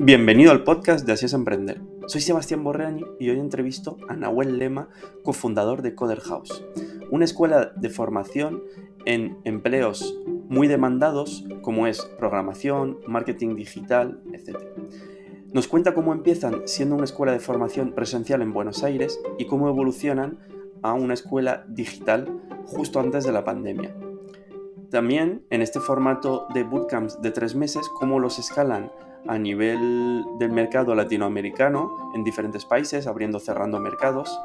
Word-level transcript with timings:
Bienvenido 0.00 0.52
al 0.52 0.62
podcast 0.62 1.04
de 1.04 1.12
Así 1.12 1.26
es 1.26 1.32
Emprender. 1.32 1.80
Soy 2.06 2.20
Sebastián 2.20 2.62
Borreani 2.62 3.04
y 3.18 3.30
hoy 3.30 3.40
entrevisto 3.40 3.96
a 4.08 4.14
Nahuel 4.14 4.56
Lema, 4.56 4.90
cofundador 5.24 5.82
de 5.82 5.96
Coder 5.96 6.20
House, 6.20 6.64
una 7.10 7.24
escuela 7.24 7.72
de 7.74 7.90
formación 7.90 8.62
en 9.06 9.38
empleos 9.42 10.16
muy 10.48 10.68
demandados 10.68 11.44
como 11.62 11.88
es 11.88 12.02
programación, 12.16 12.98
marketing 13.08 13.56
digital, 13.56 14.22
etc. 14.32 14.56
Nos 15.52 15.66
cuenta 15.66 15.94
cómo 15.94 16.12
empiezan 16.12 16.68
siendo 16.68 16.94
una 16.94 17.04
escuela 17.04 17.32
de 17.32 17.40
formación 17.40 17.92
presencial 17.92 18.40
en 18.40 18.52
Buenos 18.52 18.84
Aires 18.84 19.18
y 19.36 19.46
cómo 19.46 19.68
evolucionan 19.68 20.38
a 20.80 20.92
una 20.92 21.14
escuela 21.14 21.64
digital 21.68 22.40
justo 22.66 23.00
antes 23.00 23.24
de 23.24 23.32
la 23.32 23.44
pandemia. 23.44 23.96
También 24.90 25.44
en 25.50 25.60
este 25.60 25.80
formato 25.80 26.46
de 26.54 26.62
bootcamps 26.62 27.20
de 27.20 27.32
tres 27.32 27.56
meses, 27.56 27.88
cómo 27.98 28.20
los 28.20 28.38
escalan 28.38 28.92
a 29.26 29.38
nivel 29.38 30.24
del 30.38 30.52
mercado 30.52 30.94
latinoamericano 30.94 32.12
en 32.14 32.24
diferentes 32.24 32.64
países, 32.64 33.06
abriendo, 33.06 33.40
cerrando 33.40 33.80
mercados. 33.80 34.38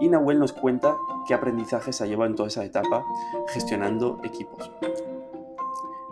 Y 0.00 0.08
Nahuel 0.08 0.38
nos 0.38 0.52
cuenta 0.52 0.96
qué 1.26 1.34
aprendizajes 1.34 2.00
ha 2.00 2.06
llevado 2.06 2.30
en 2.30 2.36
toda 2.36 2.48
esa 2.48 2.64
etapa 2.64 3.04
gestionando 3.48 4.20
equipos. 4.24 4.70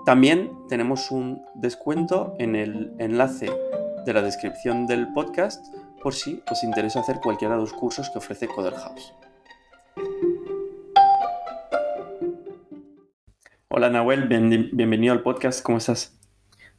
También 0.04 0.52
tenemos 0.68 1.10
un 1.10 1.42
descuento 1.54 2.34
en 2.38 2.56
el 2.56 2.94
enlace 2.98 3.50
de 4.04 4.12
la 4.12 4.22
descripción 4.22 4.86
del 4.86 5.12
podcast 5.12 5.64
por 6.02 6.12
si 6.12 6.42
os 6.50 6.62
interesa 6.62 7.00
hacer 7.00 7.20
cualquiera 7.20 7.54
de 7.54 7.62
los 7.62 7.72
cursos 7.72 8.10
que 8.10 8.18
ofrece 8.18 8.46
Coder 8.46 8.74
House. 8.74 9.14
Hola 13.68 13.88
Nahuel, 13.90 14.28
bienvenido 14.28 15.14
al 15.14 15.22
podcast, 15.22 15.62
¿cómo 15.62 15.78
estás? 15.78 16.23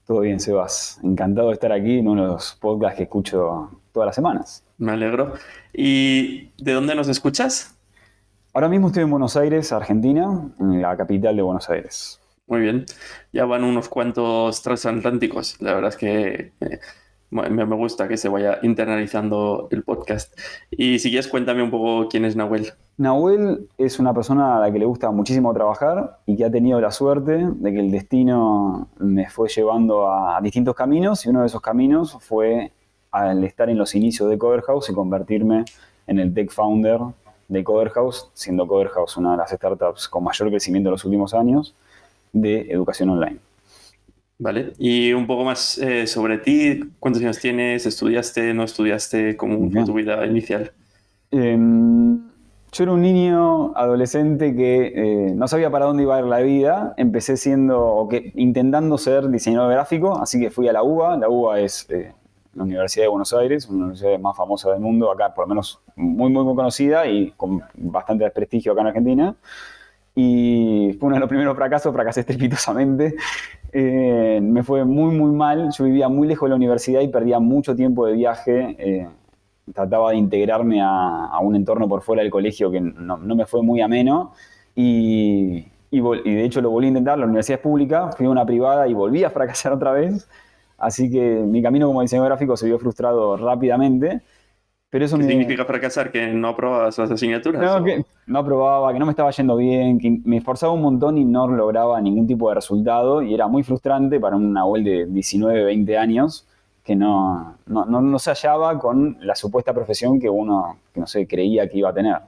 Todo 0.05 0.19
bien, 0.19 0.39
Sebas. 0.39 0.99
Encantado 1.03 1.47
de 1.47 1.53
estar 1.55 1.71
aquí 1.71 1.97
en 1.97 2.07
uno 2.07 2.21
de 2.23 2.27
los 2.33 2.55
podcasts 2.61 2.97
que 2.97 3.03
escucho 3.03 3.81
todas 3.91 4.05
las 4.05 4.15
semanas. 4.15 4.63
Me 4.77 4.91
alegro. 4.91 5.33
¿Y 5.73 6.51
de 6.63 6.73
dónde 6.73 6.93
nos 6.93 7.07
escuchas? 7.07 7.75
Ahora 8.53 8.69
mismo 8.69 8.87
estoy 8.87 9.01
en 9.03 9.09
Buenos 9.09 9.35
Aires, 9.35 9.71
Argentina, 9.71 10.53
en 10.59 10.81
la 10.81 10.95
capital 10.95 11.35
de 11.35 11.41
Buenos 11.41 11.69
Aires. 11.71 12.21
Muy 12.45 12.61
bien. 12.61 12.85
Ya 13.33 13.45
van 13.45 13.63
unos 13.63 13.89
cuantos 13.89 14.61
transatlánticos. 14.61 15.59
La 15.59 15.73
verdad 15.73 15.89
es 15.89 15.97
que 15.97 16.51
eh, 17.43 17.49
me, 17.49 17.63
gusta 17.75 18.07
que 18.07 18.17
se 18.17 18.29
vaya 18.29 18.59
internalizando 18.63 19.67
el 19.71 19.83
podcast. 19.83 20.37
Y 20.71 20.99
si 20.99 21.09
quieres, 21.09 21.27
cuéntame 21.27 21.63
un 21.63 21.71
poco 21.71 22.07
quién 22.09 22.25
es 22.25 22.35
Nahuel. 22.35 22.73
Nahuel 22.97 23.67
es 23.77 23.99
una 23.99 24.13
persona 24.13 24.57
a 24.57 24.59
la 24.59 24.71
que 24.71 24.79
le 24.79 24.85
gusta 24.85 25.11
muchísimo 25.11 25.53
trabajar 25.53 26.19
y 26.25 26.37
que 26.37 26.45
ha 26.45 26.51
tenido 26.51 26.79
la 26.79 26.91
suerte 26.91 27.47
de 27.49 27.73
que 27.73 27.79
el 27.79 27.91
destino 27.91 28.87
me 28.97 29.29
fue 29.29 29.49
llevando 29.49 30.09
a 30.09 30.39
distintos 30.41 30.75
caminos 30.75 31.25
y 31.25 31.29
uno 31.29 31.41
de 31.41 31.47
esos 31.47 31.61
caminos 31.61 32.17
fue 32.21 32.71
al 33.11 33.43
estar 33.43 33.69
en 33.69 33.77
los 33.77 33.95
inicios 33.95 34.29
de 34.29 34.37
Cover 34.37 34.61
House 34.61 34.89
y 34.89 34.93
convertirme 34.93 35.65
en 36.07 36.19
el 36.19 36.33
tech 36.33 36.51
founder 36.51 36.99
de 37.47 37.63
Cover 37.63 37.89
House, 37.89 38.29
siendo 38.33 38.67
Cover 38.67 38.89
House 38.89 39.17
una 39.17 39.31
de 39.31 39.37
las 39.37 39.51
startups 39.51 40.07
con 40.07 40.23
mayor 40.23 40.49
crecimiento 40.49 40.89
en 40.89 40.91
los 40.91 41.05
últimos 41.05 41.33
años 41.33 41.75
de 42.33 42.71
educación 42.71 43.09
online. 43.09 43.39
Vale, 44.37 44.73
y 44.77 45.13
un 45.13 45.27
poco 45.27 45.45
más 45.45 45.77
eh, 45.77 46.07
sobre 46.07 46.37
ti, 46.39 46.81
¿cuántos 46.99 47.21
años 47.21 47.39
tienes? 47.39 47.85
¿Estudiaste? 47.85 48.53
¿No 48.53 48.63
estudiaste? 48.63 49.37
¿Cómo 49.37 49.69
fue 49.71 49.85
tu 49.85 49.93
vida 49.93 50.25
inicial? 50.25 50.73
Em, 51.31 52.17
yo 52.71 52.83
era 52.83 52.91
un 52.91 53.01
niño 53.01 53.75
adolescente 53.77 54.53
que 54.53 54.87
eh, 54.93 55.33
no 55.33 55.47
sabía 55.47 55.69
para 55.69 55.85
dónde 55.85 56.03
iba 56.03 56.17
a 56.17 56.19
ir 56.19 56.25
la 56.25 56.41
vida. 56.41 56.93
Empecé 56.97 57.37
siendo, 57.37 57.81
o 57.81 58.09
que, 58.09 58.33
intentando 58.35 58.97
ser 58.97 59.29
diseñador 59.29 59.71
gráfico, 59.71 60.17
así 60.17 60.37
que 60.37 60.51
fui 60.51 60.67
a 60.67 60.73
la 60.73 60.83
UBA. 60.83 61.15
La 61.15 61.29
UBA 61.29 61.61
es 61.61 61.89
eh, 61.89 62.11
la 62.55 62.63
Universidad 62.63 63.05
de 63.05 63.09
Buenos 63.09 63.31
Aires, 63.31 63.67
una 63.67 63.75
de 63.75 63.79
las 63.79 63.85
universidades 63.85 64.19
más 64.19 64.35
famosas 64.35 64.73
del 64.73 64.81
mundo, 64.81 65.09
acá 65.09 65.33
por 65.33 65.45
lo 65.45 65.49
menos 65.49 65.79
muy, 65.95 66.29
muy, 66.29 66.43
muy 66.43 66.55
conocida 66.55 67.07
y 67.07 67.31
con 67.37 67.61
bastante 67.75 68.29
prestigio 68.31 68.73
acá 68.73 68.81
en 68.81 68.87
Argentina. 68.87 69.35
Y 70.13 70.95
fue 70.99 71.07
uno 71.07 71.15
de 71.15 71.19
los 71.19 71.29
primeros 71.29 71.55
fracasos, 71.55 71.93
fracasé 71.93 72.21
estrepitosamente. 72.21 73.15
Eh, 73.77 74.39
me 74.41 74.63
fue 74.63 74.85
muy, 74.85 75.13
muy 75.13 75.31
mal. 75.31 75.69
Yo 75.77 75.83
vivía 75.83 76.07
muy 76.07 76.29
lejos 76.29 76.47
de 76.47 76.51
la 76.51 76.55
universidad 76.55 77.01
y 77.01 77.09
perdía 77.09 77.41
mucho 77.41 77.75
tiempo 77.75 78.05
de 78.05 78.13
viaje. 78.13 78.73
Eh, 78.79 79.09
trataba 79.73 80.11
de 80.11 80.17
integrarme 80.17 80.81
a, 80.81 81.37
un 81.41 81.57
entorno 81.57 81.89
por 81.89 82.01
fuera 82.01 82.21
del 82.21 82.31
colegio 82.31 82.71
que 82.71 82.79
no, 82.79 83.17
me 83.17 83.45
fue 83.45 83.61
muy 83.63 83.81
ameno. 83.81 84.31
Y, 84.75 85.65
de 85.91 86.45
hecho 86.45 86.61
lo 86.61 86.69
volví 86.69 86.85
a 86.85 86.89
intentar. 86.89 87.19
La 87.19 87.25
universidad 87.25 87.59
es 87.59 87.63
pública, 87.63 88.11
fui 88.13 88.27
a 88.27 88.29
una 88.29 88.45
privada 88.45 88.87
y 88.87 88.93
volví 88.93 89.25
a 89.25 89.29
fracasar 89.29 89.73
otra 89.73 89.91
vez. 89.91 90.25
Así 90.77 91.11
que 91.11 91.43
mi 91.45 91.61
camino 91.61 91.87
como 91.87 92.01
diseñador 92.01 92.29
gráfico 92.29 92.55
se 92.55 92.67
vio 92.67 92.79
frustrado 92.79 93.35
rápidamente. 93.35 94.21
Pero 94.95 95.03
eso 95.03 95.17
¿Qué 95.17 95.25
significa 95.25 95.65
fracasar? 95.65 96.09
¿Que 96.09 96.27
no 96.27 96.47
aprobabas 96.47 96.97
las 96.97 97.11
asignaturas? 97.11 97.61
No, 97.61 97.83
que 97.83 98.05
no 98.27 98.39
aprobaba, 98.39 98.93
que 98.93 98.99
no 98.99 99.05
me 99.05 99.11
estaba 99.11 99.29
yendo 99.29 99.57
bien, 99.57 99.99
que 99.99 100.21
me 100.23 100.37
esforzaba 100.37 100.71
un 100.71 100.83
montón 100.83 101.17
y 101.17 101.25
no 101.25 101.49
lograba 101.49 101.99
ningún 101.99 102.25
tipo 102.25 102.47
de 102.47 102.55
resultado 102.55 103.21
y 103.21 103.33
era 103.33 103.49
muy 103.49 103.61
frustrante 103.61 104.21
para 104.21 104.37
una 104.37 104.61
abuel 104.61 104.85
de 104.85 105.05
19, 105.07 105.65
20 105.65 105.97
años 105.97 106.47
que 106.81 106.95
no, 106.95 107.57
no, 107.65 108.19
se 108.19 108.29
hallaba 108.29 108.79
con 108.79 109.17
la 109.19 109.35
supuesta 109.35 109.73
profesión 109.73 110.17
que 110.17 110.29
uno, 110.29 110.77
que 110.93 111.01
no 111.01 111.07
sé, 111.07 111.27
creía 111.27 111.67
que 111.67 111.79
iba 111.79 111.89
a 111.89 111.93
tener. 111.93 112.19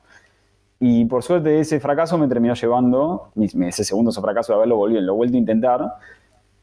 Y 0.82 1.06
por 1.06 1.24
suerte 1.24 1.62
ese 1.62 1.80
fracaso 1.80 2.18
me 2.18 2.28
terminó 2.28 2.54
llevando, 2.54 3.30
ese 3.62 3.86
segundo 3.86 4.12
fracaso 4.12 4.52
de 4.52 4.58
haberlo 4.58 4.76
volvido, 4.76 5.00
lo 5.00 5.16
vuelto 5.16 5.38
a 5.38 5.40
intentar, 5.40 5.94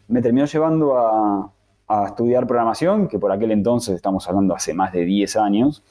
me 0.09 0.21
terminó 0.21 0.45
llevando 0.45 0.99
a, 0.99 1.51
a 1.87 2.07
estudiar 2.07 2.47
programación, 2.47 3.09
que 3.09 3.19
por 3.19 3.33
aquel 3.33 3.51
entonces, 3.51 3.95
estamos 3.95 4.27
hablando 4.29 4.55
hace 4.55 4.75
más 4.75 4.93
de 4.93 5.05
10 5.05 5.37
años, 5.37 5.83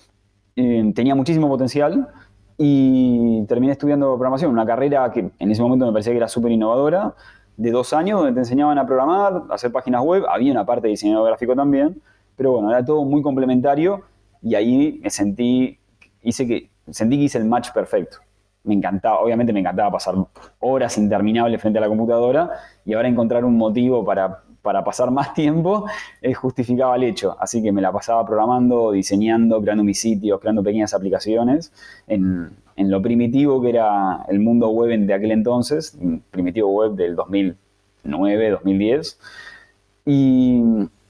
eh, 0.55 0.91
tenía 0.95 1.15
muchísimo 1.15 1.47
potencial 1.47 2.09
y 2.57 3.43
terminé 3.47 3.73
estudiando 3.73 4.13
programación, 4.13 4.51
una 4.51 4.65
carrera 4.65 5.11
que 5.11 5.31
en 5.37 5.51
ese 5.51 5.61
momento 5.61 5.85
me 5.85 5.91
parecía 5.91 6.13
que 6.13 6.17
era 6.17 6.27
súper 6.27 6.51
innovadora, 6.51 7.13
de 7.57 7.71
dos 7.71 7.93
años 7.93 8.19
donde 8.19 8.33
te 8.33 8.39
enseñaban 8.39 8.77
a 8.77 8.85
programar, 8.85 9.43
a 9.49 9.53
hacer 9.53 9.71
páginas 9.71 10.01
web, 10.03 10.23
había 10.29 10.51
una 10.51 10.65
parte 10.65 10.87
de 10.87 10.91
diseño 10.91 11.23
gráfico 11.23 11.55
también, 11.55 12.01
pero 12.35 12.53
bueno, 12.53 12.69
era 12.71 12.83
todo 12.83 13.03
muy 13.03 13.21
complementario 13.21 14.01
y 14.41 14.55
ahí 14.55 14.99
me 15.03 15.09
sentí, 15.09 15.79
hice 16.21 16.47
que, 16.47 16.69
sentí 16.89 17.17
que 17.17 17.23
hice 17.23 17.37
el 17.37 17.45
match 17.45 17.71
perfecto. 17.71 18.17
Me 18.63 18.73
encantaba, 18.73 19.19
obviamente 19.19 19.51
me 19.51 19.59
encantaba 19.59 19.91
pasar 19.91 20.15
horas 20.59 20.97
interminables 20.97 21.59
frente 21.61 21.79
a 21.79 21.81
la 21.81 21.87
computadora 21.87 22.49
y 22.85 22.93
ahora 22.93 23.07
encontrar 23.07 23.43
un 23.43 23.57
motivo 23.57 24.05
para 24.05 24.43
para 24.63 24.83
pasar 24.83 25.11
más 25.11 25.33
tiempo, 25.35 25.85
eh, 26.21 26.33
justificaba 26.33 26.95
el 26.95 27.03
hecho. 27.03 27.35
Así 27.39 27.61
que 27.61 27.71
me 27.71 27.81
la 27.81 27.91
pasaba 27.91 28.25
programando, 28.25 28.91
diseñando, 28.91 29.61
creando 29.61 29.83
mis 29.83 29.99
sitios, 29.99 30.39
creando 30.39 30.63
pequeñas 30.63 30.95
aplicaciones 30.95 31.71
en, 32.07 32.55
lo 32.75 33.01
primitivo 33.03 33.61
que 33.61 33.69
era 33.69 34.25
el 34.27 34.39
mundo 34.39 34.69
web 34.69 34.99
de 34.99 35.13
aquel 35.13 35.31
entonces, 35.31 35.95
primitivo 36.31 36.69
web 36.69 36.93
del 36.93 37.15
2009, 37.15 38.49
2010. 38.49 39.19
Y 40.05 40.63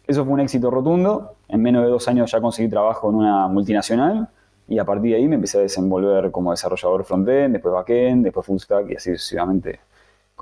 eso 0.06 0.26
fue 0.26 0.34
un 0.34 0.42
éxito 0.42 0.70
rotundo. 0.70 1.36
En 1.48 1.62
menos 1.62 1.84
de 1.84 1.90
dos 1.90 2.08
años 2.10 2.30
ya 2.32 2.42
conseguí 2.42 2.68
trabajo 2.68 3.10
en 3.10 3.16
una 3.16 3.48
multinacional 3.48 4.28
y 4.68 4.78
a 4.80 4.86
partir 4.86 5.12
de 5.12 5.18
ahí 5.18 5.28
me 5.28 5.36
empecé 5.36 5.60
a 5.60 5.62
desenvolver 5.62 6.32
como 6.32 6.52
desarrollador 6.52 7.06
frontend, 7.06 7.54
después 7.54 7.74
backend, 7.74 8.26
después 8.26 8.46
full 8.46 8.58
stack 8.58 8.90
y 8.92 8.96
así 8.96 9.12
sucesivamente 9.12 9.80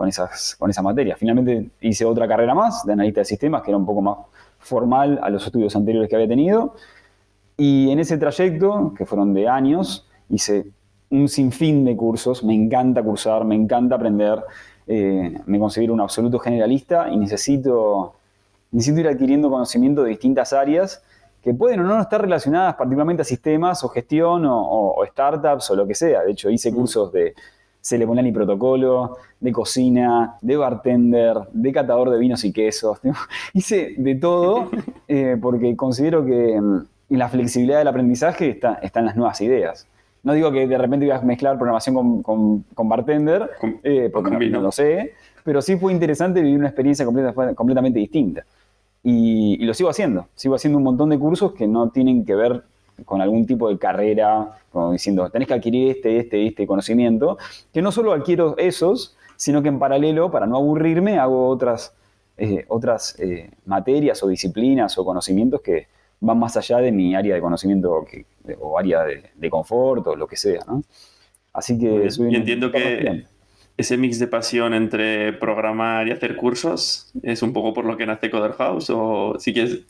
con, 0.01 0.09
esas, 0.09 0.55
con 0.57 0.71
esa 0.71 0.81
materia. 0.81 1.15
Finalmente 1.15 1.69
hice 1.79 2.05
otra 2.05 2.27
carrera 2.27 2.55
más 2.55 2.83
de 2.83 2.93
analista 2.93 3.21
de 3.21 3.25
sistemas, 3.25 3.61
que 3.61 3.69
era 3.69 3.77
un 3.77 3.85
poco 3.85 4.01
más 4.01 4.17
formal 4.57 5.19
a 5.21 5.29
los 5.29 5.45
estudios 5.45 5.75
anteriores 5.75 6.09
que 6.09 6.15
había 6.15 6.27
tenido. 6.27 6.73
Y 7.55 7.91
en 7.91 7.99
ese 7.99 8.17
trayecto, 8.17 8.95
que 8.97 9.05
fueron 9.05 9.31
de 9.35 9.47
años, 9.47 10.07
hice 10.27 10.65
un 11.11 11.29
sinfín 11.29 11.85
de 11.85 11.95
cursos. 11.95 12.43
Me 12.43 12.55
encanta 12.55 13.03
cursar, 13.03 13.45
me 13.45 13.53
encanta 13.53 13.93
aprender. 13.93 14.43
Eh, 14.87 15.37
me 15.45 15.59
considero 15.59 15.93
un 15.93 16.01
absoluto 16.01 16.39
generalista 16.39 17.07
y 17.07 17.17
necesito, 17.17 18.15
necesito 18.71 19.01
ir 19.01 19.07
adquiriendo 19.07 19.51
conocimiento 19.51 20.01
de 20.01 20.09
distintas 20.09 20.51
áreas 20.51 21.03
que 21.43 21.53
pueden 21.53 21.81
o 21.81 21.83
no 21.83 22.01
estar 22.01 22.19
relacionadas 22.19 22.73
particularmente 22.73 23.21
a 23.21 23.25
sistemas 23.25 23.83
o 23.83 23.89
gestión 23.89 24.47
o, 24.47 24.95
o 24.95 25.05
startups 25.05 25.69
o 25.69 25.75
lo 25.75 25.85
que 25.85 25.93
sea. 25.93 26.23
De 26.23 26.31
hecho, 26.31 26.49
hice 26.49 26.71
mm. 26.71 26.75
cursos 26.75 27.11
de 27.11 27.35
se 27.81 27.97
le 27.97 28.05
pone 28.05 28.27
y 28.27 28.31
protocolo, 28.31 29.17
de 29.39 29.51
cocina, 29.51 30.37
de 30.41 30.55
bartender, 30.55 31.37
de 31.51 31.73
catador 31.73 32.11
de 32.11 32.19
vinos 32.19 32.45
y 32.45 32.53
quesos. 32.53 32.99
Hice 33.53 33.95
de 33.97 34.15
todo 34.15 34.69
eh, 35.07 35.37
porque 35.41 35.75
considero 35.75 36.23
que 36.23 36.53
en 36.55 36.75
mm, 36.75 36.87
la 37.09 37.27
flexibilidad 37.27 37.79
del 37.79 37.87
aprendizaje 37.87 38.49
está, 38.51 38.75
están 38.75 39.05
las 39.05 39.15
nuevas 39.15 39.41
ideas. 39.41 39.87
No 40.23 40.33
digo 40.33 40.51
que 40.51 40.67
de 40.67 40.77
repente 40.77 41.07
voy 41.07 41.15
a 41.15 41.21
mezclar 41.21 41.57
programación 41.57 42.21
con, 42.21 42.61
con, 42.61 42.89
bartender, 42.89 43.49
eh, 43.83 44.11
porque 44.13 44.49
no, 44.49 44.61
lo 44.61 44.71
sé, 44.71 45.13
pero 45.43 45.63
sí 45.63 45.77
fue 45.77 45.91
interesante 45.91 46.41
vivir 46.41 46.59
una 46.59 46.67
experiencia 46.67 47.03
completamente 47.05 47.97
distinta. 47.97 48.45
Y, 49.01 49.57
y, 49.59 49.65
lo 49.65 49.73
sigo 49.73 49.89
haciendo. 49.89 50.27
Sigo 50.35 50.53
haciendo 50.53 50.77
un 50.77 50.83
montón 50.83 51.09
de 51.09 51.17
cursos 51.17 51.53
que 51.53 51.67
no 51.67 51.89
tienen 51.89 52.23
que 52.23 52.35
ver 52.35 52.63
con 53.05 53.21
algún 53.21 53.45
tipo 53.45 53.69
de 53.69 53.77
carrera, 53.77 54.57
como 54.71 54.91
diciendo, 54.91 55.29
tenés 55.29 55.47
que 55.47 55.53
adquirir 55.53 55.91
este, 55.91 56.17
este, 56.17 56.47
este 56.47 56.67
conocimiento, 56.67 57.37
que 57.73 57.81
no 57.81 57.91
solo 57.91 58.13
adquiero 58.13 58.57
esos, 58.57 59.17
sino 59.35 59.61
que 59.61 59.69
en 59.69 59.79
paralelo, 59.79 60.31
para 60.31 60.45
no 60.45 60.57
aburrirme, 60.57 61.19
hago 61.19 61.47
otras 61.47 61.93
eh, 62.43 62.65
otras 62.69 63.19
eh, 63.19 63.51
materias 63.65 64.23
o 64.23 64.27
disciplinas 64.27 64.97
o 64.97 65.05
conocimientos 65.05 65.61
que 65.61 65.87
van 66.21 66.39
más 66.39 66.57
allá 66.57 66.77
de 66.77 66.91
mi 66.91 67.13
área 67.13 67.35
de 67.35 67.41
conocimiento 67.41 68.03
o 68.59 68.79
área 68.79 69.03
de, 69.03 69.49
confort 69.51 70.07
o 70.07 70.15
lo 70.15 70.25
que 70.25 70.37
sea, 70.37 70.61
¿no? 70.65 70.83
Así 71.53 71.77
que 71.77 72.09
soy 72.09 72.33
y 72.33 72.35
entiendo 72.37 72.71
que 72.71 73.25
ese 73.77 73.95
mix 73.95 74.17
de 74.17 74.25
pasión 74.25 74.73
entre 74.73 75.33
programar 75.33 76.07
y 76.07 76.11
hacer 76.13 76.35
cursos 76.35 77.11
es 77.21 77.43
un 77.43 77.53
poco 77.53 77.75
por 77.75 77.85
lo 77.85 77.95
que 77.95 78.07
nace 78.07 78.31
Coder 78.31 78.53
House 78.53 78.89
o 78.89 79.35
si 79.37 79.53
quieres 79.53 79.81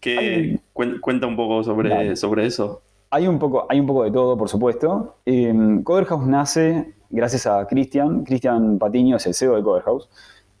que 0.00 0.60
cuenta 0.72 1.26
un 1.26 1.36
poco 1.36 1.62
sobre, 1.64 2.16
sobre 2.16 2.46
eso. 2.46 2.82
Hay 3.10 3.26
un, 3.26 3.38
poco, 3.38 3.66
hay 3.68 3.80
un 3.80 3.86
poco 3.86 4.04
de 4.04 4.10
todo, 4.10 4.36
por 4.36 4.48
supuesto. 4.48 5.16
Eh, 5.24 5.80
Coder 5.82 6.04
House 6.06 6.26
nace 6.26 6.94
gracias 7.10 7.46
a 7.46 7.66
Cristian. 7.66 8.24
Cristian 8.24 8.78
Patiño 8.78 9.16
es 9.16 9.26
el 9.26 9.34
CEO 9.34 9.56
de 9.56 9.62
Coder 9.62 9.82
House, 9.84 10.08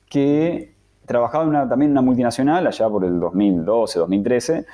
que 0.08 0.74
trabajaba 1.04 1.44
en 1.44 1.50
una, 1.50 1.68
también 1.68 1.90
en 1.90 1.92
una 1.92 2.02
multinacional 2.02 2.66
allá 2.66 2.88
por 2.88 3.04
el 3.04 3.20
2012, 3.20 3.98
2013 3.98 4.66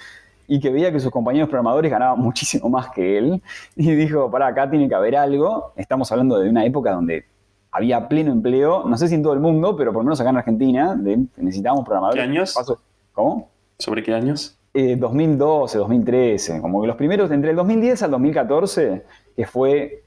y 0.46 0.61
que 0.61 0.70
veía 0.70 0.93
que 0.93 1.00
sus 1.00 1.11
compañeros 1.11 1.49
programadores 1.49 1.90
ganaban 1.90 2.19
muchísimo 2.20 2.69
más 2.69 2.90
que 2.90 3.19
él 3.19 3.43
y 3.76 3.90
dijo, 3.93 4.31
para 4.31 4.49
acá 4.49 4.69
tiene 4.70 4.88
que 4.88 4.94
haber 4.94 5.16
algo. 5.16 5.72
Estamos 5.76 6.11
hablando 6.12 6.38
de 6.38 6.49
una 6.49 6.64
época 6.64 6.93
donde 6.93 7.25
había 7.70 8.08
pleno 8.08 8.31
empleo, 8.31 8.84
no 8.84 8.96
sé 8.96 9.08
si 9.08 9.16
en 9.16 9.22
todo 9.22 9.32
el 9.32 9.40
mundo, 9.40 9.76
pero 9.76 9.93
por 9.93 10.02
lo 10.02 10.05
menos 10.05 10.20
acá 10.20 10.31
en 10.31 10.37
Argentina, 10.37 10.94
necesitábamos 10.94 11.84
programadores. 11.84 12.22
¿Qué 12.22 12.31
años? 12.31 12.55
¿Cómo? 13.12 13.54
¿Sobre 13.79 14.03
qué 14.03 14.15
años? 14.15 14.56
2012, 14.75 15.76
eh, 15.76 15.79
2013, 15.79 16.61
como 16.61 16.81
que 16.81 16.88
los 16.88 16.97
primeros, 16.97 17.31
entre 17.31 17.50
el 17.50 17.56
2010 17.56 18.03
al 18.03 18.11
2014, 18.11 19.05
que 19.37 19.47
fue 19.47 20.03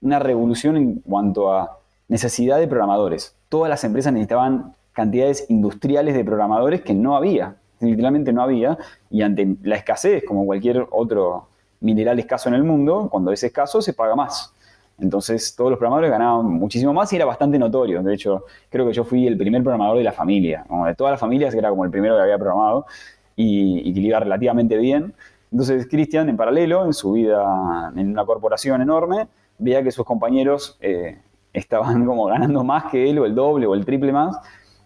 una 0.00 0.18
revolución 0.18 0.76
en 0.76 0.94
cuanto 1.00 1.52
a 1.52 1.78
necesidad 2.08 2.58
de 2.58 2.66
programadores. 2.66 3.34
Todas 3.48 3.68
las 3.68 3.84
empresas 3.84 4.12
necesitaban 4.12 4.74
cantidades 4.92 5.44
industriales 5.50 6.14
de 6.14 6.24
programadores 6.24 6.80
que 6.80 6.94
no 6.94 7.16
había, 7.16 7.56
literalmente 7.80 8.32
no 8.32 8.42
había, 8.42 8.78
y 9.10 9.22
ante 9.22 9.56
la 9.62 9.76
escasez, 9.76 10.24
como 10.26 10.46
cualquier 10.46 10.86
otro 10.90 11.48
mineral 11.80 12.18
escaso 12.18 12.48
en 12.48 12.54
el 12.54 12.64
mundo, 12.64 13.08
cuando 13.10 13.32
es 13.32 13.42
escaso 13.42 13.82
se 13.82 13.92
paga 13.92 14.16
más. 14.16 14.52
Entonces 14.98 15.54
todos 15.54 15.70
los 15.70 15.78
programadores 15.78 16.10
ganaban 16.10 16.46
muchísimo 16.46 16.92
más 16.92 17.12
y 17.12 17.16
era 17.16 17.26
bastante 17.26 17.58
notorio. 17.58 18.02
De 18.02 18.14
hecho, 18.14 18.44
creo 18.70 18.86
que 18.86 18.92
yo 18.92 19.04
fui 19.04 19.26
el 19.26 19.36
primer 19.36 19.62
programador 19.62 19.98
de 19.98 20.04
la 20.04 20.12
familia. 20.12 20.64
Como 20.66 20.86
de 20.86 20.94
todas 20.94 21.12
las 21.12 21.20
familias 21.20 21.54
era 21.54 21.70
como 21.70 21.84
el 21.84 21.90
primero 21.90 22.16
que 22.16 22.22
había 22.22 22.38
programado 22.38 22.86
y, 23.34 23.92
que 23.92 24.00
iba 24.00 24.20
relativamente 24.20 24.76
bien. 24.78 25.14
Entonces 25.52 25.86
Cristian, 25.88 26.28
en 26.28 26.36
paralelo, 26.36 26.86
en 26.86 26.94
su 26.94 27.12
vida 27.12 27.92
en 27.94 28.10
una 28.10 28.24
corporación 28.24 28.80
enorme, 28.80 29.28
veía 29.58 29.82
que 29.82 29.90
sus 29.90 30.04
compañeros 30.04 30.78
eh, 30.80 31.18
estaban 31.52 32.04
como 32.06 32.26
ganando 32.26 32.64
más 32.64 32.84
que 32.84 33.10
él 33.10 33.18
o 33.18 33.26
el 33.26 33.34
doble 33.34 33.66
o 33.66 33.74
el 33.74 33.84
triple 33.84 34.12
más. 34.12 34.36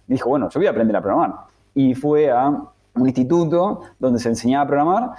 Y 0.09 0.15
dijo, 0.15 0.29
bueno, 0.29 0.49
yo 0.51 0.59
voy 0.59 0.67
a 0.67 0.71
aprender 0.71 0.97
a 0.97 1.01
programar. 1.01 1.35
Y 1.75 1.95
fue 1.95 2.31
a 2.31 2.49
un 2.49 3.07
instituto 3.07 3.83
donde 3.99 4.19
se 4.19 4.29
enseñaba 4.29 4.65
a 4.65 4.67
programar 4.67 5.11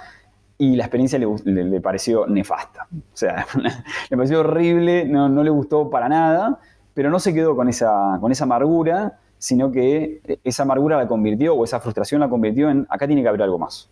y 0.62 0.76
la 0.76 0.84
experiencia 0.84 1.18
le, 1.18 1.80
pareció 1.80 2.24
nefasta. 2.28 2.86
O 2.92 3.16
sea, 3.16 3.44
le 4.10 4.16
pareció 4.16 4.38
horrible, 4.38 5.04
no, 5.06 5.42
le 5.42 5.50
gustó 5.50 5.90
para 5.90 6.08
nada, 6.08 6.60
pero 6.94 7.10
no 7.10 7.18
se 7.18 7.34
quedó 7.34 7.56
con 7.56 7.68
esa, 7.68 8.16
con 8.20 8.30
esa 8.30 8.44
amargura, 8.44 9.18
sino 9.38 9.72
que 9.72 10.20
esa 10.44 10.62
amargura 10.62 10.98
la 10.98 11.08
convirtió, 11.08 11.56
o 11.56 11.64
esa 11.64 11.80
frustración 11.80 12.20
la 12.20 12.28
convirtió 12.28 12.70
en, 12.70 12.86
acá 12.90 13.08
tiene 13.08 13.22
que 13.22 13.28
haber 13.28 13.42
algo 13.42 13.58
más. 13.58 13.90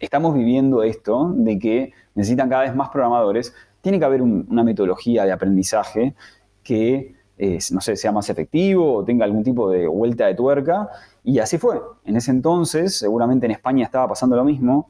estamos 0.00 0.34
viviendo 0.34 0.82
esto 0.82 1.32
de 1.36 1.56
que 1.56 1.92
necesitan 2.16 2.48
cada 2.48 2.62
vez 2.62 2.74
más 2.74 2.88
programadores, 2.88 3.54
tiene 3.80 4.00
que 4.00 4.06
haber 4.06 4.22
una 4.22 4.64
metodología 4.64 5.24
de 5.24 5.30
aprendizaje 5.30 6.16
que, 6.64 7.14
eh, 7.38 7.58
no 7.70 7.80
sé, 7.80 7.94
sea 7.94 8.10
más 8.10 8.28
efectivo 8.28 8.92
o 8.92 9.04
tenga 9.04 9.24
algún 9.24 9.44
tipo 9.44 9.70
de 9.70 9.86
vuelta 9.86 10.26
de 10.26 10.34
tuerca. 10.34 10.88
Y 11.22 11.38
así 11.38 11.58
fue. 11.58 11.80
En 12.04 12.16
ese 12.16 12.32
entonces, 12.32 12.98
seguramente 12.98 13.46
en 13.46 13.52
España 13.52 13.84
estaba 13.84 14.08
pasando 14.08 14.34
lo 14.34 14.42
mismo, 14.42 14.88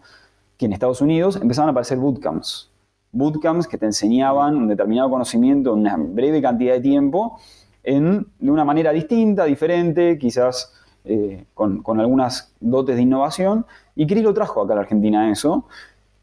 que 0.56 0.66
en 0.66 0.72
Estados 0.72 1.00
Unidos 1.00 1.36
empezaban 1.36 1.68
a 1.68 1.72
aparecer 1.72 1.98
bootcamps. 1.98 2.70
Bootcamps 3.12 3.66
que 3.66 3.78
te 3.78 3.86
enseñaban 3.86 4.56
un 4.56 4.68
determinado 4.68 5.10
conocimiento 5.10 5.72
en 5.72 5.80
una 5.80 5.96
breve 5.96 6.42
cantidad 6.42 6.74
de 6.74 6.80
tiempo, 6.80 7.38
en, 7.82 8.26
de 8.38 8.50
una 8.50 8.64
manera 8.64 8.92
distinta, 8.92 9.44
diferente, 9.44 10.18
quizás 10.18 10.72
eh, 11.04 11.44
con, 11.54 11.82
algunas 12.00 12.54
dotes 12.60 12.96
de 12.96 13.02
innovación. 13.02 13.66
Y 13.94 14.06
Cris 14.06 14.22
lo 14.22 14.34
trajo 14.34 14.62
acá 14.62 14.72
a 14.72 14.76
la 14.76 14.82
Argentina 14.82 15.30
eso. 15.30 15.66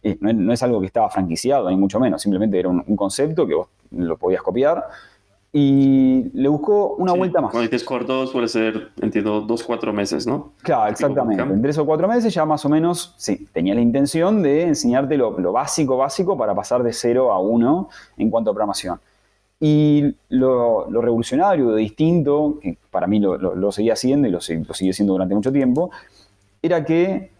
Eh, 0.04 0.18
no, 0.20 0.52
es 0.52 0.62
algo 0.62 0.82
que 0.82 0.88
estaba 0.88 1.10
franquiciado, 1.10 1.70
ni 1.70 1.78
mucho 1.78 2.00
menos, 2.00 2.22
simplemente 2.22 2.60
era 2.60 2.68
un, 2.68 2.84
un 2.86 2.96
concepto 2.98 3.48
que 3.48 3.56
vos 3.56 3.68
lo 3.92 4.18
podías 4.18 4.42
copiar 4.42 4.84
y 5.56 6.32
le 6.34 6.50
buscó 6.50 6.96
una 6.96 7.14
vuelta 7.14 7.40
más. 7.40 7.52
Cuando 7.52 7.70
dices 7.70 7.86
corto 7.86 8.26
suele 8.26 8.48
ser, 8.48 8.90
entiendo, 9.00 9.42
dos, 9.42 9.64
cuatro 9.64 9.94
meses, 9.94 10.26
¿no? 10.26 10.54
Claro, 10.64 10.90
exactamente. 10.90 11.44
En 11.44 11.62
tres 11.62 11.78
o 11.78 11.86
cuatro 11.86 12.08
meses 12.08 12.34
ya 12.34 12.44
más 12.44 12.66
o 12.66 12.70
menos, 12.70 13.14
sí, 13.18 13.48
tenía 13.54 13.76
la 13.76 13.82
intención 13.82 14.42
de 14.42 14.64
enseñarte 14.64 15.16
lo, 15.16 15.32
básico, 15.52 15.96
básico 15.96 16.36
para 16.36 16.56
pasar 16.56 16.82
de 16.82 16.92
cero 16.92 17.32
a 17.32 17.40
uno 17.40 17.90
en 18.18 18.32
cuanto 18.32 18.50
a 18.50 18.54
programación. 18.54 19.00
Y 19.60 20.16
lo, 20.30 20.90
revolucionario, 20.90 21.66
lo 21.66 21.76
distinto, 21.76 22.58
que 22.60 22.76
para 22.90 23.06
mí 23.06 23.20
lo, 23.20 23.72
seguía 23.72 23.94
haciendo 23.94 24.28
y 24.28 24.32
lo, 24.32 24.42
sigue 24.42 24.92
siendo 24.92 25.14
durante 25.14 25.36
mucho 25.36 25.52
tiempo, 25.52 25.92
era 26.64 26.84
que 26.84 27.32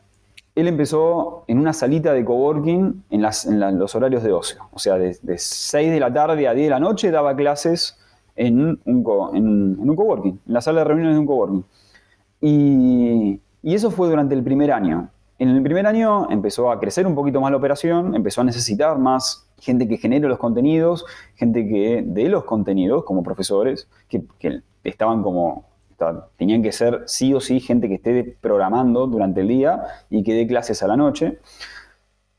él 0.54 0.68
empezó 0.68 1.46
en 1.48 1.58
una 1.58 1.74
salita 1.74 2.14
de 2.14 2.24
coworking 2.24 3.06
en, 3.10 3.26
en 3.26 3.80
los 3.80 3.96
horarios 3.96 4.22
de 4.22 4.34
ocio. 4.34 4.68
O 4.72 4.78
sea, 4.78 5.00
de, 5.00 5.18
de 5.20 5.38
6 5.40 5.92
de 5.92 6.00
la 6.00 6.14
tarde 6.14 6.48
a 6.48 6.54
10 6.54 6.68
de 6.68 6.70
la 6.70 6.80
noche 6.80 7.10
daba 7.10 7.36
clases 7.36 7.98
en 8.36 8.60
un, 8.60 8.80
en, 9.34 9.90
un 9.90 9.96
coworking, 9.96 10.40
en 10.46 10.54
la 10.54 10.62
sala 10.62 10.80
de 10.80 10.86
reuniones 10.86 11.16
de 11.16 11.20
un 11.20 11.26
coworking. 11.26 11.66
Y, 12.42 13.40
y 13.62 13.74
eso 13.76 13.92
fue 13.92 14.10
durante 14.10 14.36
el 14.36 14.44
primer 14.44 14.72
año. 14.72 15.10
En 15.40 15.50
el 15.50 15.64
primer 15.64 15.88
año 15.88 16.30
empezó 16.30 16.72
a 16.72 16.80
crecer 16.80 17.08
un 17.08 17.16
poquito 17.16 17.42
más 17.42 17.52
la 17.52 17.58
operación, 17.58 18.16
empezó 18.16 18.42
a 18.42 18.44
necesitar 18.44 18.98
más 18.98 19.50
gente 19.58 19.88
que 19.88 19.98
genere 19.98 20.28
los 20.28 20.38
contenidos, 20.38 21.06
gente 21.36 21.68
que 21.68 22.04
dé 22.06 22.30
los 22.30 22.44
contenidos 22.44 23.04
como 23.04 23.24
profesores, 23.24 23.90
que, 24.08 24.24
que 24.40 24.62
estaban 24.84 25.24
como, 25.24 25.66
tenían 26.38 26.62
que 26.62 26.72
ser 26.72 27.04
sí 27.06 27.34
o 27.34 27.40
sí 27.40 27.60
gente 27.60 27.88
que 27.88 27.96
esté 27.96 28.38
programando 28.42 29.08
durante 29.08 29.42
el 29.42 29.48
día 29.48 29.84
y 30.10 30.24
que 30.24 30.34
dé 30.34 30.48
clases 30.48 30.84
a 30.84 30.88
la 30.88 30.98
noche 30.98 31.40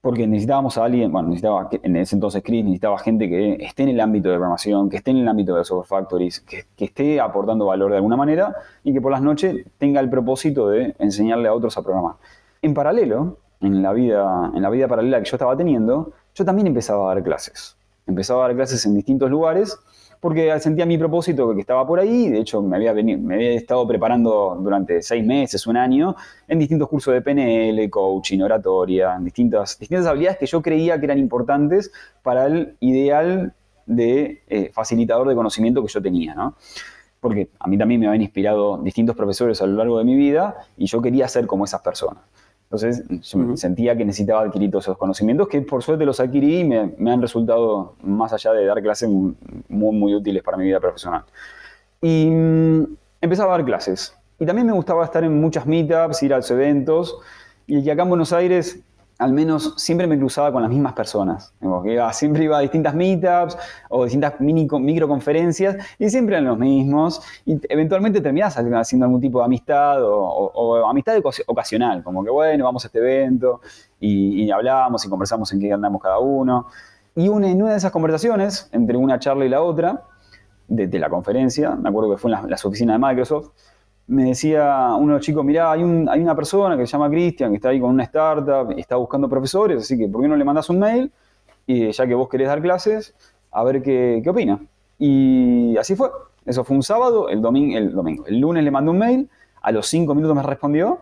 porque 0.05 0.27
necesitábamos 0.27 0.77
a 0.77 0.85
alguien, 0.85 1.11
bueno, 1.11 1.29
necesitaba, 1.29 1.67
en 1.71 1.97
ese 1.97 2.15
entonces 2.15 2.43
Chris 2.45 2.63
necesitaba 2.63 2.99
gente 2.99 3.27
que 3.27 3.55
esté 3.55 3.85
en 3.85 3.89
el 3.89 4.01
ámbito 4.01 4.29
de 4.29 4.35
programación, 4.35 4.91
que 4.91 4.99
esté 4.99 5.13
en 5.13 5.17
el 5.17 5.29
ámbito 5.29 5.57
de 5.57 5.65
software 5.65 5.87
factories, 5.87 6.41
que, 6.41 6.67
esté 6.77 7.23
aportando 7.23 7.65
valor 7.65 7.91
de 7.91 7.97
alguna 7.97 8.15
manera 8.15 8.55
y 8.83 8.93
que 8.93 9.01
por 9.01 9.13
las 9.13 9.23
noches 9.23 9.65
tenga 9.79 10.01
el 10.01 10.11
propósito 10.11 10.69
de 10.69 10.95
enseñarle 10.99 11.49
a 11.49 11.55
otros 11.55 11.79
a 11.79 11.83
programar. 11.83 12.17
En 12.61 12.75
paralelo, 12.75 13.39
en 13.63 13.83
la 13.83 13.95
vida, 13.95 14.53
en 14.55 14.61
la 14.61 14.69
vida 14.69 14.89
paralela 14.89 15.21
que 15.23 15.25
yo 15.25 15.37
estaba 15.37 15.57
teniendo, 15.57 16.13
yo 16.35 16.45
también 16.45 16.67
empezaba 16.67 17.11
a 17.11 17.15
dar 17.15 17.25
clases. 17.25 17.79
Empezaba 18.07 18.45
a 18.45 18.49
dar 18.49 18.57
clases 18.57 18.85
en 18.85 18.95
distintos 18.95 19.31
lugares 19.31 19.79
porque 20.25 20.59
sentía 20.59 20.87
mi 20.87 20.97
propósito 20.97 21.55
que 21.55 21.61
estaba 21.61 21.87
por 21.87 22.01
ahí, 22.01 22.31
de 22.31 22.39
hecho 22.41 22.63
me 22.63 22.77
había, 22.77 22.95
me 22.95 23.35
había 23.35 23.53
estado 23.53 23.87
preparando 23.87 24.57
durante 24.59 25.03
seis 25.03 25.23
meses, 25.23 25.67
un 25.67 25.77
año, 25.77 26.17
en 26.49 26.59
distintos 26.59 26.89
cursos 26.89 27.13
de 27.13 27.21
PNL, 27.21 27.91
coaching, 27.91 28.41
oratoria, 28.41 29.17
en 29.19 29.25
distintas, 29.27 29.79
distintas 29.79 30.07
habilidades 30.07 30.39
que 30.39 30.47
yo 30.47 30.63
creía 30.63 30.99
que 30.99 31.05
eran 31.05 31.19
importantes 31.19 31.93
para 32.23 32.47
el 32.47 32.75
ideal 32.81 33.53
de 33.85 34.41
eh, 34.49 34.71
facilitador 34.73 35.29
de 35.29 35.35
conocimiento 35.35 35.83
que 35.83 35.93
yo 35.93 36.01
tenía, 36.01 36.35
¿no? 36.35 36.57
Porque 37.21 37.51
a 37.59 37.69
mí 37.69 37.77
también 37.77 38.01
me 38.01 38.07
habían 38.07 38.23
inspirado 38.23 38.79
distintos 38.79 39.15
profesores 39.15 39.61
a 39.61 39.67
lo 39.67 39.77
largo 39.77 39.99
de 39.99 40.05
mi 40.05 40.17
vida 40.17 40.57
y 40.79 40.87
yo 40.87 41.03
quería 41.03 41.29
ser 41.29 41.47
como 41.47 41.67
esas 41.67 41.83
personas. 41.83 42.23
Entonces 42.75 43.05
yo 43.23 43.57
sentía 43.57 43.97
que 43.97 44.05
necesitaba 44.05 44.43
adquirir 44.43 44.69
todos 44.69 44.85
esos 44.85 44.99
conocimientos 44.99 45.47
que 45.47 45.61
por 45.61 45.81
suerte 45.85 46.05
los 46.05 46.19
adquirí 46.19 46.61
y 46.61 46.65
me, 46.65 47.13
han 47.13 47.23
resultado, 47.23 47.95
más 48.03 48.33
allá 48.33 48.53
de 48.53 48.67
dar 48.67 48.83
clases, 48.83 49.09
muy, 49.09 49.37
muy 49.69 50.13
útiles 50.13 50.43
para 50.43 50.57
mi 50.57 50.65
vida 50.65 50.81
profesional. 50.81 51.23
Y 52.03 52.27
mm, 52.27 52.85
empezaba 53.21 53.55
a 53.55 53.59
dar 53.59 53.65
clases. 53.65 54.17
Y 54.41 54.47
también 54.47 54.67
me 54.67 54.73
gustaba 54.73 55.05
estar 55.05 55.23
en 55.23 55.41
muchas 55.41 55.67
meetups, 55.67 56.21
ir 56.25 56.35
a 56.35 56.39
los 56.39 56.51
eventos. 56.51 57.17
Y 57.69 57.89
acá 57.89 58.03
en 58.03 58.09
Buenos 58.09 58.33
Aires 58.33 58.81
al 59.19 59.33
menos 59.33 59.75
siempre 59.77 60.07
me 60.07 60.19
cruzaba 60.19 60.53
con 60.53 60.63
las 60.63 60.71
mismas 60.71 60.93
personas. 60.93 61.53
siempre 62.13 62.45
iba 62.45 62.59
a 62.59 62.61
distintas 62.61 62.95
meetups 62.95 63.57
o 63.89 64.05
distintas 64.05 64.35
microconferencias 64.41 65.77
y 65.99 66.11
siempre 66.11 66.37
eran 66.37 66.47
los 66.47 66.59
mismos. 66.59 67.23
Y 67.45 67.61
eventualmente 67.69 68.21
terminás 68.21 68.57
haciendo 68.57 69.07
algún 69.07 69.21
tipo 69.21 69.39
de 69.39 69.45
amistad 69.45 69.99
o, 70.03 70.85
amistad 70.87 71.17
ocasional, 71.47 72.03
como 72.03 72.25
que 72.25 72.31
bueno, 72.31 72.65
vamos 72.65 72.85
a 72.85 72.89
este 72.89 72.99
evento 72.99 73.61
y, 74.01 74.51
hablamos 74.51 75.05
y 75.05 75.09
conversamos 75.09 75.53
en 75.53 75.61
qué 75.61 75.73
andamos 75.73 76.03
cada 76.03 76.19
uno. 76.19 76.67
Y 77.17 77.29
una, 77.29 77.49
en 77.49 77.63
una 77.63 77.73
de 77.73 77.79
esas 77.79 77.93
conversaciones, 77.93 78.69
entre 78.73 78.97
una 78.97 79.21
charla 79.21 79.45
y 79.45 79.49
la 79.49 79.63
otra, 79.63 80.03
de, 80.67 80.99
la 80.99 81.09
conferencia, 81.09 81.71
me 81.77 81.89
acuerdo 81.89 82.11
que 82.11 82.17
fue 82.17 82.33
en 82.33 82.51
las 82.51 82.65
oficinas 82.65 83.01
de 83.01 83.07
Microsoft, 83.07 83.51
me 84.07 84.25
decía 84.25 84.95
uno 84.99 85.15
de 85.15 85.19
los 85.19 85.21
chicos, 85.21 85.45
mirá, 85.45 85.73
hay, 85.73 85.83
una 85.83 86.37
persona 86.37 86.77
que 86.77 86.87
se 86.87 86.93
llama 86.93 87.09
Cristian, 87.09 87.51
que 87.51 87.57
está 87.57 87.71
ahí 87.71 87.81
con 87.81 87.91
una 87.91 88.05
startup 88.05 88.75
y 88.77 88.81
está 88.81 88.97
buscando 88.97 89.29
profesores, 89.29 89.83
así 89.83 89.99
que 89.99 90.09
¿por 90.09 90.23
qué 90.23 90.29
no 90.29 90.37
le 90.37 90.45
mandas 90.45 90.69
un 90.71 90.79
mail? 90.79 91.11
Y 91.67 91.91
ya 91.91 92.07
que 92.07 92.15
vos 92.15 92.29
querés 92.29 92.49
dar 92.49 92.61
clases, 92.61 93.15
a 93.51 93.65
ver 93.65 93.83
qué, 93.83 94.21
qué 94.23 94.31
opina. 94.31 94.61
Y 94.99 95.77
así 95.79 95.97
fue. 95.97 96.11
Eso 96.45 96.63
fue 96.63 96.77
un 96.77 96.83
sábado, 96.83 97.31
el 97.31 97.41
domingo, 97.41 97.79
el 97.79 97.93
domingo. 97.93 98.27
El 98.27 98.39
lunes 98.39 98.63
le 98.63 98.71
mandé 98.71 98.91
un 98.91 98.99
mail, 98.99 99.31
A 99.63 99.73
los 99.73 99.87
cinco 99.87 100.15
minutos 100.15 100.37
me 100.37 100.43
respondió 100.43 101.01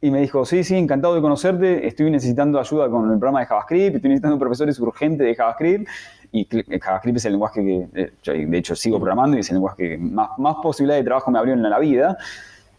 y 0.00 0.10
me 0.10 0.20
dijo, 0.20 0.44
sí, 0.44 0.64
sí, 0.64 0.76
encantado 0.76 1.14
de 1.14 1.20
conocerte, 1.20 1.86
estoy 1.86 2.10
necesitando 2.10 2.58
ayuda 2.58 2.90
con 2.90 3.04
el 3.04 3.18
programa 3.18 3.38
de 3.40 3.46
JavaScript, 3.46 3.96
estoy 3.96 4.08
necesitando 4.08 4.36
profesores 4.38 4.80
urgentes 4.80 5.24
de 5.24 5.34
JavaScript. 5.36 5.88
Y 6.32 6.48
JavaScript 6.80 7.18
es 7.18 7.24
el 7.26 7.32
lenguaje 7.32 7.62
que, 7.62 7.88
eh, 7.94 8.12
yo, 8.22 8.32
de 8.32 8.58
hecho, 8.58 8.74
sigo 8.74 8.96
programando 8.96 9.36
y 9.36 9.40
es 9.40 9.50
el 9.50 9.56
lenguaje 9.56 9.90
que 9.90 9.98
más, 9.98 10.30
más 10.38 10.56
posibilidad 10.62 10.96
de 10.96 11.04
trabajo 11.04 11.30
me 11.30 11.38
abrió 11.38 11.54
en 11.54 11.62
la 11.62 11.78
vida. 11.78 12.16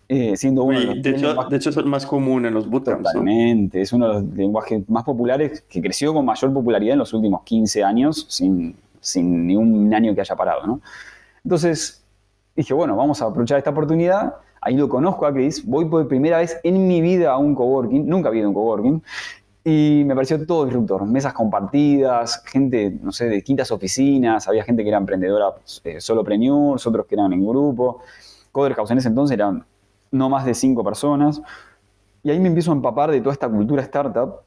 Eh, 0.09 0.35
siendo 0.35 0.63
uno 0.63 0.79
de, 0.79 1.09
hecho, 1.09 1.33
de 1.33 1.55
hecho, 1.55 1.69
es 1.69 1.77
el 1.77 1.85
más 1.85 2.05
común 2.05 2.45
en 2.45 2.53
los 2.53 2.69
bootcamps. 2.69 3.03
Totalmente, 3.03 3.81
es 3.81 3.93
uno 3.93 4.07
de 4.07 4.13
los 4.15 4.23
lenguajes 4.35 4.87
más 4.89 5.03
populares 5.03 5.61
que 5.61 5.81
creció 5.81 6.13
con 6.13 6.25
mayor 6.25 6.51
popularidad 6.51 6.93
en 6.93 6.99
los 6.99 7.13
últimos 7.13 7.43
15 7.43 7.83
años, 7.83 8.25
sin, 8.29 8.75
sin 8.99 9.47
ningún 9.47 9.93
año 9.93 10.13
que 10.13 10.21
haya 10.21 10.35
parado. 10.35 10.65
¿no? 10.67 10.81
Entonces 11.43 12.03
dije, 12.55 12.73
bueno, 12.73 12.95
vamos 12.95 13.21
a 13.21 13.25
aprovechar 13.25 13.57
esta 13.57 13.69
oportunidad. 13.69 14.35
Ahí 14.61 14.75
lo 14.75 14.87
conozco 14.87 15.25
a 15.25 15.33
Chris, 15.33 15.65
voy 15.65 15.85
por 15.85 16.07
primera 16.07 16.37
vez 16.37 16.59
en 16.63 16.87
mi 16.87 17.01
vida 17.01 17.31
a 17.31 17.37
un 17.37 17.53
coworking, 17.53 18.07
nunca 18.07 18.29
había 18.29 18.39
ido 18.39 18.47
a 18.47 18.49
un 18.49 18.55
coworking, 18.55 19.03
y 19.65 20.03
me 20.05 20.13
pareció 20.13 20.45
todo 20.45 20.65
disruptor. 20.65 21.05
Mesas 21.05 21.33
compartidas, 21.33 22.43
gente, 22.45 22.97
no 23.01 23.11
sé, 23.11 23.25
de 23.25 23.35
distintas 23.35 23.71
oficinas, 23.71 24.47
había 24.47 24.63
gente 24.63 24.83
que 24.83 24.89
era 24.89 24.97
emprendedora 24.97 25.55
eh, 25.83 26.01
solo 26.01 26.21
solopreneurs, 26.21 26.85
otros 26.85 27.05
que 27.05 27.15
eran 27.15 27.31
en 27.31 27.45
grupo. 27.45 28.01
Coder 28.51 28.73
House 28.75 28.91
en 28.91 28.97
ese 28.97 29.07
entonces 29.07 29.35
eran 29.35 29.65
no 30.11 30.29
más 30.29 30.45
de 30.45 30.53
cinco 30.53 30.83
personas. 30.83 31.41
Y 32.23 32.31
ahí 32.31 32.39
me 32.39 32.49
empiezo 32.49 32.71
a 32.71 32.75
empapar 32.75 33.11
de 33.11 33.19
toda 33.21 33.33
esta 33.33 33.49
cultura 33.49 33.81
startup 33.83 34.41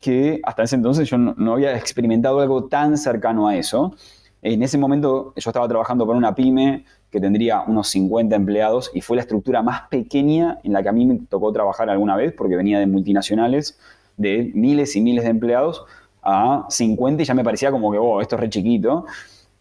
que 0.00 0.40
hasta 0.44 0.62
ese 0.64 0.76
entonces 0.76 1.08
yo 1.08 1.18
no, 1.18 1.52
había 1.52 1.76
experimentado 1.76 2.40
algo 2.40 2.64
tan 2.64 2.96
cercano 2.96 3.48
a 3.48 3.56
eso. 3.56 3.94
En 4.42 4.62
ese 4.62 4.78
momento 4.78 5.32
yo 5.36 5.50
estaba 5.50 5.68
trabajando 5.68 6.06
con 6.06 6.16
una 6.16 6.34
pyme 6.34 6.84
que 7.10 7.20
tendría 7.20 7.62
unos 7.62 7.88
50 7.88 8.36
empleados 8.36 8.90
y 8.94 9.00
fue 9.00 9.16
la 9.16 9.22
estructura 9.22 9.62
más 9.62 9.82
pequeña 9.88 10.58
en 10.62 10.72
la 10.72 10.82
que 10.82 10.88
a 10.88 10.92
mí 10.92 11.06
me 11.06 11.18
tocó 11.28 11.52
trabajar 11.52 11.90
alguna 11.90 12.16
vez 12.16 12.32
porque 12.36 12.54
venía 12.54 12.78
de 12.78 12.86
multinacionales 12.86 13.78
de 14.18 14.50
miles 14.54 14.94
y 14.96 15.00
miles 15.00 15.24
de 15.24 15.30
empleados 15.30 15.84
a 16.22 16.66
50 16.68 17.22
y 17.22 17.24
ya 17.24 17.34
me 17.34 17.42
parecía 17.42 17.70
como 17.70 17.90
que, 17.90 17.98
wow, 17.98 18.20
esto 18.20 18.34
es 18.36 18.40
re 18.40 18.50
chiquito. 18.50 19.06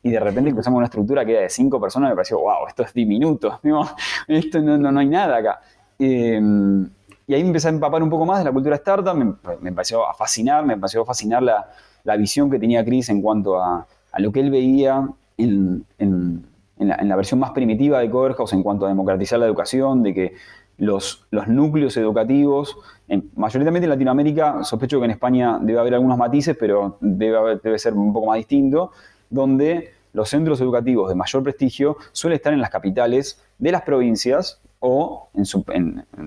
Y 0.03 0.11
de 0.11 0.19
repente 0.19 0.51
cruzamos 0.51 0.77
una 0.77 0.85
estructura 0.85 1.25
que 1.25 1.31
era 1.31 1.41
de 1.41 1.49
5 1.49 1.79
personas 1.79 2.09
me 2.09 2.15
pareció, 2.15 2.39
wow, 2.39 2.67
esto 2.67 2.83
es 2.83 2.93
diminuto, 2.93 3.59
esto 4.27 4.61
no, 4.61 4.77
no, 4.77 4.91
no 4.91 4.99
hay 4.99 5.07
nada 5.07 5.37
acá. 5.37 5.61
Em, 5.99 6.89
y 7.25 7.33
ahí 7.33 7.41
me 7.41 7.47
empecé 7.47 7.67
a 7.67 7.71
empapar 7.71 8.03
un 8.03 8.09
poco 8.09 8.25
más 8.25 8.39
de 8.39 8.45
la 8.45 8.51
cultura 8.51 8.75
startup, 8.75 9.15
me, 9.15 9.33
me 9.61 9.69
empezó 9.69 10.07
a 10.07 10.13
fascinar, 10.13 10.65
me 10.65 10.73
empezó 10.73 11.01
a 11.01 11.05
fascinar 11.05 11.43
la, 11.43 11.69
la 12.03 12.15
visión 12.15 12.49
que 12.49 12.57
tenía 12.57 12.85
Chris 12.85 13.09
en 13.09 13.21
cuanto 13.21 13.61
a, 13.61 13.85
a 14.11 14.19
lo 14.19 14.31
que 14.31 14.39
él 14.39 14.49
veía 14.49 15.07
en, 15.37 15.85
en, 15.99 16.45
en, 16.79 16.87
la, 16.87 16.95
en, 16.95 17.09
la, 17.09 17.15
versión 17.15 17.39
más 17.39 17.51
primitiva 17.51 17.99
de 17.99 18.09
Coverhouse 18.09 18.53
en 18.53 18.63
cuanto 18.63 18.85
a 18.85 18.89
democratizar 18.89 19.39
la 19.39 19.45
educación, 19.45 20.03
de 20.03 20.13
que 20.13 20.33
los, 20.77 21.27
núcleos 21.47 21.97
educativos, 21.97 22.77
en, 23.07 23.29
mayoritariamente 23.35 23.85
en 23.85 23.89
Latinoamérica, 23.89 24.63
sospecho 24.63 24.99
que 24.99 25.05
en 25.05 25.11
España 25.11 25.59
debe 25.61 25.79
haber 25.79 25.95
algunos 25.95 26.17
matices, 26.17 26.55
pero 26.59 26.97
debe, 27.01 27.59
debe 27.63 27.79
ser 27.79 27.93
un 27.93 28.13
poco 28.13 28.27
más 28.27 28.37
distinto, 28.37 28.91
donde 29.29 29.91
los 30.13 30.29
centros 30.29 30.61
educativos 30.61 31.09
de 31.09 31.15
mayor 31.15 31.43
prestigio 31.43 31.97
suelen 32.11 32.37
estar 32.37 32.53
en 32.53 32.61
las 32.61 32.69
capitales 32.69 33.43
de 33.57 33.71
las 33.71 33.81
provincias 33.81 34.61
o 34.79 35.29
en 35.33 35.45
su, 35.45 35.65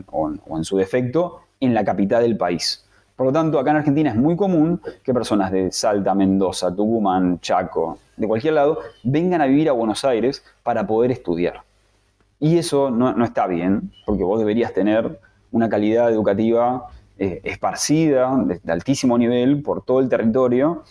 o 0.07 0.57
en 0.57 0.64
su 0.64 0.76
defecto 0.76 1.40
en 1.61 1.75
la 1.75 1.85
capital 1.85 2.23
del 2.23 2.37
país. 2.37 2.85
Por 3.16 3.26
lo 3.26 3.33
tanto, 3.33 3.59
acá 3.59 3.73
en 3.73 3.76
Argentina 3.76 4.11
es 4.11 4.16
muy 4.16 4.35
común 4.35 4.80
que 5.02 5.12
personas 5.12 5.52
de 5.52 5.71
Salta, 5.73 6.14
Mendoza, 6.14 6.75
Tucumán, 6.75 7.38
Chaco, 7.40 7.99
de 8.16 8.26
cualquier 8.26 8.54
lado, 8.54 8.78
vengan 9.02 9.42
a 9.42 9.47
vivir 9.47 9.69
a 9.69 9.73
Buenos 9.73 10.04
Aires 10.07 10.42
para 10.62 10.87
poder 10.87 11.11
estudiar. 11.11 11.62
Y 12.40 12.56
eso 12.56 12.90
no, 12.90 13.12
no 13.12 13.25
está 13.25 13.47
bien, 13.47 13.92
porque 14.06 14.25
vos 14.25 14.38
deberías 14.38 14.73
tener 14.73 15.20
una 15.52 15.68
calidad 15.68 16.11
educativa 16.11 16.87
eh, 17.18 17.42
esparcida, 17.44 18.35
de, 18.44 18.73
altísimo 18.73 19.18
nivel, 19.18 19.62
por 19.62 19.85
todo 19.85 20.00
el 20.00 20.09
territorio. 20.09 20.85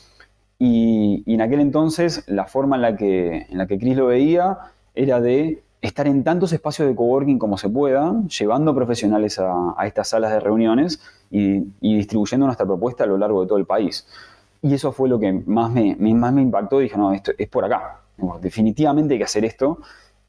Y, 0.59 1.23
y, 1.25 1.33
en 1.33 1.41
aquel 1.41 1.59
entonces, 1.59 2.23
la 2.27 2.45
forma 2.45 2.75
en 2.75 2.83
la 2.83 2.95
que, 2.95 3.47
en 3.49 3.57
la 3.57 3.65
que 3.65 3.79
Chris 3.79 3.97
lo 3.97 4.07
veía 4.07 4.59
era 4.93 5.19
de 5.19 5.63
estar 5.81 6.05
en 6.07 6.23
tantos 6.23 6.53
espacios 6.53 6.87
de 6.87 6.93
coworking 6.93 7.39
como 7.39 7.57
se 7.57 7.69
pueda, 7.69 8.13
llevando 8.27 8.75
profesionales 8.75 9.39
a, 9.39 9.73
a 9.75 9.87
estas 9.87 10.09
salas 10.09 10.31
de 10.31 10.39
reuniones 10.39 11.01
y, 11.31 11.63
y, 11.81 11.95
distribuyendo 11.95 12.45
nuestra 12.45 12.65
propuesta 12.65 13.05
a 13.05 13.07
lo 13.07 13.17
largo 13.17 13.41
de 13.41 13.47
todo 13.47 13.57
el 13.57 13.65
país. 13.65 14.05
Y 14.61 14.73
eso 14.73 14.91
fue 14.91 15.09
lo 15.09 15.19
que 15.19 15.31
más 15.31 15.71
me, 15.71 15.95
más 15.95 16.33
me 16.33 16.41
impactó. 16.41 16.79
Dije, 16.79 16.97
no, 16.97 17.13
esto 17.13 17.31
es 17.37 17.47
por 17.47 17.65
acá. 17.65 18.01
Definitivamente 18.41 19.13
hay 19.13 19.17
que 19.17 19.23
hacer 19.23 19.45
esto 19.45 19.79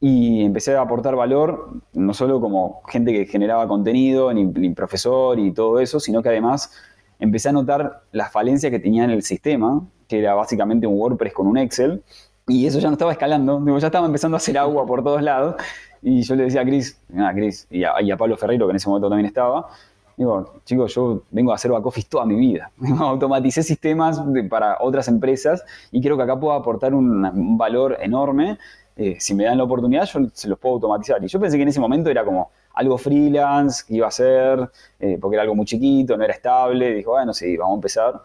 y 0.01 0.43
empecé 0.45 0.75
a 0.75 0.81
aportar 0.81 1.15
valor, 1.15 1.69
no 1.93 2.15
solo 2.15 2.41
como 2.41 2.81
gente 2.89 3.13
que 3.13 3.27
generaba 3.27 3.69
contenido, 3.69 4.33
ni, 4.33 4.71
profesor 4.71 5.39
y 5.39 5.53
todo 5.53 5.79
eso, 5.79 6.01
sino 6.01 6.23
que 6.23 6.31
además 6.31 6.73
empecé 7.19 7.51
a 7.51 7.53
notar 7.53 8.03
las 8.13 8.33
falencias 8.33 8.71
que 8.71 8.79
tenía 8.79 9.05
en 9.05 9.11
el 9.11 9.23
sistema, 9.23 9.87
que 10.09 10.21
era 10.21 10.35
básicamente 10.35 10.87
un 10.87 10.99
WordPress 10.99 11.35
con 11.35 11.47
un 11.47 11.59
Excel, 11.59 12.03
y 12.49 12.67
eso 12.67 12.79
ya 12.79 12.89
no 12.89 12.95
estaba 12.95 13.13
escalando, 13.13 13.61
digo, 13.61 13.79
ya 13.79 13.89
estaba 13.89 14.07
empezando 14.07 14.37
a 14.37 14.39
hacer 14.39 14.57
agua 14.57 14.87
por 14.87 15.05
todos 15.05 15.23
lados, 15.23 15.57
y 16.03 16.23
yo 16.23 16.35
le 16.35 16.45
decía 16.45 16.63
a 16.63 16.65
Cris, 16.65 16.99
a 17.19 17.35
Cris 17.35 17.67
y, 17.71 17.81
y 17.81 18.11
a, 18.11 18.17
Pablo 18.17 18.39
Ferreiro, 18.39 18.67
que 18.67 18.71
en 18.71 18.77
ese 18.77 18.89
momento 18.89 19.11
también 19.11 19.27
estaba, 19.27 19.69
digo, 20.17 20.55
chicos, 20.65 20.95
yo 20.95 21.25
vengo 21.31 21.53
a 21.53 21.57
hacer 21.57 21.71
back 21.71 21.85
office 21.85 22.09
toda 22.09 22.25
mi 22.25 22.37
vida, 22.37 22.71
automaticé 22.99 23.63
sistemas 23.63 24.19
para 24.49 24.79
otras 24.81 25.09
empresas, 25.09 25.63
y 25.93 26.01
creo 26.01 26.17
que 26.17 26.23
acá 26.23 26.41
puedo 26.41 26.55
aportar 26.55 26.95
un 26.95 27.59
valor 27.59 27.99
enorme, 28.01 28.57
eh, 29.03 29.17
si 29.19 29.35
me 29.35 29.45
dan 29.45 29.57
la 29.57 29.65
oportunidad, 29.65 30.05
yo 30.05 30.21
se 30.35 30.47
los 30.47 30.59
puedo 30.59 30.75
automatizar. 30.75 31.25
Y 31.25 31.27
yo 31.27 31.41
pensé 31.41 31.57
que 31.57 31.63
en 31.63 31.69
ese 31.71 31.81
momento 31.81 32.11
era 32.11 32.23
como 32.23 32.51
algo 32.75 32.99
freelance 32.99 33.83
que 33.87 33.95
iba 33.95 34.07
a 34.07 34.11
ser, 34.11 34.71
eh, 34.99 35.17
porque 35.19 35.37
era 35.37 35.43
algo 35.43 35.55
muy 35.55 35.65
chiquito, 35.65 36.19
no 36.19 36.25
era 36.25 36.35
estable. 36.35 36.97
Dijo, 36.97 37.13
bueno, 37.13 37.33
sí, 37.33 37.57
vamos 37.57 37.73
a 37.73 37.77
empezar. 37.77 38.23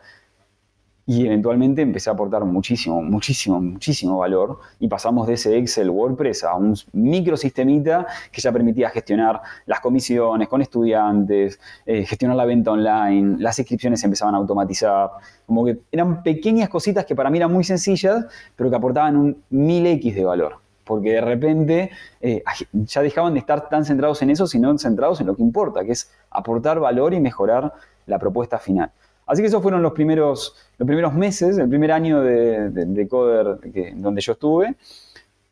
Y 1.05 1.25
eventualmente 1.27 1.81
empecé 1.81 2.09
a 2.09 2.13
aportar 2.13 2.43
muchísimo, 2.43 3.01
muchísimo, 3.01 3.61
muchísimo 3.61 4.17
valor. 4.17 4.59
Y 4.79 4.89
pasamos 4.89 5.27
de 5.27 5.35
ese 5.35 5.57
Excel 5.57 5.89
WordPress 5.89 6.43
a 6.43 6.55
un 6.55 6.75
microsistemita 6.91 8.05
que 8.29 8.41
ya 8.41 8.51
permitía 8.51 8.89
gestionar 8.89 9.41
las 9.67 9.79
comisiones 9.79 10.49
con 10.49 10.61
estudiantes, 10.61 11.57
eh, 11.85 12.05
gestionar 12.05 12.35
la 12.35 12.43
venta 12.43 12.71
online, 12.71 13.37
las 13.39 13.57
inscripciones 13.59 14.01
se 14.01 14.07
empezaban 14.07 14.35
a 14.35 14.39
automatizar. 14.39 15.11
Como 15.45 15.63
que 15.63 15.79
eran 15.89 16.21
pequeñas 16.21 16.67
cositas 16.67 17.05
que 17.05 17.15
para 17.15 17.29
mí 17.29 17.37
eran 17.37 17.53
muy 17.53 17.63
sencillas, 17.63 18.25
pero 18.57 18.69
que 18.69 18.75
aportaban 18.75 19.15
un 19.15 19.43
1000X 19.51 20.15
de 20.15 20.25
valor 20.25 20.64
porque 20.85 21.13
de 21.13 21.21
repente 21.21 21.91
eh, 22.21 22.43
ya 22.71 23.01
dejaban 23.01 23.33
de 23.33 23.39
estar 23.39 23.67
tan 23.67 23.83
centrados 23.83 24.21
en 24.21 24.29
eso, 24.29 24.47
sino 24.47 24.77
centrados 24.77 25.19
en 25.19 25.27
lo 25.27 25.35
que 25.35 25.41
importa, 25.41 25.83
que 25.83 25.91
es 25.91 26.11
aportar 26.29 26.79
valor 26.79 27.13
y 27.13 27.19
mejorar 27.19 27.73
la 28.05 28.19
propuesta 28.19 28.59
final. 28.59 28.91
Así 29.27 29.41
que 29.41 29.47
esos 29.47 29.61
fueron 29.61 29.81
los 29.81 29.93
primeros, 29.93 30.55
los 30.77 30.85
primeros 30.85 31.13
meses, 31.13 31.57
el 31.57 31.67
primer 31.67 31.91
año 31.91 32.21
de, 32.21 32.69
de, 32.69 32.85
de 32.85 33.07
Coder 33.07 33.59
donde 33.95 34.21
yo 34.21 34.33
estuve. 34.33 34.75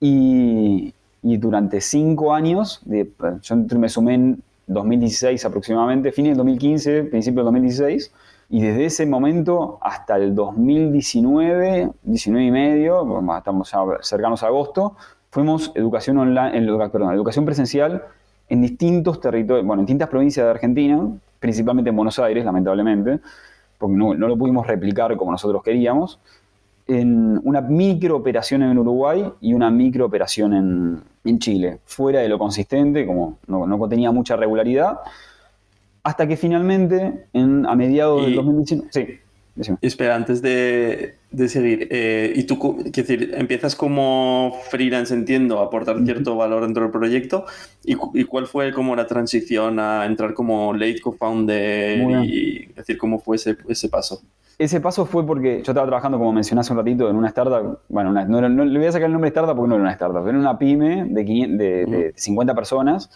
Y, 0.06 0.94
durante 1.22 1.80
cinco 1.80 2.34
años, 2.34 2.82
yo 2.86 3.56
me 3.80 3.88
sumé 3.88 4.13
en 4.16 4.44
2016 4.68 5.46
aproximadamente, 5.46 6.12
fines 6.12 6.32
del 6.32 6.38
2015, 6.40 7.04
principio 7.06 7.38
del 7.38 7.46
2016, 7.46 8.12
y 8.50 8.62
desde 8.62 8.86
ese 8.86 9.06
momento 9.06 9.78
hasta 9.82 10.18
el 10.18 10.36
2019, 10.36 11.92
19 12.04 12.46
y 12.46 12.52
medio, 12.52 13.24
estamos 13.38 13.72
ya 13.72 13.80
cercanos 14.02 14.44
a 14.44 14.48
agosto, 14.48 14.98
fuimos 15.34 15.72
educación 15.74 16.20
online, 16.20 16.52
perdón, 16.92 17.12
educación 17.12 17.44
presencial 17.44 18.04
en 18.50 18.62
distintos 18.62 19.20
territorios, 19.20 19.66
bueno, 19.66 19.82
en 19.82 19.88
distintas 19.88 20.08
provincias 20.08 20.46
de 20.46 20.52
Argentina, 20.52 21.10
principalmente 21.40 21.90
en 21.90 21.96
Buenos 21.96 22.20
Aires, 22.20 22.46
lamentablemente, 22.46 23.20
porque 23.80 23.96
no, 23.96 24.13
no 24.13 24.28
lo 24.28 24.38
pudimos 24.38 24.68
replicar 24.68 25.18
como 25.18 25.32
nosotros 25.32 25.63
queríamos, 25.63 26.20
en 26.86 27.42
una 27.44 27.62
microoperación 27.62 28.62
en 28.62 28.78
Uruguay 28.78 29.28
y 29.42 29.54
una 29.54 29.72
microoperación 29.72 30.54
en, 30.54 31.02
en 31.24 31.40
Chile, 31.40 31.80
fuera 31.84 32.20
de 32.20 32.30
lo 32.30 32.38
consistente, 32.38 33.04
como 33.08 33.40
no, 33.48 33.66
no 33.66 33.90
tenía 33.90 34.12
mucha 34.12 34.36
regularidad, 34.36 35.00
hasta 36.04 36.28
que 36.28 36.38
finalmente, 36.38 37.25
en, 37.34 37.66
a 37.66 37.74
mediados 37.74 38.22
y, 38.22 38.25
del 38.25 38.36
2019, 38.36 38.88
sí. 38.92 39.08
Decime. 39.55 39.77
Espera, 39.81 40.15
antes 40.15 40.41
de, 40.41 41.15
de 41.29 41.48
seguir, 41.48 41.88
eh, 41.91 42.33
¿y 42.36 42.43
tú, 42.43 42.83
decir, 42.86 43.33
empiezas 43.36 43.75
como 43.75 44.60
freelance, 44.69 45.13
entiendo, 45.13 45.60
a 45.60 45.65
aportar 45.65 46.03
cierto 46.03 46.36
valor 46.36 46.63
dentro 46.63 46.83
del 46.83 46.91
proyecto? 46.91 47.45
¿Y, 47.83 47.95
y 48.15 48.24
cuál 48.24 48.48
fue 48.48 48.74
como 48.74 48.95
la 48.95 49.05
transición 49.05 49.79
a 49.79 50.05
entrar 50.07 50.33
como 50.33 50.74
late 50.74 51.00
co-founder 51.01 52.25
y 52.25 52.65
decir 52.75 52.98
cómo 52.98 53.19
fue 53.19 53.36
ese, 53.36 53.55
ese 53.67 53.89
paso? 53.89 54.22
Ese 54.57 54.81
paso 54.81 55.05
fue 55.05 55.25
porque 55.25 55.57
yo 55.57 55.72
estaba 55.72 55.86
trabajando, 55.86 56.17
como 56.17 56.33
mencioné 56.33 56.62
hace 56.62 56.74
un 56.74 56.79
ratito, 56.79 57.07
en 57.07 57.15
una 57.15 57.27
startup. 57.27 57.79
Bueno, 57.89 58.10
una, 58.10 58.25
no, 58.25 58.41
no, 58.50 58.65
le 58.65 58.79
voy 58.79 58.88
a 58.88 58.91
sacar 58.91 59.05
el 59.05 59.13
nombre 59.13 59.29
de 59.29 59.33
startup 59.33 59.55
porque 59.55 59.69
no 59.69 59.75
era 59.75 59.83
una 59.83 59.91
startup, 59.91 60.27
era 60.27 60.38
una 60.38 60.57
pyme 60.57 61.05
de, 61.05 61.25
500, 61.25 61.57
de, 61.60 61.86
de 61.86 62.13
50 62.15 62.55
personas 62.55 63.10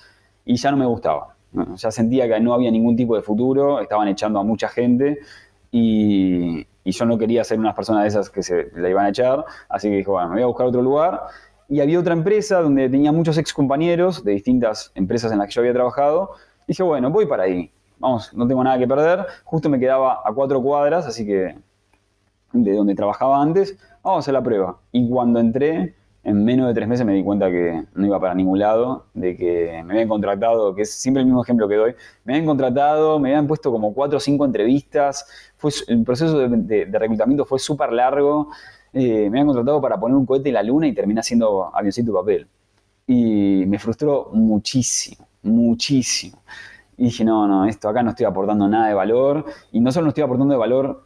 y 0.46 0.56
ya 0.56 0.70
no 0.70 0.78
me 0.78 0.86
gustaba. 0.86 1.36
Ya 1.78 1.92
sentía 1.92 2.28
que 2.28 2.40
no 2.40 2.54
había 2.54 2.70
ningún 2.70 2.96
tipo 2.96 3.16
de 3.16 3.22
futuro, 3.22 3.80
estaban 3.80 4.08
echando 4.08 4.40
a 4.40 4.44
mucha 4.44 4.68
gente 4.68 5.20
y, 5.72 6.66
yo 6.86 7.06
no 7.06 7.18
quería 7.18 7.44
ser 7.44 7.60
una 7.60 7.76
persona 7.76 8.02
de 8.02 8.08
esas 8.08 8.30
que 8.30 8.42
se 8.42 8.72
la 8.74 8.90
iban 8.90 9.06
a 9.06 9.10
echar, 9.10 9.44
así 9.68 9.90
que 9.90 9.98
dije, 9.98 10.10
bueno, 10.10 10.30
me 10.30 10.36
voy 10.36 10.44
a 10.44 10.46
buscar 10.46 10.68
otro 10.68 10.82
lugar 10.82 11.22
y 11.68 11.82
había 11.82 12.00
otra 12.00 12.14
empresa 12.14 12.62
donde 12.62 12.88
tenía 12.90 13.12
muchos 13.12 13.38
ex 13.38 13.54
compañeros 13.54 14.24
de 14.24 14.32
distintas 14.32 14.92
empresas 14.96 15.32
en 15.34 15.40
las 15.40 15.48
que 15.48 15.54
yo 15.56 15.62
había 15.62 15.74
trabajado. 15.74 16.32
Dije, 16.66 16.84
bueno, 16.84 17.12
voy 17.12 17.26
para 17.26 17.44
ahí. 17.44 17.70
Vamos, 18.00 18.34
no 18.34 18.48
tengo 18.48 18.64
nada 18.64 18.78
que 18.78 18.88
perder. 18.88 19.26
Justo 19.44 19.70
me 19.70 19.80
quedaba 19.80 20.22
a 20.24 20.34
cuatro 20.34 20.62
cuadras, 20.62 21.06
así 21.08 21.26
que 21.26 21.58
de 22.54 22.74
donde 22.74 22.96
trabajaba 22.96 23.42
antes, 23.42 23.78
vamos 24.02 24.18
a 24.18 24.20
hacer 24.20 24.34
la 24.34 24.44
prueba. 24.44 24.78
Y 24.94 25.10
cuando 25.10 25.40
entré, 25.40 25.96
en 26.28 26.44
menos 26.44 26.68
de 26.68 26.74
tres 26.74 26.90
meses 26.90 27.06
me 27.06 27.14
di 27.14 27.24
cuenta 27.24 27.50
que 27.50 27.86
no 27.96 28.06
iba 28.06 28.20
para 28.20 28.36
ningún 28.36 28.60
lado, 28.60 29.06
de 29.14 29.38
que 29.38 29.82
me 29.86 29.94
habían 29.94 30.10
contratado, 30.10 30.76
que 30.76 30.82
es 30.82 30.92
siempre 30.92 31.22
el 31.22 31.26
mismo 31.26 31.42
ejemplo 31.42 31.70
que 31.70 31.76
doy, 31.76 31.96
me 32.26 32.34
habían 32.34 32.46
contratado, 32.46 33.18
me 33.18 33.30
habían 33.30 33.48
puesto 33.48 33.72
como 33.72 33.94
cuatro 33.94 34.18
o 34.18 34.20
cinco 34.20 34.44
entrevistas, 34.44 35.26
fue, 35.56 35.72
el 35.88 36.04
proceso 36.04 36.38
de, 36.38 36.86
reclutamiento 36.92 37.46
fue 37.46 37.60
súper 37.60 37.94
largo, 37.94 38.50
eh, 38.92 39.22
me 39.22 39.40
habían 39.40 39.46
contratado 39.46 39.80
para 39.80 39.98
poner 39.98 40.18
un 40.18 40.26
cohete 40.26 40.50
en 40.50 40.56
la 40.56 40.64
luna 40.64 40.88
y 40.88 40.94
terminé 40.94 41.22
haciendo 41.22 41.74
avioncito 41.74 42.12
papel. 42.14 42.46
Y 43.08 43.64
me 43.66 43.80
frustró 43.80 44.30
muchísimo, 44.34 45.30
muchísimo. 45.44 46.42
Y 46.98 47.06
dije, 47.06 47.24
no, 47.24 47.48
no, 47.48 47.66
esto 47.66 47.88
acá 47.88 48.04
no 48.04 48.10
estoy 48.10 48.26
aportando 48.26 48.68
nada 48.68 48.90
de 48.90 48.94
valor. 48.94 49.46
Y 49.72 49.80
no 49.80 49.94
solo 49.94 50.06
no 50.06 50.10
estoy 50.10 50.26
aportando 50.26 50.52
de 50.54 50.60
valor 50.60 51.06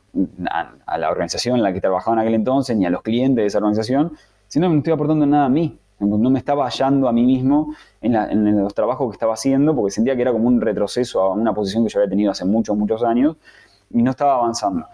a, 0.49 0.97
la 0.97 1.11
organización 1.11 1.57
en 1.57 1.63
la 1.63 1.73
que 1.73 1.81
trabajaba 1.81 2.15
en 2.15 2.19
aquel 2.21 2.33
entonces, 2.33 2.75
ni 2.75 2.87
a 2.87 2.89
los 2.89 3.03
clientes 3.03 3.43
de 3.43 3.45
esa 3.45 3.59
organización, 3.59 4.13
que 4.59 4.59
no 4.59 4.77
estoy 4.77 4.93
aportando 4.93 5.25
nada 5.25 5.45
a 5.45 5.49
mí. 5.49 5.77
No 5.99 6.29
me 6.31 6.39
estaba 6.39 6.65
hallando 6.65 7.07
a 7.07 7.11
mí 7.11 7.23
mismo 7.23 7.75
en, 8.01 8.59
los 8.59 8.73
trabajos 8.73 9.09
que 9.09 9.15
estaba 9.15 9.35
haciendo, 9.35 9.75
porque 9.75 9.91
sentía 9.91 10.15
que 10.15 10.23
era 10.23 10.31
como 10.31 10.47
un 10.47 10.59
retroceso 10.59 11.21
a 11.21 11.33
una 11.33 11.53
posición 11.53 11.83
que 11.83 11.89
yo 11.89 11.99
había 11.99 12.09
tenido 12.09 12.31
hace 12.31 12.43
muchos, 12.43 12.75
muchos 12.75 13.03
años, 13.03 13.37
y 13.91 14.01
no 14.01 14.11
estaba 14.11 14.35
avanzando. 14.35 14.87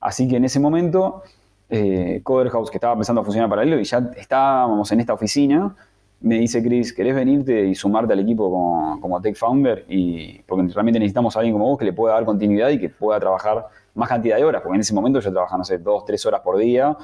Así 0.00 0.28
que 0.28 0.36
en 0.36 0.44
ese 0.44 0.60
momento, 0.60 1.22
eh, 1.70 2.20
Coder 2.22 2.50
que 2.50 2.76
estaba 2.76 2.92
empezando 2.92 3.22
a 3.22 3.24
funcionar 3.24 3.48
paralelo, 3.48 3.80
y 3.80 3.84
ya 3.84 4.10
estábamos 4.16 4.92
en 4.92 5.00
esta 5.00 5.14
oficina, 5.14 5.74
me 6.20 6.38
dice 6.38 6.62
Chris, 6.62 6.92
¿querés 6.92 7.14
venirte 7.14 7.66
y 7.66 7.74
sumarte 7.74 8.12
al 8.12 8.20
equipo 8.20 8.50
como, 8.50 9.00
como 9.00 9.20
Tech 9.22 9.36
Founder? 9.36 9.86
Y, 9.88 10.42
porque 10.42 10.68
realmente 10.74 10.98
necesitamos 10.98 11.34
a 11.36 11.38
alguien 11.38 11.54
como 11.54 11.66
vos 11.66 11.78
que 11.78 11.86
le 11.86 11.94
pueda 11.94 12.14
dar 12.14 12.26
continuidad 12.26 12.68
y 12.68 12.78
que 12.78 12.90
pueda 12.90 13.18
trabajar 13.18 13.66
más 13.94 14.08
cantidad 14.08 14.36
de 14.36 14.44
horas, 14.44 14.60
porque 14.62 14.74
en 14.74 14.82
ese 14.82 14.94
momento 14.94 15.20
yo 15.20 15.32
trabajaba, 15.32 15.58
no 15.58 15.64
sé, 15.64 15.78
dos, 15.78 16.04
tres 16.04 16.24
horas 16.26 16.42
por 16.42 16.58
día, 16.58 16.96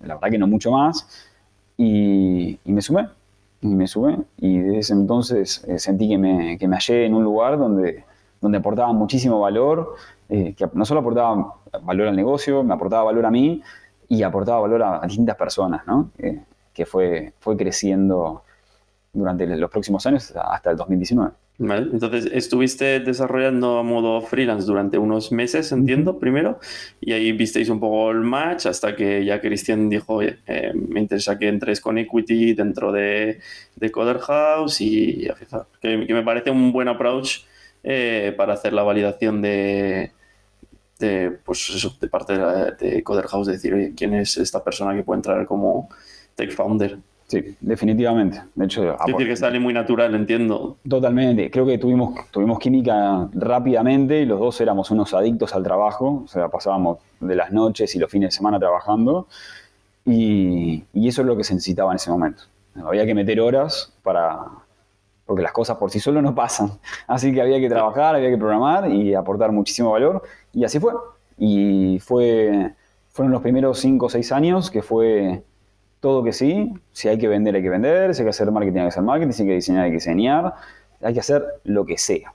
la 0.00 0.14
verdad 0.14 0.30
que 0.30 0.38
no 0.38 0.46
mucho 0.46 0.70
más, 0.70 1.06
y, 1.76 2.58
me 2.64 2.80
sumé, 2.82 3.08
y 3.60 3.68
me 3.68 3.86
sumé, 3.86 4.18
y 4.38 4.58
desde 4.58 4.78
ese 4.78 4.92
entonces 4.92 5.64
eh, 5.66 5.78
sentí 5.78 6.08
que 6.08 6.18
me, 6.18 6.58
que 6.58 6.68
me 6.68 6.76
hallé 6.76 7.06
en 7.06 7.14
un 7.14 7.24
lugar 7.24 7.58
donde, 7.58 8.04
donde 8.40 8.58
aportaba 8.58 8.92
muchísimo 8.92 9.40
valor, 9.40 9.96
eh, 10.28 10.54
que 10.54 10.68
no 10.72 10.84
solo 10.84 11.00
aportaba 11.00 11.56
valor 11.82 12.08
al 12.08 12.16
negocio, 12.16 12.62
me 12.62 12.74
aportaba 12.74 13.04
valor 13.04 13.26
a 13.26 13.30
mí, 13.30 13.62
y 14.08 14.22
aportaba 14.22 14.60
valor 14.60 14.82
a, 14.82 15.00
distintas 15.06 15.36
personas, 15.36 15.86
¿no? 15.86 16.10
Eh, 16.18 16.42
que 16.72 16.86
fue, 16.86 17.32
fue 17.38 17.56
creciendo 17.56 18.42
durante 19.12 19.46
los 19.46 19.70
próximos 19.70 20.04
años 20.06 20.32
hasta 20.36 20.70
el 20.70 20.76
2019. 20.76 21.32
Vale, 21.56 21.88
entonces 21.92 22.28
estuviste 22.32 22.98
desarrollando 22.98 23.78
a 23.78 23.84
modo 23.84 24.20
freelance 24.20 24.66
durante 24.66 24.98
unos 24.98 25.30
meses, 25.30 25.70
entiendo, 25.70 26.18
primero, 26.18 26.58
y 27.00 27.12
ahí 27.12 27.30
visteis 27.30 27.68
un 27.68 27.78
poco 27.78 28.10
el 28.10 28.22
match 28.22 28.66
hasta 28.66 28.96
que 28.96 29.24
ya 29.24 29.40
Cristian 29.40 29.88
dijo, 29.88 30.14
oye, 30.14 30.38
eh, 30.48 30.72
me 30.74 30.98
interesa 30.98 31.38
que 31.38 31.46
entres 31.46 31.80
con 31.80 31.96
Equity 31.96 32.54
dentro 32.54 32.90
de, 32.90 33.38
de 33.76 33.90
Coder 33.92 34.18
House 34.18 34.80
y 34.80 35.28
que, 35.80 36.06
que, 36.06 36.14
me 36.14 36.24
parece 36.24 36.50
un 36.50 36.72
buen 36.72 36.88
approach 36.88 37.44
eh, 37.84 38.34
para 38.36 38.54
hacer 38.54 38.72
la 38.72 38.82
validación 38.82 39.40
de, 39.40 40.10
de, 40.98 41.30
pues 41.44 41.70
eso, 41.70 41.96
de 42.00 42.08
parte 42.08 42.36
de, 42.36 42.72
de 42.72 43.02
Coder 43.04 43.28
House, 43.28 43.46
de 43.46 43.52
decir, 43.52 43.74
oye, 43.74 43.92
¿quién 43.96 44.12
es 44.14 44.38
esta 44.38 44.64
persona 44.64 44.92
que 44.96 45.04
puede 45.04 45.18
entrar 45.18 45.46
como 45.46 45.88
tech 46.34 46.50
founder? 46.50 46.98
Sí, 47.26 47.56
definitivamente. 47.60 48.42
De 48.54 48.64
hecho, 48.66 48.92
es 48.92 48.98
decir, 49.06 49.26
que 49.26 49.36
sale 49.36 49.58
muy 49.58 49.72
natural, 49.72 50.14
entiendo. 50.14 50.76
Totalmente. 50.88 51.50
Creo 51.50 51.64
que 51.64 51.78
tuvimos, 51.78 52.30
tuvimos 52.30 52.58
química 52.58 53.28
rápidamente 53.32 54.20
y 54.20 54.26
los 54.26 54.38
dos 54.38 54.60
éramos 54.60 54.90
unos 54.90 55.14
adictos 55.14 55.54
al 55.54 55.62
trabajo. 55.62 56.22
O 56.24 56.28
sea, 56.28 56.48
pasábamos 56.48 56.98
de 57.20 57.34
las 57.34 57.50
noches 57.50 57.94
y 57.94 57.98
los 57.98 58.10
fines 58.10 58.28
de 58.28 58.36
semana 58.36 58.58
trabajando. 58.58 59.26
Y, 60.04 60.84
eso 60.94 61.22
es 61.22 61.26
lo 61.26 61.36
que 61.36 61.44
se 61.44 61.54
necesitaba 61.54 61.92
en 61.92 61.96
ese 61.96 62.10
momento. 62.10 62.42
Había 62.84 63.06
que 63.06 63.14
meter 63.14 63.40
horas 63.40 63.92
para. 64.02 64.40
porque 65.24 65.42
las 65.42 65.52
cosas 65.52 65.78
por 65.78 65.90
sí 65.90 66.00
solo 66.00 66.20
no 66.20 66.34
pasan. 66.34 66.72
Así 67.06 67.32
que 67.32 67.40
había 67.40 67.58
que 67.58 67.70
trabajar, 67.70 68.14
había 68.16 68.28
que 68.30 68.36
programar 68.36 68.90
y 68.90 69.14
aportar 69.14 69.50
muchísimo 69.50 69.92
valor. 69.92 70.22
Y 70.52 70.64
así 70.64 70.78
fue. 70.78 70.92
Y 71.38 71.98
fue, 72.00 72.72
fueron 73.10 73.32
los 73.32 73.42
primeros 73.42 73.78
cinco 73.78 74.06
o 74.06 74.08
seis 74.10 74.30
años 74.30 74.70
que 74.70 74.82
fue 74.82 75.42
todo 76.04 76.22
que 76.22 76.34
sí, 76.34 76.70
si 76.92 77.08
hay 77.08 77.16
que 77.16 77.28
vender 77.28 77.54
hay 77.54 77.62
que 77.62 77.70
vender, 77.70 78.14
si 78.14 78.20
hay 78.20 78.26
que 78.26 78.30
hacer 78.36 78.50
marketing 78.50 78.80
hay 78.80 78.84
que 78.84 78.88
hacer 78.88 79.02
marketing, 79.02 79.32
si 79.32 79.42
hay 79.44 79.48
que 79.48 79.54
diseñar 79.54 79.84
hay 79.84 79.90
que 79.90 79.94
diseñar, 79.94 80.54
hay 81.00 81.14
que 81.14 81.20
hacer 81.20 81.42
lo 81.64 81.86
que 81.86 81.96
sea, 81.96 82.34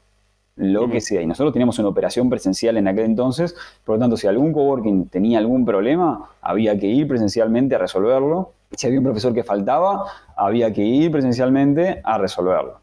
lo 0.55 0.89
que 0.89 0.99
sea. 0.99 1.21
Y 1.21 1.27
nosotros 1.27 1.53
teníamos 1.53 1.77
una 1.77 1.89
operación 1.89 2.31
presencial 2.31 2.77
en 2.77 2.87
aquel 2.87 3.05
entonces, 3.05 3.55
por 3.85 3.97
lo 3.97 3.99
tanto, 3.99 4.17
si 4.17 4.25
algún 4.25 4.53
coworking 4.53 5.09
tenía 5.09 5.37
algún 5.37 5.65
problema, 5.65 6.31
había 6.41 6.79
que 6.79 6.87
ir 6.87 7.07
presencialmente 7.07 7.75
a 7.75 7.77
resolverlo. 7.77 8.53
Si 8.71 8.87
había 8.87 8.97
un 8.97 9.05
profesor 9.05 9.35
que 9.35 9.43
faltaba, 9.43 10.03
había 10.35 10.73
que 10.73 10.81
ir 10.81 11.11
presencialmente 11.11 12.01
a 12.03 12.17
resolverlo. 12.17 12.79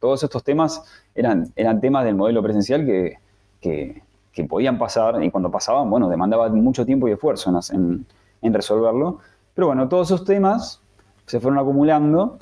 Todos 0.00 0.22
estos 0.22 0.42
temas 0.42 0.82
eran, 1.14 1.52
eran 1.56 1.78
temas 1.82 2.06
del 2.06 2.14
modelo 2.14 2.42
presencial 2.42 2.86
que, 2.86 3.18
que, 3.60 4.44
podían 4.48 4.78
pasar. 4.78 5.22
Y 5.22 5.30
cuando 5.30 5.50
pasaban, 5.50 5.90
bueno, 5.90 6.08
demandaban 6.08 6.54
mucho 6.54 6.86
tiempo 6.86 7.06
y 7.06 7.12
esfuerzo 7.12 7.52
en, 7.74 8.06
en 8.40 8.54
resolverlo 8.54 9.20
pero 9.54 9.68
bueno, 9.68 9.88
todos 9.88 10.08
esos 10.08 10.24
temas 10.24 10.80
se 11.26 11.40
fueron 11.40 11.58
acumulando 11.58 12.38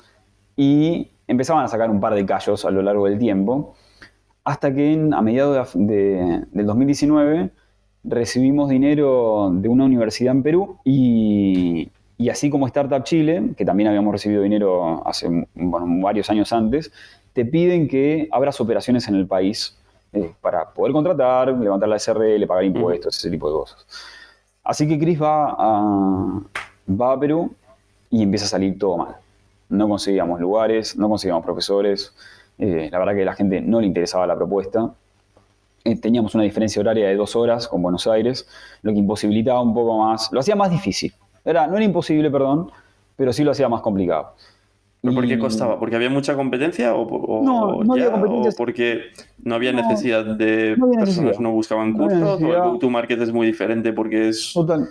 y 0.55 1.11
empezaban 1.27 1.63
a 1.63 1.67
sacar 1.67 1.89
un 1.89 1.99
par 1.99 2.13
de 2.13 2.25
callos 2.25 2.65
a 2.65 2.71
lo 2.71 2.81
largo 2.81 3.05
del 3.05 3.17
tiempo, 3.17 3.75
hasta 4.43 4.73
que 4.73 5.09
a 5.13 5.21
mediados 5.21 5.71
de, 5.73 6.45
del 6.51 6.65
2019 6.65 7.51
recibimos 8.03 8.69
dinero 8.69 9.49
de 9.53 9.69
una 9.69 9.85
universidad 9.85 10.33
en 10.33 10.43
Perú 10.43 10.79
y, 10.83 11.91
así 12.29 12.49
como 12.49 12.67
Startup 12.67 13.03
Chile, 13.03 13.53
que 13.55 13.65
también 13.65 13.89
habíamos 13.89 14.11
recibido 14.11 14.41
dinero 14.43 15.05
hace 15.07 15.27
varios 15.55 16.29
años 16.29 16.51
antes, 16.53 16.91
te 17.33 17.45
piden 17.45 17.87
que 17.87 18.27
abras 18.31 18.59
operaciones 18.59 19.07
en 19.07 19.15
el 19.15 19.27
país 19.27 19.77
eh, 20.13 20.33
para 20.41 20.73
poder 20.73 20.91
contratar, 20.91 21.49
levantar 21.57 21.87
la 21.87 21.97
SRL, 21.97 22.45
pagar 22.45 22.65
impuestos, 22.65 23.17
ese 23.17 23.29
tipo 23.29 23.47
de 23.47 23.53
cosas. 23.53 23.85
Así 24.63 24.87
que 24.87 24.99
Chris 24.99 25.21
va 25.21 25.55
a, 25.57 26.41
va 26.89 27.13
a 27.13 27.19
Perú 27.19 27.53
y 28.09 28.23
empieza 28.23 28.45
a 28.45 28.49
salir 28.49 28.77
todo 28.77 28.97
mal. 28.97 29.15
No 29.69 29.87
conseguíamos 29.87 30.39
lugares, 30.39 30.97
no 30.97 31.09
conseguíamos 31.09 31.45
profesores, 31.45 32.13
eh, 32.57 32.89
la 32.91 32.99
verdad 32.99 33.15
que 33.15 33.21
a 33.23 33.25
la 33.25 33.33
gente 33.33 33.61
no 33.61 33.81
le 33.81 33.87
interesaba 33.87 34.27
la 34.27 34.35
propuesta. 34.35 34.93
Eh, 35.83 35.99
teníamos 35.99 36.35
una 36.35 36.43
diferencia 36.43 36.79
horaria 36.79 37.07
de 37.07 37.15
dos 37.15 37.35
horas 37.35 37.67
con 37.67 37.81
Buenos 37.81 38.05
Aires, 38.05 38.47
lo 38.83 38.91
que 38.91 38.99
imposibilitaba 38.99 39.61
un 39.61 39.73
poco 39.73 39.97
más, 39.97 40.31
lo 40.31 40.39
hacía 40.39 40.55
más 40.55 40.69
difícil. 40.69 41.13
Era, 41.43 41.65
no 41.65 41.75
era 41.75 41.85
imposible, 41.85 42.29
perdón, 42.29 42.69
pero 43.15 43.33
sí 43.33 43.43
lo 43.43 43.51
hacía 43.51 43.67
más 43.67 43.81
complicado. 43.81 44.35
por 45.01 45.27
qué 45.27 45.39
costaba? 45.39 45.79
¿Porque 45.79 45.95
había 45.95 46.11
mucha 46.11 46.35
competencia 46.35 46.93
o, 46.93 47.41
no, 47.43 47.83
no 47.83 47.93
había 47.93 48.11
competencia. 48.11 48.51
porque 48.55 49.05
no 49.43 49.55
había 49.55 49.71
necesidad 49.71 50.23
de 50.23 50.77
personas, 50.99 51.39
no 51.39 51.51
buscaban 51.51 51.93
cursos? 51.93 52.39
¿O 52.43 52.77
tu 52.77 52.89
market 52.91 53.19
es 53.21 53.33
muy 53.33 53.47
diferente 53.47 53.91
porque 53.91 54.29
es... 54.29 54.53
Total. 54.53 54.87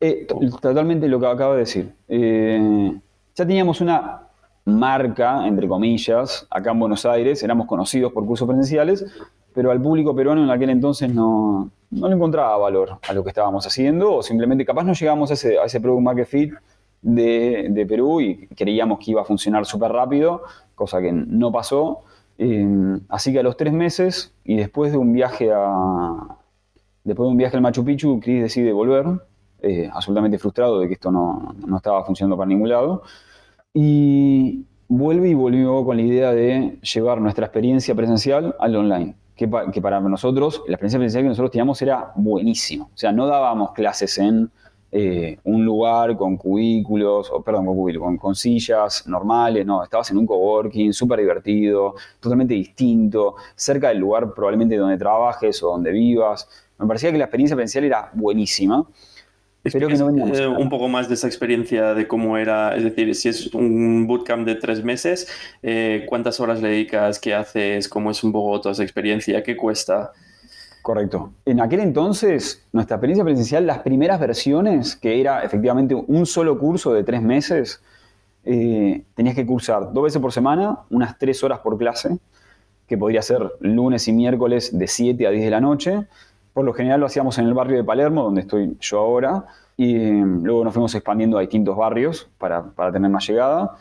Eh, 0.00 0.26
totalmente 0.60 1.08
lo 1.08 1.20
que 1.20 1.26
acabo 1.26 1.52
de 1.52 1.58
decir. 1.60 1.92
Eh, 2.08 2.92
ya 3.34 3.46
teníamos 3.46 3.80
una 3.80 4.28
marca, 4.64 5.46
entre 5.46 5.68
comillas, 5.68 6.46
acá 6.50 6.70
en 6.70 6.80
Buenos 6.80 7.04
Aires, 7.04 7.42
éramos 7.42 7.66
conocidos 7.66 8.12
por 8.12 8.24
cursos 8.24 8.46
presenciales, 8.46 9.04
pero 9.52 9.70
al 9.70 9.80
público 9.80 10.14
peruano 10.14 10.42
en 10.42 10.50
aquel 10.50 10.70
entonces 10.70 11.12
no, 11.12 11.70
no 11.90 12.08
le 12.08 12.14
encontraba 12.14 12.56
valor 12.56 12.98
a 13.06 13.12
lo 13.12 13.22
que 13.22 13.30
estábamos 13.30 13.66
haciendo, 13.66 14.16
o 14.16 14.22
simplemente 14.22 14.64
capaz 14.64 14.84
no 14.84 14.94
llegamos 14.94 15.30
a 15.30 15.34
ese, 15.34 15.58
a 15.58 15.64
ese 15.64 15.80
Product 15.80 16.02
Market 16.02 16.26
Fit 16.26 16.54
de, 17.02 17.86
Perú 17.88 18.20
y 18.20 18.46
creíamos 18.48 18.98
que 18.98 19.10
iba 19.10 19.22
a 19.22 19.24
funcionar 19.24 19.66
súper 19.66 19.92
rápido, 19.92 20.42
cosa 20.74 21.00
que 21.00 21.12
no 21.12 21.52
pasó. 21.52 22.00
Eh, 22.38 22.98
así 23.08 23.32
que 23.32 23.40
a 23.40 23.42
los 23.42 23.56
tres 23.56 23.72
meses 23.72 24.32
y 24.44 24.56
después 24.56 24.92
de 24.92 24.98
un 24.98 25.12
viaje 25.12 25.50
a 25.52 26.38
después 27.04 27.26
de 27.26 27.30
un 27.32 27.36
viaje 27.36 27.56
al 27.56 27.62
Machu 27.62 27.84
Picchu, 27.84 28.20
Chris 28.20 28.42
decide 28.42 28.72
volver 28.72 29.06
eh, 29.62 29.90
absolutamente 29.92 30.38
frustrado 30.38 30.80
de 30.80 30.88
que 30.88 30.94
esto 30.94 31.10
no, 31.10 31.54
estaba 31.76 32.04
funcionando 32.04 32.36
para 32.36 32.48
ningún 32.48 32.68
lado. 32.68 33.02
Y 33.72 34.64
vuelve 34.88 35.28
y 35.28 35.34
volvió 35.34 35.84
con 35.84 35.96
la 35.96 36.02
idea 36.02 36.32
de 36.32 36.78
llevar 36.82 37.20
nuestra 37.20 37.46
experiencia 37.46 37.94
presencial 37.94 38.56
al 38.58 38.76
online. 38.76 39.14
Que, 39.36 39.48
para 39.48 40.00
nosotros, 40.00 40.62
la 40.66 40.74
experiencia 40.74 40.98
presencial 40.98 41.22
que 41.24 41.28
nosotros 41.30 41.50
teníamos 41.50 41.80
era 41.80 42.12
buenísima. 42.14 42.84
O 42.84 42.96
sea, 42.96 43.10
no 43.10 43.26
dábamos 43.26 43.72
clases 43.72 44.18
en 44.18 44.50
eh, 44.92 45.38
un 45.44 45.64
lugar 45.64 46.14
con 46.16 46.36
cubículos, 46.36 47.30
o 47.30 47.42
perdón, 47.42 47.64
con, 47.66 48.16
con, 48.18 48.34
sillas 48.34 49.06
normales, 49.06 49.64
no, 49.64 49.82
estabas 49.82 50.10
en 50.10 50.18
un 50.18 50.26
coworking 50.26 50.92
súper 50.92 51.20
divertido, 51.20 51.94
totalmente 52.18 52.52
distinto, 52.54 53.36
cerca 53.54 53.88
del 53.88 53.98
lugar 53.98 54.34
probablemente 54.34 54.76
donde 54.76 54.98
trabajes 54.98 55.62
o 55.62 55.68
donde 55.68 55.92
vivas. 55.92 56.48
Me 56.78 56.86
parecía 56.86 57.12
que 57.12 57.18
la 57.18 57.24
experiencia 57.24 57.56
presencial 57.56 57.84
era 57.84 58.10
buenísima. 58.14 58.84
Espero 59.62 59.88
que 59.88 59.96
no 59.96 60.08
eh, 60.34 60.48
un 60.48 60.70
poco 60.70 60.88
más 60.88 61.08
de 61.08 61.14
esa 61.14 61.26
experiencia 61.26 61.92
de 61.94 62.08
cómo 62.08 62.38
era, 62.38 62.74
es 62.76 62.84
decir, 62.84 63.14
si 63.14 63.28
es 63.28 63.52
un 63.54 64.06
bootcamp 64.06 64.46
de 64.46 64.54
tres 64.54 64.82
meses, 64.82 65.28
eh, 65.62 66.06
¿cuántas 66.08 66.40
horas 66.40 66.62
le 66.62 66.68
dedicas? 66.68 67.18
¿Qué 67.18 67.34
haces? 67.34 67.88
¿Cómo 67.88 68.10
es 68.10 68.24
un 68.24 68.32
poco 68.32 68.58
toda 68.60 68.72
esa 68.72 68.82
experiencia? 68.82 69.42
¿Qué 69.42 69.56
cuesta? 69.56 70.12
Correcto. 70.80 71.34
En 71.44 71.60
aquel 71.60 71.80
entonces, 71.80 72.66
nuestra 72.72 72.96
experiencia 72.96 73.22
presencial, 73.22 73.66
las 73.66 73.80
primeras 73.80 74.18
versiones, 74.18 74.96
que 74.96 75.20
era 75.20 75.42
efectivamente 75.42 75.94
un 75.94 76.24
solo 76.24 76.58
curso 76.58 76.94
de 76.94 77.04
tres 77.04 77.20
meses, 77.20 77.82
eh, 78.44 79.04
tenías 79.14 79.34
que 79.34 79.44
cursar 79.44 79.92
dos 79.92 80.04
veces 80.04 80.22
por 80.22 80.32
semana, 80.32 80.78
unas 80.88 81.18
tres 81.18 81.44
horas 81.44 81.58
por 81.58 81.76
clase, 81.76 82.18
que 82.86 82.96
podría 82.96 83.20
ser 83.20 83.52
lunes 83.60 84.08
y 84.08 84.12
miércoles 84.12 84.76
de 84.76 84.88
7 84.88 85.26
a 85.26 85.30
10 85.30 85.44
de 85.44 85.50
la 85.50 85.60
noche 85.60 86.06
por 86.52 86.64
lo 86.64 86.72
general 86.72 87.00
lo 87.00 87.06
hacíamos 87.06 87.38
en 87.38 87.46
el 87.46 87.54
barrio 87.54 87.76
de 87.76 87.84
Palermo, 87.84 88.24
donde 88.24 88.42
estoy 88.42 88.76
yo 88.80 88.98
ahora, 88.98 89.44
y 89.76 89.96
em, 89.96 90.42
luego 90.42 90.64
nos 90.64 90.74
fuimos 90.74 90.94
expandiendo 90.94 91.38
a 91.38 91.40
distintos 91.40 91.76
barrios 91.76 92.28
para, 92.38 92.72
tener 92.92 93.10
más 93.10 93.26
llegada. 93.26 93.76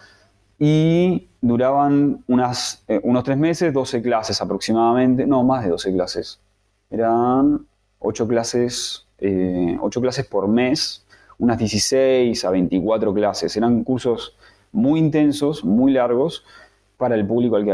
Y 0.57 1.27
duraban 1.41 2.23
unas, 2.27 2.83
eh, 2.87 2.99
unos 3.03 3.23
tres 3.23 3.37
meses, 3.37 3.73
12 3.73 4.01
clases 4.01 4.41
aproximadamente, 4.41 5.25
no, 5.25 5.43
más 5.43 5.63
de 5.63 5.69
12 5.71 5.93
clases. 5.93 6.41
Eran 6.89 7.65
8 7.99 8.27
clases, 8.27 9.05
eh, 9.19 9.77
clases 10.01 10.25
por 10.25 10.47
mes, 10.47 11.05
unas 11.37 11.57
16 11.57 12.43
a 12.45 12.49
24 12.49 13.13
clases. 13.13 13.55
Eran 13.57 13.83
cursos 13.83 14.35
muy 14.71 14.99
intensos, 14.99 15.63
muy 15.63 15.93
largos 15.93 16.43
para 16.97 17.15
el 17.15 17.25
público 17.25 17.55
al 17.55 17.65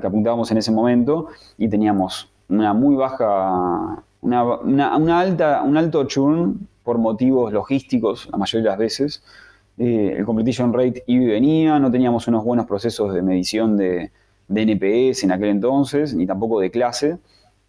que 0.00 0.06
apuntábamos 0.06 0.50
en 0.50 0.58
ese 0.58 0.70
momento 0.70 1.28
y 1.56 1.68
teníamos 1.68 2.30
una 2.48 2.74
muy 2.74 2.94
baja 2.96 4.02
una, 4.24 5.20
alta, 5.20 5.62
un 5.62 5.76
alto 5.76 6.04
churn 6.04 6.66
por 6.82 6.98
motivos 6.98 7.52
logísticos 7.52 8.28
la 8.30 8.38
mayoría 8.38 8.62
de 8.62 8.68
las 8.70 8.78
veces. 8.78 9.22
Eh, 9.76 10.14
el 10.18 10.24
completion 10.24 10.72
rate 10.72 11.02
iba 11.06 11.24
y 11.24 11.26
venía, 11.26 11.78
no 11.78 11.90
teníamos 11.90 12.26
unos 12.28 12.44
buenos 12.44 12.66
procesos 12.66 13.12
de 13.12 13.22
medición 13.22 13.76
de, 13.76 14.10
de, 14.48 14.62
NPS 14.62 15.24
en 15.24 15.32
aquel 15.32 15.48
entonces, 15.48 16.14
ni 16.14 16.26
tampoco 16.26 16.60
de 16.60 16.70
clase, 16.70 17.18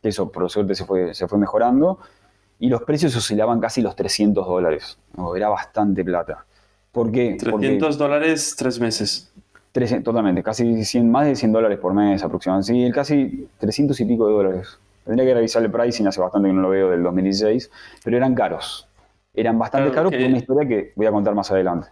que 0.01 0.09
eso 0.09 0.31
por 0.31 0.49
suerte 0.49 0.75
se 0.75 0.85
fue, 0.85 1.13
se 1.13 1.27
fue 1.27 1.39
mejorando, 1.39 1.99
y 2.59 2.69
los 2.69 2.83
precios 2.83 3.15
oscilaban 3.15 3.59
casi 3.59 3.81
los 3.81 3.95
300 3.95 4.45
dólares, 4.45 4.99
era 5.35 5.49
bastante 5.49 6.03
plata. 6.05 6.45
¿Por 6.91 7.11
qué? 7.11 7.37
300 7.39 7.97
dólares 7.97 8.55
tres 8.55 8.79
meses. 8.79 9.33
totalmente, 10.03 10.43
casi 10.43 10.85
100, 10.85 11.09
más 11.09 11.25
de 11.25 11.35
100 11.35 11.51
dólares 11.51 11.79
por 11.79 11.93
mes 11.93 12.23
aproximadamente, 12.23 12.71
sí, 12.71 12.91
casi 12.93 13.47
300 13.57 13.99
y 13.99 14.05
pico 14.05 14.27
de 14.27 14.33
dólares 14.33 14.79
Tendría 15.05 15.25
que 15.25 15.33
revisar 15.35 15.63
el 15.63 15.71
pricing, 15.71 16.07
hace 16.07 16.19
bastante 16.19 16.49
que 16.49 16.53
no 16.53 16.61
lo 16.61 16.69
veo 16.69 16.89
del 16.89 17.03
2016, 17.03 17.69
pero 18.03 18.17
eran 18.17 18.33
caros. 18.33 18.87
Eran 19.33 19.59
bastante 19.59 19.91
caros 19.91 20.11
por 20.11 20.21
una 20.21 20.37
historia 20.37 20.67
que 20.67 20.93
voy 20.95 21.05
a 21.05 21.11
contar 21.11 21.35
más 21.35 21.51
adelante. 21.51 21.89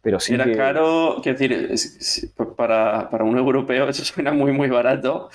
Pero 0.00 0.20
sí 0.20 0.34
Era 0.34 0.50
caro, 0.52 1.20
quiero 1.22 1.38
decir, 1.38 2.30
para, 2.56 3.08
un 3.20 3.36
europeo 3.36 3.88
eso 3.88 4.04
suena 4.04 4.32
muy, 4.32 4.52
muy 4.52 4.68
barato. 4.68 5.28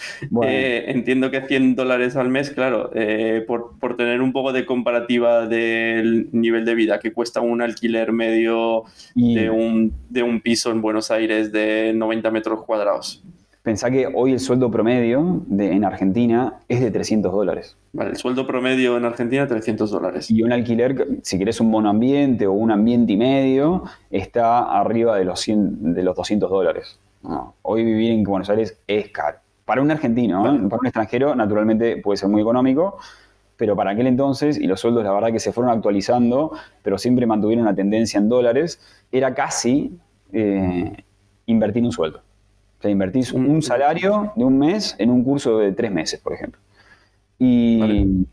Eh, 0.43 0.85
entiendo 0.87 1.29
que 1.31 1.41
100 1.41 1.75
dólares 1.75 2.15
al 2.15 2.29
mes, 2.29 2.49
claro, 2.49 2.89
eh, 2.93 3.45
por, 3.45 3.97
tener 3.97 4.21
un 4.21 4.31
poco 4.31 4.53
de 4.53 4.65
comparativa 4.65 5.45
del 5.47 6.29
nivel 6.31 6.65
de 6.65 6.75
vida 6.75 6.99
que 6.99 7.13
cuesta 7.13 7.41
un 7.41 7.61
alquiler 7.61 8.13
medio 8.13 8.83
de, 9.15 9.49
un, 9.49 9.93
de 10.09 10.23
un 10.23 10.41
piso 10.41 10.71
en 10.71 10.81
Buenos 10.81 11.11
Aires 11.11 11.51
de 11.51 11.93
90 11.93 12.31
metros 12.31 12.63
cuadrados. 12.63 13.23
Pensá 13.63 13.89
que 13.89 14.11
hoy 14.13 14.33
el 14.33 14.41
sueldo 14.41 14.69
promedio 14.69 15.41
de, 15.47 15.71
en 15.71 15.85
Argentina 15.85 16.59
es 16.67 16.81
de 16.81 16.91
300 16.91 17.31
dólares. 17.31 17.77
Vale, 17.93 18.09
el 18.09 18.17
sueldo 18.17 18.45
promedio 18.45 18.97
en 18.97 19.05
Argentina 19.05 19.47
300 19.47 19.89
dólares. 19.89 20.29
Y 20.29 20.43
un 20.43 20.51
alquiler, 20.51 21.07
si 21.21 21.39
querés 21.39 21.61
un 21.61 21.71
monoambiente 21.71 22.45
o 22.45 22.51
un 22.51 22.71
ambiente 22.71 23.13
y 23.13 23.17
medio, 23.17 23.83
está 24.11 24.77
arriba 24.77 25.17
de 25.17 25.23
los, 25.23 25.39
100, 25.39 25.93
de 25.93 26.03
los 26.03 26.13
200 26.13 26.49
dólares. 26.49 26.99
hoy 27.61 27.85
vivir 27.85 28.11
en 28.11 28.23
Buenos 28.25 28.49
Aires 28.49 28.77
es 28.85 29.09
caro. 29.11 29.37
Para 29.63 29.81
un 29.81 29.89
argentino, 29.91 30.45
¿eh? 30.45 30.59
para 30.69 30.81
un 30.81 30.87
extranjero, 30.87 31.33
naturalmente 31.33 31.95
puede 31.95 32.17
ser 32.17 32.27
muy 32.27 32.41
económico, 32.41 32.97
pero 33.55 33.77
para 33.77 33.91
aquel 33.91 34.07
entonces, 34.07 34.57
y 34.57 34.67
los 34.67 34.81
sueldos 34.81 35.05
la 35.05 35.13
verdad 35.13 35.31
que 35.31 35.39
se 35.39 35.53
fueron 35.53 35.71
actualizando, 35.71 36.51
pero 36.81 36.97
siempre 36.97 37.25
mantuvieron 37.25 37.63
una 37.63 37.73
tendencia 37.73 38.17
en 38.17 38.27
dólares, 38.27 38.81
era 39.09 39.33
casi 39.33 39.97
eh, 40.33 41.05
invertir 41.45 41.81
un 41.81 41.93
sueldo 41.93 42.23
sea, 42.83 42.91
invertís 42.91 43.33
un, 43.33 43.61
salario 43.61 44.31
de 44.35 44.43
un 44.43 44.59
mes 44.59 44.95
en 44.99 45.09
un 45.09 45.23
curso 45.23 45.57
de 45.57 45.71
tres 45.71 45.91
meses, 45.91 46.19
por 46.19 46.33
ejemplo. 46.33 46.59
Y, 47.39 48.27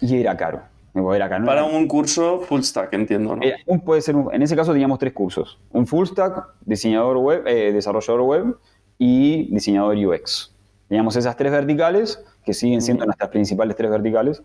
y 0.00 0.20
era 0.20 0.36
caro. 0.36 0.62
Para 0.92 1.64
un 1.64 1.86
curso 1.86 2.40
full 2.40 2.62
stack, 2.62 2.92
entiendo, 2.94 3.36
¿no? 3.36 3.42
Eh, 3.42 3.54
puede 3.84 4.02
ser 4.02 4.16
en 4.32 4.42
ese 4.42 4.56
caso 4.56 4.72
teníamos 4.72 4.98
tres 4.98 5.12
cursos. 5.12 5.58
Un 5.70 5.86
full 5.86 6.06
stack, 6.06 6.44
diseñador 6.62 7.16
web, 7.18 7.46
eh, 7.46 7.72
desarrollador 7.72 8.22
web 8.22 8.56
y 8.98 9.52
diseñador 9.54 9.96
UX. 9.96 10.52
Teníamos 10.88 11.14
esas 11.14 11.36
tres 11.36 11.52
verticales, 11.52 12.22
que 12.44 12.52
siguen 12.52 12.82
siendo 12.82 13.04
nuestras 13.04 13.30
principales 13.30 13.76
tres 13.76 13.88
verticales, 13.90 14.42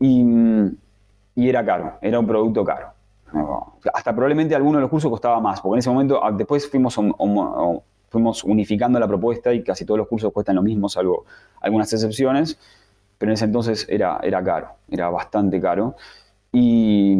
y, 0.00 0.24
y, 1.36 1.48
era 1.48 1.64
caro, 1.64 1.98
era 2.02 2.18
un 2.18 2.26
producto 2.26 2.64
caro. 2.64 2.88
Hasta 3.92 4.12
probablemente 4.12 4.56
alguno 4.56 4.78
de 4.78 4.82
los 4.82 4.90
cursos 4.90 5.08
costaba 5.08 5.40
más, 5.40 5.60
porque 5.60 5.76
en 5.76 5.78
ese 5.78 5.90
momento, 5.90 6.24
ah, 6.24 6.32
después 6.32 6.68
fuimos 6.68 6.98
fuimos 8.14 8.44
unificando 8.44 9.00
la 9.00 9.08
propuesta 9.08 9.52
y 9.52 9.64
casi 9.64 9.84
todos 9.84 9.98
los 9.98 10.06
cursos 10.06 10.32
cuestan 10.32 10.54
lo 10.54 10.62
mismo, 10.62 10.88
salvo 10.88 11.24
algunas 11.60 11.92
excepciones, 11.92 12.56
pero 13.18 13.32
en 13.32 13.34
ese 13.34 13.46
entonces 13.46 13.86
era, 13.88 14.20
era 14.22 14.40
caro, 14.42 14.68
era 14.88 15.10
bastante 15.10 15.60
caro. 15.60 15.96
Y, 16.52 17.18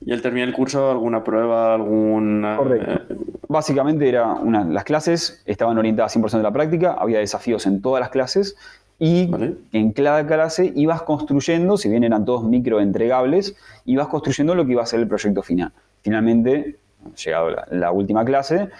¿Y 0.00 0.12
al 0.12 0.22
terminar 0.22 0.48
el 0.48 0.54
curso, 0.54 0.90
alguna 0.90 1.22
prueba, 1.22 1.74
alguna...? 1.74 2.56
Correcto. 2.56 3.12
Eh, 3.12 3.16
Básicamente 3.48 4.08
era 4.08 4.32
una, 4.32 4.64
las 4.64 4.84
clases 4.84 5.42
estaban 5.44 5.76
orientadas 5.76 6.16
100% 6.16 6.38
de 6.38 6.42
la 6.42 6.52
práctica, 6.52 6.94
había 6.98 7.18
desafíos 7.18 7.66
en 7.66 7.82
todas 7.82 8.00
las 8.00 8.08
clases 8.08 8.56
y 8.98 9.30
en 9.72 9.92
cada 9.92 10.26
clase 10.26 10.72
ibas 10.74 11.02
construyendo, 11.02 11.76
si 11.76 11.90
bien 11.90 12.02
eran 12.02 12.24
todos 12.24 12.44
micro 12.44 12.80
entregables, 12.80 13.54
ibas 13.84 14.08
construyendo 14.08 14.54
lo 14.54 14.64
que 14.64 14.72
iba 14.72 14.82
a 14.82 14.86
ser 14.86 15.00
el 15.00 15.08
proyecto 15.08 15.42
final. 15.42 15.72
Finalmente, 16.00 16.78
llegado 17.22 17.50
la 17.70 17.92
última 17.92 18.24
clase, 18.24 18.70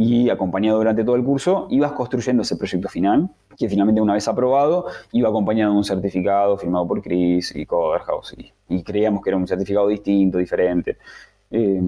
y 0.00 0.30
acompañado 0.30 0.78
durante 0.78 1.02
todo 1.02 1.16
el 1.16 1.24
curso, 1.24 1.66
ibas 1.70 1.90
construyendo 1.90 2.42
ese 2.42 2.56
proyecto 2.56 2.88
final, 2.88 3.28
que 3.56 3.68
finalmente 3.68 4.00
una 4.00 4.14
vez 4.14 4.28
aprobado, 4.28 4.86
iba 5.10 5.28
acompañado 5.28 5.72
de 5.72 5.78
un 5.78 5.84
certificado 5.84 6.56
firmado 6.56 6.86
por 6.86 7.02
Chris 7.02 7.54
y 7.56 7.66
Coderhouse, 7.66 8.36
y, 8.38 8.52
y 8.68 8.82
creíamos 8.84 9.22
que 9.22 9.30
era 9.30 9.36
un 9.36 9.48
certificado 9.48 9.88
distinto, 9.88 10.38
diferente. 10.38 10.98
Eh, 11.50 11.82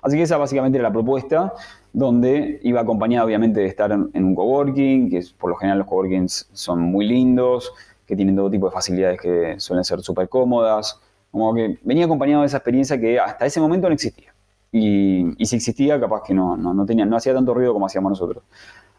así 0.00 0.16
que 0.16 0.22
esa 0.22 0.38
básicamente 0.38 0.78
era 0.78 0.88
la 0.88 0.92
propuesta, 0.92 1.52
donde 1.92 2.60
iba 2.62 2.80
acompañada 2.80 3.26
obviamente 3.26 3.60
de 3.60 3.66
estar 3.66 3.92
en, 3.92 4.10
un 4.14 4.34
coworking, 4.34 5.10
que 5.10 5.22
por 5.38 5.50
lo 5.50 5.56
general 5.56 5.80
los 5.80 5.86
coworkings 5.86 6.48
son 6.54 6.80
muy 6.80 7.06
lindos, 7.06 7.74
que 8.06 8.16
tienen 8.16 8.36
todo 8.36 8.50
tipo 8.50 8.68
de 8.68 8.72
facilidades 8.72 9.20
que 9.20 9.60
suelen 9.60 9.84
ser 9.84 10.00
súper 10.00 10.30
cómodas, 10.30 10.98
como 11.30 11.52
que 11.52 11.78
venía 11.82 12.06
acompañado 12.06 12.40
de 12.40 12.46
esa 12.46 12.56
experiencia 12.56 12.98
que 12.98 13.20
hasta 13.20 13.44
ese 13.44 13.60
momento 13.60 13.86
no 13.86 13.94
existía. 13.94 14.33
Y, 14.76 15.36
si 15.46 15.54
existía, 15.54 16.00
capaz 16.00 16.24
que 16.26 16.34
no, 16.34 16.56
no, 16.56 16.84
tenía, 16.84 17.06
no 17.06 17.16
hacía 17.16 17.32
tanto 17.32 17.54
ruido 17.54 17.72
como 17.72 17.86
hacíamos 17.86 18.10
nosotros. 18.10 18.42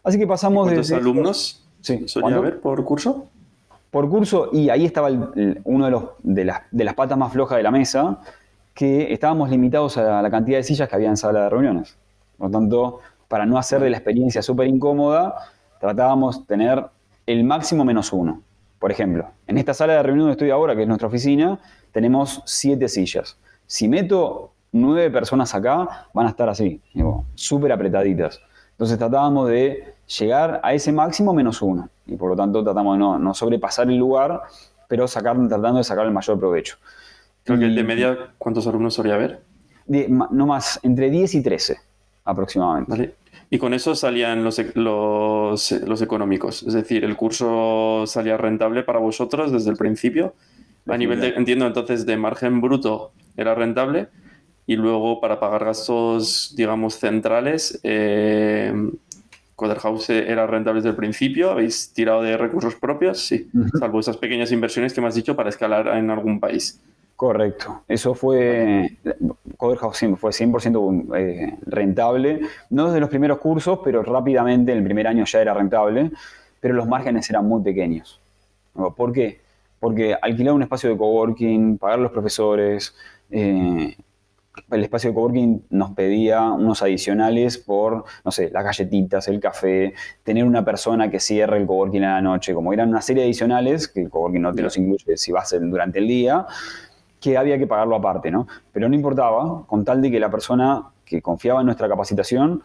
Así 0.02 0.18
que 0.18 0.26
pasamos 0.26 0.70
de... 0.70 0.76
¿Cuántos 0.76 0.92
alumnos 0.92 1.68
sí, 1.82 2.08
solía 2.08 2.36
haber 2.36 2.60
por 2.60 2.82
curso? 2.82 3.26
Por 3.90 4.08
curso, 4.08 4.48
y 4.54 4.70
ahí 4.70 4.86
estaba 4.86 5.10
uno 5.64 5.84
de, 5.84 5.90
los, 5.90 6.04
de, 6.22 6.46
las, 6.46 6.62
de 6.70 6.82
las 6.82 6.94
patas 6.94 7.18
más 7.18 7.30
flojas 7.30 7.58
de 7.58 7.62
la 7.62 7.70
mesa, 7.70 8.20
que 8.72 9.12
estábamos 9.12 9.50
limitados 9.50 9.98
a 9.98 10.22
la 10.22 10.30
cantidad 10.30 10.56
de 10.56 10.62
sillas 10.62 10.88
que 10.88 10.94
había 10.94 11.10
en 11.10 11.18
sala 11.18 11.42
de 11.42 11.50
reuniones. 11.50 11.98
Por 12.38 12.48
lo 12.48 12.58
tanto, 12.58 13.00
para 13.28 13.44
no 13.44 13.58
hacer 13.58 13.82
de 13.82 13.90
la 13.90 13.98
experiencia 13.98 14.40
súper 14.40 14.68
incómoda, 14.68 15.34
tratábamos 15.78 16.40
de 16.40 16.46
tener 16.46 16.86
el 17.26 17.44
máximo 17.44 17.84
menos 17.84 18.14
uno. 18.14 18.40
Por 18.78 18.90
ejemplo, 18.90 19.26
en 19.46 19.58
esta 19.58 19.74
sala 19.74 19.92
de 19.92 20.02
reunión 20.02 20.28
donde 20.28 20.32
estoy 20.32 20.48
ahora, 20.48 20.74
que 20.74 20.82
es 20.82 20.88
nuestra 20.88 21.08
oficina, 21.08 21.60
tenemos 21.92 22.40
siete 22.46 22.88
sillas. 22.88 23.36
Si 23.66 23.88
meto 23.88 24.52
nueve 24.72 25.10
personas 25.10 25.54
acá 25.54 26.08
van 26.12 26.26
a 26.26 26.30
estar 26.30 26.48
así, 26.48 26.80
súper 27.34 27.72
apretaditas. 27.72 28.40
Entonces 28.72 28.98
tratábamos 28.98 29.48
de 29.48 29.94
llegar 30.18 30.60
a 30.62 30.74
ese 30.74 30.92
máximo 30.92 31.32
menos 31.32 31.62
uno. 31.62 31.88
Y 32.06 32.16
por 32.16 32.30
lo 32.30 32.36
tanto 32.36 32.62
tratamos 32.62 32.96
de 32.96 32.98
no, 33.00 33.34
sobrepasar 33.34 33.88
el 33.88 33.96
lugar, 33.96 34.42
pero 34.88 35.08
sacar, 35.08 35.36
tratando 35.48 35.78
de 35.78 35.84
sacar 35.84 36.06
el 36.06 36.12
mayor 36.12 36.38
provecho. 36.38 36.76
Creo 37.44 37.58
que 37.58 37.64
el 37.64 37.74
de 37.74 37.84
media, 37.84 38.18
¿cuántos 38.38 38.66
alumnos 38.66 38.94
solía 38.94 39.14
haber? 39.14 39.42
no 39.88 40.46
más, 40.46 40.80
entre 40.82 41.10
10 41.10 41.36
y 41.36 41.42
13 41.44 41.78
aproximadamente. 42.24 43.14
Y 43.50 43.58
con 43.58 43.72
eso 43.72 43.94
salían 43.94 44.42
los, 44.42 44.60
los, 44.74 45.72
los, 45.72 46.02
económicos. 46.02 46.64
Es 46.64 46.74
decir, 46.74 47.04
el 47.04 47.16
curso 47.16 48.02
salía 48.06 48.36
rentable 48.36 48.82
para 48.82 48.98
vosotros 48.98 49.52
desde 49.52 49.70
el 49.70 49.76
principio. 49.76 50.34
A 50.88 50.96
nivel 50.96 51.20
de, 51.20 51.28
entiendo 51.28 51.66
entonces, 51.66 52.04
de 52.04 52.16
margen 52.16 52.60
bruto 52.60 53.12
era 53.36 53.54
rentable 53.54 54.08
y 54.66 54.76
luego 54.76 55.20
para 55.20 55.38
pagar 55.38 55.64
gastos, 55.64 56.52
digamos, 56.56 56.98
centrales, 56.98 57.78
eh, 57.82 58.72
Coderhouse 59.54 60.10
era 60.10 60.46
rentable 60.46 60.80
desde 60.80 60.90
el 60.90 60.96
principio, 60.96 61.50
habéis 61.50 61.92
tirado 61.92 62.22
de 62.22 62.36
recursos 62.36 62.74
propios, 62.74 63.20
sí, 63.20 63.48
salvo 63.78 64.00
esas 64.00 64.18
pequeñas 64.18 64.52
inversiones 64.52 64.92
que 64.92 65.00
me 65.00 65.06
has 65.06 65.14
dicho 65.14 65.34
para 65.34 65.48
escalar 65.48 65.88
en 65.96 66.10
algún 66.10 66.38
país. 66.38 66.78
Correcto. 67.16 67.82
Eso 67.88 68.14
fue, 68.14 68.98
Coder 69.56 69.78
House 69.78 70.04
fue 70.18 70.32
100% 70.32 71.16
eh, 71.16 71.56
rentable. 71.64 72.40
No 72.68 72.88
desde 72.88 73.00
los 73.00 73.08
primeros 73.08 73.38
cursos, 73.38 73.80
pero 73.82 74.02
rápidamente 74.02 74.72
en 74.72 74.78
el 74.78 74.84
primer 74.84 75.06
año 75.06 75.24
ya 75.24 75.40
era 75.40 75.54
rentable, 75.54 76.10
pero 76.60 76.74
los 76.74 76.86
márgenes 76.86 77.30
eran 77.30 77.46
muy 77.48 77.62
pequeños. 77.62 78.20
¿Por 78.74 79.12
qué? 79.12 79.40
Porque 79.80 80.14
alquilar 80.20 80.52
un 80.52 80.62
espacio 80.62 80.90
de 80.90 80.96
coworking, 80.98 81.78
pagar 81.78 81.98
a 81.98 82.02
los 82.02 82.12
profesores, 82.12 82.94
eh, 83.30 83.96
el 84.70 84.82
espacio 84.82 85.10
de 85.10 85.14
coworking 85.14 85.66
nos 85.70 85.92
pedía 85.92 86.42
unos 86.50 86.82
adicionales 86.82 87.58
por, 87.58 88.04
no 88.24 88.30
sé, 88.30 88.50
las 88.50 88.64
galletitas, 88.64 89.28
el 89.28 89.40
café, 89.40 89.94
tener 90.22 90.44
una 90.44 90.64
persona 90.64 91.10
que 91.10 91.20
cierre 91.20 91.58
el 91.58 91.66
coworking 91.66 92.04
a 92.04 92.14
la 92.14 92.22
noche, 92.22 92.54
como 92.54 92.72
eran 92.72 92.88
una 92.88 93.02
serie 93.02 93.22
de 93.22 93.28
adicionales, 93.28 93.88
que 93.88 94.02
el 94.02 94.10
coworking 94.10 94.42
no 94.42 94.52
te 94.52 94.62
los 94.62 94.76
incluye 94.76 95.16
si 95.16 95.32
vas 95.32 95.54
durante 95.60 95.98
el 95.98 96.08
día, 96.08 96.46
que 97.20 97.36
había 97.36 97.58
que 97.58 97.66
pagarlo 97.66 97.96
aparte, 97.96 98.30
¿no? 98.30 98.46
Pero 98.72 98.88
no 98.88 98.94
importaba, 98.94 99.66
con 99.66 99.84
tal 99.84 100.02
de 100.02 100.10
que 100.10 100.20
la 100.20 100.30
persona 100.30 100.90
que 101.04 101.22
confiaba 101.22 101.60
en 101.60 101.66
nuestra 101.66 101.88
capacitación 101.88 102.62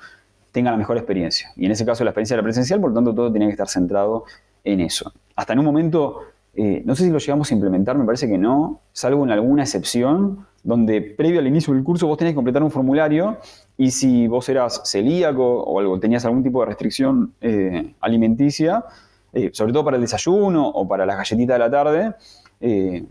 tenga 0.52 0.72
la 0.72 0.78
mejor 0.78 0.98
experiencia. 0.98 1.50
Y 1.56 1.66
en 1.66 1.72
ese 1.72 1.86
caso 1.86 2.04
la 2.04 2.12
experiencia 2.12 2.34
era 2.36 2.44
presencial, 2.44 2.82
por 2.82 2.90
lo 2.90 2.96
tanto 2.96 3.16
todo 3.16 3.32
tenía 3.32 3.48
que 3.48 3.54
estar 3.54 3.70
centrado 3.70 4.26
en 4.64 4.82
eso. 4.82 5.12
Hasta 5.36 5.54
en 5.54 5.60
un 5.60 5.66
momento, 5.66 6.20
eh, 6.54 6.82
no 6.86 6.96
sé 6.96 7.06
si 7.06 7.10
lo 7.10 7.20
llegamos 7.20 7.52
a 7.52 7.54
implementar, 7.54 7.98
me 7.98 8.06
parece 8.06 8.28
que 8.28 8.38
no, 8.38 8.82
salvo 8.92 9.24
en 9.24 9.32
alguna 9.32 9.64
excepción, 9.64 10.46
donde 10.64 11.02
previo 11.02 11.40
al 11.40 11.48
inicio 11.48 11.74
del 11.74 11.84
curso 11.84 12.08
vos 12.08 12.18
tenés 12.18 12.32
que 12.32 12.36
completar 12.36 12.62
un 12.62 12.72
formulario 12.72 13.38
y 13.78 13.92
si 13.92 14.28
vos 14.28 14.48
eras 14.50 14.82
celíaco 14.86 15.64
o 15.64 15.80
algo, 15.80 16.00
tenías 16.00 16.24
algún 16.26 16.44
tipo 16.44 16.60
de 16.62 16.68
restricción 16.68 17.34
eh, 17.42 17.94
alimenticia, 18.00 18.86
eh, 19.34 19.50
sobre 19.54 19.74
todo 19.74 19.86
para 19.86 19.98
el 19.98 20.02
desayuno 20.02 20.68
o 20.68 20.88
para 20.88 21.06
las 21.06 21.18
galletitas 21.18 21.56
de 21.56 21.60
la 21.60 21.72
tarde, 21.72 22.14
eh, 22.60 23.04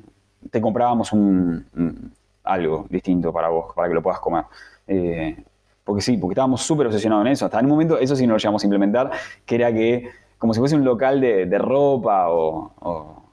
te 0.50 0.60
comprábamos 0.60 1.12
un, 1.12 2.12
algo 2.44 2.86
distinto 2.88 3.32
para 3.32 3.48
vos, 3.48 3.74
para 3.74 3.88
que 3.88 3.94
lo 3.94 4.02
puedas 4.02 4.20
comer. 4.20 4.44
porque 5.84 6.02
sí, 6.02 6.16
porque 6.16 6.34
estábamos 6.34 6.62
súper 6.62 6.86
obsesionados 6.86 7.26
en 7.26 7.32
eso. 7.32 7.46
Hasta 7.46 7.58
en 7.58 7.66
un 7.66 7.72
momento, 7.72 7.98
eso 7.98 8.14
sí 8.14 8.26
no 8.26 8.34
lo 8.34 8.38
llegamos 8.38 8.62
a 8.62 8.66
implementar, 8.66 9.10
que 9.44 9.54
era 9.56 9.72
que, 9.72 10.08
como 10.38 10.54
si 10.54 10.60
fuese 10.60 10.76
un 10.76 10.84
local 10.84 11.20
de, 11.20 11.58
ropa 11.58 12.30
o, 12.30 13.24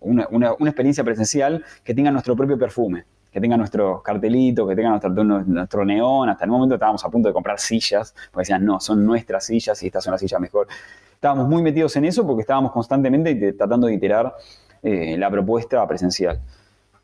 una, 0.00 0.26
una 0.30 0.70
experiencia 0.70 1.04
presencial, 1.04 1.62
que 1.84 1.94
tenga 1.94 2.10
nuestro 2.10 2.34
propio 2.34 2.58
perfume 2.58 3.04
que 3.36 3.40
tenga 3.42 3.58
nuestro 3.58 4.02
cartelito, 4.02 4.66
que 4.66 4.74
tenga 4.74 4.88
nuestro, 4.88 5.10
nuestro 5.12 5.84
neón. 5.84 6.30
Hasta 6.30 6.46
el 6.46 6.50
momento 6.50 6.76
estábamos 6.76 7.04
a 7.04 7.10
punto 7.10 7.28
de 7.28 7.34
comprar 7.34 7.58
sillas, 7.58 8.14
porque 8.32 8.44
decían, 8.44 8.64
no, 8.64 8.80
son 8.80 9.04
nuestras 9.04 9.44
sillas 9.44 9.82
y 9.82 9.88
estas 9.88 10.04
son 10.04 10.12
las 10.12 10.22
sillas 10.22 10.40
mejor. 10.40 10.66
Estábamos 11.12 11.46
muy 11.46 11.60
metidos 11.60 11.94
en 11.96 12.06
eso 12.06 12.26
porque 12.26 12.40
estábamos 12.40 12.72
constantemente 12.72 13.52
tratando 13.52 13.88
de 13.88 13.92
iterar 13.92 14.34
eh, 14.82 15.18
la 15.18 15.30
propuesta 15.30 15.86
presencial. 15.86 16.40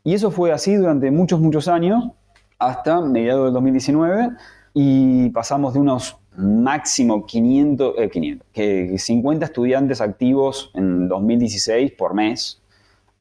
Y 0.03 0.15
eso 0.15 0.31
fue 0.31 0.51
así 0.51 0.73
durante 0.73 1.11
muchos, 1.11 1.39
muchos 1.39 1.67
años, 1.67 2.03
hasta 2.57 2.99
mediados 3.01 3.45
del 3.45 3.53
2019, 3.53 4.29
y 4.73 5.29
pasamos 5.29 5.75
de 5.75 5.81
unos 5.81 6.17
máximo 6.35 7.27
500, 7.27 7.93
500 8.11 8.47
que 8.51 8.97
50 8.97 9.45
estudiantes 9.45 10.01
activos 10.01 10.71
en 10.73 11.07
2016 11.07 11.91
por 11.91 12.15
mes, 12.15 12.62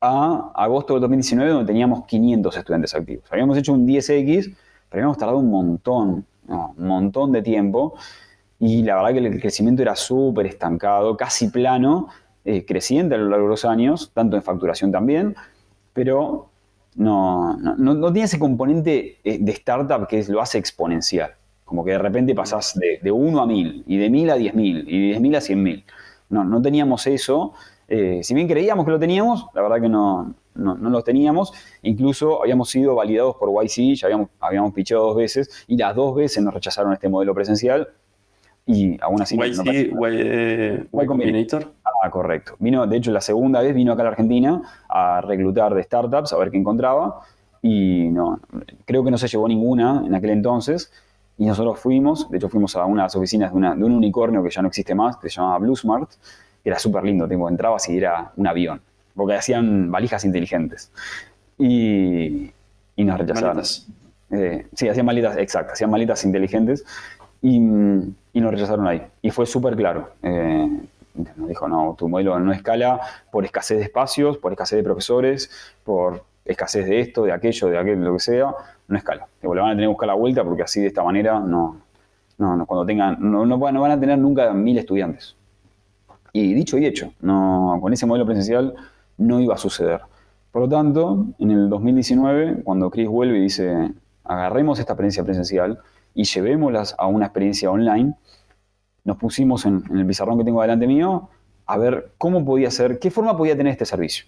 a 0.05 0.51
agosto 0.57 0.95
del 0.95 1.03
2019, 1.03 1.53
donde 1.53 1.67
teníamos 1.67 2.05
500 2.07 2.57
estudiantes 2.57 2.93
activos. 2.93 3.25
Habíamos 3.31 3.57
hecho 3.57 3.73
un 3.73 3.87
10X, 3.87 4.53
pero 4.91 5.01
habíamos 5.01 5.17
tardado 5.17 5.39
un 5.39 5.49
montón, 5.49 6.27
un 6.49 6.87
montón 6.87 7.31
de 7.31 7.41
tiempo. 7.41 7.95
Y 8.59 8.83
la 8.83 8.97
verdad 8.97 9.13
que 9.13 9.19
el 9.19 9.41
crecimiento 9.41 9.81
era 9.81 9.95
súper 9.95 10.47
estancado, 10.47 11.17
casi 11.17 11.49
plano, 11.49 12.09
eh, 12.45 12.65
creciente 12.65 13.15
a 13.15 13.19
lo 13.19 13.29
largo 13.29 13.45
de 13.45 13.51
los 13.51 13.65
años, 13.65 14.11
tanto 14.13 14.35
en 14.35 14.43
facturación 14.43 14.91
también, 14.91 15.37
pero 15.93 16.51
no, 16.97 17.57
no, 17.57 18.13
tiene 18.13 18.25
ese 18.25 18.41
componente 18.41 19.19
eh, 19.23 19.39
de 19.41 19.53
startup 19.53 20.09
que 20.09 20.25
lo 20.25 20.41
hace 20.41 20.59
exponencial. 20.59 21.37
Como 21.65 21.85
que 21.85 21.93
de 21.93 21.99
repente 21.99 22.35
pasás 22.35 22.75
de, 22.75 22.99
de 23.01 23.13
1 23.13 23.41
a 23.41 23.47
1000, 23.47 23.85
y 23.87 23.97
de 23.99 24.11
1000 24.11 24.31
a 24.31 24.37
10.000, 24.37 24.85
y 24.85 25.13
de 25.13 25.19
10.000 25.21 25.37
a 25.37 25.41
100.000. 25.41 25.85
No, 26.31 26.45
no 26.45 26.61
teníamos 26.61 27.07
eso 27.07 27.53
eh, 27.95 28.23
si 28.23 28.33
bien 28.33 28.49
creíamos 28.49 28.87
que 28.87 28.91
lo 28.91 28.99
teníamos, 28.99 29.49
la 29.53 29.61
verdad 29.61 29.79
que 29.79 29.89
no, 29.91 30.35
no, 30.55 30.75
lo 30.77 31.03
teníamos. 31.03 31.53
Incluso 31.83 32.41
habíamos 32.41 32.71
sido 32.71 32.95
validados 32.95 33.37
por 33.37 33.51
YC, 33.51 33.95
ya 33.97 34.07
habíamos, 34.07 34.31
habíamos 34.41 34.73
pichado 34.73 35.09
dos 35.09 35.17
veces 35.17 35.67
y 35.67 35.77
las 35.77 35.95
dos 35.95 36.15
veces 36.15 36.43
nos 36.43 36.55
rechazaron 36.55 36.95
este 36.95 37.11
modelo 37.11 37.35
presencial. 37.35 37.87
Y 38.65 38.99
aún 39.03 39.21
así... 39.21 39.37
YC, 39.37 39.93
eh, 40.11 40.87
y, 40.91 41.07
Combinator. 41.07 41.71
Ah, 41.85 42.09
correcto. 42.09 42.55
Vino, 42.61 42.87
de 42.87 42.97
hecho, 42.97 43.13
la 43.13 43.21
segunda 43.21 43.61
vez 43.61 43.75
vino 43.75 43.93
acá 43.93 44.01
a 44.01 44.05
la 44.05 44.11
Argentina 44.13 44.63
a 44.89 45.21
reclutar 45.21 45.75
de 45.75 45.83
startups, 45.83 46.33
a 46.33 46.39
ver 46.39 46.51
qué 46.51 46.57
encontraba. 46.57 47.21
Y 47.61 48.09
no, 48.09 48.41
creo 48.87 49.05
que 49.05 49.11
no 49.11 49.19
se 49.19 49.29
llevó 49.29 49.47
ninguna 49.49 50.03
en 50.07 50.15
aquel 50.15 50.31
entonces. 50.31 50.91
Y 51.37 51.45
nosotros 51.45 51.79
fuimos, 51.79 52.31
de 52.31 52.39
hecho 52.39 52.49
fuimos 52.49 52.75
a 52.75 52.87
unas 52.87 53.15
oficinas 53.17 53.53
de, 53.53 53.61
de 53.61 53.85
un 53.85 53.93
unicornio 53.93 54.43
que 54.43 54.49
ya 54.49 54.63
no 54.63 54.69
existe 54.69 54.95
más, 54.95 55.19
que 55.19 55.29
se 55.29 55.37
llama 55.37 55.59
BlueSmart, 55.59 56.11
era 56.65 56.79
súper 56.79 57.05
lindo, 57.05 57.29
tipo, 57.29 57.49
entrabas 57.49 57.89
y 57.89 57.99
era 57.99 58.33
un 58.37 58.47
avión, 58.47 58.81
porque 59.15 59.35
hacían 59.35 59.91
valijas 59.91 60.25
inteligentes. 60.25 60.91
Y, 61.59 62.51
y 62.97 63.05
nos 63.05 63.19
rechazaron. 63.19 63.63
Eh, 64.31 64.67
sí, 64.73 64.89
hacían 64.89 65.07
malitas, 65.07 65.37
exacto, 65.37 65.75
hacían 65.75 65.91
malitas 65.91 66.25
inteligentes 66.25 66.85
y, 67.43 67.57
y 67.57 68.41
nos 68.41 68.51
rechazaron 68.51 68.87
ahí. 68.87 69.03
Y 69.21 69.31
fue 69.31 69.45
súper 69.47 69.77
claro. 69.77 70.11
Eh, 70.23 70.81
nos 71.15 71.49
dijo, 71.49 71.69
no, 71.69 71.95
tu 71.99 72.09
modelo 72.09 72.39
no 72.41 72.53
escala 72.53 73.01
por 73.31 73.45
escasez 73.45 73.79
de 73.79 73.85
espacios, 73.85 74.39
por 74.39 74.53
escasez 74.53 74.79
de 74.79 74.83
profesores, 74.83 75.51
por 75.85 76.25
escasez 76.45 76.87
de 76.87 77.01
esto, 77.01 77.25
de 77.25 77.33
aquello, 77.33 77.69
de 77.69 77.79
aquello, 77.79 77.97
lo 77.97 78.15
que 78.15 78.21
sea, 78.21 78.55
no 78.89 78.97
escala. 78.97 79.27
le 79.43 79.49
van 79.49 79.59
a 79.59 79.71
tener 79.71 79.85
que 79.85 79.89
buscar 79.89 80.09
la 80.09 80.15
vuelta 80.15 80.43
porque 80.45 80.63
así 80.63 80.81
de 80.81 80.89
esta 80.89 81.03
manera 81.03 81.39
no, 81.39 81.83
no, 82.39 82.57
no 82.57 82.67
cuando 82.67 82.87
tengan, 82.87 83.17
no, 83.21 83.47
no, 83.47 83.59
van 83.59 83.91
a 83.91 84.01
tener 84.01 84.19
nunca 84.19 84.53
mil 84.53 84.79
estudiantes. 84.79 85.37
Y 86.33 86.55
dicho 86.55 86.79
y 86.79 86.87
hecho, 86.87 87.13
con 87.21 87.93
ese 87.93 88.07
modelo 88.07 88.25
presencial 88.25 88.75
no 89.19 89.41
iba 89.41 89.55
a 89.55 89.59
suceder. 89.59 90.01
Por 90.51 90.63
lo 90.63 90.69
tanto, 90.69 91.27
en 91.39 91.51
el 91.51 91.69
2019, 91.69 92.63
cuando 92.63 92.91
Chris 92.91 93.09
vuelve 93.09 93.39
y 93.39 93.43
dice, 93.43 93.93
agarremos 94.25 94.79
esta 94.79 94.93
experiencia 94.93 95.25
presencial 95.25 95.79
y 96.15 96.25
llevémosla 96.25 96.85
a 96.99 97.07
una 97.07 97.27
experiencia 97.27 97.71
online, 97.71 98.15
nos 99.05 99.17
pusimos 99.17 99.67
en, 99.67 99.83
el 99.93 100.07
pizarrón 100.07 100.39
que 100.39 100.45
tengo 100.45 100.63
delante 100.63 100.87
mío 100.87 101.29
a 101.67 101.79
ver 101.79 102.13
cómo 102.19 102.45
podía 102.45 102.71
ser, 102.71 102.99
qué 102.99 103.11
forma 103.11 103.37
podía 103.37 103.57
tener 103.57 103.73
este 103.73 103.85
servicio. 103.85 104.27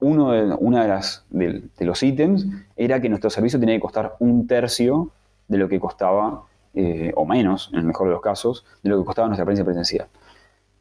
Uno 0.00 0.32
de, 0.32 0.54
una 0.60 1.02
de, 1.30 1.84
los 1.84 2.02
ítems 2.02 2.46
era 2.76 3.00
que 3.00 3.08
nuestro 3.08 3.30
servicio 3.30 3.58
tenía 3.58 3.74
que 3.74 3.80
costar 3.80 4.14
un 4.20 4.46
tercio 4.46 5.10
de 5.48 5.58
lo 5.58 5.68
que 5.68 5.80
costaba, 5.80 6.44
eh, 6.74 7.12
o 7.16 7.26
menos, 7.26 7.70
en 7.72 7.80
el 7.80 7.84
mejor 7.84 8.08
de 8.08 8.12
los 8.12 8.22
casos, 8.22 8.64
de 8.82 8.90
lo 8.90 8.98
que 8.98 9.04
costaba 9.04 9.28
nuestra 9.28 9.42
experiencia 9.42 9.64
presencial. 9.64 10.08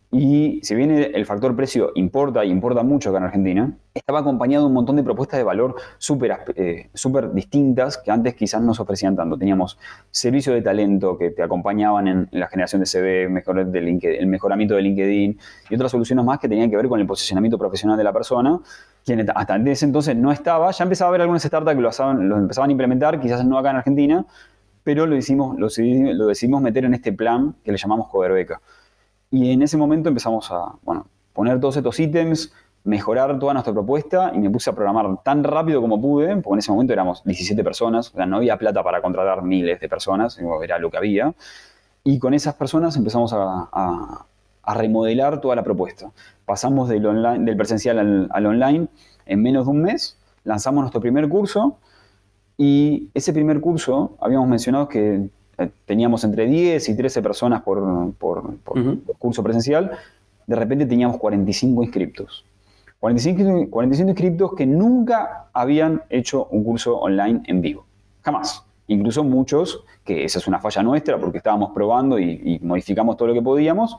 Y 0.09 0.61
si 0.63 0.73
bien 0.73 0.91
el 0.91 1.25
factor 1.25 1.53
precio 1.53 1.91
importa 1.95 2.45
y 2.45 2.49
importa 2.49 2.81
mucho 2.81 3.09
acá 3.09 3.17
en 3.17 3.25
Argentina, 3.25 3.77
estaba 3.93 4.19
acompañado 4.19 4.63
de 4.63 4.67
un 4.67 4.73
montón 4.73 4.95
de 4.95 5.03
propuestas 5.03 5.37
de 5.37 5.43
valor 5.43 5.75
súper 5.97 6.31
eh, 6.55 6.89
distintas 7.33 7.97
que 7.97 8.09
antes 8.09 8.33
quizás 8.33 8.61
no 8.61 8.73
se 8.73 8.81
ofrecían 8.81 9.17
tanto. 9.17 9.37
Teníamos 9.37 9.77
servicios 10.09 10.55
de 10.55 10.61
talento 10.61 11.17
que 11.17 11.31
te 11.31 11.43
acompañaban 11.43 12.07
en, 12.07 12.29
la 12.31 12.47
generación 12.47 12.79
de 12.79 12.85
CV, 12.85 13.27
mejor 13.27 13.65
de 13.65 13.79
el 14.19 14.27
mejoramiento 14.27 14.75
de 14.75 14.81
LinkedIn 14.83 15.39
y 15.69 15.75
otras 15.75 15.91
soluciones 15.91 16.23
más 16.23 16.39
que 16.39 16.47
tenían 16.47 16.69
que 16.69 16.77
ver 16.77 16.87
con 16.87 17.01
el 17.01 17.05
posicionamiento 17.05 17.57
profesional 17.57 17.97
de 17.97 18.03
la 18.05 18.13
persona, 18.13 18.59
quien 19.03 19.29
hasta 19.35 19.57
ese 19.57 19.85
entonces 19.85 20.15
no 20.15 20.31
estaba. 20.31 20.71
Ya 20.71 20.83
empezaba 20.83 21.07
a 21.07 21.09
haber 21.09 21.21
algunas 21.21 21.43
startups 21.43 21.75
que 21.75 21.81
lo, 21.81 22.37
empezaban 22.37 22.69
a 22.69 22.71
implementar, 22.71 23.19
quizás 23.19 23.43
no 23.43 23.57
acá 23.57 23.71
en 23.71 23.75
Argentina, 23.75 24.25
pero 24.83 25.05
lo, 25.05 25.15
decidimos 25.15 26.61
meter 26.61 26.85
en 26.85 26.93
este 26.93 27.11
plan 27.11 27.55
que 27.61 27.73
le 27.73 27.77
llamamos 27.77 28.07
Coverbeca. 28.07 28.61
Y 29.29 29.51
en 29.51 29.61
ese 29.61 29.77
momento 29.77 30.09
empezamos 30.09 30.51
a 30.51 30.75
bueno, 30.83 31.07
poner 31.33 31.59
todos 31.59 31.77
estos 31.77 31.99
ítems, 31.99 32.53
mejorar 32.83 33.37
toda 33.37 33.53
nuestra 33.53 33.73
propuesta 33.73 34.31
y 34.33 34.39
me 34.39 34.49
puse 34.49 34.69
a 34.69 34.73
programar 34.73 35.21
tan 35.23 35.43
rápido 35.43 35.81
como 35.81 36.01
pude, 36.01 36.37
porque 36.37 36.53
en 36.53 36.59
ese 36.59 36.71
momento 36.71 36.93
éramos 36.93 37.23
17 37.25 37.61
personas, 37.63 38.09
o 38.13 38.15
sea, 38.15 38.25
no 38.25 38.37
había 38.37 38.57
plata 38.57 38.81
para 38.81 39.01
contratar 39.01 39.43
miles 39.43 39.79
de 39.81 39.89
personas, 39.89 40.39
era 40.63 40.79
lo 40.79 40.89
que 40.89 40.97
había. 40.97 41.33
Y 42.03 42.19
con 42.19 42.33
esas 42.33 42.55
personas 42.55 42.95
empezamos 42.95 43.33
a, 43.33 44.25
remodelar 44.69 45.39
toda 45.39 45.55
la 45.55 45.63
propuesta. 45.63 46.11
Pasamos 46.45 46.89
del, 46.89 47.05
online, 47.05 47.45
del 47.45 47.55
presencial 47.55 47.99
al, 47.99 48.27
al 48.31 48.45
online 48.45 48.87
en 49.25 49.41
menos 49.41 49.65
de 49.65 49.71
un 49.71 49.81
mes, 49.81 50.17
lanzamos 50.43 50.81
nuestro 50.81 50.99
primer 50.99 51.29
curso 51.29 51.77
y 52.57 53.09
ese 53.13 53.31
primer 53.31 53.61
curso 53.61 54.17
habíamos 54.19 54.47
mencionado 54.49 54.87
que 54.87 55.29
teníamos 55.85 56.23
entre 56.23 56.45
10 56.45 56.89
y 56.89 56.95
13 56.95 57.21
personas 57.21 57.61
por, 57.63 57.81
curso 59.17 59.43
presencial, 59.43 59.91
de 60.45 60.55
repente 60.55 60.85
teníamos 60.85 61.17
45 61.17 61.83
inscriptos. 61.83 62.45
45, 62.99 63.69
45 63.69 64.09
inscriptos 64.09 64.53
que 64.55 64.65
nunca 64.65 65.49
habían 65.53 66.01
hecho 66.09 66.47
un 66.51 66.63
curso 66.63 66.97
online 66.97 67.41
en 67.45 67.61
vivo. 67.61 67.85
Jamás. 68.21 68.63
Incluso 68.87 69.23
muchos, 69.23 69.83
que 70.03 70.23
esa 70.23 70.39
es 70.39 70.47
una 70.47 70.59
falla 70.59 70.81
nuestra 70.81 71.19
porque 71.19 71.37
estábamos 71.39 71.71
probando 71.73 72.19
y, 72.19 72.59
modificamos 72.63 73.17
todo 73.17 73.27
lo 73.27 73.33
que 73.33 73.41
podíamos, 73.41 73.97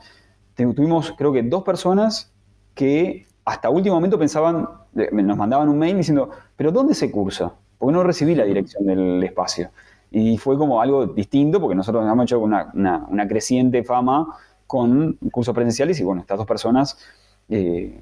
tuvimos 0.55 1.13
creo 1.17 1.31
que 1.31 1.43
dos 1.43 1.63
personas 1.63 2.33
que 2.73 3.27
hasta 3.45 3.69
último 3.69 3.95
momento 3.95 4.17
pensaban, 4.17 4.67
nos 4.93 5.37
mandaban 5.37 5.69
un 5.69 5.77
mail 5.77 5.97
diciendo, 5.97 6.29
pero 6.55 6.71
¿dónde 6.71 6.93
se 6.95 7.11
cursa? 7.11 7.53
porque 7.79 7.93
no 7.93 8.03
recibí 8.03 8.35
la 8.35 8.43
dirección 8.43 8.85
del 8.85 9.23
espacio. 9.23 9.69
Y 10.11 10.37
fue 10.37 10.57
como 10.57 10.81
algo 10.81 11.05
distinto, 11.07 11.59
porque 11.59 11.75
nosotros 11.75 12.03
hemos 12.03 12.23
hecho 12.23 12.39
una, 12.39 12.71
una, 12.73 13.27
creciente 13.27 13.83
fama 13.83 14.27
con 14.65 15.13
cursos 15.31 15.53
presenciales 15.53 15.99
y 15.99 16.03
bueno, 16.03 16.21
estas 16.21 16.37
dos 16.37 16.47
personas, 16.47 16.97
eh, 17.47 17.99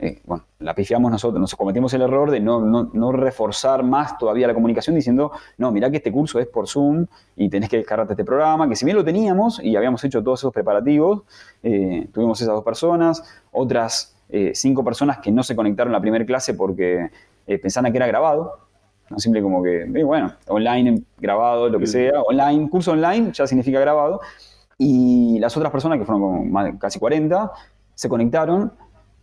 eh, 0.00 0.20
bueno, 0.24 0.44
la 0.58 0.74
pifiamos 0.74 1.10
nosotros, 1.10 1.40
nos 1.40 1.54
cometimos 1.54 1.94
el 1.94 2.02
error 2.02 2.30
de 2.32 2.40
no, 2.40 2.60
no, 2.60 2.90
no, 2.92 3.12
reforzar 3.12 3.84
más 3.84 4.18
todavía 4.18 4.48
la 4.48 4.54
comunicación 4.54 4.96
diciendo, 4.96 5.30
no, 5.56 5.70
mirá 5.70 5.90
que 5.90 5.98
este 5.98 6.10
curso 6.10 6.40
es 6.40 6.48
por 6.48 6.66
Zoom 6.66 7.06
y 7.36 7.48
tenés 7.48 7.68
que 7.68 7.76
descargarte 7.76 8.14
este 8.14 8.24
programa, 8.24 8.68
que 8.68 8.74
si 8.74 8.84
bien 8.84 8.96
lo 8.96 9.04
teníamos 9.04 9.62
y 9.62 9.76
habíamos 9.76 10.02
hecho 10.02 10.22
todos 10.22 10.40
esos 10.40 10.52
preparativos, 10.52 11.22
eh, 11.62 12.08
tuvimos 12.12 12.40
esas 12.40 12.54
dos 12.54 12.64
personas, 12.64 13.22
otras 13.52 14.10
cinco 14.54 14.82
personas 14.82 15.18
que 15.18 15.30
no 15.30 15.44
se 15.44 15.54
conectaron 15.54 15.94
a 15.94 15.98
la 15.98 16.00
primera 16.00 16.26
clase 16.26 16.54
porque 16.54 17.08
pensaban 17.46 17.92
que 17.92 17.98
era 17.98 18.08
grabado, 18.08 18.63
¿no? 19.10 19.18
Simple 19.18 19.42
como 19.42 19.62
que, 19.62 19.82
eh, 19.82 20.04
bueno, 20.04 20.32
online, 20.48 21.02
grabado, 21.18 21.68
lo 21.68 21.78
que 21.78 21.86
sea, 21.86 22.20
online, 22.22 22.68
curso 22.68 22.92
online 22.92 23.30
ya 23.32 23.46
significa 23.46 23.80
grabado. 23.80 24.20
Y 24.78 25.38
las 25.38 25.56
otras 25.56 25.70
personas, 25.70 25.98
que 25.98 26.04
fueron 26.04 26.22
como 26.22 26.78
casi 26.78 26.98
40, 26.98 27.52
se 27.94 28.08
conectaron 28.08 28.72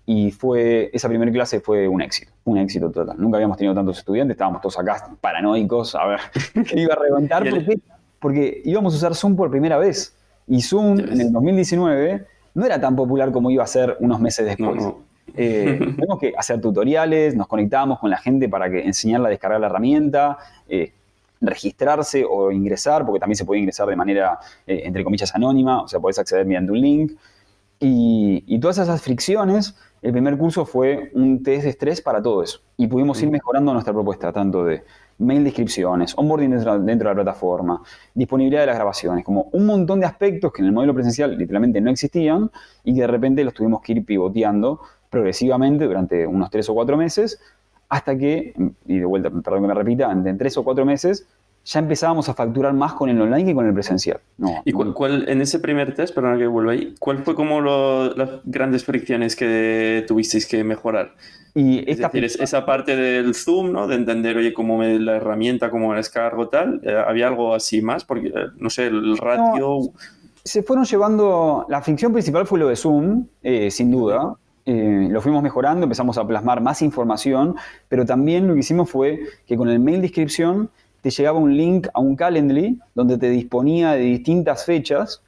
y 0.06 0.32
fue, 0.32 0.90
esa 0.94 1.08
primera 1.08 1.32
clase 1.32 1.60
fue 1.60 1.88
un 1.88 2.02
éxito, 2.02 2.32
un 2.46 2.58
éxito 2.58 2.90
total. 2.90 3.16
Nunca 3.20 3.38
habíamos 3.38 3.58
tenido 3.58 3.76
tantos 3.76 4.00
estudiantes, 4.00 4.36
estábamos 4.36 4.62
todos 4.62 4.80
acá 4.80 5.10
paranoicos 5.20 5.96
a 5.96 6.06
ver 6.06 6.20
qué 6.68 6.82
iba 6.82 6.94
a 6.94 6.98
reventar, 6.98 7.48
porque, 7.50 7.80
porque 8.20 8.62
íbamos 8.66 8.94
a 8.94 8.98
usar 8.98 9.16
Zoom 9.16 9.36
por 9.36 9.50
primera 9.52 9.78
vez. 9.78 10.16
Y 10.48 10.62
Zoom 10.62 11.00
en 11.00 11.22
el 11.22 11.32
2019 11.32 12.26
no 12.54 12.66
era 12.66 12.80
tan 12.80 12.96
popular 12.96 13.32
como 13.32 13.52
iba 13.52 13.64
a 13.64 13.68
ser 13.68 13.98
unos 14.00 14.20
meses 14.20 14.46
después. 14.46 14.86
Eh, 15.36 15.80
tenemos 15.96 16.20
que 16.20 16.34
hacer 16.38 16.60
tutoriales, 16.62 17.36
nos 17.36 17.48
conectábamos 17.48 18.00
con 18.00 18.10
la 18.10 18.18
gente 18.18 18.50
para 18.50 18.70
que 18.70 18.82
enseñarla 18.86 19.28
a 19.28 19.32
descargar 19.32 19.60
la 19.60 19.68
herramienta, 19.68 20.38
eh, 20.68 20.94
registrarse 21.42 22.24
o 22.28 22.52
ingresar, 22.52 23.06
porque 23.06 23.20
también 23.20 23.36
se 23.36 23.46
puede 23.46 23.60
ingresar 23.60 23.88
de 23.88 23.96
manera, 23.96 24.40
eh, 24.68 24.84
entre 24.86 25.04
comillas, 25.04 25.34
anónima, 25.36 25.82
o 25.82 25.88
sea, 25.88 26.00
podés 26.00 26.20
acceder 26.20 26.46
mediante 26.46 26.72
un 26.72 26.82
link. 26.82 27.12
Y, 27.84 28.60
todas 28.60 28.78
esas 28.78 29.02
fricciones, 29.02 29.76
el 30.04 30.12
primer 30.12 30.38
curso 30.38 30.66
fue 30.68 31.10
un 31.16 31.42
test 31.42 31.64
de 31.64 31.72
estrés 31.72 32.00
para 32.00 32.22
todo 32.22 32.44
eso. 32.44 32.60
Y 32.78 32.86
pudimos 32.86 33.20
ir 33.24 33.32
mejorando 33.32 33.74
nuestra 33.74 33.92
propuesta, 33.92 34.32
tanto 34.32 34.64
de 34.64 34.84
mail 35.18 35.44
descripciones, 35.44 36.14
onboarding 36.16 36.52
dentro, 36.52 36.80
dentro, 36.80 37.10
de 37.10 37.16
la 37.16 37.24
plataforma, 37.24 37.82
disponibilidad 38.14 38.62
de 38.62 38.68
las 38.68 38.76
grabaciones, 38.76 39.26
como 39.26 39.50
un 39.52 39.66
montón 39.66 40.00
de 40.00 40.06
aspectos 40.06 40.54
que 40.54 40.62
en 40.62 40.68
el 40.68 40.74
modelo 40.74 40.94
presencial 40.94 41.36
literalmente 41.36 41.82
no 41.82 41.90
existían 41.90 42.52
y 42.84 42.94
que 42.94 43.02
de 43.02 43.08
repente 43.08 43.44
los 43.44 43.54
tuvimos 43.54 43.82
que 43.82 43.94
ir 43.94 44.06
pivoteando 44.06 44.82
progresivamente 45.12 45.86
durante 45.86 46.26
unos 46.26 46.50
tres 46.50 46.68
o 46.70 46.74
cuatro 46.74 46.98
meses, 46.98 47.40
hasta 47.90 48.18
que, 48.18 48.56
y 48.88 48.98
de 48.98 49.06
vuelta, 49.06 49.30
perdón 49.30 49.62
que 49.62 49.68
me 49.68 49.74
repita, 49.76 50.12
en 50.12 50.38
tres 50.40 50.58
o 50.58 50.64
cuatro 50.64 50.86
meses 50.86 51.28
ya 51.64 51.80
empezábamos 51.80 52.28
a 52.28 52.34
facturar 52.34 52.74
más 52.74 52.94
con 52.94 53.10
el 53.10 53.22
online 53.22 53.46
que 53.46 53.54
con 53.54 53.68
el 53.68 53.74
presencial. 53.74 54.20
¿Y 54.66 54.72
cuál, 54.72 55.30
en 55.30 55.42
ese 55.42 55.60
primer 55.60 55.94
test, 55.94 56.16
perdona 56.16 56.38
que 56.38 56.48
vuelva 56.48 56.72
ahí, 56.72 56.96
cuál 57.00 57.20
fue 57.20 57.36
como 57.36 57.62
las 57.62 58.30
grandes 58.46 58.84
fricciones 58.84 59.36
que 59.36 60.04
tuvisteis 60.08 60.48
que 60.48 60.64
mejorar? 60.64 61.14
Y 61.54 61.90
es 61.90 62.00
decir, 62.00 62.24
esa 62.24 62.66
parte 62.66 62.96
del 62.96 63.36
Zoom, 63.36 63.74
¿no? 63.74 63.86
De 63.86 63.96
entender, 63.96 64.38
oye, 64.38 64.54
cómo 64.54 64.82
la 64.82 65.18
herramienta, 65.18 65.70
cómo 65.70 65.92
la 65.92 65.98
descargo, 65.98 66.48
tal. 66.48 66.80
Eh, 66.84 66.96
¿Había 66.96 67.28
algo 67.28 67.54
así 67.54 67.82
más? 67.82 68.06
Porque, 68.06 68.30
eh, 68.30 68.48
no 68.58 68.70
sé, 68.70 68.88
el 68.88 69.18
ratio... 69.18 69.92
se 70.46 70.64
fueron 70.64 70.86
llevando... 70.86 71.66
La 71.68 71.82
fricción 71.82 72.14
principal 72.14 72.48
fue 72.48 72.58
lo 72.58 72.70
de 72.70 72.78
Zoom, 72.78 73.26
eh, 73.44 73.70
sin 73.70 73.92
duda. 73.92 74.34
Eh, 74.66 75.08
lo 75.10 75.22
fuimos 75.22 75.42
mejorando, 75.42 75.84
empezamos 75.84 76.18
a 76.18 76.28
plasmar 76.28 76.62
más 76.62 76.82
información, 76.82 77.56
pero 77.88 78.06
también 78.06 78.48
lo 78.48 78.54
que 78.54 78.60
hicimos 78.60 78.90
fue 78.90 79.20
que 79.48 79.58
con 79.58 79.70
el 79.70 79.80
mail 79.80 80.02
descripción 80.02 80.70
te 81.02 81.10
llegaba 81.10 81.40
un 81.40 81.58
link 81.58 81.88
a 81.94 82.00
un 82.00 82.16
Calendly 82.16 82.80
donde 82.94 83.18
te 83.18 83.30
disponía 83.30 83.94
de 83.94 84.02
distintas 84.02 84.66
fechas 84.66 85.24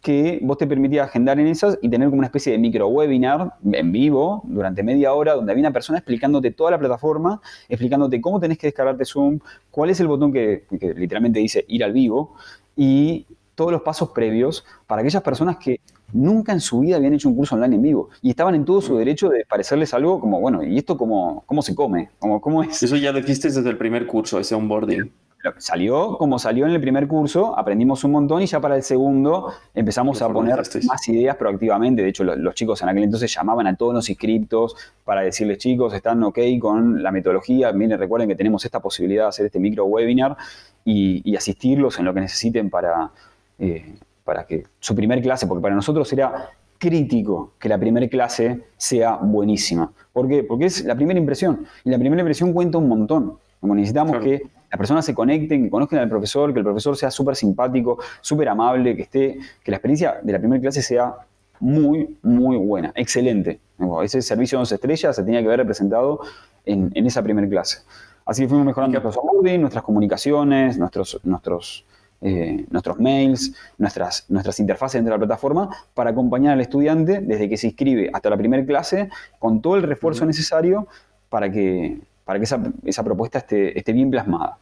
que 0.00 0.38
vos 0.42 0.56
te 0.56 0.66
permitía 0.66 1.04
agendar 1.04 1.38
en 1.38 1.46
esas 1.46 1.78
y 1.82 1.90
tener 1.90 2.08
como 2.08 2.20
una 2.20 2.26
especie 2.26 2.52
de 2.52 2.58
micro 2.58 2.88
webinar 2.88 3.52
en 3.70 3.92
vivo 3.92 4.42
durante 4.44 4.82
media 4.82 5.12
hora 5.12 5.34
donde 5.34 5.52
había 5.52 5.62
una 5.62 5.72
persona 5.72 5.98
explicándote 5.98 6.50
toda 6.52 6.70
la 6.70 6.78
plataforma, 6.78 7.40
explicándote 7.68 8.18
cómo 8.20 8.40
tenés 8.40 8.56
que 8.56 8.68
descargarte 8.68 9.04
Zoom, 9.04 9.40
cuál 9.70 9.90
es 9.90 10.00
el 10.00 10.08
botón 10.08 10.32
que, 10.32 10.64
que 10.80 10.94
literalmente 10.94 11.38
dice 11.38 11.66
ir 11.68 11.84
al 11.84 11.92
vivo 11.92 12.34
y 12.76 13.26
todos 13.54 13.72
los 13.72 13.82
pasos 13.82 14.08
previos 14.10 14.64
para 14.86 15.02
aquellas 15.02 15.22
personas 15.22 15.58
que 15.58 15.80
nunca 16.12 16.52
en 16.52 16.60
su 16.60 16.80
vida 16.80 16.96
habían 16.96 17.14
hecho 17.14 17.28
un 17.28 17.36
curso 17.36 17.54
online 17.54 17.76
en 17.76 17.82
vivo 17.82 18.10
y 18.22 18.30
estaban 18.30 18.54
en 18.54 18.64
todo 18.64 18.80
su 18.80 18.96
derecho 18.96 19.28
de 19.28 19.44
parecerles 19.44 19.94
algo 19.94 20.20
como, 20.20 20.40
bueno, 20.40 20.62
¿y 20.62 20.78
esto 20.78 20.96
cómo, 20.96 21.44
cómo 21.46 21.62
se 21.62 21.74
come? 21.74 22.10
¿Cómo, 22.18 22.40
¿Cómo 22.40 22.62
es? 22.62 22.82
Eso 22.82 22.96
ya 22.96 23.12
lo 23.12 23.18
hiciste 23.18 23.48
desde 23.48 23.68
el 23.68 23.76
primer 23.76 24.06
curso, 24.06 24.38
ese 24.38 24.54
onboarding. 24.54 25.10
Salió 25.56 26.18
como 26.18 26.38
salió 26.38 26.66
en 26.66 26.72
el 26.72 26.80
primer 26.82 27.08
curso, 27.08 27.58
aprendimos 27.58 28.04
un 28.04 28.12
montón 28.12 28.42
y 28.42 28.46
ya 28.46 28.60
para 28.60 28.76
el 28.76 28.82
segundo 28.82 29.54
empezamos 29.74 30.20
a 30.20 30.30
poner 30.30 30.56
más 30.86 31.08
ideas 31.08 31.34
proactivamente. 31.36 32.02
De 32.02 32.08
hecho, 32.08 32.24
los, 32.24 32.54
chicos 32.54 32.82
en 32.82 32.90
aquel 32.90 33.04
entonces 33.04 33.34
llamaban 33.34 33.66
a 33.66 33.74
todos 33.74 33.94
los 33.94 34.10
inscriptos 34.10 34.76
para 35.02 35.22
decirles, 35.22 35.56
chicos, 35.56 35.94
están 35.94 36.22
ok 36.24 36.38
con 36.60 37.02
la 37.02 37.10
metodología. 37.10 37.72
Miren, 37.72 37.98
recuerden 37.98 38.28
que 38.28 38.34
tenemos 38.34 38.66
esta 38.66 38.80
posibilidad 38.80 39.24
de 39.24 39.28
hacer 39.30 39.46
este 39.46 39.58
micro 39.58 39.86
webinar 39.86 40.36
y, 40.84 41.34
asistirlos 41.34 41.98
en 41.98 42.04
lo 42.04 42.12
que 42.12 42.20
necesiten 42.20 42.68
para, 42.68 43.10
eh, 43.58 43.94
para 44.30 44.46
que 44.46 44.62
su 44.78 44.94
primer 44.94 45.20
clase, 45.20 45.48
porque 45.48 45.60
para 45.60 45.74
nosotros 45.74 46.12
era 46.12 46.50
crítico 46.78 47.54
que 47.58 47.68
la 47.68 47.76
primera 47.76 48.06
clase 48.06 48.62
sea 48.76 49.16
buenísima. 49.16 49.92
¿Por 50.12 50.28
qué? 50.28 50.44
Porque 50.44 50.66
es 50.66 50.84
la 50.84 50.94
primera 50.94 51.18
impresión. 51.18 51.66
Y 51.82 51.90
la 51.90 51.98
primera 51.98 52.20
impresión 52.20 52.52
cuenta 52.52 52.78
un 52.78 52.88
montón. 52.88 53.38
Como 53.58 53.74
necesitamos 53.74 54.18
que 54.18 54.40
las 54.70 54.78
personas 54.78 55.04
se 55.04 55.16
conecten, 55.16 55.64
que 55.64 55.68
conozcan 55.68 55.98
al 55.98 56.08
profesor, 56.08 56.52
que 56.52 56.60
el 56.60 56.64
profesor 56.64 56.96
sea 56.96 57.10
súper 57.10 57.34
simpático, 57.34 57.98
súper 58.20 58.48
amable, 58.50 58.94
que 58.94 59.02
esté, 59.02 59.38
que 59.64 59.72
la 59.72 59.78
experiencia 59.78 60.20
de 60.22 60.32
la 60.32 60.38
primera 60.38 60.62
clase 60.62 60.80
sea 60.80 61.12
muy, 61.58 62.16
muy 62.22 62.56
buena, 62.56 62.92
excelente. 62.94 63.58
Ese 64.04 64.22
servicio 64.22 64.58
de 64.58 64.60
11 64.60 64.74
estrellas 64.76 65.16
se 65.16 65.24
tenía 65.24 65.40
que 65.40 65.46
haber 65.46 65.58
representado 65.58 66.20
en, 66.64 66.92
en 66.94 67.04
esa 67.04 67.20
primera 67.20 67.48
clase. 67.48 67.78
Así 68.24 68.42
que 68.42 68.48
fuimos 68.48 68.64
mejorando 68.64 69.00
nuestros 69.00 69.24
onboarding, 69.24 69.60
nuestras 69.60 69.82
comunicaciones, 69.82 70.78
nuestros, 70.78 71.18
nuestros 71.24 71.84
eh, 72.22 72.66
nuestros 72.70 72.98
mails, 72.98 73.54
nuestras, 73.78 74.26
nuestras 74.28 74.60
interfaces 74.60 74.98
dentro 74.98 75.14
de 75.14 75.18
la 75.18 75.26
plataforma 75.26 75.70
para 75.94 76.10
acompañar 76.10 76.52
al 76.52 76.60
estudiante 76.60 77.20
desde 77.20 77.48
que 77.48 77.56
se 77.56 77.68
inscribe 77.68 78.10
hasta 78.12 78.28
la 78.28 78.36
primera 78.36 78.64
clase 78.66 79.08
con 79.38 79.62
todo 79.62 79.76
el 79.76 79.82
refuerzo 79.84 80.26
necesario 80.26 80.86
para 81.30 81.50
que, 81.50 81.98
para 82.24 82.38
que 82.38 82.44
esa, 82.44 82.62
esa 82.84 83.02
propuesta 83.02 83.38
esté, 83.38 83.78
esté, 83.78 83.92
bien 83.94 84.10
plasmada. 84.10 84.58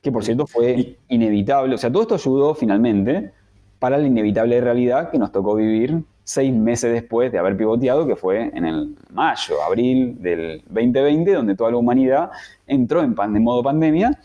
Que 0.00 0.12
por 0.12 0.24
cierto 0.24 0.46
fue 0.46 0.98
inevitable, 1.08 1.74
o 1.74 1.78
sea, 1.78 1.90
todo 1.90 2.02
esto 2.02 2.14
ayudó 2.14 2.54
finalmente 2.54 3.32
para 3.80 3.98
la 3.98 4.06
inevitable 4.06 4.60
realidad 4.60 5.10
que 5.10 5.18
nos 5.18 5.32
tocó 5.32 5.56
vivir 5.56 6.04
seis 6.22 6.54
meses 6.54 6.92
después 6.92 7.32
de 7.32 7.38
haber 7.38 7.56
pivoteado, 7.56 8.06
que 8.06 8.14
fue 8.14 8.52
en 8.54 8.64
el 8.64 8.94
mayo, 9.12 9.60
abril 9.66 10.16
del 10.22 10.62
2020, 10.68 11.32
donde 11.32 11.56
toda 11.56 11.72
la 11.72 11.78
humanidad 11.78 12.30
entró 12.68 13.02
en, 13.02 13.16
en 13.18 13.42
modo 13.42 13.64
pandemia 13.64 14.16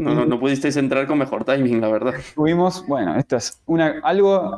no, 0.00 0.14
no, 0.14 0.26
no 0.26 0.40
pudisteis 0.40 0.76
entrar 0.76 1.06
con 1.06 1.18
mejor 1.18 1.44
timing, 1.44 1.80
la 1.80 1.88
verdad. 1.88 2.14
Tuvimos, 2.34 2.86
bueno, 2.86 3.16
esto 3.16 3.36
es 3.36 3.60
una, 3.66 4.00
algo, 4.02 4.56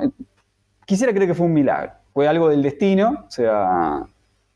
quisiera 0.87 1.12
creer 1.12 1.28
que 1.28 1.35
fue 1.35 1.46
un 1.46 1.52
milagro. 1.52 1.92
Fue 2.14 2.28
algo 2.28 2.48
del 2.48 2.62
destino, 2.62 3.24
o 3.26 3.31
sea, 3.31 4.05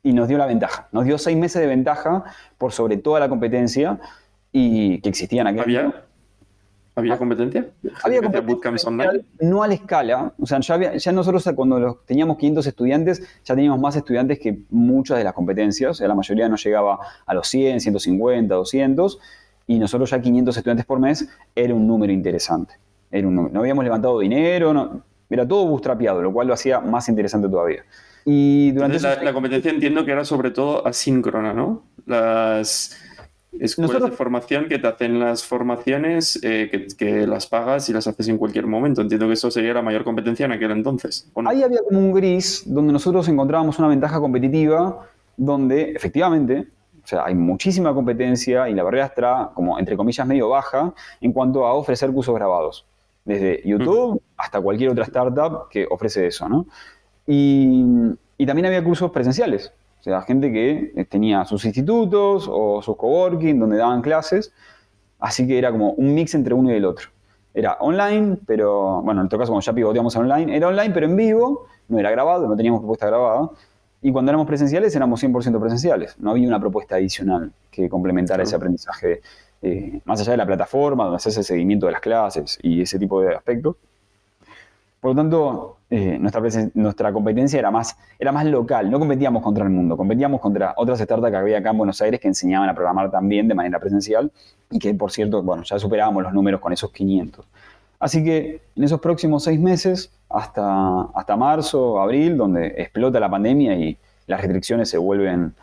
y 0.03 0.12
nos 0.12 0.29
dio 0.29 0.38
la 0.38 0.46
ventaja. 0.46 0.88
Nos 0.92 1.05
dio 1.05 1.18
seis 1.18 1.37
meses 1.37 1.61
de 1.61 1.66
ventaja 1.66 2.25
por 2.59 2.72
sobre 2.72 2.99
toda 2.99 3.18
la 3.18 3.29
competencia 3.29 3.99
y 4.53 5.01
que 5.01 5.09
existían 5.09 5.46
aquí. 5.46 5.59
¿Había? 5.59 6.05
¿Había 6.94 7.18
competencia? 7.18 7.66
Había 8.05 8.22
competencia 8.22 8.88
online? 8.88 9.25
No 9.40 9.62
a 9.62 9.68
la 9.68 9.75
escala. 9.75 10.33
O 10.38 10.46
sea, 10.46 10.61
ya, 10.61 10.94
ya 10.94 11.12
nosotros 11.12 11.46
cuando 11.55 12.01
teníamos 12.07 12.37
500 12.38 12.66
estudiantes, 12.66 13.22
ya 13.44 13.55
teníamos 13.55 13.81
más 13.81 13.96
estudiantes 13.96 14.38
que 14.38 14.61
muchas 14.70 15.18
de 15.18 15.25
las 15.25 15.33
competencias. 15.33 15.90
O 15.90 15.94
sea, 15.94 16.09
la 16.09 16.14
mayoría 16.14 16.49
no 16.49 16.57
llegaba 16.57 17.01
a 17.27 17.35
los 17.35 17.49
100, 17.49 17.81
150, 17.81 18.55
200 18.55 19.18
y 19.66 19.79
nosotros 19.79 20.11
ya 20.11 20.20
500 20.20 20.57
estudiantes 20.57 20.87
por 20.87 21.00
mes 21.00 21.29
era 21.55 21.74
un 21.74 21.87
número 21.87 22.12
interesante. 22.12 22.74
Era 23.11 23.26
un 23.26 23.52
No 23.52 23.61
habíamos 23.61 23.85
levantado 23.85 24.19
dinero, 24.21 24.73
no, 24.73 25.02
era 25.29 25.46
todo 25.46 25.67
bootstrapeado, 25.67 26.23
lo 26.23 26.33
cual 26.33 26.46
lo 26.48 26.54
hacía 26.54 26.81
más 26.81 27.08
interesante 27.08 27.48
todavía. 27.48 27.85
Y 28.25 28.73
durante 28.73 28.98
la, 29.00 29.33
competencia 29.33 29.71
entiendo 29.71 30.04
que 30.04 30.10
era 30.10 30.25
sobre 30.25 30.50
todo 30.50 30.87
asíncrona, 30.87 31.52
¿no? 31.52 31.85
Las 32.06 32.96
escuelas 33.58 34.02
de 34.02 34.10
formación 34.10 34.69
que 34.69 34.79
te 34.79 34.87
hacen 34.87 35.21
las 35.21 35.44
formaciones, 35.44 36.38
eh, 36.42 36.88
que, 36.98 37.27
las 37.27 37.46
pagas 37.46 37.88
y 37.88 37.92
las 37.92 38.06
haces 38.06 38.29
en 38.29 38.37
cualquier 38.37 38.67
momento. 38.67 39.00
Entiendo 39.00 39.29
que 39.29 39.35
eso 39.35 39.50
sería 39.50 39.75
la 39.75 39.83
mayor 39.83 40.02
competencia 40.04 40.46
en 40.46 40.52
aquel 40.52 40.73
entonces. 40.73 41.31
Ahí 41.46 41.62
había 41.62 41.79
como 41.88 42.00
un 42.00 42.12
gris 42.12 42.64
donde 42.67 42.92
nosotros 42.92 43.29
encontrábamos 43.29 43.79
una 43.79 43.88
ventaja 43.88 44.19
competitiva 44.19 45.06
donde 45.37 45.92
efectivamente 45.92 46.67
o 47.07 47.09
sea, 47.09 47.25
hay 47.25 47.37
muchísima 47.37 47.94
competencia 47.94 48.69
y 48.69 48.75
la 48.75 48.83
barrera 48.83 49.07
está, 49.07 49.52
como 49.54 49.79
entre 49.79 49.96
comillas, 49.96 50.27
medio 50.27 50.48
baja 50.48 50.92
en 51.21 51.33
cuanto 51.33 51.65
a 51.65 51.73
ofrecer 51.73 52.11
cursos 52.11 52.35
grabados. 52.35 52.85
Desde 53.25 53.63
YouTube 53.65 54.21
hasta 54.37 54.61
cualquier 54.61 54.90
otra 54.90 55.04
startup 55.04 55.69
que 55.71 55.87
ofrece 55.88 56.27
eso, 56.27 56.48
¿no? 56.48 56.67
Y, 57.25 58.17
también 58.44 58.67
había 58.67 58.83
cursos 58.83 59.13
presenciales. 59.13 59.73
O 60.00 60.02
sea, 60.02 60.21
gente 60.23 60.52
que 60.52 61.07
tenía 61.09 61.44
sus 61.44 61.65
institutos 61.65 62.48
o 62.50 62.83
sus 62.83 62.96
coworking 62.96 63.61
donde 63.61 63.77
daban 63.77 64.02
clases. 64.02 64.52
Así 65.21 65.46
que 65.46 65.59
era 65.59 65.71
como 65.71 65.92
un 65.92 66.13
mix 66.13 66.35
entre 66.35 66.54
uno 66.54 66.73
y 66.73 66.75
el 66.75 66.85
otro. 66.85 67.11
Era 67.54 67.75
online, 67.75 68.38
pero 68.46 69.00
bueno, 69.02 69.21
en 69.21 69.27
nuestro 69.27 69.38
caso, 69.38 69.52
como 69.52 69.61
ya 69.61 69.73
pivoteamos 69.73 70.17
online, 70.17 70.57
era 70.57 70.67
online, 70.67 70.90
pero 70.92 71.07
en 71.07 71.15
vivo, 71.15 71.67
no 71.87 72.00
era 72.00 72.11
grabado, 72.11 72.48
no 72.48 72.57
teníamos 72.57 72.81
propuesta 72.81 73.07
grabada. 73.07 73.48
Y 74.03 74.13
cuando 74.13 74.31
éramos 74.31 74.47
presenciales, 74.47 74.94
éramos 74.94 75.23
100% 75.23 75.61
presenciales. 75.61 76.19
No 76.19 76.31
había 76.31 76.47
una 76.47 76.61
propuesta 76.61 76.97
adicional 76.97 77.53
que 77.71 77.88
complementara 77.88 78.42
ese 78.42 78.55
aprendizaje, 78.55 79.23
eh, 79.63 80.01
más 80.05 80.21
allá 80.21 80.33
de 80.33 80.37
la 80.37 80.47
plataforma, 80.47 81.05
donde 81.05 81.19
se 81.19 81.31
hace 81.31 81.40
el 81.40 81.47
seguimiento 81.47 81.87
de 81.87 81.92
las 81.92 82.01
clases 82.01 82.59
y 82.63 82.83
ese 82.83 82.99
tipo 82.99 83.21
de 83.21 83.35
aspectos. 83.35 83.77
Por 85.01 85.15
lo 85.15 85.23
tanto, 85.23 85.77
eh, 85.88 86.19
nuestra, 86.19 86.42
nuestra 86.75 87.13
competencia 87.13 87.59
era 87.59 87.71
más, 87.71 87.97
era 88.19 88.33
más 88.33 88.44
local, 88.47 88.90
no 88.90 88.99
competíamos 88.99 89.42
contra 89.42 89.65
el 89.65 89.71
mundo, 89.71 89.97
competíamos 89.97 90.40
contra 90.40 90.75
otras 90.77 90.99
startups 90.99 91.31
que 91.31 91.37
había 91.37 91.59
acá 91.59 91.71
en 91.71 91.79
Buenos 91.79 92.01
Aires 92.03 92.19
que 92.19 92.29
enseñaban 92.29 92.69
a 92.69 92.75
programar 92.75 93.11
también 93.11 93.47
de 93.47 93.55
manera 93.55 93.79
presencial 93.79 94.33
y 94.71 94.79
que, 94.79 94.94
por 94.94 95.13
cierto, 95.13 95.42
bueno, 95.42 95.63
ya 95.63 95.79
superábamos 95.79 96.23
los 96.25 96.33
números 96.33 96.61
con 96.61 96.73
esos 96.73 96.90
500. 96.90 97.47
Así 97.99 98.25
que 98.25 98.63
en 98.75 98.85
esos 98.85 99.01
próximos 99.01 99.44
seis 99.44 99.61
meses, 99.61 100.11
hasta, 100.29 101.02
hasta 101.14 101.37
marzo, 101.37 102.00
abril, 102.00 102.37
donde 102.37 102.66
explota 102.79 103.20
la 103.20 103.31
pandemia 103.31 103.74
y 103.77 103.96
las 104.27 104.40
restricciones 104.40 104.90
se 104.90 104.98
vuelven 104.98 105.54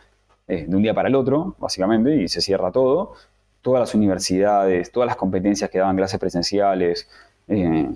eh, 0.48 0.66
de 0.68 0.76
un 0.76 0.82
día 0.82 0.94
para 0.94 1.10
el 1.10 1.16
otro, 1.16 1.56
básicamente, 1.60 2.16
y 2.16 2.28
se 2.28 2.42
cierra 2.42 2.72
todo, 2.72 3.14
todas 3.62 3.80
las 3.80 3.96
universidades, 3.96 4.92
todas 4.92 5.08
las 5.08 5.16
competencias 5.16 5.70
que 5.70 5.80
daban 5.80 5.96
clases 5.96 6.20
presenciales, 6.20 7.08
eh, 7.48 7.90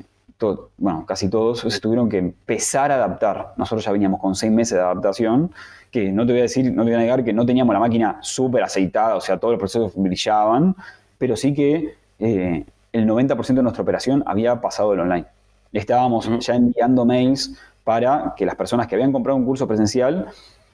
bueno, 0.78 1.06
casi 1.08 1.30
todos 1.30 1.62
se 1.62 1.80
tuvieron 1.80 2.10
que 2.10 2.20
empezar 2.20 2.92
a 2.92 2.96
adaptar. 2.96 3.54
Nosotros 3.58 3.84
ya 3.86 3.92
veníamos 3.92 4.20
con 4.20 4.36
seis 4.36 4.52
meses 4.52 4.78
de 4.78 4.84
adaptación, 4.84 5.52
que 5.92 6.12
no 6.12 6.26
te 6.26 6.34
voy 6.34 6.40
a 6.40 6.44
decir, 6.44 6.72
no 6.72 6.84
te 6.84 6.92
voy 6.92 6.94
a 6.94 7.00
negar 7.00 7.24
que 7.24 7.34
no 7.34 7.46
teníamos 7.46 7.74
la 7.74 7.80
máquina 7.80 8.20
súper 8.22 8.64
aceitada, 8.64 9.16
o 9.16 9.22
sea, 9.22 9.38
todos 9.38 9.54
los 9.54 9.60
procesos 9.60 9.94
brillaban, 9.96 10.76
pero 11.18 11.36
sí 11.36 11.54
que 11.54 11.96
eh, 12.20 12.66
el 12.94 13.08
90% 13.08 13.56
de 13.56 13.64
nuestra 13.64 13.82
operación 13.82 14.24
había 14.26 14.62
pasado 14.62 14.92
del 14.92 15.02
online. 15.02 15.26
Estábamos 15.74 16.30
ya 16.40 16.56
enviando 16.56 17.06
mails 17.06 17.58
para 17.84 18.34
que 18.36 18.46
las 18.46 18.56
personas 18.56 18.88
que 18.88 18.96
habían 18.96 19.12
comprado 19.12 19.38
un 19.38 19.46
curso 19.46 19.68
presencial 19.68 20.28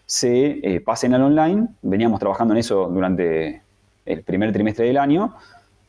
se 0.05 0.59
eh, 0.63 0.81
pasen 0.81 1.13
al 1.13 1.23
online. 1.23 1.67
Veníamos 1.81 2.19
trabajando 2.19 2.53
en 2.53 2.59
eso 2.59 2.87
durante 2.87 3.61
el 4.05 4.23
primer 4.23 4.51
trimestre 4.51 4.85
del 4.85 4.97
año 4.97 5.35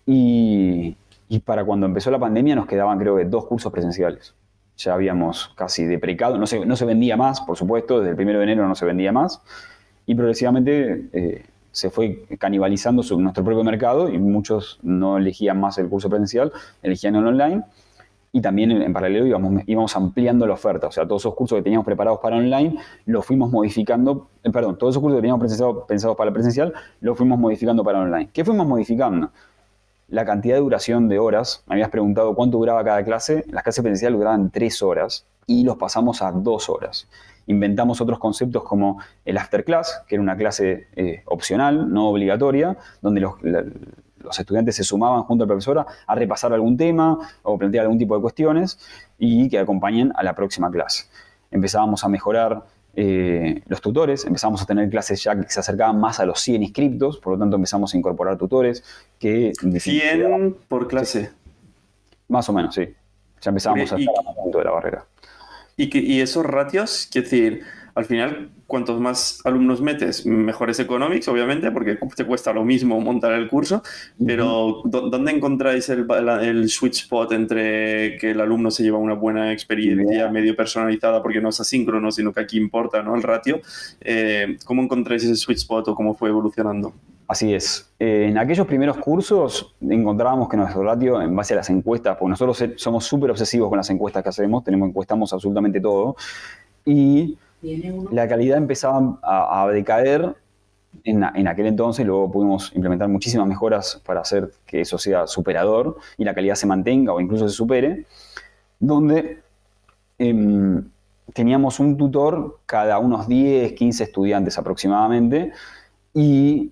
y, 0.07 0.97
y 1.29 1.39
para 1.41 1.65
cuando 1.65 1.87
empezó 1.87 2.11
la 2.11 2.19
pandemia 2.19 2.55
nos 2.55 2.67
quedaban 2.67 2.99
creo 2.99 3.17
que 3.17 3.25
dos 3.25 3.47
cursos 3.47 3.73
presenciales. 3.73 4.35
Ya 4.77 4.95
habíamos 4.95 5.53
casi 5.55 5.85
deprecado, 5.85 6.37
no 6.37 6.47
se, 6.47 6.67
no 6.67 6.77
se 6.77 6.85
vendía 6.85 7.17
más, 7.17 7.41
por 7.41 7.57
supuesto, 7.57 7.99
desde 7.99 8.11
el 8.11 8.17
primero 8.17 8.39
de 8.39 8.45
enero 8.45 8.67
no 8.67 8.75
se 8.75 8.85
vendía 8.85 9.13
más. 9.13 9.41
Y 10.07 10.15
progresivamente 10.15 11.09
eh, 11.13 11.47
se 11.71 11.91
fue 11.91 12.25
canibalizando 12.39 13.03
nuestro 13.19 13.45
propio 13.45 13.65
mercado 13.65 14.09
y 14.09 14.19
muchos 14.19 14.79
no 14.83 15.17
elegían 15.17 15.59
más 15.61 15.79
el 15.79 15.89
curso 15.89 16.09
presencial, 16.09 16.53
elegían 16.83 17.17
el 17.17 17.27
online. 17.27 17.65
Y 18.35 18.41
también 18.41 18.73
en, 18.73 18.93
paralelo 18.93 19.29
íbamos, 19.29 19.63
íbamos 19.67 19.95
ampliando 19.95 20.45
la 20.45 20.55
oferta. 20.55 20.89
O 20.89 20.91
sea, 20.91 21.07
todos 21.07 21.23
esos 21.23 21.37
cursos 21.37 21.57
que 21.57 21.63
teníamos 21.63 21.87
preparados 21.87 22.19
para 22.21 22.37
online 22.37 22.77
los 23.07 23.25
fuimos 23.25 23.49
modificando. 23.53 24.29
Eh, 24.43 24.51
perdón, 24.51 24.77
todos 24.77 24.95
esos 24.95 25.01
cursos 25.01 25.19
que 25.19 25.23
teníamos 25.23 25.41
pensados 25.87 26.17
para 26.17 26.33
presencial 26.33 26.75
los 27.01 27.17
fuimos 27.17 27.39
modificando 27.39 27.85
para 27.85 28.01
online. 28.01 28.31
¿Qué 28.33 28.45
fuimos 28.45 28.67
modificando? 28.67 29.31
la 30.09 30.25
cantidad 30.25 30.57
de 30.57 30.61
duración 30.61 31.09
de 31.09 31.19
horas. 31.19 31.65
Me 31.67 31.75
habías 31.75 31.91
preguntado 31.91 32.35
cuánto 32.35 32.59
duraba 32.59 32.85
cada 32.85 33.05
clase. 33.05 33.45
Las 33.51 33.63
clases 33.63 33.83
presenciales 33.83 34.19
duraban 34.19 34.51
tres 34.51 34.83
horas 34.83 35.27
y 35.47 35.65
los 35.65 35.77
pasamos 35.77 36.23
a 36.23 36.31
dos 36.33 36.69
horas. 36.69 37.09
Inventamos 37.47 38.01
otros 38.01 38.19
conceptos 38.19 38.65
como 38.65 39.01
el 39.25 39.37
after 39.37 39.65
class, 39.65 40.03
que 40.09 40.15
era 40.17 40.23
una 40.23 40.37
clase 40.37 40.89
eh, 40.97 41.23
opcional, 41.27 41.93
no 41.93 42.09
obligatoria, 42.09 42.77
donde 43.03 43.21
los, 43.21 43.35
los, 44.25 44.39
estudiantes 44.39 44.77
se 44.77 44.85
sumaban 44.85 45.23
junto 45.25 45.45
al 45.45 45.49
profesor 45.49 45.87
a 46.07 46.15
repasar 46.15 46.53
algún 46.53 46.77
tema 46.77 47.19
o 47.43 47.59
plantear 47.59 47.83
algún 47.85 47.99
tipo 47.99 48.15
de 48.15 48.23
cuestiones 48.23 48.79
y 49.19 49.49
que 49.49 49.59
acompañen 49.59 50.13
a 50.17 50.23
la 50.23 50.35
próxima 50.35 50.71
clase. 50.71 51.05
Empezábamos 51.51 52.05
a 52.05 52.09
mejorar 52.09 52.65
eh, 52.97 53.63
los 53.67 53.81
tutores, 53.81 54.25
empezamos 54.25 54.63
a 54.63 54.67
tener 54.67 54.89
clases 54.89 55.23
ya 55.23 55.35
que 55.41 55.51
se 55.51 55.61
acercaban 55.61 55.99
más 55.99 56.21
a 56.21 56.27
los 56.27 56.41
100 56.41 56.63
inscriptos, 56.63 57.19
por 57.19 57.35
lo 57.35 57.39
tanto 57.39 57.57
empezamos 57.57 57.93
a 57.93 57.97
incorporar 57.99 58.39
tutores 58.39 58.85
que... 59.19 59.53
100 59.55 60.57
por 60.69 60.87
clase. 60.87 61.31
Más 62.29 62.49
o 62.49 62.53
menos, 62.53 62.75
sí. 62.75 62.89
Ya 63.41 63.51
empezamos 63.51 63.81
a 63.93 63.97
estar 63.97 63.99
a 64.27 64.35
punto 64.35 64.59
de 64.59 64.65
la 64.65 64.71
barrera. 64.71 65.05
¿Y, 65.77 66.15
y 66.15 66.21
esos 66.21 66.47
ratios, 66.47 67.09
quiero 67.11 67.29
decir, 67.29 67.65
al 67.95 68.05
final, 68.07 68.51
cuantos 68.67 69.01
más 69.01 69.41
alumnos 69.45 69.81
metes, 69.81 70.27
mejores 70.27 70.81
economics, 70.81 71.29
obviamente, 71.29 71.71
porque 71.71 71.97
te 72.17 72.25
cuesta 72.25 72.53
lo 72.53 72.65
mismo 72.65 73.01
montar 73.01 73.33
el 73.33 73.49
curso, 73.49 73.83
pero 74.25 74.83
¿dónde 74.85 75.31
encontráis 75.31 75.89
el, 75.91 76.07
el, 76.43 76.69
sweet 76.69 76.95
spot 76.95 77.33
entre 77.33 78.19
que 78.19 78.33
el 78.33 78.41
alumno 78.41 78.73
se 78.73 78.83
lleva 78.83 78.99
una 78.99 79.15
buena 79.15 79.53
experiencia 79.53 80.29
medio 80.29 80.57
personalizada, 80.57 81.23
porque 81.23 81.41
no 81.41 81.51
es 81.51 81.61
asíncrono, 81.61 82.11
sino 82.11 82.33
que 82.33 82.41
aquí 82.41 82.57
importa 82.57 83.01
¿no? 83.03 83.15
el 83.15 83.23
ratio? 83.23 83.61
Eh, 84.01 84.57
¿Cómo 84.65 84.83
encontráis 84.83 85.23
ese 85.23 85.37
sweet 85.37 85.59
spot 85.59 85.89
o 85.89 85.95
cómo 85.95 86.15
fue 86.15 86.31
evolucionando? 86.31 86.93
Así 87.29 87.55
es. 87.55 87.93
Eh, 88.01 88.27
en 88.29 88.39
aquellos 88.39 88.67
primeros 88.67 88.97
cursos 88.99 89.75
encontrábamos 89.81 90.49
que 90.49 90.57
nuestro 90.57 90.83
ratio, 90.83 91.23
en 91.23 91.35
base 91.35 91.55
a 91.55 91.59
las 91.59 91.71
encuestas, 91.71 92.17
porque 92.19 92.31
nosotros 92.31 92.65
somos 92.77 93.05
súper 93.05 93.31
obsesivos 93.31 93.69
con 93.69 93.79
las 93.79 93.89
encuestas 93.89 94.23
que 94.23 94.29
hacemos, 94.31 94.65
tenemos 94.65 94.89
encuestamos 94.89 95.33
absolutamente 95.33 95.81
todo, 95.81 96.17
y 96.85 97.39
la 98.11 98.29
calidad 98.29 98.59
empezaba 98.59 99.19
a, 99.23 99.67
decaer 99.69 100.35
en, 101.03 101.49
aquel 101.49 101.67
entonces, 101.67 102.07
luego 102.07 102.31
pudimos 102.31 102.73
implementar 102.75 103.09
muchísimas 103.09 103.47
mejoras 103.47 104.01
para 104.07 104.21
hacer 104.21 104.53
que 104.67 104.83
eso 104.83 104.99
sea 104.99 105.27
superador 105.27 105.97
y 106.17 106.25
la 106.25 106.35
calidad 106.35 106.55
se 106.55 106.67
mantenga 106.67 107.13
o 107.13 107.21
incluso 107.21 107.49
se 107.49 107.55
supere, 107.55 108.07
donde 108.79 109.43
em, 110.19 110.89
teníamos 111.33 111.81
un 111.81 111.97
tutor 111.97 112.61
cada 112.67 112.99
unos 112.99 113.27
10, 113.27 113.73
15 113.73 114.05
estudiantes 114.05 114.57
aproximadamente 114.59 115.53
y 116.13 116.71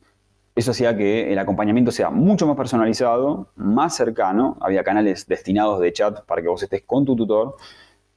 eso 0.54 0.70
hacía 0.72 0.96
que 0.96 1.32
el 1.32 1.38
acompañamiento 1.38 1.90
sea 1.90 2.10
mucho 2.10 2.46
más 2.46 2.56
personalizado, 2.56 3.48
más 3.56 3.96
cercano, 3.96 4.58
había 4.60 4.84
canales 4.84 5.26
destinados 5.26 5.80
de 5.80 5.92
chat 5.92 6.24
para 6.26 6.42
que 6.42 6.48
vos 6.48 6.62
estés 6.62 6.82
con 6.82 7.04
tu 7.04 7.16
tutor 7.16 7.56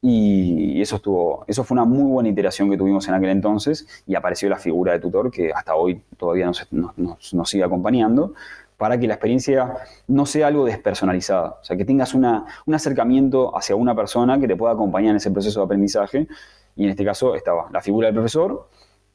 y 0.08 0.84
eso, 0.84 0.98
estuvo, 0.98 1.46
eso 1.48 1.64
fue 1.64 1.74
una 1.74 1.84
muy 1.84 2.04
buena 2.04 2.30
iteración 2.30 2.70
que 2.70 2.78
tuvimos 2.78 3.08
en 3.08 3.16
aquel 3.16 3.30
entonces 3.30 3.88
y 4.06 4.14
apareció 4.14 4.48
la 4.50 4.60
figura 4.60 4.92
de 4.94 5.00
tutor 5.00 5.32
que 5.32 5.52
hasta 5.52 5.74
hoy 5.74 6.00
todavía 6.16 6.46
nos, 6.46 6.68
nos, 6.70 7.50
sigue 7.50 7.64
acompañando 7.64 8.36
para 8.78 9.00
que 9.00 9.08
la 9.08 9.16
experiencia 9.16 9.74
no 10.08 10.28
sea 10.28 10.46
algo 10.46 10.64
despersonalizada, 10.64 11.58
o 11.60 11.64
sea, 11.64 11.76
que 11.76 11.86
tengas 11.86 12.14
una, 12.14 12.46
un 12.68 12.76
acercamiento 12.76 13.58
hacia 13.58 13.76
una 13.76 13.96
persona 13.96 14.40
que 14.40 14.48
te 14.48 14.56
pueda 14.56 14.74
acompañar 14.74 15.10
en 15.10 15.16
ese 15.16 15.32
proceso 15.32 15.62
de 15.62 15.66
aprendizaje. 15.66 16.28
Y 16.76 16.84
en 16.84 16.92
este 16.92 17.04
caso 17.04 17.34
estaba 17.34 17.68
la 17.74 17.82
figura 17.82 18.06
del 18.06 18.14
profesor, 18.14 18.70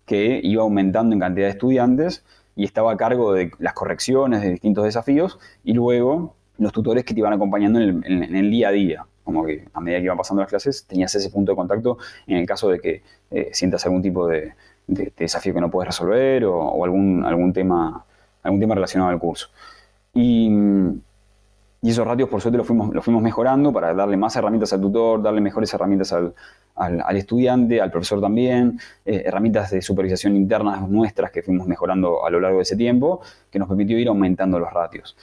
que 0.07 0.41
iba 0.43 0.65
aumentando 0.65 1.15
en 1.15 1.21
cantidad 1.21 1.47
de 1.47 1.53
estudiantes 1.53 2.25
y 2.57 2.65
estaba 2.65 2.91
a 2.91 2.97
cargo 2.97 3.33
de 3.33 3.53
las 3.61 3.75
correcciones 3.75 4.43
de 4.43 4.51
distintos 4.51 4.83
desafíos, 4.83 5.39
y 5.63 5.73
luego 5.73 6.35
los 6.59 6.73
tutores 6.73 7.05
que 7.05 7.15
te 7.15 7.21
iban 7.21 7.33
acompañando 7.33 7.79
en 7.79 8.35
el 8.35 8.51
día 8.51 8.71
a 8.71 8.73
día 8.73 9.07
como 9.31 9.47
que 9.47 9.65
a 9.73 9.81
medida 9.81 9.99
que 9.99 10.05
iban 10.05 10.17
pasando 10.17 10.43
las 10.43 10.51
clases 10.51 10.85
tenías 10.85 11.15
ese 11.15 11.31
punto 11.31 11.53
de 11.53 11.57
contacto 11.57 11.99
en 12.27 12.39
el 12.39 12.47
caso 12.47 12.69
de 12.69 12.81
que 12.81 13.03
eh, 13.31 13.51
sientas 13.53 13.85
algún 13.87 14.03
tipo 14.03 14.27
de, 14.27 14.55
desafío 14.87 15.55
que 15.55 15.61
no 15.61 15.71
puedes 15.71 15.89
resolver 15.89 16.45
o, 16.45 16.85
algún, 16.85 17.25
algún, 17.25 17.53
tema, 17.53 18.05
algún 18.43 18.61
tema 18.61 18.75
relacionado 18.75 19.11
al 19.11 19.19
curso. 19.19 19.49
Y, 20.15 20.51
esos 21.83 22.07
ratios, 22.07 22.29
por 22.29 22.43
suerte, 22.43 22.59
los 22.59 22.67
fuimos, 22.67 22.93
los 22.93 23.03
fuimos 23.03 23.23
mejorando 23.23 23.73
para 23.73 23.95
darle 23.95 24.19
más 24.19 24.37
herramientas 24.37 24.71
al 24.75 24.83
tutor, 24.83 25.23
darle 25.23 25.41
mejores 25.41 25.73
herramientas 25.73 26.13
al, 26.13 26.35
al, 26.77 27.17
estudiante, 27.17 27.81
al 27.81 27.91
profesor 27.91 28.21
también, 28.21 28.79
eh, 29.05 29.23
herramientas 29.25 29.71
de 29.71 29.81
supervisación 29.81 30.37
internas 30.37 30.87
nuestras 30.89 31.31
que 31.31 31.43
fuimos 31.43 31.67
mejorando 31.67 32.27
a 32.27 32.31
lo 32.31 32.39
largo 32.39 32.59
de 32.59 32.65
ese 32.65 32.77
tiempo, 32.77 33.23
que 33.51 33.59
nos 33.59 33.67
permitió 33.67 33.99
ir 33.99 34.09
aumentando 34.09 34.59
los 34.59 34.71
ratios. 34.71 35.17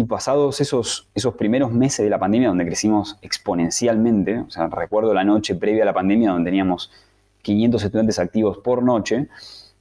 Y 0.00 0.04
pasados 0.04 0.62
esos, 0.62 1.10
esos 1.14 1.34
primeros 1.34 1.72
meses 1.72 2.02
de 2.02 2.08
la 2.08 2.18
pandemia, 2.18 2.48
donde 2.48 2.64
crecimos 2.64 3.18
exponencialmente, 3.20 4.46
recuerdo 4.70 5.12
la 5.12 5.24
noche 5.24 5.56
previa 5.56 5.82
a 5.82 5.84
la 5.84 5.92
pandemia, 5.92 6.30
donde 6.30 6.50
teníamos 6.50 6.90
500 7.42 7.84
estudiantes 7.84 8.18
activos 8.18 8.56
por 8.56 8.82
noche, 8.82 9.28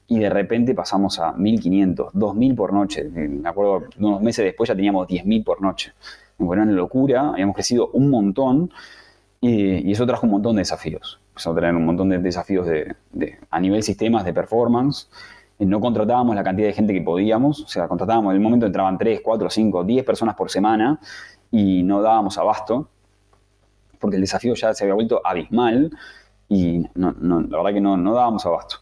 y 0.07 0.19
de 0.19 0.29
repente 0.29 0.75
pasamos 0.75 1.19
a 1.19 1.33
1.500, 1.35 2.11
2.000 2.11 2.53
por 2.53 2.73
noche. 2.73 3.05
Me 3.05 3.47
acuerdo, 3.47 3.85
unos 3.97 4.21
meses 4.21 4.43
después 4.43 4.67
ya 4.67 4.75
teníamos 4.75 5.07
10.000 5.07 5.41
por 5.45 5.61
noche. 5.61 5.93
Bueno, 6.37 6.63
una 6.63 6.73
locura, 6.73 7.29
habíamos 7.29 7.55
crecido 7.55 7.89
un 7.93 8.09
montón, 8.09 8.71
y, 9.39 9.89
eso 9.89 10.05
trajo 10.05 10.25
un 10.25 10.33
montón 10.33 10.57
de 10.57 10.63
desafíos. 10.63 11.21
A 11.45 11.55
tener 11.55 11.73
un 11.73 11.85
montón 11.85 12.09
de 12.09 12.17
desafíos 12.17 12.67
de, 12.67 13.37
a 13.49 13.59
nivel 13.61 13.83
sistemas, 13.83 14.25
de 14.25 14.33
performance, 14.33 15.07
no 15.59 15.81
contratábamos 15.81 16.35
la 16.35 16.43
cantidad 16.43 16.67
de 16.67 16.73
gente 16.73 16.93
que 16.93 17.01
podíamos, 17.01 17.61
o 17.61 17.67
sea, 17.67 17.87
contratábamos, 17.87 18.31
en 18.31 18.37
el 18.37 18.41
momento 18.41 18.65
entraban 18.65 18.97
3, 18.97 19.21
4, 19.23 19.49
5, 19.49 19.83
10 19.83 20.05
personas 20.05 20.35
por 20.35 20.49
semana 20.49 20.99
y 21.51 21.83
no 21.83 22.01
dábamos 22.01 22.37
abasto, 22.37 22.89
porque 23.99 24.15
el 24.15 24.21
desafío 24.21 24.53
ya 24.53 24.73
se 24.73 24.85
había 24.85 24.93
vuelto 24.93 25.21
abismal 25.23 25.91
y 26.47 26.79
la 26.95 27.13
verdad 27.17 27.73
que 27.73 27.81
no, 27.81 27.97
no 27.97 28.13
dábamos 28.13 28.45
abasto. 28.45 28.77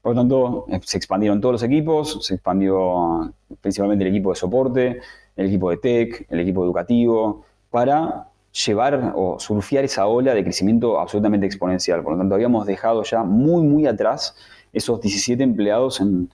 Por 0.00 0.14
lo 0.14 0.20
tanto, 0.20 0.66
eh, 0.68 0.80
se 0.84 0.98
expandieron 0.98 1.40
todos 1.40 1.54
los 1.54 1.62
equipos, 1.62 2.18
se 2.26 2.34
expandió 2.34 3.32
principalmente 3.60 4.04
el 4.04 4.10
equipo 4.10 4.30
de 4.30 4.36
soporte, 4.36 5.00
el 5.34 5.46
equipo 5.46 5.70
de 5.70 5.78
tech, 5.78 6.26
el 6.28 6.40
equipo 6.40 6.62
educativo, 6.62 7.44
para 7.70 8.28
llevar 8.66 9.14
o 9.16 9.38
surfear 9.40 9.82
esa 9.84 10.06
ola 10.06 10.34
de 10.34 10.44
crecimiento 10.44 11.00
absolutamente 11.00 11.46
exponencial. 11.46 12.02
Por 12.02 12.12
lo 12.12 12.18
tanto, 12.18 12.34
habíamos 12.34 12.66
dejado 12.66 13.02
ya 13.02 13.24
muy, 13.24 13.62
muy 13.62 13.86
atrás 13.86 14.36
esos 14.74 15.00
17 15.00 15.42
empleados 15.42 16.00
en, 16.00 16.30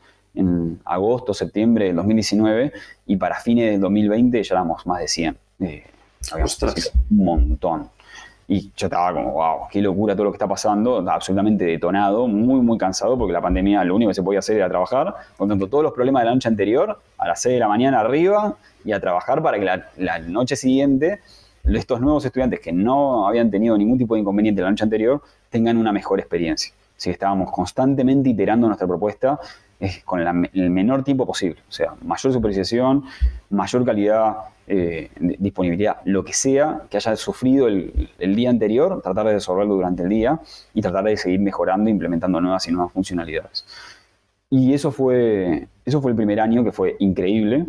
agosto, 0.84 1.34
septiembre 1.34 1.86
del 1.86 1.96
2019 1.96 2.72
y 3.06 3.16
para 3.16 3.40
fines 3.40 3.72
del 3.72 3.80
2020 3.80 4.42
ya 4.42 4.54
éramos 4.54 4.86
más 4.86 5.00
de 5.00 5.08
100. 5.08 5.36
Eh, 5.60 5.84
un 7.10 7.24
montón. 7.24 7.88
Y 8.46 8.72
yo 8.76 8.86
estaba 8.88 9.12
como, 9.12 9.32
wow, 9.32 9.68
qué 9.70 9.80
locura 9.80 10.14
todo 10.14 10.24
lo 10.24 10.32
que 10.32 10.36
está 10.36 10.48
pasando, 10.48 11.08
absolutamente 11.08 11.64
detonado, 11.64 12.26
muy, 12.26 12.60
muy 12.60 12.78
cansado, 12.78 13.16
porque 13.16 13.32
la 13.32 13.40
pandemia 13.40 13.84
lo 13.84 13.94
único 13.94 14.10
que 14.10 14.14
se 14.14 14.24
podía 14.24 14.40
hacer 14.40 14.56
era 14.56 14.68
trabajar. 14.68 15.14
Por 15.36 15.46
tanto, 15.46 15.68
todos 15.68 15.84
los 15.84 15.92
problemas 15.92 16.22
de 16.22 16.26
la 16.26 16.34
noche 16.34 16.48
anterior, 16.48 16.98
a 17.16 17.28
las 17.28 17.40
6 17.42 17.54
de 17.54 17.60
la 17.60 17.68
mañana 17.68 18.00
arriba, 18.00 18.56
y 18.84 18.90
a 18.90 19.00
trabajar 19.00 19.42
para 19.42 19.58
que 19.58 19.64
la, 19.98 20.18
noche 20.18 20.56
siguiente 20.56 21.20
estos 21.64 22.00
nuevos 22.00 22.24
estudiantes 22.24 22.58
que 22.60 22.72
no 22.72 23.28
habían 23.28 23.50
tenido 23.50 23.76
ningún 23.76 23.98
tipo 23.98 24.14
de 24.14 24.20
inconveniente 24.22 24.62
la 24.62 24.70
noche 24.70 24.82
anterior 24.82 25.22
tengan 25.50 25.76
una 25.76 25.92
mejor 25.92 26.18
experiencia. 26.18 26.72
Que 27.02 27.10
estábamos 27.10 27.50
constantemente 27.50 28.30
iterando 28.30 28.66
nuestra 28.66 28.86
propuesta 28.86 29.38
con 30.04 30.20
el 30.52 30.70
menor 30.70 31.02
tiempo 31.02 31.24
posible. 31.26 31.60
O 31.68 31.72
sea, 31.72 31.94
mayor 32.02 32.32
supervisación, 32.32 33.04
mayor 33.48 33.84
calidad, 33.84 34.36
eh, 34.66 35.10
disponibilidad, 35.38 35.96
lo 36.04 36.24
que 36.24 36.32
sea 36.32 36.82
que 36.90 36.98
haya 36.98 37.16
sufrido 37.16 37.66
el, 37.66 38.08
día 38.18 38.50
anterior, 38.50 39.00
tratar 39.02 39.26
de 39.26 39.32
resolverlo 39.32 39.74
durante 39.74 40.02
el 40.02 40.08
día 40.08 40.40
y 40.74 40.82
tratar 40.82 41.04
de 41.04 41.16
seguir 41.16 41.40
mejorando, 41.40 41.88
implementando 41.88 42.40
nuevas 42.40 42.68
y 42.68 42.72
nuevas 42.72 42.92
funcionalidades. 42.92 43.64
Y 44.50 44.74
eso 44.74 44.92
fue, 44.92 45.66
eso 45.84 46.02
fue 46.02 46.10
el 46.10 46.16
primer 46.16 46.40
año 46.40 46.62
que 46.62 46.72
fue 46.72 46.96
increíble, 46.98 47.66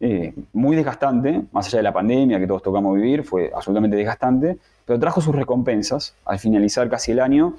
eh, 0.00 0.32
muy 0.52 0.76
desgastante, 0.76 1.42
más 1.50 1.66
allá 1.66 1.78
de 1.78 1.82
la 1.82 1.92
pandemia 1.92 2.38
que 2.38 2.46
todos 2.46 2.62
tocamos 2.62 2.94
vivir, 2.94 3.24
fue 3.24 3.50
absolutamente 3.54 3.96
desgastante, 3.96 4.58
pero 4.84 4.98
trajo 4.98 5.20
sus 5.20 5.34
recompensas. 5.34 6.14
Al 6.24 6.38
finalizar 6.38 6.88
casi 6.88 7.12
el 7.12 7.20
año, 7.20 7.56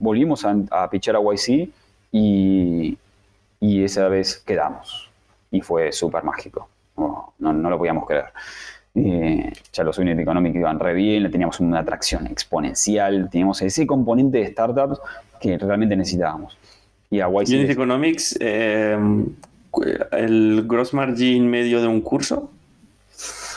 volvimos 0.00 0.44
a, 0.44 0.56
a 0.70 0.90
pichar 0.90 1.14
a 1.14 1.20
YC 1.20 1.70
y, 2.10 2.98
y 3.60 3.84
esa 3.84 4.08
vez 4.08 4.42
quedamos. 4.44 5.08
Y 5.52 5.60
fue 5.60 5.92
súper 5.92 6.24
mágico. 6.24 6.68
No, 6.96 7.32
no, 7.38 7.70
lo 7.70 7.78
podíamos 7.78 8.06
creer. 8.06 8.26
Eh, 8.94 9.52
ya 9.72 9.84
los 9.84 9.96
unit 9.98 10.18
económicos 10.18 10.58
iban 10.58 10.80
re 10.80 10.94
bien, 10.94 11.30
teníamos 11.30 11.60
una 11.60 11.78
atracción 11.78 12.26
exponencial, 12.26 13.28
teníamos 13.30 13.62
ese 13.62 13.86
componente 13.86 14.38
de 14.38 14.48
startups 14.48 15.00
que 15.40 15.56
realmente 15.56 15.96
necesitábamos. 15.96 16.58
Y 17.10 17.20
a 17.20 17.28
Unit 17.28 17.70
Economics, 17.70 18.36
eh, 18.40 18.96
el 20.12 20.64
gross 20.66 20.94
margin 20.94 21.48
medio 21.48 21.80
de 21.80 21.88
un 21.88 22.00
curso, 22.00 22.50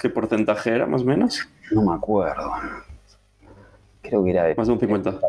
¿qué 0.02 0.10
porcentaje 0.10 0.72
era 0.72 0.86
más 0.86 1.02
o 1.02 1.06
menos? 1.06 1.48
No 1.72 1.84
me 1.84 1.96
acuerdo. 1.96 2.52
Creo 4.04 4.24
que 4.24 4.32
era 4.32 4.44
de 4.44 4.56
más 4.56 4.68
de 4.68 4.74
un 4.74 4.80
50%, 4.80 5.20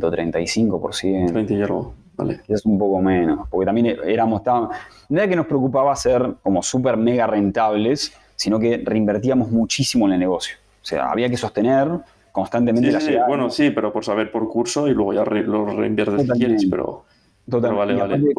35%. 0.00 1.32
30 1.32 1.52
y 1.52 1.62
algo. 1.62 1.94
Vale. 2.16 2.40
Es 2.48 2.64
un 2.64 2.78
poco 2.78 3.00
menos, 3.00 3.46
porque 3.48 3.66
también 3.66 3.98
éramos 4.04 4.42
tan... 4.42 4.68
No 5.08 5.18
era 5.18 5.28
que 5.28 5.36
nos 5.36 5.46
preocupaba 5.46 5.94
ser 5.94 6.34
como 6.42 6.62
súper 6.62 6.96
mega 6.96 7.26
rentables, 7.26 8.12
sino 8.34 8.58
que 8.58 8.82
reinvertíamos 8.84 9.50
muchísimo 9.50 10.06
en 10.06 10.14
el 10.14 10.20
negocio. 10.20 10.56
O 10.82 10.84
sea, 10.84 11.10
había 11.10 11.28
que 11.28 11.36
sostener 11.36 11.88
constantemente 12.32 12.90
la 12.90 13.00
sí, 13.00 13.14
Bueno, 13.26 13.50
sí, 13.50 13.70
pero 13.70 13.92
por 13.92 14.04
saber 14.04 14.30
por 14.30 14.48
curso 14.48 14.88
y 14.88 14.94
luego 14.94 15.12
ya 15.12 15.24
lo 15.24 15.66
reinviertes 15.66 16.22
si 16.22 16.28
quieres, 16.30 16.66
pero... 16.70 17.04
Totalmente. 17.48 17.94
vale, 17.94 18.18
vale. 18.18 18.34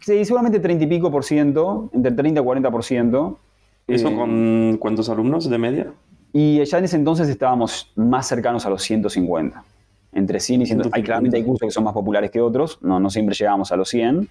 Sí, 0.00 0.24
seguramente 0.24 0.60
30 0.60 0.84
y 0.84 0.86
pico 0.86 1.10
por 1.10 1.24
ciento, 1.24 1.88
entre 1.92 2.12
30 2.12 2.40
y 2.40 2.44
40 2.44 2.70
por 2.70 2.84
ciento. 2.84 3.38
¿Eso 3.86 4.08
eh, 4.08 4.14
con 4.14 4.76
cuántos 4.78 5.08
alumnos 5.08 5.48
de 5.48 5.58
media? 5.58 5.92
Y 6.32 6.64
ya 6.64 6.78
en 6.78 6.84
ese 6.84 6.96
entonces 6.96 7.28
estábamos 7.28 7.90
más 7.96 8.28
cercanos 8.28 8.66
a 8.66 8.70
los 8.70 8.82
150 8.82 9.64
entre 10.12 10.40
100 10.40 10.62
y 10.62 10.66
100. 10.66 10.82
Hay, 10.92 11.02
claramente 11.02 11.36
hay 11.36 11.44
cursos 11.44 11.66
que 11.66 11.70
son 11.70 11.84
más 11.84 11.94
populares 11.94 12.30
que 12.30 12.40
otros, 12.40 12.78
no, 12.82 13.00
no 13.00 13.10
siempre 13.10 13.34
llegamos 13.34 13.72
a 13.72 13.76
los 13.76 13.88
100, 13.88 14.28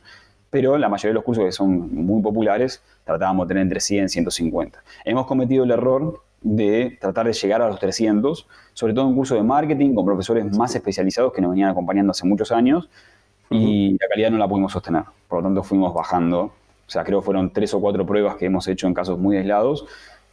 pero 0.49 0.77
la 0.77 0.89
mayoría 0.89 1.11
de 1.11 1.15
los 1.15 1.23
cursos 1.23 1.45
que 1.45 1.51
son 1.51 1.93
muy 1.93 2.21
populares 2.21 2.81
tratábamos 3.05 3.47
de 3.47 3.49
tener 3.49 3.63
entre 3.63 3.79
100 3.79 4.05
y 4.05 4.09
150. 4.09 4.83
Hemos 5.05 5.25
cometido 5.25 5.63
el 5.63 5.71
error 5.71 6.21
de 6.41 6.97
tratar 6.99 7.27
de 7.27 7.33
llegar 7.33 7.61
a 7.61 7.67
los 7.67 7.79
300, 7.79 8.47
sobre 8.73 8.93
todo 8.93 9.07
en 9.07 9.15
cursos 9.15 9.37
de 9.37 9.43
marketing 9.43 9.93
con 9.93 10.05
profesores 10.05 10.45
más 10.57 10.73
especializados 10.75 11.33
que 11.33 11.41
nos 11.41 11.51
venían 11.51 11.69
acompañando 11.69 12.11
hace 12.11 12.25
muchos 12.25 12.51
años 12.51 12.89
y 13.49 13.91
la 13.99 14.07
calidad 14.07 14.31
no 14.31 14.37
la 14.37 14.47
pudimos 14.47 14.71
sostener. 14.71 15.03
Por 15.27 15.39
lo 15.39 15.43
tanto, 15.43 15.63
fuimos 15.63 15.93
bajando. 15.93 16.41
O 16.41 16.91
sea, 16.91 17.03
creo 17.03 17.19
que 17.19 17.25
fueron 17.25 17.51
tres 17.51 17.73
o 17.73 17.81
cuatro 17.81 18.05
pruebas 18.05 18.35
que 18.35 18.45
hemos 18.45 18.67
hecho 18.67 18.87
en 18.87 18.93
casos 18.93 19.19
muy 19.19 19.37
aislados 19.37 19.85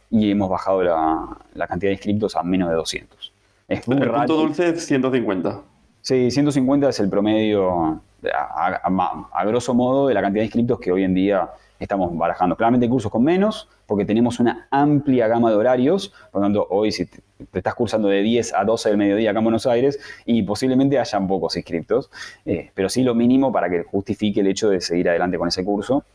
y 0.09 0.31
hemos 0.31 0.49
bajado 0.49 0.83
la, 0.83 1.37
la 1.53 1.67
cantidad 1.67 1.89
de 1.89 1.95
inscriptos 1.95 2.35
a 2.35 2.43
menos 2.43 2.69
de 2.69 2.75
200. 2.75 3.33
Es 3.67 3.87
el 3.87 4.09
punto 4.09 4.35
dulce 4.35 4.69
es 4.69 4.85
150. 4.85 5.61
Sí, 6.01 6.31
150 6.31 6.87
es 6.87 6.99
el 7.01 7.09
promedio, 7.09 8.01
a, 8.33 9.45
grosso 9.45 9.73
modo, 9.73 10.07
de 10.07 10.13
la 10.13 10.21
cantidad 10.21 10.41
de 10.41 10.45
inscritos 10.45 10.79
que 10.79 10.89
hoy 10.89 11.03
en 11.03 11.13
día 11.13 11.49
estamos 11.79 12.15
barajando. 12.17 12.55
Claramente 12.55 12.85
hay 12.85 12.89
cursos 12.89 13.11
con 13.11 13.25
menos, 13.25 13.67
porque 13.85 14.05
tenemos 14.05 14.39
una 14.39 14.67
amplia 14.71 15.27
gama 15.27 15.49
de 15.49 15.57
horarios. 15.57 16.13
Por 16.31 16.41
lo 16.41 16.45
tanto, 16.45 16.67
hoy 16.69 16.93
si 16.93 17.07
te, 17.07 17.19
estás 17.53 17.75
cursando 17.75 18.07
de 18.07 18.21
10 18.21 18.53
a 18.53 18.63
12 18.63 18.87
del 18.87 18.97
mediodía 18.97 19.31
acá 19.31 19.39
en 19.39 19.45
Buenos 19.45 19.67
Aires, 19.67 19.99
y 20.25 20.43
posiblemente 20.43 20.97
hayan 20.97 21.27
pocos 21.27 21.57
inscriptos, 21.57 22.09
eh, 22.45 22.71
pero 22.73 22.87
sí 22.87 23.03
lo 23.03 23.13
mínimo 23.13 23.51
para 23.51 23.69
que 23.69 23.83
justifique 23.83 24.39
el 24.39 24.47
hecho 24.47 24.69
de 24.69 24.79
seguir 24.79 25.09
adelante 25.09 25.37
con 25.37 25.49
ese 25.49 25.65
curso. 25.65 26.05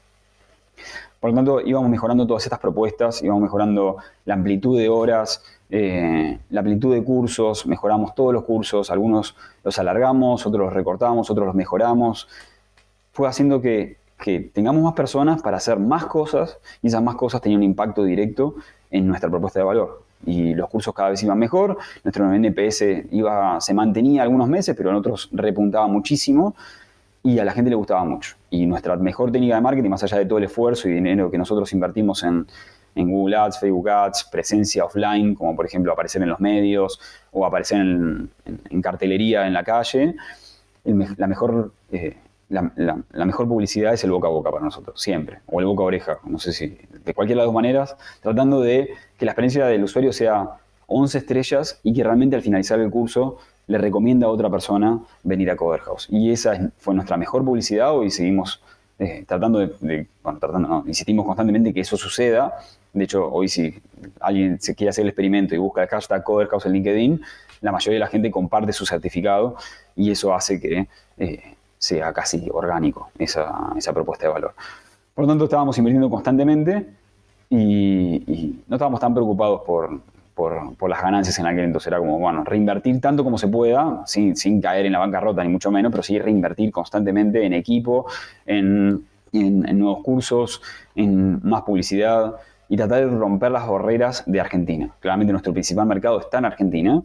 Por 1.22 1.30
lo 1.30 1.36
tanto, 1.36 1.60
íbamos 1.60 1.88
mejorando 1.88 2.26
todas 2.26 2.42
estas 2.42 2.58
propuestas, 2.58 3.22
íbamos 3.22 3.42
mejorando 3.42 3.98
la 4.24 4.34
amplitud 4.34 4.76
de 4.76 4.88
horas, 4.88 5.40
eh, 5.70 6.36
la 6.50 6.60
amplitud 6.62 6.92
de 6.92 7.04
cursos, 7.04 7.64
mejoramos 7.64 8.16
todos 8.16 8.34
los 8.34 8.42
cursos, 8.42 8.90
algunos 8.90 9.36
los 9.62 9.78
alargamos, 9.78 10.44
otros 10.44 10.64
los 10.64 10.72
recortamos, 10.72 11.30
otros 11.30 11.46
los 11.46 11.54
mejoramos. 11.54 12.26
Fue 13.12 13.28
haciendo 13.28 13.60
que, 13.60 13.98
tengamos 14.52 14.82
más 14.82 14.94
personas 14.94 15.40
para 15.42 15.58
hacer 15.58 15.78
más 15.78 16.06
cosas 16.06 16.58
y 16.82 16.88
esas 16.88 17.04
más 17.04 17.14
cosas 17.14 17.40
tenían 17.40 17.60
un 17.60 17.66
impacto 17.66 18.02
directo 18.02 18.56
en 18.90 19.06
nuestra 19.06 19.30
propuesta 19.30 19.60
de 19.60 19.64
valor. 19.64 20.02
Y 20.26 20.54
los 20.54 20.68
cursos 20.68 20.92
cada 20.92 21.10
vez 21.10 21.22
iban 21.22 21.38
mejor, 21.38 21.78
nuestro 22.02 22.32
NPS 22.32 23.12
iba, 23.12 23.60
se 23.60 23.74
mantenía 23.74 24.24
algunos 24.24 24.48
meses, 24.48 24.74
pero 24.76 24.90
en 24.90 24.96
otros 24.96 25.28
repuntaba 25.30 25.86
muchísimo 25.86 26.56
y 27.22 27.38
a 27.38 27.44
la 27.44 27.52
gente 27.52 27.70
le 27.70 27.76
gustaba 27.76 28.04
mucho. 28.04 28.36
Y 28.50 28.66
nuestra 28.66 28.96
mejor 28.96 29.30
técnica 29.30 29.54
de 29.54 29.60
marketing, 29.60 29.90
más 29.90 30.02
allá 30.02 30.18
de 30.18 30.26
todo 30.26 30.38
el 30.38 30.44
esfuerzo 30.44 30.88
y 30.88 30.92
dinero 30.92 31.30
que 31.30 31.38
nosotros 31.38 31.72
invertimos 31.72 32.22
en, 32.24 32.46
Google 32.94 33.36
Ads, 33.36 33.58
Facebook 33.58 33.88
Ads, 33.88 34.24
presencia 34.24 34.84
offline, 34.84 35.34
como 35.34 35.56
por 35.56 35.64
ejemplo 35.64 35.92
aparecer 35.92 36.20
en 36.22 36.28
los 36.28 36.40
medios 36.40 37.00
o 37.30 37.46
aparecer 37.46 37.80
en, 37.80 38.82
cartelería 38.82 39.46
en 39.46 39.54
la 39.54 39.64
calle, 39.64 40.14
la, 40.84 41.26
mejor, 41.26 41.72
eh, 41.90 42.18
la, 42.50 43.24
mejor 43.24 43.48
publicidad 43.48 43.94
es 43.94 44.04
el 44.04 44.10
boca 44.10 44.28
a 44.28 44.30
boca 44.30 44.50
para 44.50 44.64
nosotros, 44.64 45.00
siempre, 45.00 45.38
o 45.46 45.60
el 45.60 45.66
boca 45.66 45.84
a 45.84 45.86
oreja, 45.86 46.18
no 46.24 46.38
sé 46.38 46.52
si, 46.52 46.66
de 46.66 47.14
cualquiera 47.14 47.40
de 47.40 47.46
las 47.46 47.46
dos 47.46 47.54
maneras, 47.54 47.96
tratando 48.20 48.60
de 48.60 48.90
que 49.16 49.24
la 49.24 49.30
experiencia 49.30 49.64
del 49.66 49.84
usuario 49.84 50.12
sea 50.12 50.58
11 50.86 51.16
estrellas 51.16 51.80
y 51.82 51.94
que 51.94 52.04
realmente 52.04 52.36
al 52.36 52.42
finalizar 52.42 52.78
el 52.78 52.90
curso 52.90 53.38
le 53.66 53.78
recomienda 53.78 54.26
a 54.26 54.30
otra 54.30 54.50
persona 54.50 55.00
venir 55.22 55.50
a 55.50 55.56
Cover 55.56 55.80
House. 55.80 56.08
Y 56.10 56.30
esa 56.30 56.70
fue 56.78 56.94
nuestra 56.94 57.16
mejor 57.16 57.44
publicidad 57.44 57.92
y 58.02 58.10
seguimos 58.10 58.60
eh, 58.98 59.24
tratando 59.26 59.58
de, 59.60 60.06
bueno, 60.22 60.38
tratando, 60.38 60.84
insistimos 60.86 61.24
constantemente 61.24 61.72
que 61.72 61.80
eso 61.80 61.96
suceda. 61.96 62.56
De 62.92 63.04
hecho, 63.04 63.30
hoy 63.30 63.48
si 63.48 63.74
alguien 64.20 64.60
se 64.60 64.74
quiere 64.74 64.90
hacer 64.90 65.02
el 65.02 65.08
experimento 65.08 65.54
y 65.54 65.58
busca 65.58 65.82
el 65.82 65.88
hashtag 65.88 66.22
Cover 66.22 66.48
House 66.48 66.66
en 66.66 66.72
LinkedIn, 66.72 67.22
la 67.60 67.72
mayoría 67.72 67.96
de 67.96 68.00
la 68.00 68.08
gente 68.08 68.30
comparte 68.30 68.72
su 68.72 68.84
certificado 68.84 69.56
y 69.96 70.10
eso 70.10 70.34
hace 70.34 70.60
que 70.60 70.88
eh, 71.18 71.42
sea 71.78 72.12
casi 72.12 72.48
orgánico 72.52 73.10
esa, 73.18 73.72
esa 73.76 73.92
propuesta 73.92 74.26
de 74.26 74.32
valor. 74.32 74.54
Por 75.14 75.24
lo 75.24 75.28
tanto, 75.28 75.44
estábamos 75.44 75.76
invirtiendo 75.78 76.10
constantemente 76.10 76.86
y 77.50 78.62
no 78.66 78.76
estábamos 78.76 78.98
tan 78.98 79.12
preocupados 79.12 79.60
por, 79.66 80.00
por, 80.78 80.90
las 80.90 81.02
ganancias 81.02 81.38
en 81.38 81.46
aquel 81.46 81.64
entonces. 81.64 81.88
Era 81.88 81.98
como, 81.98 82.18
bueno, 82.18 82.44
reinvertir 82.44 83.00
tanto 83.00 83.22
como 83.24 83.38
se 83.38 83.48
pueda, 83.48 84.02
sin, 84.06 84.36
sin 84.36 84.60
caer 84.60 84.86
en 84.86 84.92
la 84.92 84.98
bancarrota 84.98 85.42
ni 85.42 85.50
mucho 85.50 85.70
menos, 85.70 85.90
pero 85.90 86.02
sí 86.02 86.18
reinvertir 86.18 86.72
constantemente 86.72 87.44
en 87.44 87.52
equipo, 87.52 88.06
en, 88.46 89.06
nuevos 89.32 90.02
cursos, 90.02 90.62
en 90.94 91.40
más 91.42 91.62
publicidad 91.62 92.34
y 92.68 92.76
tratar 92.76 93.08
de 93.08 93.16
romper 93.16 93.50
las 93.50 93.68
barreras 93.68 94.24
de 94.26 94.40
Argentina. 94.40 94.90
Claramente 95.00 95.32
nuestro 95.32 95.52
principal 95.52 95.86
mercado 95.86 96.20
está 96.20 96.38
en 96.38 96.44
Argentina 96.46 97.02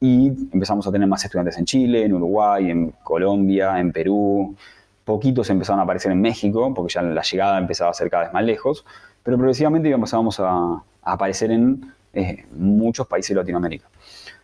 y 0.00 0.28
empezamos 0.52 0.86
a 0.86 0.92
tener 0.92 1.06
más 1.06 1.24
estudiantes 1.24 1.58
en 1.58 1.64
Chile, 1.64 2.04
en 2.04 2.12
Uruguay, 2.12 2.70
en 2.70 2.92
Colombia, 3.02 3.78
en 3.78 3.92
Perú. 3.92 4.56
Poquitos 5.04 5.48
empezaron 5.50 5.80
a 5.80 5.82
aparecer 5.84 6.12
en 6.12 6.20
México, 6.20 6.72
porque 6.74 6.94
ya 6.94 7.02
la 7.02 7.22
llegada 7.22 7.58
empezaba 7.58 7.90
a 7.90 7.94
ser 7.94 8.10
cada 8.10 8.24
vez 8.24 8.32
más 8.32 8.44
lejos, 8.44 8.84
pero 9.22 9.36
progresivamente 9.36 9.90
empezamos 9.90 10.40
a, 10.40 10.48
a 10.50 10.82
aparecer 11.12 11.50
en 11.50 11.92
eh, 12.14 12.44
muchos 12.52 13.06
países 13.06 13.30
de 13.30 13.36
Latinoamérica. 13.36 13.88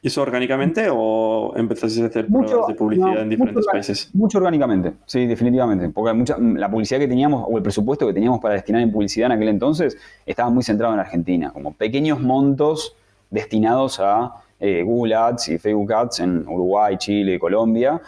¿Y 0.03 0.09
eso 0.09 0.23
orgánicamente 0.23 0.89
o 0.91 1.53
empezaste 1.57 2.03
a 2.03 2.07
hacer 2.07 2.27
pruebas 2.27 2.66
de 2.68 2.75
publicidad 2.75 3.21
en 3.21 3.29
diferentes 3.29 3.66
países? 3.66 4.11
Mucho 4.14 4.39
orgánicamente, 4.39 4.95
sí, 5.05 5.27
definitivamente. 5.27 5.91
Porque 5.91 6.14
mucha, 6.14 6.39
la 6.39 6.71
publicidad 6.71 6.99
que 7.01 7.09
teníamos 7.09 7.45
o 7.47 7.57
el 7.59 7.62
presupuesto 7.62 8.07
que 8.07 8.14
teníamos 8.14 8.41
para 8.41 8.55
destinar 8.55 8.81
en 8.81 8.91
publicidad 8.91 9.27
en 9.27 9.33
aquel 9.33 9.49
entonces 9.49 9.99
estaba 10.25 10.49
muy 10.49 10.62
centrado 10.62 10.95
en 10.95 11.01
Argentina, 11.01 11.51
como 11.53 11.75
pequeños 11.75 12.18
montos 12.21 12.97
destinados 13.29 14.01
a 14.01 14.33
eh, 14.59 14.83
Google 14.83 15.14
Ads 15.14 15.49
y 15.51 15.59
Facebook 15.59 15.93
Ads 15.93 16.21
en 16.21 16.49
Uruguay, 16.49 16.97
Chile, 16.97 17.39
Colombia, 17.39 18.01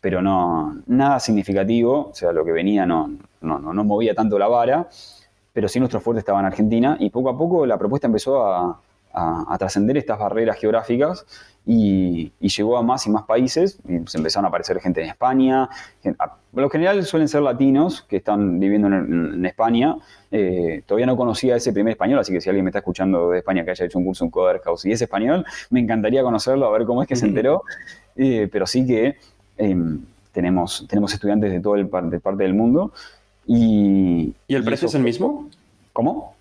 pero 0.00 0.22
no 0.22 0.78
nada 0.86 1.20
significativo, 1.20 2.10
o 2.10 2.14
sea, 2.14 2.32
lo 2.32 2.44
que 2.44 2.52
venía 2.52 2.86
no, 2.86 3.10
no, 3.40 3.58
no, 3.58 3.84
movía 3.84 4.14
tanto 4.14 4.38
la 4.38 4.48
vara, 4.48 4.88
pero 5.52 5.68
sí 5.68 5.78
nuestro 5.78 6.00
fuerte 6.00 6.20
estaba 6.20 6.40
en 6.40 6.46
Argentina 6.46 6.96
y 6.98 7.10
poco 7.10 7.28
a 7.30 7.36
poco 7.36 7.66
la 7.66 7.76
propuesta 7.76 8.06
empezó 8.06 8.44
a, 8.44 8.80
a, 9.12 9.56
trascender 9.58 9.96
estas 9.96 10.18
barreras 10.18 10.56
geográficas 10.58 11.26
y, 11.66 12.32
llegó 12.40 12.76
a 12.76 12.82
más 12.82 13.06
y 13.06 13.10
más 13.10 13.24
países. 13.24 13.78
Y 13.88 14.08
se 14.08 14.18
empezaron 14.18 14.46
a 14.46 14.48
aparecer 14.48 14.80
gente 14.80 15.02
en 15.02 15.08
España. 15.08 15.68
por 16.52 16.62
lo 16.62 16.70
general 16.70 17.04
suelen 17.04 17.28
ser 17.28 17.42
latinos 17.42 18.02
que 18.02 18.16
están 18.16 18.58
viviendo 18.58 18.88
en, 18.88 19.44
España. 19.44 19.96
Eh, 20.30 20.82
todavía 20.86 21.06
no 21.06 21.16
conocía 21.16 21.56
ese 21.56 21.72
primer 21.72 21.92
español, 21.92 22.18
así 22.18 22.32
que 22.32 22.40
si 22.40 22.48
alguien 22.48 22.64
me 22.64 22.70
está 22.70 22.78
escuchando 22.78 23.30
de 23.30 23.38
España 23.38 23.64
que 23.64 23.72
haya 23.72 23.84
hecho 23.84 23.98
un 23.98 24.04
curso 24.04 24.24
en 24.24 24.30
Coder 24.30 24.60
House 24.60 24.84
y 24.84 24.92
es 24.92 25.02
español, 25.02 25.44
me 25.70 25.80
encantaría 25.80 26.22
conocerlo, 26.22 26.66
a 26.66 26.70
ver 26.70 26.84
cómo 26.86 27.02
es 27.02 27.08
que 27.08 27.16
se 27.16 27.26
enteró. 27.26 27.62
Eh, 28.16 28.48
pero 28.50 28.66
sí 28.66 28.86
que 28.86 29.16
em, 29.56 30.00
tenemos, 30.32 30.86
tenemos 30.88 31.12
estudiantes 31.14 31.50
de 31.52 31.60
toda 31.60 31.78
el, 31.78 31.88
de 32.10 32.20
parte 32.20 32.42
del 32.42 32.54
mundo. 32.54 32.92
¿Y, 33.46 34.34
¿Y 34.46 34.54
el 34.54 34.64
precio 34.64 34.88
es 34.88 34.94
el 34.94 35.02
mismo? 35.02 35.48
¿Cómo? 35.92 36.34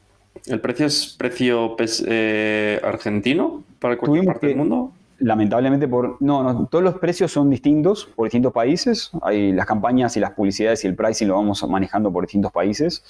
¿El 0.49 0.59
precio 0.61 0.87
es 0.87 1.15
precio 1.17 1.75
eh, 2.07 2.81
argentino 2.83 3.63
para 3.79 3.97
cualquier 3.97 4.25
parte 4.25 4.47
del 4.47 4.57
mundo? 4.57 4.91
Lamentablemente, 5.19 5.87
por 5.87 6.17
no, 6.21 6.41
no, 6.41 6.65
todos 6.65 6.83
los 6.83 6.95
precios 6.95 7.31
son 7.31 7.49
distintos 7.49 8.09
por 8.15 8.25
distintos 8.25 8.51
países. 8.51 9.11
Hay 9.21 9.51
las 9.51 9.65
campañas 9.65 10.17
y 10.17 10.19
las 10.19 10.31
publicidades 10.31 10.83
y 10.83 10.87
el 10.87 10.95
pricing 10.95 11.27
lo 11.27 11.35
vamos 11.35 11.63
manejando 11.69 12.11
por 12.11 12.23
distintos 12.23 12.51
países. 12.51 13.03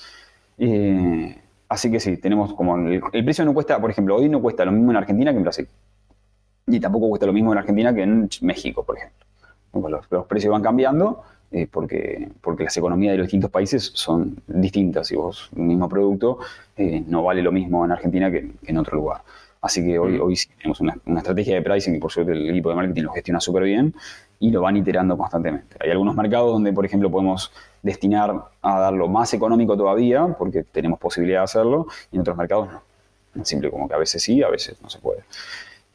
Eh, 0.58 1.38
así 1.70 1.90
que 1.90 2.00
sí, 2.00 2.18
tenemos 2.18 2.54
como 2.54 2.76
el, 2.76 3.24
precio 3.24 3.46
no 3.46 3.54
cuesta, 3.54 3.80
por 3.80 3.90
ejemplo, 3.90 4.18
hoy 4.18 4.28
no 4.28 4.42
cuesta 4.42 4.66
lo 4.66 4.72
mismo 4.74 4.92
en 4.92 4.98
Argentina 4.98 5.32
que 5.32 5.38
en 5.38 5.44
Brasil. 5.44 5.68
Y 6.68 6.80
tampoco 6.80 7.08
cuesta 7.10 7.26
lo 7.26 7.34
mismo 7.34 7.54
en 7.54 7.60
Argentina 7.60 7.94
que 7.94 8.02
en 8.02 8.30
México, 8.42 8.84
por 8.84 8.98
ejemplo. 8.98 10.10
los 10.10 10.26
precios 10.26 10.52
van 10.52 10.62
cambiando 10.62 11.24
eh, 11.52 11.68
porque, 11.72 12.30
porque 12.42 12.64
las 12.64 12.78
economías 12.78 13.14
de 13.14 13.18
los 13.18 13.26
distintos 13.26 13.50
países 13.50 13.92
son 13.96 14.40
distintas 14.48 15.12
y 15.12 15.16
vos, 15.16 15.50
un 15.56 15.68
mismo 15.68 15.90
producto 15.90 16.40
eh, 16.78 17.04
no 17.08 17.24
vale 17.24 17.42
lo 17.42 17.52
mismo 17.52 17.84
en 17.84 17.92
Argentina 17.92 18.30
que, 18.30 18.52
en 18.64 18.78
otro 18.78 18.98
lugar. 18.98 19.22
Así 19.62 19.84
que 19.84 19.98
hoy, 19.98 20.18
mm. 20.18 20.22
hoy 20.22 20.36
sí 20.36 20.48
tenemos 20.56 20.80
una, 20.80 20.96
estrategia 21.18 21.56
de 21.56 21.62
pricing 21.62 21.94
que 21.96 22.00
por 22.00 22.12
suerte 22.12 22.34
el 22.34 22.50
equipo 22.50 22.70
de 22.70 22.76
marketing 22.76 23.04
lo 23.04 23.12
gestiona 23.12 23.40
súper 23.40 23.64
bien 23.64 23.96
y 24.40 24.52
lo 24.52 24.62
van 24.62 24.78
iterando 24.78 25.18
constantemente. 25.18 25.76
Hay 25.80 25.90
algunos 25.90 26.16
mercados 26.16 26.54
donde, 26.54 26.72
por 26.72 26.86
ejemplo, 26.86 27.10
podemos 27.10 27.52
destinar 27.82 28.34
a 28.62 28.80
darlo 28.80 29.08
más 29.08 29.34
económico 29.34 29.76
todavía 29.76 30.28
porque 30.38 30.64
tenemos 30.64 31.00
posibilidad 31.00 31.40
de 31.40 31.46
hacerlo 31.46 31.88
y 32.12 32.16
en 32.16 32.22
otros 32.22 32.38
mercados 32.38 32.70
no. 32.72 33.46
Simple 33.46 33.72
como 33.72 33.88
que 33.88 33.94
a 33.96 33.98
veces 33.98 34.22
sí, 34.22 34.44
a 34.44 34.50
veces 34.50 34.82
no 34.82 34.90
se 34.90 35.00
puede. 35.00 35.24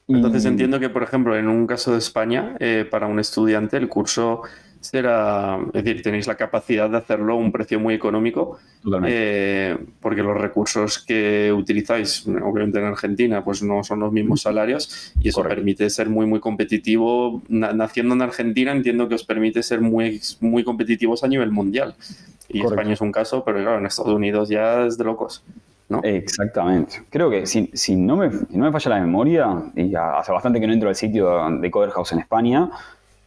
Entonces 0.07 0.45
entiendo 0.45 0.79
que, 0.79 0.91
por 0.91 1.03
ejemplo, 1.03 1.37
en 1.37 1.49
un 1.49 1.67
caso 1.67 1.93
de 1.93 1.99
España, 1.99 2.57
eh, 2.61 2.87
para 2.91 3.07
un 3.07 3.19
estudiante 3.19 3.77
el 3.77 3.89
curso 3.89 4.43
será, 4.85 5.59
es 5.73 5.83
decir, 5.83 6.03
tenéis 6.03 6.27
la 6.27 6.35
capacidad 6.35 6.91
de 6.91 6.99
hacerlo 6.99 7.33
a 7.33 7.37
un 7.37 7.51
precio 7.51 7.81
muy 7.81 7.95
económico, 7.95 8.59
eh, 9.07 9.79
porque 9.99 10.23
los 10.23 10.37
recursos 10.37 10.99
que 10.99 11.51
utilizáis, 11.53 12.27
obviamente 12.27 12.81
en 12.81 12.85
Argentina, 12.85 13.43
pues 13.43 13.63
no 13.63 13.83
son 13.83 14.01
los 14.01 14.13
mismos 14.13 14.43
salarios 14.43 15.15
y 15.21 15.31
eso 15.31 15.43
permite 15.43 15.89
ser 15.89 16.11
muy, 16.11 16.27
muy 16.27 16.39
competitivo. 16.39 17.43
naciendo 17.49 18.15
en 18.15 18.21
Argentina 18.21 18.73
entiendo 18.73 19.09
que 19.09 19.15
os 19.15 19.25
permite 19.25 19.63
ser 19.63 19.81
muy, 19.81 20.21
muy 20.41 20.63
competitivos 20.65 21.25
a 21.25 21.29
nivel 21.29 21.51
mundial. 21.51 21.95
Y 22.51 22.61
España 22.61 22.93
es 22.93 23.01
un 23.01 23.11
caso, 23.11 23.43
pero 23.43 23.61
claro, 23.61 23.79
en 23.79 23.87
Estados 23.87 24.13
Unidos 24.13 24.51
ya 24.51 24.85
es 24.85 24.99
de 24.99 25.05
locos. 25.05 25.43
¿no? 25.89 26.01
Exactamente. 26.03 27.03
Creo 27.09 27.31
que 27.31 27.47
si, 27.47 27.71
si, 27.73 27.97
no 27.97 28.17
me, 28.17 28.29
no 28.29 28.65
me 28.65 28.73
falla 28.73 28.97
la 28.97 29.01
memoria, 29.01 29.63
y 29.75 29.95
hace 29.95 30.31
bastante 30.31 30.61
que 30.61 30.67
no 30.67 30.75
entro 30.75 30.91
al 30.91 30.95
sitio 30.95 31.51
de 31.59 31.71
Coder 31.71 31.91
House 31.91 32.13
en 32.13 32.19
España, 32.19 32.71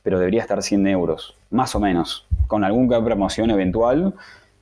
pero 0.07 0.19
debería 0.19 0.39
estar 0.39 0.63
100 0.63 0.87
euros, 0.87 1.35
más 1.49 1.75
o 1.75 1.81
menos, 1.81 2.25
con 2.47 2.63
alguna 2.63 3.03
promoción 3.03 3.51
eventual, 3.51 4.13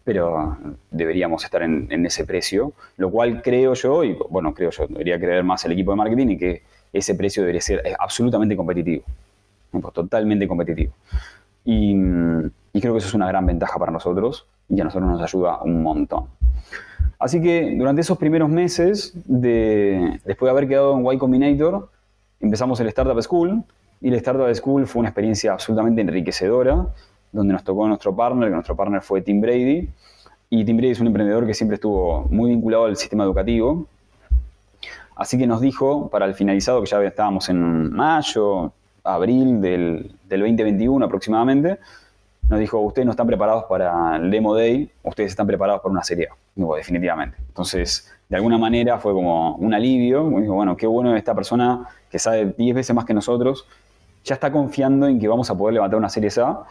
pero 0.03 0.57
deberíamos 0.89 1.43
estar 1.43 1.61
en, 1.61 2.03
ese 2.03 2.25
precio, 2.25 2.73
lo 2.97 3.11
cual 3.11 3.43
creo 3.43 3.75
yo, 3.75 4.03
y 4.03 4.17
bueno, 4.27 4.55
creo 4.55 4.71
yo, 4.71 4.87
debería 4.87 5.19
creer 5.19 5.43
más 5.43 5.63
el 5.65 5.73
equipo 5.73 5.91
de 5.91 5.97
marketing 5.97 6.27
y 6.29 6.37
que 6.39 6.63
ese 6.91 7.13
precio 7.13 7.43
debería 7.43 7.61
ser 7.61 7.83
absolutamente 7.99 8.57
competitivo, 8.57 9.03
totalmente 9.93 10.47
competitivo. 10.47 10.93
Y, 11.63 11.93
creo 11.93 12.93
que 12.93 12.97
eso 12.97 13.09
es 13.09 13.13
una 13.13 13.27
gran 13.27 13.45
ventaja 13.45 13.77
para 13.77 13.91
nosotros 13.91 14.47
y 14.67 14.81
a 14.81 14.83
nosotros 14.83 15.11
nos 15.11 15.21
ayuda 15.21 15.61
un 15.61 15.83
montón. 15.83 16.25
Así 17.19 17.39
que 17.39 17.75
durante 17.77 18.01
esos 18.01 18.17
primeros 18.17 18.49
meses, 18.49 19.13
de, 19.25 20.19
después 20.25 20.47
de 20.47 20.49
haber 20.49 20.67
quedado 20.67 20.97
en 20.97 21.05
Y 21.13 21.19
Combinator, 21.19 21.91
empezamos 22.39 22.79
el 22.79 22.87
Startup 22.87 23.21
School, 23.21 23.63
y 24.05 24.11
la 24.11 24.17
Startup 24.17 24.53
School 24.53 24.85
fue 24.85 24.99
una 24.99 25.09
experiencia 25.09 25.53
absolutamente 25.53 25.99
enriquecedora, 25.99 26.85
donde 27.31 27.53
nos 27.53 27.63
tocó 27.63 27.87
nuestro 27.87 28.15
partner, 28.15 28.49
que 28.49 28.53
nuestro 28.53 28.75
partner 28.75 29.01
fue 29.01 29.23
Tim 29.23 29.41
Brady. 29.41 29.89
Y 30.51 30.63
Tim 30.63 30.77
Brady 30.77 30.91
es 30.91 30.99
un 30.99 31.07
emprendedor 31.07 31.47
que 31.47 31.55
siempre 31.55 31.73
estuvo 31.73 32.27
muy 32.29 32.51
vinculado 32.51 32.85
al 32.85 32.97
sistema 32.97 33.23
educativo. 33.23 33.87
Así 35.15 35.39
que 35.39 35.47
nos 35.47 35.59
dijo, 35.59 36.07
para 36.11 36.27
el 36.27 36.35
finalizado, 36.35 36.83
que 36.83 36.87
ya 36.87 37.01
estábamos 37.01 37.49
en 37.49 37.91
mayo, 37.93 38.71
abril 39.03 39.59
del, 39.59 40.11
del 40.29 40.39
2021 40.41 41.03
aproximadamente, 41.03 41.79
nos 42.47 42.59
dijo, 42.59 42.77
ustedes 42.81 43.07
no 43.07 43.11
están 43.11 43.25
preparados 43.25 43.63
para 43.63 44.17
el 44.17 44.29
Demo 44.29 44.53
Day, 44.53 44.87
ustedes 45.01 45.31
están 45.31 45.47
preparados 45.47 45.81
para 45.81 45.91
una 45.91 46.03
serie 46.03 46.27
A. 46.27 46.75
definitivamente. 46.75 47.37
Entonces, 47.47 48.13
de 48.29 48.35
alguna 48.35 48.59
manera 48.59 48.99
fue 48.99 49.13
como 49.13 49.55
un 49.55 49.73
alivio. 49.73 50.29
Dijo, 50.29 50.53
bueno, 50.53 50.77
qué 50.77 50.85
bueno 50.85 51.15
esta 51.15 51.33
persona 51.33 51.87
que 52.11 52.19
sabe 52.19 52.53
10 52.55 52.75
veces 52.75 52.95
más 52.95 53.05
que 53.05 53.15
nosotros, 53.15 53.65
ya 54.25 54.33
está 54.33 54.51
confiando 54.51 55.07
en 55.07 55.19
que 55.19 55.27
vamos 55.27 55.49
a 55.49 55.55
poder 55.55 55.75
levantar 55.75 55.97
una 55.97 56.09
serie 56.09 56.29
A 56.41 56.63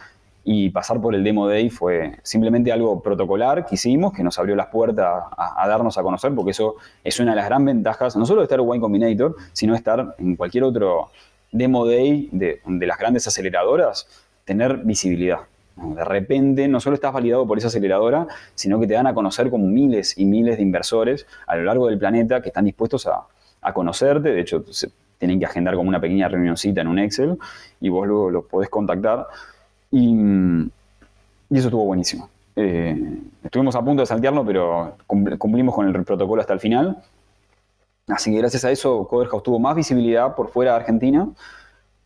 y 0.43 0.69
pasar 0.69 1.01
por 1.01 1.15
el 1.15 1.23
Demo 1.23 1.47
Day 1.47 1.69
fue 1.69 2.19
simplemente 2.21 2.71
algo 2.71 3.01
protocolar 3.01 3.65
que 3.65 3.75
hicimos, 3.75 4.13
que 4.13 4.23
nos 4.23 4.37
abrió 4.37 4.55
las 4.55 4.67
puertas 4.67 5.23
a, 5.35 5.67
darnos 5.67 5.97
a 5.97 6.03
conocer, 6.03 6.35
porque 6.35 6.51
eso 6.51 6.75
es 7.03 7.19
una 7.19 7.31
de 7.31 7.37
las 7.37 7.45
grandes 7.45 7.73
ventajas, 7.73 8.15
no 8.15 8.25
solo 8.25 8.41
de 8.41 8.45
estar 8.45 8.59
en 8.59 8.67
Wine 8.67 8.81
Combinator, 8.81 9.35
sino 9.53 9.73
de 9.73 9.77
estar 9.77 10.15
en 10.19 10.35
cualquier 10.35 10.65
otro 10.65 11.09
Demo 11.51 11.87
Day 11.87 12.29
de, 12.31 12.61
de 12.63 12.85
las 12.85 12.99
grandes 12.99 13.25
aceleradoras, 13.25 14.07
tener 14.43 14.77
visibilidad. 14.77 15.39
De 15.77 16.03
repente 16.03 16.67
no 16.67 16.79
solo 16.79 16.93
estás 16.93 17.11
validado 17.11 17.47
por 17.47 17.57
esa 17.57 17.67
aceleradora, 17.67 18.27
sino 18.53 18.79
que 18.79 18.85
te 18.85 18.93
dan 18.93 19.07
a 19.07 19.13
conocer 19.13 19.49
como 19.49 19.65
miles 19.65 20.17
y 20.17 20.25
miles 20.25 20.57
de 20.57 20.63
inversores 20.63 21.25
a 21.47 21.55
lo 21.55 21.63
largo 21.63 21.87
del 21.87 21.97
planeta 21.97 22.41
que 22.41 22.49
están 22.49 22.65
dispuestos 22.65 23.07
a, 23.07 23.23
a 23.61 23.73
conocerte. 23.73 24.31
De 24.31 24.41
hecho, 24.41 24.63
tienen 25.17 25.39
que 25.39 25.45
agendar 25.45 25.75
como 25.75 25.89
una 25.89 25.99
pequeña 25.99 26.27
reunioncita 26.27 26.81
en 26.81 26.87
un 26.87 26.99
Excel 26.99 27.37
y 27.81 27.89
vos 27.89 28.07
luego 28.07 28.29
los 28.29 28.45
podés 28.45 28.69
contactar. 28.69 29.27
Y, 29.91 30.15
eso 31.49 31.67
estuvo 31.67 31.85
buenísimo. 31.85 32.29
Eh, 32.55 33.19
estuvimos 33.43 33.75
a 33.75 33.83
punto 33.83 34.01
de 34.01 34.05
saltearlo, 34.07 34.45
pero 34.45 34.97
cumplimos 35.05 35.75
con 35.75 35.87
el 35.87 36.03
protocolo 36.03 36.41
hasta 36.41 36.53
el 36.53 36.59
final. 36.59 36.97
Así 38.07 38.31
que 38.31 38.37
gracias 38.37 38.65
a 38.65 38.71
eso, 38.71 39.07
Coderhouse 39.07 39.43
tuvo 39.43 39.59
más 39.59 39.75
visibilidad 39.75 40.35
por 40.35 40.49
fuera 40.49 40.71
de 40.71 40.77
Argentina, 40.77 41.27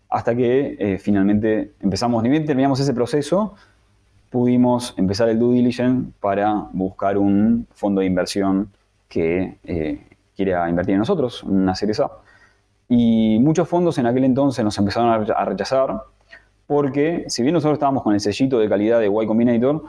hasta 0.10 0.34
que 0.36 0.78
eh, 0.80 0.98
finalmente 0.98 1.74
empezamos, 1.82 2.24
ni 2.24 2.30
bien 2.30 2.46
terminamos 2.46 2.80
ese 2.80 2.94
proceso, 2.94 3.56
pudimos 4.30 4.94
empezar 4.98 5.28
el 5.30 5.40
due 5.40 5.56
diligence 5.56 6.12
para 6.22 6.68
buscar 6.72 7.18
un 7.18 7.68
fondo 7.74 8.00
de 8.02 8.08
inversión 8.08 8.72
que 9.10 9.58
eh, 9.64 10.08
quiera 10.36 10.70
invertir 10.70 10.94
en 10.94 11.00
nosotros, 11.00 11.44
una 11.44 11.76
serie 11.76 11.96
A. 12.02 12.12
Y 12.90 13.38
muchos 13.40 13.70
fondos 13.70 13.98
en 14.00 14.08
aquel 14.08 14.26
entonces 14.26 14.66
nos 14.66 14.78
empezaron 14.78 15.32
a 15.32 15.46
rechazar 15.46 16.02
porque, 16.70 17.26
si 17.30 17.42
bien 17.42 17.54
nosotros 17.54 17.78
estábamos 17.78 18.04
con 18.04 18.14
el 18.14 18.20
sellito 18.20 18.60
de 18.60 18.70
calidad 18.70 19.00
de 19.00 19.08
Y 19.08 19.26
Combinator, 19.26 19.86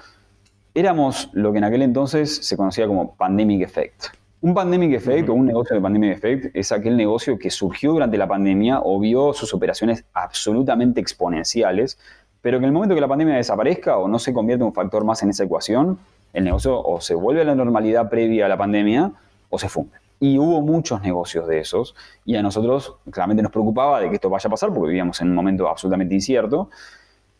éramos 0.72 1.28
lo 1.34 1.52
que 1.52 1.58
en 1.58 1.64
aquel 1.64 1.82
entonces 1.82 2.36
se 2.36 2.56
conocía 2.56 2.86
como 2.86 3.14
Pandemic 3.16 3.60
Effect. 3.60 4.04
Un 4.40 4.54
Pandemic 4.54 4.94
Effect 4.94 5.28
o 5.28 5.34
un 5.34 5.44
negocio 5.44 5.76
de 5.76 5.82
Pandemic 5.82 6.12
Effect 6.16 6.56
es 6.56 6.72
aquel 6.72 6.96
negocio 6.96 7.38
que 7.38 7.50
surgió 7.50 7.92
durante 7.92 8.16
la 8.16 8.26
pandemia 8.26 8.80
o 8.82 8.98
vio 8.98 9.34
sus 9.34 9.52
operaciones 9.52 10.06
absolutamente 10.14 11.02
exponenciales, 11.02 11.98
pero 12.40 12.58
que 12.58 12.64
en 12.64 12.68
el 12.68 12.72
momento 12.72 12.94
que 12.94 13.02
la 13.02 13.08
pandemia 13.08 13.36
desaparezca 13.36 13.98
o 13.98 14.08
no 14.08 14.18
se 14.18 14.32
convierte 14.32 14.62
en 14.62 14.68
un 14.68 14.74
factor 14.74 15.04
más 15.04 15.22
en 15.22 15.28
esa 15.28 15.44
ecuación, 15.44 15.98
el 16.32 16.44
negocio 16.44 16.82
o 16.82 16.98
se 17.02 17.14
vuelve 17.14 17.42
a 17.42 17.44
la 17.44 17.54
normalidad 17.54 18.08
previa 18.08 18.46
a 18.46 18.48
la 18.48 18.56
pandemia 18.56 19.12
o 19.50 19.58
se 19.58 19.68
funde. 19.68 19.98
Y 20.20 20.38
hubo 20.38 20.60
muchos 20.60 21.00
negocios 21.02 21.48
de 21.48 21.58
esos 21.58 21.94
y 22.24 22.36
a 22.36 22.42
nosotros 22.42 22.94
claramente 23.10 23.42
nos 23.42 23.50
preocupaba 23.50 24.00
de 24.00 24.08
que 24.10 24.16
esto 24.16 24.30
vaya 24.30 24.46
a 24.46 24.50
pasar 24.50 24.68
porque 24.68 24.88
vivíamos 24.88 25.20
en 25.20 25.30
un 25.30 25.34
momento 25.34 25.66
absolutamente 25.68 26.14
incierto. 26.14 26.68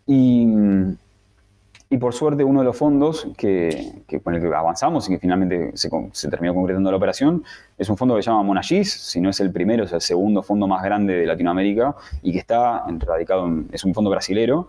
Y, 0.07 0.47
Y 1.93 1.99
por 1.99 2.15
suerte 2.15 2.45
uno 2.45 2.61
de 2.61 2.67
los 2.67 2.77
fondos 2.77 3.27
que, 3.37 4.05
con 4.23 4.33
el 4.33 4.41
que 4.41 4.47
avanzamos 4.55 5.09
y 5.09 5.13
que 5.13 5.19
finalmente 5.19 5.73
se, 5.75 6.29
terminó 6.31 6.55
concretando 6.55 6.89
la 6.89 6.97
operación 6.97 7.43
es 7.77 7.89
un 7.89 7.97
fondo 7.97 8.15
que 8.15 8.23
se 8.23 8.31
llama 8.31 8.45
Monagis, 8.45 8.93
si 8.93 9.21
no 9.21 9.29
es 9.29 9.41
el 9.41 9.51
primero, 9.51 9.83
es 9.83 9.93
el 9.93 10.01
segundo 10.01 10.41
fondo 10.45 10.69
más 10.69 10.85
grande 10.85 11.15
de 11.15 11.27
Latinoamérica 11.27 11.97
y 12.23 12.31
que 12.31 12.39
está 12.39 12.85
radicado, 13.01 13.45
en, 13.49 13.69
es 13.73 13.83
un 13.85 13.93
fondo 13.93 14.09
brasilero, 14.09 14.69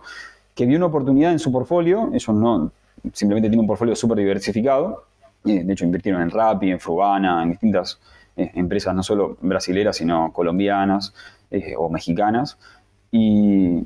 que 0.56 0.66
vio 0.66 0.76
una 0.76 0.86
oportunidad 0.86 1.30
en 1.30 1.38
su 1.38 1.52
portfolio, 1.52 2.10
ellos 2.12 2.34
no, 2.34 2.72
simplemente 3.12 3.48
tienen 3.48 3.60
un 3.60 3.68
portfolio 3.68 3.94
súper 3.94 4.18
diversificado, 4.18 5.04
eh, 5.44 5.64
de 5.64 5.72
hecho 5.72 5.84
invirtieron 5.84 6.22
en 6.22 6.30
Rappi, 6.30 6.70
en 6.70 6.80
Frugana, 6.80 7.42
en 7.42 7.50
distintas 7.50 7.98
eh, 8.36 8.50
empresas 8.54 8.94
no 8.94 9.02
solo 9.02 9.36
brasileras, 9.40 9.96
sino 9.96 10.32
colombianas 10.32 11.12
eh, 11.50 11.74
o 11.76 11.88
mexicanas, 11.88 12.56
y 13.10 13.82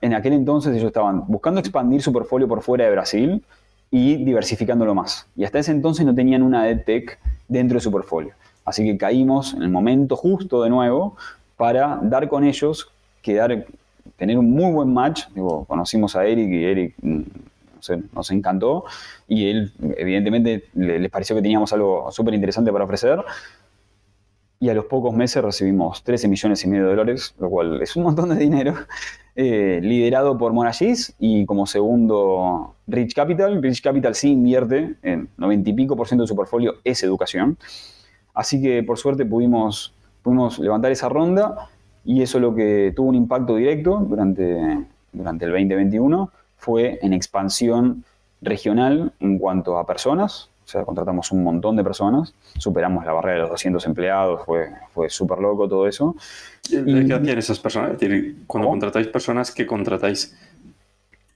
en 0.00 0.14
aquel 0.14 0.32
entonces 0.34 0.74
ellos 0.74 0.88
estaban 0.88 1.24
buscando 1.26 1.60
expandir 1.60 2.02
su 2.02 2.12
portfolio 2.12 2.46
por 2.46 2.62
fuera 2.62 2.84
de 2.84 2.90
Brasil 2.90 3.42
y 3.90 4.22
diversificándolo 4.24 4.94
más. 4.94 5.26
Y 5.36 5.44
hasta 5.44 5.58
ese 5.58 5.72
entonces 5.72 6.04
no 6.04 6.14
tenían 6.14 6.42
una 6.42 6.68
EdTech 6.68 7.18
dentro 7.48 7.76
de 7.76 7.80
su 7.80 7.90
portfolio. 7.90 8.34
Así 8.64 8.84
que 8.84 8.98
caímos 8.98 9.54
en 9.54 9.62
el 9.62 9.70
momento 9.70 10.14
justo 10.14 10.62
de 10.62 10.68
nuevo 10.68 11.16
para 11.56 11.98
dar 12.02 12.28
con 12.28 12.44
ellos, 12.44 12.90
quedar, 13.22 13.64
tener 14.16 14.36
un 14.36 14.50
muy 14.50 14.70
buen 14.72 14.92
match. 14.92 15.24
conocimos 15.66 16.14
a 16.14 16.26
Eric 16.26 16.48
y 16.50 16.64
Eric 16.64 16.94
mm, 17.88 18.14
nos 18.14 18.30
encantó 18.30 18.84
y 19.26 19.48
él 19.48 19.72
evidentemente 19.96 20.64
les 20.74 21.10
pareció 21.10 21.36
que 21.36 21.42
teníamos 21.42 21.72
algo 21.72 22.10
súper 22.10 22.34
interesante 22.34 22.72
para 22.72 22.84
ofrecer 22.84 23.24
y 24.60 24.68
a 24.68 24.74
los 24.74 24.86
pocos 24.86 25.14
meses 25.14 25.42
recibimos 25.42 26.02
13 26.02 26.28
millones 26.28 26.64
y 26.64 26.68
medio 26.68 26.84
de 26.84 26.90
dólares, 26.90 27.34
lo 27.38 27.48
cual 27.48 27.80
es 27.80 27.94
un 27.94 28.02
montón 28.02 28.30
de 28.30 28.36
dinero, 28.36 28.74
eh, 29.36 29.80
liderado 29.82 30.36
por 30.36 30.52
Monagis 30.52 31.14
y 31.18 31.46
como 31.46 31.66
segundo 31.66 32.74
Rich 32.88 33.14
Capital. 33.14 33.62
Rich 33.62 33.82
Capital 33.82 34.14
sí 34.14 34.32
invierte 34.32 34.96
en 35.02 35.28
90 35.36 35.70
y 35.70 35.72
pico 35.74 35.96
por 35.96 36.08
ciento 36.08 36.24
de 36.24 36.28
su 36.28 36.34
portfolio 36.34 36.76
es 36.82 37.02
educación. 37.02 37.56
Así 38.34 38.60
que 38.60 38.82
por 38.82 38.98
suerte 38.98 39.24
pudimos, 39.24 39.94
pudimos 40.22 40.58
levantar 40.58 40.90
esa 40.90 41.08
ronda 41.08 41.68
y 42.04 42.22
eso 42.22 42.40
lo 42.40 42.54
que 42.54 42.92
tuvo 42.96 43.08
un 43.08 43.14
impacto 43.14 43.56
directo 43.56 43.98
durante, 44.08 44.86
durante 45.12 45.44
el 45.44 45.52
2021 45.52 46.32
fue 46.58 46.98
en 47.02 47.12
expansión 47.12 48.04
regional 48.42 49.12
en 49.20 49.38
cuanto 49.38 49.78
a 49.78 49.86
personas, 49.86 50.50
o 50.68 50.70
sea, 50.70 50.84
contratamos 50.84 51.32
un 51.32 51.42
montón 51.42 51.76
de 51.76 51.82
personas, 51.82 52.34
superamos 52.58 53.06
la 53.06 53.14
barrera 53.14 53.36
de 53.36 53.40
los 53.40 53.50
200 53.52 53.86
empleados, 53.86 54.42
fue, 54.44 54.68
fue 54.92 55.08
súper 55.08 55.38
loco 55.38 55.66
todo 55.66 55.88
eso. 55.88 56.14
¿De 56.70 57.06
qué 57.06 57.14
hacían 57.14 57.38
esas 57.38 57.58
personas? 57.58 57.92
cuando 58.46 58.68
contratáis 58.68 59.06
personas, 59.06 59.50
¿qué 59.50 59.66
contratáis? 59.66 60.36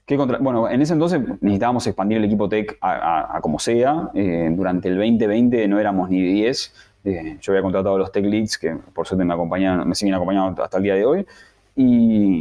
¿Qué 0.05 0.17
bueno, 0.17 0.69
en 0.69 0.83
ese 0.83 0.93
entonces 0.93 1.23
necesitábamos 1.41 1.87
expandir 1.87 2.19
el 2.19 2.25
equipo 2.25 2.47
tech 2.47 2.77
a, 2.83 3.39
como 3.41 3.59
sea. 3.59 4.11
Eh, 4.13 4.51
durante 4.53 4.89
el 4.89 4.97
2020 4.97 5.67
no 5.67 5.81
éramos 5.81 6.11
ni 6.11 6.21
10. 6.21 6.75
Eh, 7.05 7.39
yo 7.41 7.53
había 7.53 7.63
contratado 7.63 7.95
a 7.95 7.99
los 8.01 8.13
tech 8.13 8.27
leads, 8.27 8.59
que 8.59 8.77
por 8.93 9.07
suerte 9.07 9.25
me, 9.25 9.33
acompañan, 9.33 9.89
me 9.89 9.95
siguen 9.95 10.15
acompañando 10.15 10.63
hasta 10.63 10.77
el 10.77 10.83
día 10.83 10.95
de 10.95 11.07
hoy, 11.07 11.27
y, 11.75 11.85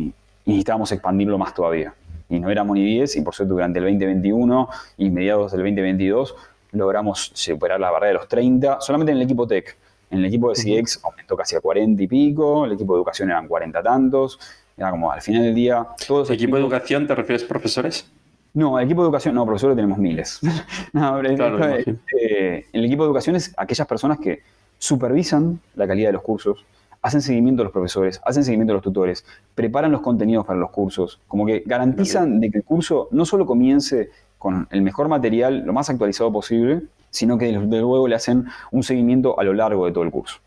y 0.04 0.14
necesitábamos 0.46 0.92
expandirlo 0.92 1.38
más 1.38 1.54
todavía. 1.54 1.94
Y 2.32 2.40
no 2.40 2.50
éramos 2.50 2.76
ni 2.76 2.84
10, 2.84 3.18
y 3.18 3.22
por 3.22 3.36
suerte 3.36 3.52
durante 3.52 3.80
el 3.80 3.86
2021 3.86 4.70
y 4.98 5.10
mediados 5.12 5.52
del 5.52 5.62
2022 5.62 6.34
logramos 6.72 7.32
superar 7.34 7.80
la 7.80 7.92
barrera 7.92 8.08
de 8.08 8.14
los 8.14 8.28
30, 8.28 8.80
solamente 8.80 9.12
en 9.12 9.18
el 9.18 9.24
equipo 9.24 9.46
tech. 9.46 9.78
En 10.10 10.20
el 10.20 10.26
equipo 10.26 10.50
de 10.50 10.56
CX 10.56 11.02
aumentó 11.04 11.36
casi 11.36 11.58
a 11.58 11.62
40 11.62 12.02
y 12.02 12.08
pico, 12.08 12.66
el 12.66 12.72
equipo 12.72 12.94
de 12.94 13.00
educación 13.00 13.30
eran 13.30 13.48
40 13.48 13.84
tantos. 13.84 14.40
Era 14.78 14.92
como 14.92 15.12
al 15.12 15.22
final 15.22 15.44
del 15.44 15.54
día. 15.54 15.86
Todos 16.08 16.30
¿El 16.30 16.36
equipo 16.36 16.56
de 16.56 16.62
educación 16.62 17.06
te 17.06 17.14
refieres 17.14 17.44
profesores? 17.44 18.10
No, 18.54 18.80
el 18.80 18.86
equipo 18.86 19.02
de 19.02 19.08
educación, 19.08 19.36
no, 19.36 19.46
profesores 19.46 19.76
tenemos 19.76 19.98
miles. 19.98 20.40
no, 20.94 21.22
eh, 21.22 22.66
el 22.74 22.86
equipo 22.86 23.04
de 23.04 23.08
educación 23.08 23.36
es 23.36 23.54
aquellas 23.58 23.88
personas 23.88 24.20
que 24.20 24.42
supervisan 24.78 25.60
la 25.76 25.88
calidad 25.88 26.10
de 26.10 26.14
los 26.14 26.24
cursos, 26.24 26.66
hacen 27.02 27.22
seguimiento 27.22 27.62
a 27.62 27.66
los 27.66 27.74
profesores, 27.74 28.22
hacen 28.26 28.44
seguimiento 28.44 28.74
a 28.74 28.76
los 28.76 28.84
tutores, 28.84 29.26
preparan 29.56 29.92
los 29.92 30.02
contenidos 30.02 30.46
para 30.46 30.60
los 30.60 30.70
cursos, 30.70 31.20
como 31.28 31.46
que 31.46 31.64
garantizan 31.66 32.40
de 32.40 32.52
que 32.52 32.60
el 32.60 32.64
curso 32.64 33.08
no 33.12 33.26
solo 33.26 33.46
comience 33.46 34.10
con 34.38 34.68
el 34.72 34.82
mejor 34.82 35.08
material, 35.08 35.64
lo 35.66 35.74
más 35.74 35.90
actualizado 35.90 36.32
posible, 36.32 36.84
sino 37.10 37.38
que 37.38 37.46
de 37.46 37.80
luego 37.80 38.08
le 38.08 38.16
hacen 38.16 38.46
un 38.72 38.84
seguimiento 38.84 39.40
a 39.40 39.44
lo 39.44 39.54
largo 39.54 39.86
de 39.86 39.92
todo 39.92 40.04
el 40.04 40.12
curso. 40.12 40.38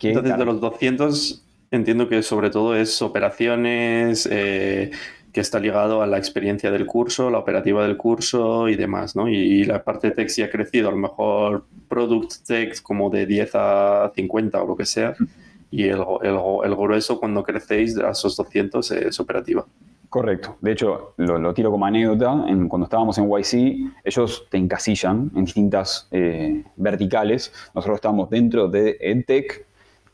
Entonces, 0.00 0.36
de 0.36 0.44
los 0.44 0.60
200, 0.60 1.42
entiendo 1.70 2.08
que 2.08 2.22
sobre 2.22 2.50
todo 2.50 2.74
es 2.76 3.00
operaciones, 3.02 4.28
eh, 4.30 4.90
que 5.32 5.40
está 5.40 5.60
ligado 5.60 6.02
a 6.02 6.06
la 6.06 6.18
experiencia 6.18 6.70
del 6.70 6.86
curso, 6.86 7.30
la 7.30 7.38
operativa 7.38 7.86
del 7.86 7.96
curso 7.96 8.68
y 8.68 8.76
demás, 8.76 9.14
¿no? 9.14 9.28
Y, 9.28 9.64
la 9.64 9.84
parte 9.84 10.10
tech 10.10 10.28
sí 10.28 10.42
ha 10.42 10.50
crecido, 10.50 10.88
a 10.88 10.92
lo 10.92 10.98
mejor 10.98 11.64
product 11.88 12.46
tech 12.46 12.82
como 12.82 13.10
de 13.10 13.26
10 13.26 13.50
a 13.54 14.12
50 14.14 14.62
o 14.62 14.66
lo 14.66 14.76
que 14.76 14.86
sea, 14.86 15.14
y 15.70 15.84
el, 15.84 16.04
el 16.22 16.74
grueso 16.74 17.18
cuando 17.18 17.42
crecéis 17.42 17.98
a 17.98 18.10
esos 18.10 18.36
200 18.36 18.90
es 18.90 19.20
operativa. 19.20 19.66
Correcto. 20.08 20.56
De 20.62 20.72
hecho, 20.72 21.12
lo, 21.18 21.52
tiro 21.52 21.70
como 21.70 21.84
anécdota. 21.84 22.44
cuando 22.68 22.84
estábamos 22.84 23.18
en 23.18 23.28
YC, 23.28 23.92
ellos 24.04 24.46
te 24.50 24.56
encasillan 24.56 25.30
en 25.34 25.44
distintas 25.44 26.08
eh, 26.10 26.64
verticales. 26.76 27.52
Nosotros 27.74 27.96
estamos 27.96 28.30
dentro 28.30 28.68
de 28.68 28.96
EdTech, 29.00 29.66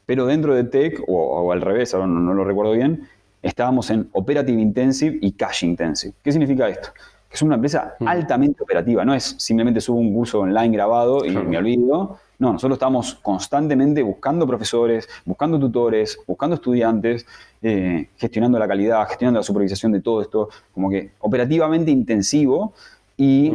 pero 0.05 0.27
dentro 0.27 0.55
de 0.55 0.63
EdTech, 0.63 1.01
o, 1.07 1.53
al 1.53 1.61
revés, 1.61 1.95
ahora 1.95 2.09
no, 2.09 2.35
lo 2.35 2.45
recuerdo 2.45 2.73
bien, 2.73 3.09
estábamos 3.41 3.89
en 3.91 4.09
Operative 4.13 4.61
Intensive 4.61 5.19
y 5.21 5.33
Cash 5.33 5.65
Intensive. 5.65 6.15
¿Qué 6.25 6.33
significa 6.33 6.69
esto? 6.69 6.89
Es 7.35 7.43
una 7.43 7.57
empresa 7.57 7.97
mm. 7.99 8.07
altamente 8.07 8.63
operativa. 8.63 9.05
No 9.05 9.13
es 9.13 9.35
simplemente 9.39 9.81
subo 9.81 9.99
un 9.99 10.15
curso 10.15 10.41
online 10.41 10.77
grabado 10.77 11.25
y 11.25 11.31
me 11.31 11.59
olvido. 11.59 12.19
No, 12.39 12.53
nosotros 12.53 12.77
estamos 12.77 13.17
constantemente 13.17 14.03
buscando 14.03 14.47
profesores, 14.47 15.09
buscando 15.25 15.59
tutores, 15.59 16.17
buscando 16.27 16.55
estudiantes, 16.55 17.27
eh, 17.61 18.09
gestionando 18.17 18.59
la 18.59 18.69
calidad, 18.69 19.07
gestionando 19.09 19.41
la 19.41 19.45
supervisación 19.45 19.91
de 19.91 20.01
todo 20.01 20.23
esto, 20.23 20.49
como 20.73 20.89
que 20.89 21.11
operativamente 21.21 21.91
intensivo 21.91 22.73
y, 23.17 23.53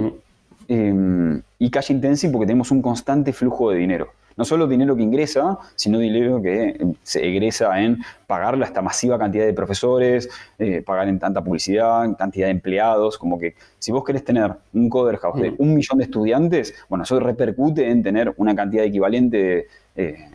eh, 0.68 1.42
y 1.58 1.70
cash 1.70 1.92
intensive 1.92 2.34
porque 2.34 2.48
tenemos 2.48 2.72
un 2.72 2.82
constante 2.82 3.32
flujo 3.32 3.72
de 3.72 3.78
dinero 3.78 4.19
no 4.40 4.46
solo 4.46 4.68
dinero 4.68 4.96
que 4.96 5.04
ingresa, 5.04 5.60
sino 5.76 6.00
dinero 6.00 6.42
que 6.42 6.70
eh, 6.70 6.78
se 7.04 7.28
egresa 7.28 7.78
en 7.82 8.00
pagarle 8.26 8.64
esta 8.64 8.82
masiva 8.82 9.20
cantidad 9.20 9.46
de 9.46 9.54
profesores, 9.54 10.30
eh, 10.58 10.82
pagar 10.82 11.10
en 11.10 11.20
tanta 11.20 11.44
publicidad, 11.44 12.06
cantidad 12.18 12.48
de 12.48 12.52
empleados, 12.52 13.18
como 13.18 13.38
que 13.38 13.56
si 13.80 13.92
vos 13.92 14.02
querés 14.06 14.24
tener 14.24 14.56
un 14.74 14.90
Coder 14.90 15.18
House 15.18 15.42
de 15.42 15.52
mm. 15.52 15.56
un 15.58 15.76
millón 15.76 15.98
de 15.98 16.06
estudiantes, 16.06 16.74
bueno, 16.88 17.04
eso 17.04 17.20
repercute 17.20 17.92
en 17.92 18.02
tener 18.02 18.34
una 18.38 18.56
cantidad 18.56 18.86
equivalente 18.86 19.68
eh, 19.98 20.30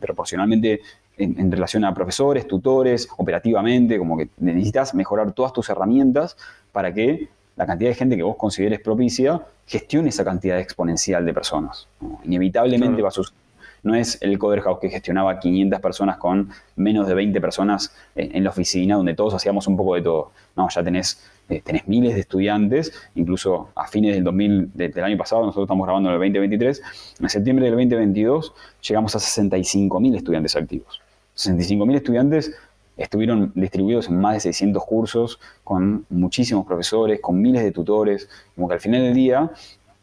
proporcionalmente 0.00 0.80
en, 1.16 1.50
relación 1.50 1.84
a 1.84 1.94
profesores, 1.94 2.46
tutores, 2.48 3.08
operativamente, 3.16 3.96
como 3.96 4.18
que 4.18 4.28
necesitas 4.38 4.92
mejorar 4.92 5.32
todas 5.32 5.52
tus 5.52 5.70
herramientas 5.70 6.36
para 6.72 6.92
que 6.92 7.28
la 7.56 7.66
cantidad 7.66 7.90
de 7.90 7.94
gente 7.94 8.16
que 8.16 8.22
vos 8.22 8.36
consideres 8.36 8.80
propicia 8.80 9.42
gestione 9.66 10.10
esa 10.10 10.24
cantidad 10.24 10.58
exponencial 10.58 11.24
de 11.24 11.34
personas. 11.34 11.88
Inevitablemente 12.24 13.02
va 13.02 13.08
a 13.08 13.12
suceder. 13.12 13.46
No 13.82 13.94
es 13.94 14.18
el 14.20 14.36
Coder 14.38 14.62
House 14.62 14.78
que 14.80 14.88
gestionaba 14.88 15.38
500 15.38 15.80
personas 15.80 16.16
con 16.16 16.50
menos 16.74 17.06
de 17.06 17.14
20 17.14 17.40
personas 17.40 17.94
en, 18.16 18.42
la 18.42 18.50
oficina, 18.50 18.96
donde 18.96 19.14
todos 19.14 19.32
hacíamos 19.34 19.68
un 19.68 19.76
poco 19.76 19.94
de 19.94 20.02
todo. 20.02 20.32
No, 20.56 20.68
ya 20.68 20.82
tenés, 20.82 21.22
eh, 21.48 21.62
tenés 21.64 21.86
miles 21.86 22.14
de 22.14 22.20
estudiantes, 22.20 22.92
incluso 23.14 23.68
a 23.76 23.86
fines 23.86 24.14
del, 24.14 24.24
2000, 24.24 24.72
del 24.74 25.04
año 25.04 25.16
pasado, 25.16 25.42
nosotros 25.42 25.66
estamos 25.66 25.86
grabando 25.86 26.08
en 26.08 26.14
el 26.14 26.18
2023, 26.18 26.82
en 27.20 27.28
septiembre 27.28 27.66
del 27.66 27.74
2022 27.74 28.54
llegamos 28.82 29.14
a 29.14 29.18
65.000 29.18 30.16
estudiantes 30.16 30.56
activos. 30.56 31.00
65.000 31.36 31.96
estudiantes 31.96 32.56
estuvieron 32.96 33.52
distribuidos 33.54 34.08
en 34.08 34.18
más 34.20 34.34
de 34.34 34.40
600 34.40 34.84
cursos, 34.84 35.40
con 35.64 36.06
muchísimos 36.08 36.66
profesores, 36.66 37.20
con 37.20 37.40
miles 37.40 37.62
de 37.62 37.72
tutores, 37.72 38.28
como 38.54 38.68
que 38.68 38.74
al 38.74 38.80
final 38.80 39.02
del 39.02 39.14
día 39.14 39.50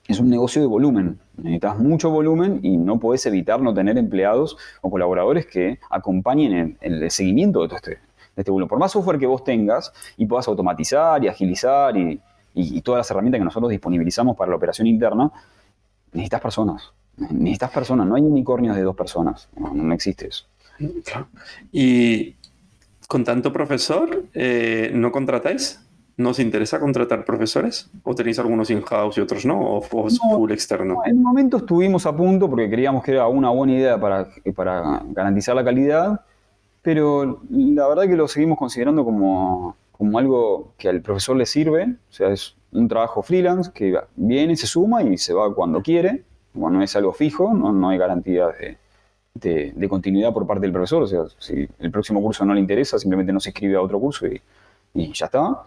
es 0.07 0.19
un 0.19 0.29
negocio 0.29 0.61
de 0.61 0.67
volumen. 0.67 1.19
Necesitas 1.37 1.79
mucho 1.79 2.09
volumen 2.09 2.59
y 2.61 2.77
no 2.77 2.99
puedes 2.99 3.25
evitar 3.25 3.61
no 3.61 3.73
tener 3.73 3.97
empleados 3.97 4.57
o 4.81 4.89
colaboradores 4.89 5.45
que 5.45 5.79
acompañen 5.89 6.77
el, 6.81 7.09
seguimiento 7.09 7.61
de 7.61 7.67
todo 7.67 7.77
este, 7.77 7.91
de 7.91 7.99
este 8.37 8.51
volumen. 8.51 8.69
Por 8.69 8.79
más 8.79 8.91
software 8.91 9.17
que 9.17 9.25
vos 9.25 9.43
tengas 9.43 9.91
y 10.17 10.25
puedas 10.25 10.47
automatizar 10.47 11.23
y 11.23 11.27
agilizar 11.27 11.95
y, 11.97 12.21
todas 12.83 12.99
las 12.99 13.09
herramientas 13.09 13.39
que 13.39 13.45
nosotros 13.45 13.71
disponibilizamos 13.71 14.37
para 14.37 14.51
la 14.51 14.57
operación 14.57 14.85
interna, 14.85 15.31
necesitas 16.11 16.39
personas. 16.39 16.91
Necesitas 17.17 17.71
personas, 17.71 18.05
no 18.05 18.13
hay 18.13 18.21
unicornios 18.21 18.75
de 18.75 18.83
dos 18.83 18.95
personas, 18.95 19.49
no, 19.55 19.73
no 19.73 19.93
existe 19.93 20.27
eso. 20.27 20.45
Y 21.71 22.35
con 23.14 23.24
tanto 23.24 23.53
profesor, 23.53 24.24
eh, 24.34 24.89
¿no 24.91 25.11
contratáis? 25.11 25.80
¿No 26.18 26.30
os 26.30 26.39
interesa 26.39 26.80
contratar 26.80 27.24
profesores? 27.24 27.91
¿O 28.01 28.16
tenéis 28.16 28.39
algunos 28.39 28.72
in-house 28.72 29.20
y 29.20 29.22
otros 29.22 29.45
no? 29.45 29.59
¿O 29.61 30.07
es 30.07 30.18
full 30.18 30.51
externo? 30.51 31.03
en 31.05 31.18
un 31.18 31.22
momento 31.22 31.57
estuvimos 31.57 32.07
a 32.07 32.18
punto 32.18 32.49
porque 32.49 32.68
creíamos 32.68 33.03
que 33.03 33.11
era 33.11 33.28
una 33.28 33.51
buena 33.51 33.74
idea 33.74 33.99
para, 33.99 34.30
para 34.55 35.03
garantizar 35.09 35.55
la 35.55 35.64
calidad, 35.64 36.22
pero 36.82 37.43
la 37.51 37.88
verdad 37.88 38.07
que 38.07 38.16
lo 38.16 38.28
seguimos 38.28 38.57
considerando 38.57 39.05
como, 39.05 39.76
como 39.91 40.18
algo 40.18 40.74
que 40.80 40.89
al 40.89 41.03
profesor 41.03 41.38
le 41.38 41.45
sirve. 41.45 41.95
O 42.09 42.14
sea, 42.14 42.30
es, 42.30 42.55
un 42.72 42.88
trabajo 42.88 43.22
freelance 43.22 43.70
que 43.72 43.95
viene, 44.16 44.55
se 44.55 44.66
suma 44.66 45.03
y 45.03 45.20
se 45.20 45.36
va 45.36 45.53
cuando 45.53 45.84
quiere. 45.84 46.24
Bueno, 46.55 46.80
no 46.80 46.84
es 46.84 46.95
algo 46.95 47.14
fijo, 47.14 47.53
no, 47.53 47.72
no 47.72 47.89
hay 47.89 47.99
garantía 47.99 48.47
de, 48.47 48.80
de, 49.34 49.88
continuidad 49.89 50.34
por 50.34 50.45
parte 50.45 50.61
del 50.61 50.71
profesor. 50.71 51.03
O 51.03 51.07
sea, 51.07 51.23
si 51.39 51.67
el 51.79 51.91
próximo 51.91 52.21
curso 52.21 52.45
no 52.45 52.53
le 52.53 52.59
interesa, 52.59 52.99
simplemente 52.99 53.34
no 53.34 53.39
se 53.39 53.49
inscribe 53.49 53.75
a 53.75 53.81
otro 53.81 53.99
curso 53.99 54.27
y, 54.27 54.41
y 54.93 55.13
ya 55.13 55.25
está. 55.25 55.63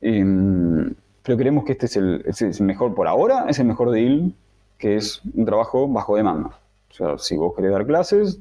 Em, 0.00 0.94
pero 1.22 1.38
creemos 1.38 1.64
que 1.64 1.72
este 1.72 1.86
es 1.86 1.96
el, 1.96 2.22
es 2.26 2.42
el 2.42 2.66
mejor 2.66 2.94
por 2.94 3.08
ahora, 3.08 3.46
es 3.48 3.58
el 3.58 3.66
mejor 3.66 3.90
deal, 3.90 4.34
que 4.78 4.96
es 4.96 5.22
un 5.34 5.44
trabajo 5.44 5.88
bajo 5.88 6.16
demanda. 6.16 6.58
O 6.90 6.96
sea, 6.96 7.18
si 7.18 7.36
vos 7.36 7.54
querés 7.56 7.72
dar 7.72 7.86
clases, 7.86 8.38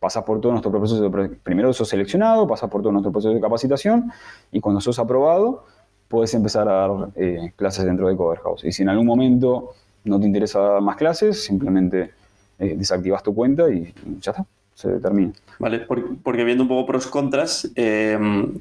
pasas 0.00 0.24
por 0.24 0.40
todo 0.40 0.52
nuestro 0.52 0.70
proceso 0.70 1.02
de... 1.02 1.28
Primero 1.42 1.72
sos 1.74 1.88
seleccionado, 1.88 2.46
pasas 2.46 2.70
por 2.70 2.80
todo 2.80 2.92
nuestro 2.92 3.12
proceso 3.12 3.34
de 3.34 3.40
capacitación 3.40 4.10
y 4.50 4.60
cuando 4.60 4.80
sos 4.80 4.98
aprobado, 4.98 5.64
puedes 6.08 6.32
empezar 6.32 6.66
a 6.68 6.72
dar 6.72 6.90
eh, 7.16 7.52
clases 7.56 7.84
dentro 7.84 8.08
de 8.08 8.16
Coverhouse. 8.16 8.64
Y 8.64 8.72
si 8.72 8.82
en 8.82 8.88
algún 8.88 9.06
momento 9.06 9.74
no 10.04 10.18
te 10.18 10.26
interesa 10.26 10.60
dar 10.60 10.80
más 10.80 10.96
clases, 10.96 11.44
simplemente 11.44 12.12
eh, 12.58 12.74
desactivas 12.76 13.22
tu 13.22 13.34
cuenta 13.34 13.70
y 13.70 13.92
ya 14.20 14.32
está, 14.32 14.46
se 14.74 14.88
termina. 15.00 15.32
Vale, 15.58 15.80
porque, 15.80 16.44
viendo 16.44 16.62
un 16.62 16.68
poco 16.68 16.86
pros 16.86 17.06
contras, 17.06 17.70
eh, 17.74 18.18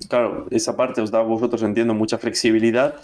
claro, 0.10 0.48
esa 0.50 0.76
parte 0.76 1.02
os 1.02 1.12
da 1.12 1.20
a 1.20 1.24
vosotros, 1.24 1.62
entiendo, 1.64 1.94
mucha 1.94 2.18
flexibilidad 2.18 2.96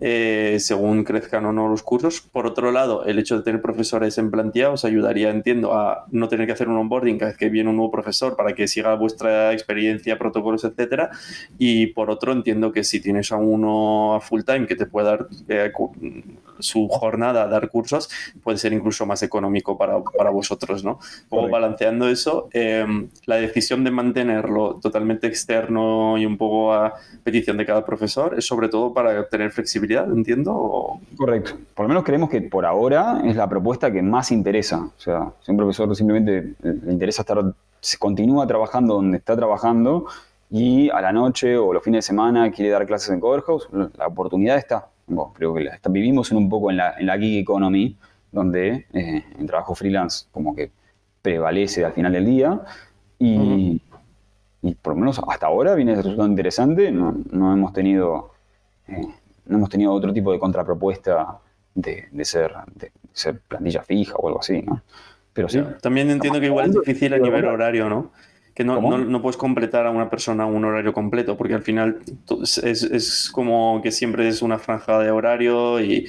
eh, 0.00 0.56
según 0.60 1.04
crezcan 1.04 1.44
o 1.46 1.52
no 1.52 1.68
los 1.68 1.82
cursos. 1.82 2.20
Por 2.20 2.46
otro 2.46 2.72
lado, 2.72 3.04
el 3.04 3.18
hecho 3.18 3.36
de 3.36 3.42
tener 3.42 3.62
profesores 3.62 4.18
en 4.18 4.30
plantilla 4.30 4.70
os 4.70 4.84
ayudaría, 4.84 5.30
entiendo, 5.30 5.74
a 5.74 6.06
no 6.10 6.28
tener 6.28 6.46
que 6.46 6.52
hacer 6.52 6.68
un 6.68 6.76
onboarding 6.76 7.18
cada 7.18 7.30
vez 7.30 7.38
que 7.38 7.48
viene 7.48 7.70
un 7.70 7.76
nuevo 7.76 7.90
profesor 7.90 8.36
para 8.36 8.54
que 8.54 8.68
siga 8.68 8.94
vuestra 8.94 9.52
experiencia, 9.52 10.18
protocolos, 10.18 10.64
etcétera. 10.64 11.10
Y 11.58 11.88
por 11.88 12.10
otro, 12.10 12.32
entiendo 12.32 12.72
que 12.72 12.84
si 12.84 13.00
tienes 13.00 13.32
a 13.32 13.36
uno 13.36 14.14
a 14.14 14.20
full 14.20 14.42
time 14.42 14.66
que 14.66 14.76
te 14.76 14.86
puede 14.86 15.08
dar 15.08 15.28
eh, 15.48 15.72
su 16.58 16.88
jornada 16.88 17.44
a 17.44 17.46
dar 17.46 17.68
cursos, 17.68 18.08
puede 18.42 18.58
ser 18.58 18.72
incluso 18.72 19.06
más 19.06 19.22
económico 19.22 19.76
para, 19.76 20.02
para 20.02 20.30
vosotros, 20.30 20.84
¿no? 20.84 20.98
Como 21.28 21.48
balanceando 21.48 22.08
eso, 22.08 22.48
em, 22.52 23.08
la 23.26 23.36
decisión 23.36 23.84
de 23.84 23.90
mantenerlo 23.90 24.78
totalmente 24.80 25.26
externo 25.26 26.18
y 26.18 26.26
un 26.26 26.36
poco 26.36 26.72
a 26.72 26.94
petición 27.22 27.56
de 27.56 27.66
cada 27.66 27.84
profesor 27.84 28.34
es 28.38 28.46
sobre 28.46 28.68
todo 28.68 28.92
para 28.92 29.28
tener 29.28 29.50
flexibilidad, 29.50 29.75
entiendo. 29.78 31.00
Correcto. 31.16 31.52
Por 31.74 31.84
lo 31.84 31.88
menos 31.88 32.04
creemos 32.04 32.30
que 32.30 32.42
por 32.42 32.64
ahora 32.64 33.22
es 33.24 33.36
la 33.36 33.48
propuesta 33.48 33.90
que 33.92 34.02
más 34.02 34.30
interesa. 34.32 34.90
O 34.96 35.00
sea, 35.00 35.32
si 35.40 35.50
un 35.50 35.56
profesor 35.56 35.94
simplemente 35.94 36.54
le 36.62 36.92
interesa 36.92 37.22
estar, 37.22 37.42
se 37.80 37.98
continúa 37.98 38.46
trabajando 38.46 38.94
donde 38.94 39.18
está 39.18 39.36
trabajando 39.36 40.06
y 40.50 40.90
a 40.90 41.00
la 41.00 41.12
noche 41.12 41.56
o 41.56 41.72
los 41.72 41.82
fines 41.82 42.04
de 42.04 42.08
semana 42.08 42.50
quiere 42.50 42.70
dar 42.70 42.86
clases 42.86 43.10
en 43.10 43.20
Coverhouse, 43.20 43.68
la 43.72 44.06
oportunidad 44.06 44.56
está 44.58 44.88
creo 45.34 45.54
que 45.54 45.70
vivimos 45.88 46.30
en 46.32 46.38
un 46.38 46.48
poco 46.48 46.70
en 46.70 46.78
la, 46.78 46.94
en 46.98 47.06
la 47.06 47.18
gig 47.18 47.38
economy, 47.38 47.96
donde 48.32 48.86
eh, 48.92 49.24
el 49.38 49.46
trabajo 49.46 49.74
freelance 49.74 50.26
como 50.32 50.54
que 50.54 50.70
prevalece 51.22 51.84
al 51.84 51.92
final 51.92 52.12
del 52.12 52.26
día 52.26 52.60
y, 53.18 53.80
por 54.82 54.94
lo 54.94 55.00
menos 55.00 55.20
hasta 55.28 55.46
ahora 55.46 55.74
viene 55.74 55.94
resultando 55.94 56.26
interesante, 56.26 56.90
no, 56.90 57.14
no 57.30 57.52
hemos 57.52 57.72
tenido 57.72 58.32
eh, 58.88 59.06
no 59.46 59.56
hemos 59.56 59.70
tenido 59.70 59.92
otro 59.92 60.12
tipo 60.12 60.32
de 60.32 60.38
contrapropuesta 60.38 61.38
de, 61.74 62.06
de, 62.10 62.24
ser, 62.24 62.52
de 62.74 62.92
ser 63.12 63.40
plantilla 63.40 63.82
fija 63.82 64.14
o 64.16 64.28
algo 64.28 64.40
así, 64.40 64.62
¿no? 64.62 64.82
Pero 65.32 65.48
sí. 65.48 65.60
También 65.82 66.10
entiendo 66.10 66.40
que 66.40 66.46
igual 66.46 66.70
es 66.70 66.74
difícil 66.74 67.12
a 67.12 67.18
nivel 67.18 67.44
horario, 67.44 67.88
¿no? 67.90 68.10
que 68.56 68.64
no, 68.64 68.80
no, 68.80 69.20
puedes 69.20 69.36
completar 69.36 69.86
a 69.86 69.90
una 69.90 70.08
persona 70.08 70.46
un 70.46 70.64
horario 70.64 70.94
completo, 70.94 71.36
porque 71.36 71.52
al 71.52 71.60
final 71.60 71.98
es, 72.42 72.56
es 72.56 73.30
como 73.30 73.82
que 73.82 73.92
siempre 73.92 74.26
es 74.28 74.40
una 74.40 74.58
franja 74.58 74.98
de 74.98 75.10
horario 75.10 75.78
y, 75.78 76.08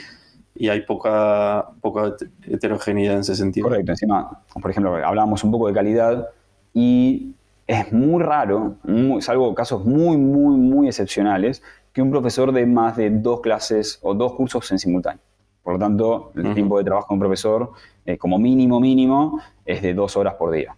y, 0.56 0.70
hay 0.70 0.80
poca, 0.84 1.68
poca 1.82 2.16
heterogeneidad 2.44 3.16
en 3.16 3.20
ese 3.20 3.36
sentido. 3.36 3.68
Correcto, 3.68 3.92
encima, 3.92 4.44
por 4.62 4.72
ejemplo, 4.72 4.96
hablábamos 4.96 5.44
un 5.44 5.52
poco 5.52 5.68
de 5.68 5.74
calidad 5.74 6.30
y 6.74 7.34
es 7.68 7.92
muy 7.92 8.24
raro, 8.24 8.78
salvo 9.20 9.54
casos 9.54 9.84
muy, 9.84 10.16
muy, 10.16 10.56
muy 10.56 10.88
excepcionales, 10.88 11.62
que 11.98 12.02
un 12.04 12.12
profesor 12.12 12.52
dé 12.52 12.66
más 12.66 12.96
de 12.96 13.10
dos 13.10 13.42
clases 13.42 14.00
o 14.04 14.14
dos 14.14 14.34
cursos 14.34 14.72
en 14.72 14.80
simultáneo. 14.80 15.22
Por 15.64 15.74
lo 15.74 15.80
tanto, 15.80 16.32
el 16.36 16.54
tiempo 16.54 16.78
de 16.78 16.86
trabajo 16.86 17.08
de 17.10 17.14
un 17.16 17.20
profesor, 17.20 17.72
eh, 18.06 18.18
como 18.18 18.40
mínimo, 18.40 18.80
mínimo, 18.80 19.42
es 19.66 19.82
de 19.82 19.94
dos 19.94 20.16
horas 20.16 20.36
por 20.36 20.52
día 20.52 20.76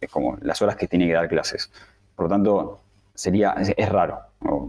es 0.00 0.10
como 0.10 0.36
las 0.42 0.60
horas 0.62 0.76
que 0.76 0.88
tiene 0.88 1.06
que 1.06 1.12
dar 1.14 1.28
clases. 1.28 1.70
Por 2.14 2.26
lo 2.26 2.30
tanto, 2.30 2.80
sería, 3.14 3.52
es, 3.52 3.88
raro, 3.88 4.18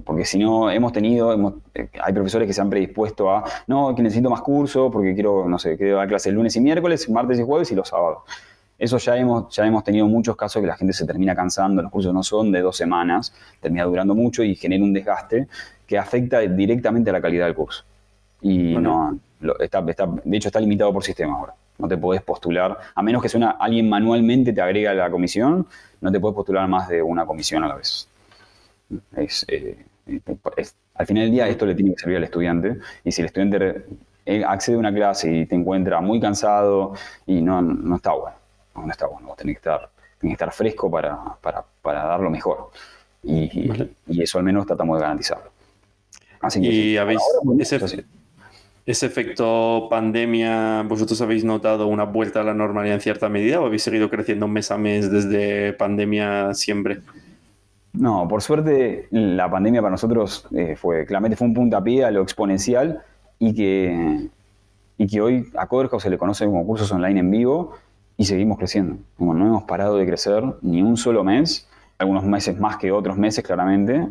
porque 0.05 0.25
si 0.25 0.37
no, 0.37 0.69
hemos 0.69 0.91
tenido, 0.91 1.33
eh, 1.73 1.89
hay 2.01 2.13
profesores 2.13 2.47
que 2.47 2.53
se 2.53 2.61
han 2.61 2.69
predispuesto 2.69 3.31
a, 3.31 3.43
no, 3.67 3.93
que 3.95 4.01
necesito 4.01 4.29
más 4.29 4.41
cursos 4.41 4.91
porque 4.91 5.13
quiero, 5.13 5.47
no 5.47 5.59
sé, 5.59 5.77
quiero 5.77 5.97
dar 5.97 6.07
clases 6.07 6.33
lunes 6.33 6.55
y 6.55 6.61
miércoles, 6.61 7.09
martes 7.09 7.39
y 7.39 7.43
jueves 7.43 7.71
y 7.71 7.75
los 7.75 7.87
sábados. 7.87 8.23
Eso 8.77 8.97
ya 8.97 9.15
hemos, 9.15 9.55
ya 9.55 9.65
hemos 9.65 9.83
tenido 9.83 10.07
muchos 10.07 10.35
casos 10.35 10.61
que 10.61 10.67
la 10.67 10.75
gente 10.75 10.93
se 10.93 11.05
termina 11.05 11.35
cansando, 11.35 11.81
los 11.81 11.91
cursos 11.91 12.13
no 12.13 12.23
son 12.23 12.51
de 12.51 12.61
dos 12.61 12.75
semanas, 12.75 13.33
termina 13.61 13.85
durando 13.85 14.15
mucho 14.15 14.43
y 14.43 14.55
genera 14.55 14.83
un 14.83 14.93
desgaste 14.93 15.47
que 15.85 15.97
afecta 15.97 16.39
directamente 16.39 17.09
a 17.09 17.13
la 17.13 17.21
calidad 17.21 17.45
del 17.45 17.55
curso. 17.55 17.83
Y 18.41 18.75
no, 18.75 19.17
está, 19.59 19.81
de 19.81 20.37
hecho 20.37 20.49
está 20.49 20.59
limitado 20.59 20.91
por 20.91 21.03
sistema 21.03 21.37
ahora. 21.37 21.53
No 21.77 21.87
te 21.87 21.97
podés 21.97 22.21
postular, 22.21 22.77
a 22.93 23.01
menos 23.01 23.21
que 23.21 23.29
sea 23.29 23.51
alguien 23.59 23.89
manualmente 23.89 24.53
te 24.53 24.61
agrega 24.61 24.91
a 24.91 24.93
la 24.93 25.09
comisión, 25.09 25.65
no 26.01 26.11
te 26.11 26.19
puedes 26.19 26.35
postular 26.35 26.67
más 26.67 26.89
de 26.89 27.01
una 27.01 27.25
comisión 27.25 27.63
a 27.63 27.67
la 27.67 27.75
vez. 27.75 28.07
Eh, 29.17 29.77
al 30.95 31.05
final 31.07 31.23
del 31.23 31.31
día 31.31 31.47
esto 31.47 31.65
le 31.65 31.75
tiene 31.75 31.93
que 31.93 31.99
servir 31.99 32.17
al 32.17 32.23
estudiante 32.25 32.77
y 33.03 33.11
si 33.11 33.21
el 33.21 33.27
estudiante 33.27 33.85
accede 34.45 34.75
a 34.75 34.79
una 34.79 34.93
clase 34.93 35.31
y 35.31 35.45
te 35.45 35.55
encuentra 35.55 36.01
muy 36.01 36.19
cansado 36.19 36.93
y 37.25 37.41
no, 37.41 37.61
no 37.61 37.95
está 37.95 38.13
bueno, 38.13 38.35
no, 38.75 38.89
está 38.89 39.07
bueno, 39.07 39.27
vos 39.27 39.37
tenés 39.37 39.55
que 39.55 39.59
estar, 39.59 39.89
que 40.19 40.31
estar 40.31 40.51
fresco 40.51 40.89
para, 40.89 41.17
para, 41.41 41.63
para 41.81 42.03
dar 42.05 42.19
lo 42.19 42.29
mejor 42.29 42.71
y, 43.23 43.89
y, 44.07 44.21
eso 44.21 44.37
al 44.37 44.43
menos 44.43 44.65
tratamos 44.65 44.97
de 44.97 45.01
garantizarlo. 45.01 45.51
Así 46.41 46.61
que, 46.61 46.67
y 46.67 46.97
habéis, 46.97 47.21
ese, 47.59 48.05
ese 48.85 49.05
efecto 49.05 49.87
pandemia, 49.89 50.83
¿vosotros 50.83 51.21
habéis 51.21 51.45
notado 51.45 51.87
una 51.87 52.03
vuelta 52.03 52.41
a 52.41 52.43
la 52.43 52.53
normalidad 52.53 52.95
en 52.95 53.01
cierta 53.01 53.29
medida 53.29 53.61
o 53.61 53.65
habéis 53.65 53.83
seguido 53.83 54.09
creciendo 54.09 54.47
mes 54.47 54.71
a 54.71 54.77
mes 54.77 55.09
desde 55.09 55.71
pandemia 55.73 56.53
siempre? 56.53 56.99
No, 57.93 58.27
por 58.27 58.41
suerte 58.41 59.07
la 59.11 59.49
pandemia 59.49 59.81
para 59.81 59.91
nosotros 59.91 60.47
eh, 60.53 60.75
fue, 60.75 61.05
claramente 61.05 61.37
fue 61.37 61.47
un 61.47 61.53
puntapié 61.53 62.03
a 62.03 62.11
lo 62.11 62.23
exponencial 62.23 63.03
y 63.39 63.53
que, 63.53 64.29
y 64.97 65.07
que 65.07 65.21
hoy 65.21 65.47
a 65.55 65.67
Coderhouse 65.67 66.03
se 66.03 66.09
le 66.09 66.17
conoce 66.17 66.45
como 66.45 66.65
cursos 66.65 66.91
online 66.91 67.21
en 67.21 67.31
vivo 67.31 67.77
y 68.17 68.25
seguimos 68.25 68.57
creciendo. 68.57 68.97
Como 69.17 69.33
no 69.33 69.45
hemos 69.45 69.63
parado 69.63 69.97
de 69.97 70.05
crecer 70.05 70.43
ni 70.61 70.81
un 70.81 70.97
solo 70.97 71.23
mes, 71.23 71.67
algunos 71.97 72.23
meses 72.23 72.59
más 72.59 72.77
que 72.77 72.91
otros 72.91 73.17
meses 73.17 73.43
claramente, 73.43 74.09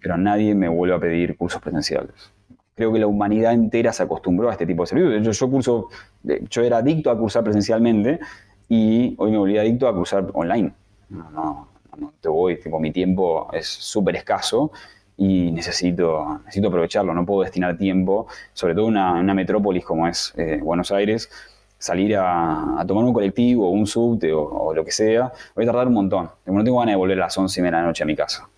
pero 0.00 0.16
nadie 0.16 0.54
me 0.54 0.68
vuelve 0.68 0.94
a 0.94 0.98
pedir 0.98 1.36
cursos 1.36 1.60
presenciales 1.60 2.32
creo 2.76 2.92
que 2.92 2.98
la 2.98 3.06
humanidad 3.06 3.54
entera 3.54 3.92
se 3.92 4.02
acostumbró 4.02 4.50
a 4.50 4.52
este 4.52 4.66
tipo 4.66 4.82
de 4.82 4.86
servicios. 4.86 5.24
Yo, 5.24 5.32
yo, 5.32 5.50
curso, 5.50 5.88
yo 6.22 6.62
era 6.62 6.76
adicto 6.76 7.10
a 7.10 7.18
cursar 7.18 7.42
presencialmente 7.42 8.20
y 8.68 9.14
hoy 9.18 9.30
me 9.30 9.38
volví 9.38 9.58
adicto 9.58 9.88
a 9.88 9.94
cursar 9.94 10.28
online. 10.34 10.72
No, 11.08 11.30
no, 11.30 11.68
no 11.96 12.12
te 12.20 12.28
voy, 12.28 12.60
tipo, 12.60 12.78
mi 12.78 12.92
tiempo 12.92 13.48
es 13.52 13.66
súper 13.66 14.16
escaso 14.16 14.70
y 15.16 15.50
necesito, 15.52 16.40
necesito 16.44 16.68
aprovecharlo, 16.68 17.14
no 17.14 17.24
puedo 17.24 17.42
destinar 17.42 17.78
tiempo, 17.78 18.26
sobre 18.52 18.74
todo 18.74 18.88
en 18.88 18.98
una, 18.98 19.34
metrópolis 19.34 19.82
como 19.82 20.06
es 20.06 20.34
eh, 20.36 20.60
Buenos 20.62 20.92
Aires, 20.92 21.30
salir 21.78 22.16
a, 22.16 22.84
tomar 22.86 23.04
un 23.04 23.12
colectivo 23.12 23.68
o 23.68 23.70
un 23.70 23.86
subte 23.86 24.32
o, 24.32 24.72
lo 24.74 24.84
que 24.84 24.90
sea, 24.90 25.32
voy 25.54 25.64
a 25.64 25.66
tardar 25.66 25.88
un 25.88 25.94
montón. 25.94 26.30
No 26.46 26.64
tengo 26.64 26.78
ganas 26.78 26.92
de 26.92 26.96
volver 26.96 27.18
a 27.18 27.22
las 27.22 27.36
11 27.36 27.60
y 27.60 27.62
media 27.62 27.76
de 27.76 27.82
la 27.82 27.88
noche 27.88 28.02
a 28.02 28.06
mi 28.06 28.16
casa. 28.16 28.48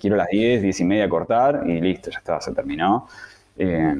Quiero 0.00 0.14
a 0.14 0.18
las 0.18 0.28
10, 0.28 0.62
10 0.62 0.80
y 0.80 0.84
media 0.84 1.08
cortar 1.08 1.62
y 1.66 1.80
listo, 1.80 2.10
ya 2.10 2.18
está, 2.18 2.40
se 2.40 2.52
terminó. 2.52 3.06
Eh, 3.56 3.94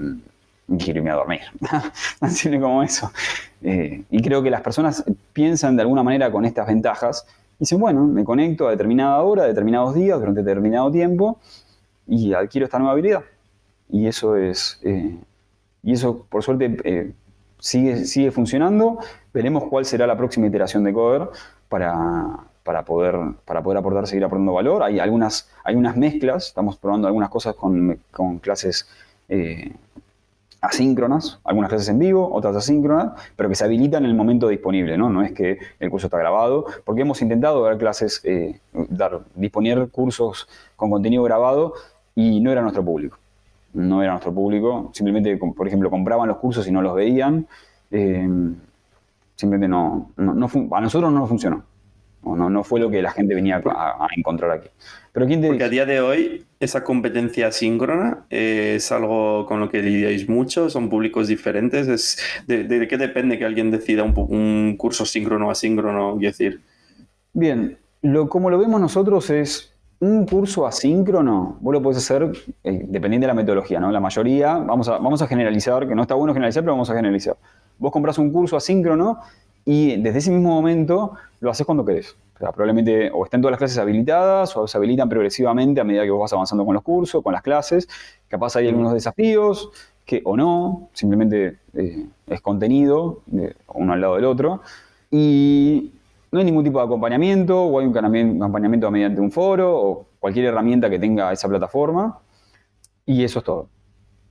quiero 0.77 0.99
irme 0.99 1.11
a 1.11 1.15
dormir. 1.15 1.41
Así 2.21 2.59
como 2.59 2.83
eso. 2.83 3.11
Eh, 3.63 4.03
y 4.11 4.23
creo 4.23 4.43
que 4.43 4.51
las 4.51 4.61
personas 4.61 5.05
piensan 5.33 5.77
de 5.77 5.83
alguna 5.83 6.03
manera 6.03 6.31
con 6.31 6.45
estas 6.45 6.67
ventajas. 6.67 7.27
Dicen, 7.59 7.81
bueno, 7.81 8.05
me 8.05 8.25
conecto 8.25 8.69
a 8.69 8.71
determinada 8.71 9.21
hora, 9.23 9.45
a 9.45 9.47
determinados 9.47 9.95
días, 9.95 10.19
durante 10.19 10.43
determinado 10.43 10.91
tiempo, 10.93 11.41
y 12.07 12.33
adquiero 12.33 12.67
esta 12.67 12.79
nueva 12.79 12.93
habilidad. 12.93 13.25
Y 13.89 14.07
eso 14.07 14.37
es. 14.37 14.79
Eh, 14.85 15.17
y 15.83 15.93
eso, 15.93 16.27
por 16.29 16.43
suerte, 16.43 16.77
eh, 16.85 17.13
sigue, 17.59 18.05
sigue 18.05 18.31
funcionando. 18.31 18.99
Veremos 19.33 19.65
cuál 19.65 19.85
será 19.85 20.07
la 20.07 20.17
próxima 20.17 20.47
iteración 20.47 20.85
de 20.85 20.93
Cover 20.93 21.29
para, 21.69 22.45
para 22.63 22.85
poder, 22.85 23.17
para 23.45 23.63
poder 23.63 23.79
aportar, 23.79 24.07
seguir 24.07 24.25
aportando 24.25 24.53
valor. 24.53 24.83
Hay 24.83 24.99
algunas, 24.99 25.51
hay 25.65 25.75
unas 25.77 25.97
mezclas, 25.97 26.49
estamos 26.49 26.77
probando 26.77 27.07
algunas 27.07 27.31
cosas 27.31 27.55
con, 27.55 27.99
con 28.11 28.39
clases 28.39 28.89
eh, 29.29 29.73
asíncronas, 30.61 31.41
algunas 31.45 31.69
clases 31.69 31.89
en 31.89 31.99
vivo, 31.99 32.33
otras 32.33 32.57
asíncronas, 32.57 33.13
pero 33.37 33.49
que 33.49 33.55
se 33.55 33.65
habilitan 33.65 34.05
en 34.05 34.11
el 34.11 34.17
momento 34.17 34.49
disponible, 34.49 34.99
¿no? 34.99 35.09
No 35.09 35.23
es 35.23 35.33
que 35.33 35.59
el 35.79 35.91
curso 35.91 36.09
está 36.09 36.19
grabado, 36.19 36.67
porque 36.85 37.03
hemos 37.03 37.23
intentado 37.23 37.63
dar 37.63 37.79
clases, 37.79 38.21
eh, 38.25 38.59
dar, 38.73 39.21
disponer 39.35 39.89
cursos 39.91 40.49
con 40.77 40.91
contenido 40.91 41.23
grabado 41.23 41.75
y 42.15 42.41
no 42.41 42.51
era 42.51 42.63
nuestro 42.63 42.85
público. 42.85 43.19
No 43.79 44.03
era 44.03 44.13
nuestro 44.13 44.35
público. 44.35 44.91
Simplemente, 44.93 45.37
por 45.37 45.67
ejemplo, 45.67 45.91
compraban 45.91 46.29
los 46.29 46.39
cursos 46.39 46.67
y 46.67 46.73
no 46.73 46.83
los 46.83 46.95
veían. 46.95 47.47
Eh, 47.91 48.29
simplemente 49.35 49.69
no, 49.69 50.11
a 50.17 50.81
nosotros 50.81 51.13
no 51.13 51.21
nos 51.21 51.29
funcionó. 51.29 51.65
No, 52.25 52.51
no 52.51 52.65
fue 52.65 52.81
lo 52.81 52.91
que 52.91 53.01
la 53.01 53.13
gente 53.13 53.35
venía 53.35 53.63
a, 53.65 54.09
encontrar 54.15 54.51
aquí. 54.51 54.69
Pero 55.13 55.27
¿quién 55.27 55.41
Porque 55.41 55.65
a 55.65 55.69
día 55.69 55.87
de 55.87 56.01
hoy 56.01 56.45
esa 56.61 56.85
competencia 56.85 57.51
síncrona 57.53 58.27
es 58.29 58.93
algo 58.93 59.47
con 59.47 59.61
lo 59.61 59.71
que 59.71 59.83
lidiáis 59.83 60.29
mucho, 60.29 60.69
son 60.69 60.91
públicos 60.91 61.29
diferentes. 61.29 61.89
Es, 61.89 62.19
de, 62.47 62.87
qué 62.87 62.99
depende 62.99 63.39
que 63.39 63.47
alguien 63.47 63.71
decida 63.71 64.03
un, 64.03 64.77
curso 64.77 65.07
síncrono 65.07 65.49
o 65.49 65.51
asíncrono? 65.51 66.17
decir. 66.17 66.61
Bien, 67.33 67.79
lo, 68.03 68.29
como 68.29 68.51
lo 68.51 68.59
vemos 68.59 68.81
nosotros 68.81 69.31
es 69.31 69.73
un 70.01 70.27
curso 70.27 70.67
asíncrono, 70.67 71.57
vos 71.61 71.73
lo 71.73 71.83
podés 71.83 71.99
hacer 71.99 72.31
eh, 72.63 72.85
dependiendo 72.89 73.25
de 73.25 73.29
la 73.29 73.35
metodología, 73.35 73.81
¿no? 73.81 73.91
La 73.91 74.01
mayoría, 74.01 74.57
vamos 74.59 74.89
a, 74.89 74.99
vamos 74.99 75.21
a 75.23 75.27
generalizar, 75.27 75.89
que 75.89 75.95
no 75.95 76.03
está 76.03 76.15
bueno 76.15 76.33
generalizar, 76.33 76.63
pero 76.63 76.73
vamos 76.73 76.89
a 76.91 76.95
generalizar. 76.95 77.37
Vos 77.79 77.91
compras 77.91 78.19
un 78.19 78.33
curso 78.33 78.57
asíncrono 78.57 79.19
y 79.65 79.97
desde 79.97 80.19
ese 80.19 80.31
mismo 80.31 80.51
momento 80.51 81.13
lo 81.41 81.51
haces 81.51 81.67
cuando 81.67 81.85
querés. 81.85 82.17
O 82.37 82.39
sea, 82.39 82.53
probablemente 82.53 83.11
o 83.13 83.25
estén 83.25 83.41
todas 83.41 83.53
las 83.53 83.59
clases 83.59 83.79
habilitadas 83.79 84.57
o 84.57 84.69
se 84.69 84.79
habilitan 84.79 85.09
progresivamente 85.09 85.81
a 85.81 85.85
medida 85.85 86.05
que 86.05 86.11
vos 86.11 86.21
vas 86.21 86.33
avanzando 86.33 86.65
con 86.65 86.75
los 86.75 86.85
cursos, 86.85 87.23
con 87.23 87.33
las 87.33 87.43
clases. 87.43 87.89
Capaz 88.29 88.55
hay 88.55 88.69
algunos 88.69 88.93
desafíos 88.93 89.71
que 90.07 90.23
o 90.25 90.37
no, 90.37 90.89
simplemente 90.93 91.59
eh, 91.75 92.07
es 92.29 92.41
contenido 92.41 93.23
uno 93.75 93.93
al 93.93 94.01
lado 94.01 94.15
del 94.15 94.25
otro. 94.27 94.63
Y 95.11 95.93
no 96.31 96.39
hay 96.39 96.45
ningún 96.45 96.65
tipo 96.65 96.79
de 96.79 96.85
acompañamiento 96.85 97.65
o 97.65 97.79
hay 97.79 97.87
un 97.87 97.97
acompañamiento 97.97 98.91
mediante 98.91 99.21
un 99.21 99.31
foro 99.31 99.77
o 99.77 100.07
cualquier 100.19 100.47
herramienta 100.47 100.91
que 100.91 100.99
tenga 100.99 101.33
esa 101.33 101.49
plataforma. 101.49 102.19
Y 103.07 103.25
eso 103.25 103.39
es 103.39 103.45
todo. 103.45 103.69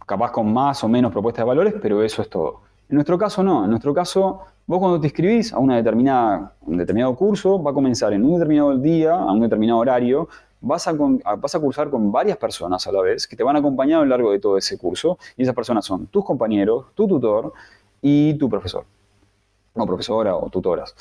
Capaz 0.05 0.31
con 0.31 0.53
más 0.53 0.83
o 0.83 0.87
menos 0.87 1.11
propuestas 1.11 1.43
de 1.43 1.47
valores, 1.47 1.73
pero 1.81 2.03
eso 2.03 2.21
es 2.21 2.29
todo. 2.29 2.61
En 2.89 2.95
nuestro 2.95 3.17
caso 3.17 3.43
no. 3.43 3.63
En 3.63 3.69
nuestro 3.71 3.93
caso 3.93 4.41
Vos 4.67 4.79
cuando 4.79 4.99
te 4.99 5.07
inscribís 5.07 5.53
a 5.53 5.59
una 5.59 5.77
determinada, 5.77 6.53
un 6.63 6.75
determinado 6.75 7.15
curso, 7.15 7.63
va 7.63 7.71
a 7.71 7.73
comenzar 7.73 8.11
en 8.11 8.25
un 8.25 8.33
determinado 8.33 8.77
día, 8.77 9.13
a 9.13 9.31
un 9.31 9.39
determinado 9.39 9.79
horario, 9.79 10.27
vas 10.59 10.85
a, 10.89 10.91
vas 10.91 11.55
a 11.55 11.59
cursar 11.61 11.89
con 11.89 12.11
varias 12.11 12.37
personas 12.37 12.85
a 12.85 12.91
la 12.91 13.01
vez 13.01 13.25
que 13.29 13.37
te 13.37 13.43
van 13.43 13.55
a 13.55 13.59
acompañar 13.59 14.01
a 14.01 14.03
lo 14.03 14.09
largo 14.09 14.29
de 14.29 14.39
todo 14.39 14.57
ese 14.57 14.77
curso. 14.77 15.17
Y 15.37 15.43
esas 15.43 15.55
personas 15.55 15.85
son 15.85 16.07
tus 16.07 16.25
compañeros, 16.25 16.87
tu 16.95 17.07
tutor 17.07 17.53
y 18.01 18.33
tu 18.33 18.49
profesor. 18.49 18.83
O 19.73 19.85
profesora 19.85 20.35
o 20.35 20.49
tutoras. 20.49 20.93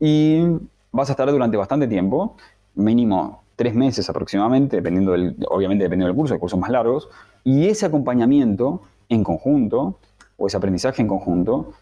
Y 0.00 0.44
vas 0.92 1.08
a 1.08 1.12
estar 1.12 1.30
durante 1.30 1.56
bastante 1.56 1.86
tiempo, 1.86 2.36
mínimo 2.74 3.42
tres 3.56 3.74
meses 3.74 4.08
aproximadamente, 4.10 4.76
dependiendo 4.76 5.12
del, 5.12 5.36
obviamente 5.48 5.84
dependiendo 5.84 6.08
del 6.08 6.16
curso, 6.16 6.34
hay 6.34 6.40
cursos 6.40 6.58
más 6.58 6.70
largos. 6.70 7.08
Y 7.44 7.68
ese 7.68 7.86
acompañamiento 7.86 8.82
en 9.08 9.22
conjunto, 9.22 9.98
o 10.36 10.46
ese 10.46 10.56
aprendizaje 10.56 11.02
en 11.02 11.08
conjunto, 11.08 11.72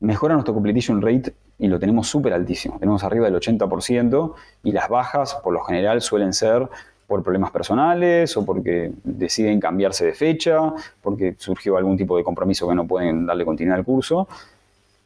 mejora 0.00 0.34
nuestro 0.34 0.54
completion 0.54 1.00
rate 1.00 1.34
y 1.58 1.68
lo 1.68 1.78
tenemos 1.78 2.08
súper 2.08 2.32
altísimo. 2.32 2.78
Tenemos 2.78 3.04
arriba 3.04 3.26
del 3.26 3.36
80% 3.36 4.34
y 4.64 4.72
las 4.72 4.88
bajas 4.88 5.34
por 5.42 5.52
lo 5.52 5.62
general 5.64 6.00
suelen 6.00 6.32
ser 6.32 6.68
por 7.06 7.22
problemas 7.22 7.50
personales 7.50 8.36
o 8.36 8.44
porque 8.44 8.92
deciden 9.04 9.60
cambiarse 9.60 10.06
de 10.06 10.14
fecha, 10.14 10.72
porque 11.02 11.34
surgió 11.38 11.76
algún 11.76 11.96
tipo 11.96 12.16
de 12.16 12.24
compromiso 12.24 12.68
que 12.68 12.74
no 12.74 12.86
pueden 12.86 13.26
darle 13.26 13.44
continuidad 13.44 13.78
al 13.78 13.84
curso. 13.84 14.26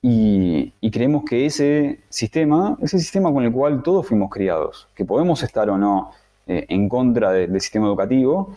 Y, 0.01 0.73
creemos 0.91 1.25
que 1.25 1.47
ese 1.47 2.01
sistema, 2.09 2.77
ese 2.81 2.99
sistema 2.99 3.33
con 3.33 3.45
el 3.45 3.53
cual 3.53 3.83
todos 3.83 4.07
fuimos 4.07 4.31
criados, 4.31 4.89
que 4.95 5.05
podemos 5.05 5.43
estar 5.43 5.69
o 5.71 5.77
no 5.77 6.13
eh, 6.47 6.67
en 6.69 6.89
contra 6.89 7.33
del 7.33 7.61
sistema 7.61 7.87
educativo, 7.87 8.55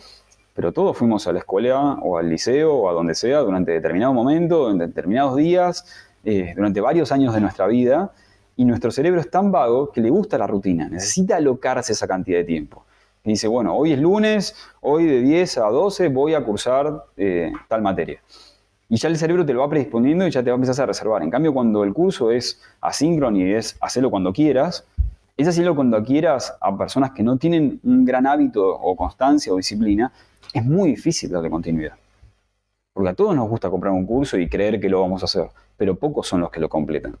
pero 0.54 0.72
todos 0.72 0.96
fuimos 0.96 1.26
a 1.26 1.32
la 1.32 1.40
escuela 1.40 1.98
o 2.02 2.18
al 2.18 2.28
liceo 2.28 2.74
o 2.74 2.88
a 2.88 2.92
donde 2.92 3.14
sea 3.14 3.40
durante 3.40 3.72
determinado 3.72 4.12
momento, 4.12 4.70
en 4.70 4.78
determinados 4.78 5.36
días, 5.36 5.84
eh, 6.24 6.52
durante 6.54 6.80
varios 6.80 7.10
años 7.10 7.34
de 7.34 7.40
nuestra 7.40 7.66
vida 7.66 8.12
y 8.56 8.64
nuestro 8.64 8.90
cerebro 8.90 9.20
es 9.20 9.30
tan 9.30 9.50
vago 9.50 9.90
que 9.90 10.00
le 10.00 10.10
gusta 10.10 10.38
la 10.38 10.46
rutina, 10.46 10.88
necesita 10.88 11.36
alocarse 11.36 11.92
esa 11.92 12.06
cantidad 12.06 12.38
de 12.38 12.44
tiempo. 12.44 12.84
Y 13.24 13.30
dice, 13.30 13.48
bueno, 13.48 13.76
hoy 13.76 13.92
es 13.92 14.00
lunes, 14.00 14.54
hoy 14.80 15.06
de 15.06 15.22
10 15.22 15.58
a 15.58 15.66
12 15.66 16.08
voy 16.08 16.34
a 16.34 16.44
cursar 16.44 17.04
eh, 17.16 17.52
tal 17.68 17.82
materia. 17.82 18.20
Y 18.92 18.98
ya 18.98 19.08
el 19.08 19.16
cerebro 19.16 19.46
te 19.46 19.54
lo 19.54 19.60
va 19.60 19.70
predisponiendo 19.70 20.26
y 20.26 20.30
ya 20.30 20.42
te 20.42 20.50
va 20.50 20.54
a 20.54 20.60
empezar 20.60 20.82
a 20.82 20.86
reservar. 20.88 21.22
En 21.22 21.30
cambio, 21.30 21.54
cuando 21.54 21.82
el 21.82 21.94
curso 21.94 22.30
es 22.30 22.60
asíncrono 22.82 23.38
y 23.38 23.54
es 23.54 23.74
hacerlo 23.80 24.10
cuando 24.10 24.34
quieras, 24.34 24.84
es 25.34 25.48
hacerlo 25.48 25.74
cuando 25.74 26.04
quieras 26.04 26.54
a 26.60 26.76
personas 26.76 27.12
que 27.12 27.22
no 27.22 27.38
tienen 27.38 27.80
un 27.84 28.04
gran 28.04 28.26
hábito 28.26 28.62
o 28.68 28.94
constancia 28.94 29.50
o 29.50 29.56
disciplina, 29.56 30.12
es 30.52 30.62
muy 30.62 30.90
difícil 30.90 31.30
darle 31.30 31.48
continuidad. 31.48 31.94
Porque 32.92 33.08
a 33.08 33.14
todos 33.14 33.34
nos 33.34 33.48
gusta 33.48 33.70
comprar 33.70 33.94
un 33.94 34.04
curso 34.04 34.36
y 34.36 34.46
creer 34.46 34.78
que 34.78 34.90
lo 34.90 35.00
vamos 35.00 35.22
a 35.22 35.24
hacer, 35.24 35.46
pero 35.78 35.94
pocos 35.94 36.28
son 36.28 36.42
los 36.42 36.50
que 36.50 36.60
lo 36.60 36.68
completan. 36.68 37.16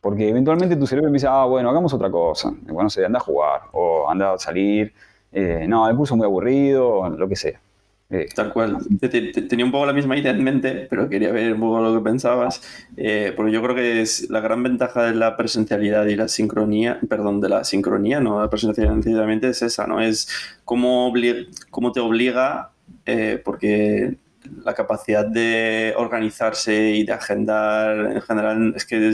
Porque 0.00 0.28
eventualmente 0.28 0.76
tu 0.76 0.86
cerebro 0.86 1.08
empieza, 1.08 1.42
ah, 1.42 1.46
bueno, 1.46 1.68
hagamos 1.70 1.92
otra 1.92 2.08
cosa. 2.08 2.54
Bueno, 2.68 2.88
se 2.88 3.04
anda 3.04 3.18
a 3.18 3.22
jugar 3.22 3.62
o 3.72 4.08
anda 4.08 4.34
a 4.34 4.38
salir. 4.38 4.94
Eh, 5.32 5.66
no, 5.66 5.88
el 5.88 5.96
curso 5.96 6.14
es 6.14 6.18
muy 6.18 6.24
aburrido, 6.24 7.08
lo 7.08 7.28
que 7.28 7.34
sea. 7.34 7.60
Eh, 8.08 8.26
Tal 8.34 8.52
cual. 8.52 8.78
Tenía 9.48 9.64
un 9.64 9.72
poco 9.72 9.86
la 9.86 9.92
misma 9.92 10.16
idea 10.16 10.30
en 10.30 10.44
mente, 10.44 10.86
pero 10.88 11.08
quería 11.08 11.32
ver 11.32 11.54
un 11.54 11.60
poco 11.60 11.80
lo 11.80 11.94
que 11.94 12.04
pensabas. 12.04 12.62
Eh, 12.96 13.32
porque 13.34 13.52
yo 13.52 13.62
creo 13.62 13.74
que 13.74 14.00
es 14.00 14.30
la 14.30 14.40
gran 14.40 14.62
ventaja 14.62 15.04
de 15.04 15.14
la 15.14 15.36
presencialidad 15.36 16.06
y 16.06 16.16
la 16.16 16.28
sincronía, 16.28 17.00
perdón, 17.08 17.40
de 17.40 17.48
la 17.48 17.64
sincronía, 17.64 18.20
no 18.20 18.40
la 18.40 18.50
presencialidad 18.50 19.44
es 19.44 19.62
esa, 19.62 19.86
¿no? 19.86 20.00
Es 20.00 20.28
cómo, 20.64 21.12
cómo 21.70 21.92
te 21.92 22.00
obliga, 22.00 22.70
porque 23.44 24.16
la 24.64 24.74
capacidad 24.74 25.26
de 25.26 25.94
organizarse 25.96 26.90
y 26.90 27.04
de 27.04 27.12
agendar 27.12 28.12
en 28.12 28.20
general 28.22 28.72
es 28.76 28.84
que 28.84 29.12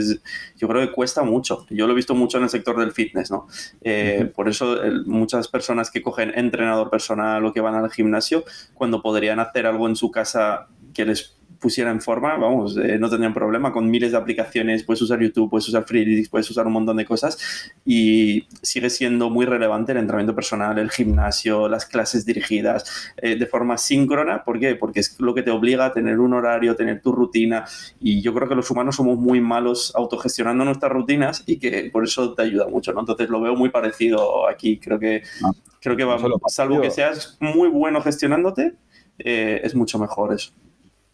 yo 0.57 0.67
creo 0.67 0.81
que 0.81 0.91
cuesta 0.91 1.23
mucho. 1.23 1.65
Yo 1.69 1.87
lo 1.87 1.93
he 1.93 1.95
visto 1.95 2.15
mucho 2.15 2.37
en 2.37 2.43
el 2.43 2.49
sector 2.49 2.79
del 2.79 2.91
fitness, 2.91 3.31
¿no? 3.31 3.47
Eh, 3.81 4.31
por 4.35 4.49
eso 4.49 4.77
muchas 5.05 5.47
personas 5.47 5.91
que 5.91 6.01
cogen 6.01 6.31
entrenador 6.35 6.89
personal 6.89 7.45
o 7.45 7.53
que 7.53 7.61
van 7.61 7.75
al 7.75 7.91
gimnasio, 7.91 8.43
cuando 8.73 9.01
podrían 9.01 9.39
hacer 9.39 9.65
algo 9.65 9.87
en 9.87 9.95
su 9.95 10.11
casa 10.11 10.67
que 10.93 11.05
les 11.05 11.37
pusiera 11.63 11.89
en 11.91 12.01
forma, 12.01 12.35
vamos, 12.35 12.75
eh, 12.75 12.99
no 12.99 13.09
tendrían 13.09 13.33
problema 13.33 13.71
con 13.71 13.89
miles 13.89 14.11
de 14.11 14.17
aplicaciones, 14.17 14.83
puedes 14.83 15.01
usar 15.01 15.21
YouTube, 15.21 15.49
puedes 15.49 15.65
usar 15.69 15.85
Freeletics, 15.85 16.27
puedes 16.27 16.49
usar 16.51 16.67
un 16.67 16.73
montón 16.73 16.97
de 16.97 17.05
cosas 17.05 17.71
y 17.85 18.45
sigue 18.61 18.89
siendo 18.89 19.29
muy 19.29 19.45
relevante 19.45 19.93
el 19.93 19.99
entrenamiento 19.99 20.35
personal, 20.35 20.77
el 20.77 20.91
gimnasio, 20.91 21.69
las 21.69 21.85
clases 21.85 22.25
dirigidas 22.25 23.13
eh, 23.15 23.37
de 23.37 23.45
forma 23.45 23.77
síncrona. 23.77 24.43
¿Por 24.43 24.59
qué? 24.59 24.75
Porque 24.75 24.99
es 24.99 25.17
lo 25.21 25.33
que 25.33 25.41
te 25.41 25.51
obliga 25.51 25.85
a 25.85 25.93
tener 25.93 26.19
un 26.19 26.33
horario, 26.33 26.75
tener 26.75 27.01
tu 27.01 27.13
rutina 27.13 27.63
y 28.01 28.21
yo 28.21 28.33
creo 28.33 28.49
que 28.49 28.55
los 28.55 28.69
humanos 28.69 28.97
somos 28.97 29.17
muy 29.17 29.39
malos 29.39 29.93
autogestionando 29.95 30.65
nuestras 30.65 30.91
rutinas 30.91 31.43
y 31.45 31.59
que 31.59 31.89
por 31.93 32.03
eso 32.03 32.33
te 32.33 32.41
ayuda 32.41 32.67
mucho, 32.67 32.91
¿no? 32.91 32.99
Entonces 32.99 33.29
lo 33.29 33.39
veo 33.39 33.55
muy 33.55 33.69
parecido 33.69 34.49
aquí, 34.49 34.79
creo 34.79 34.99
que, 34.99 35.23
ah, 35.45 35.51
creo 35.79 35.95
que 35.95 36.03
va, 36.03 36.17
salvo 36.47 36.81
que 36.81 36.91
seas 36.91 37.37
muy 37.39 37.69
bueno 37.69 38.01
gestionándote, 38.01 38.73
eh, 39.17 39.61
es 39.63 39.75
mucho 39.75 39.97
mejor 39.97 40.33
eso. 40.33 40.51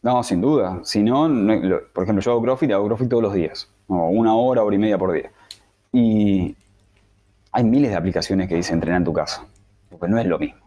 No, 0.01 0.23
sin 0.23 0.41
duda. 0.41 0.79
Si 0.83 1.03
no, 1.03 1.27
por 1.93 2.03
ejemplo, 2.03 2.21
yo 2.21 2.31
hago 2.31 2.41
CrossFit 2.41 2.69
y 2.69 2.73
hago 2.73 2.85
CrossFit 2.85 3.09
todos 3.09 3.23
los 3.23 3.33
días. 3.33 3.69
una 3.87 4.35
hora, 4.35 4.63
hora 4.63 4.75
y 4.75 4.79
media 4.79 4.97
por 4.97 5.11
día. 5.11 5.31
Y 5.91 6.55
hay 7.51 7.63
miles 7.63 7.91
de 7.91 7.97
aplicaciones 7.97 8.47
que 8.47 8.55
dicen 8.55 8.75
entrenar 8.75 8.99
en 8.99 9.05
tu 9.05 9.13
casa. 9.13 9.45
Porque 9.89 10.07
no 10.07 10.17
es 10.17 10.25
lo 10.25 10.39
mismo. 10.39 10.59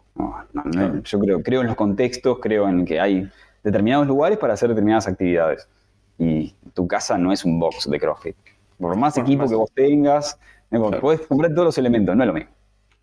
yo 1.03 1.19
creo, 1.19 1.41
creo 1.41 1.61
en 1.61 1.67
los 1.67 1.75
contextos, 1.75 2.37
creo 2.39 2.69
en 2.69 2.85
que 2.85 2.99
hay 2.99 3.29
determinados 3.63 4.05
lugares 4.05 4.37
para 4.37 4.53
hacer 4.53 4.69
determinadas 4.69 5.07
actividades. 5.07 5.67
Y 6.19 6.53
tu 6.73 6.87
casa 6.87 7.17
no 7.17 7.31
es 7.31 7.43
un 7.43 7.59
box 7.59 7.89
de 7.89 7.99
CrossFit. 7.99 8.35
Por 8.77 8.95
más 8.95 9.17
equipo 9.17 9.47
que 9.47 9.55
vos 9.55 9.71
tengas, 9.73 10.37
puedes 11.01 11.21
comprar 11.27 11.51
todos 11.53 11.65
los 11.65 11.77
elementos, 11.77 12.15
no 12.15 12.23
es 12.23 12.27
lo 12.27 12.33
mismo. 12.33 12.51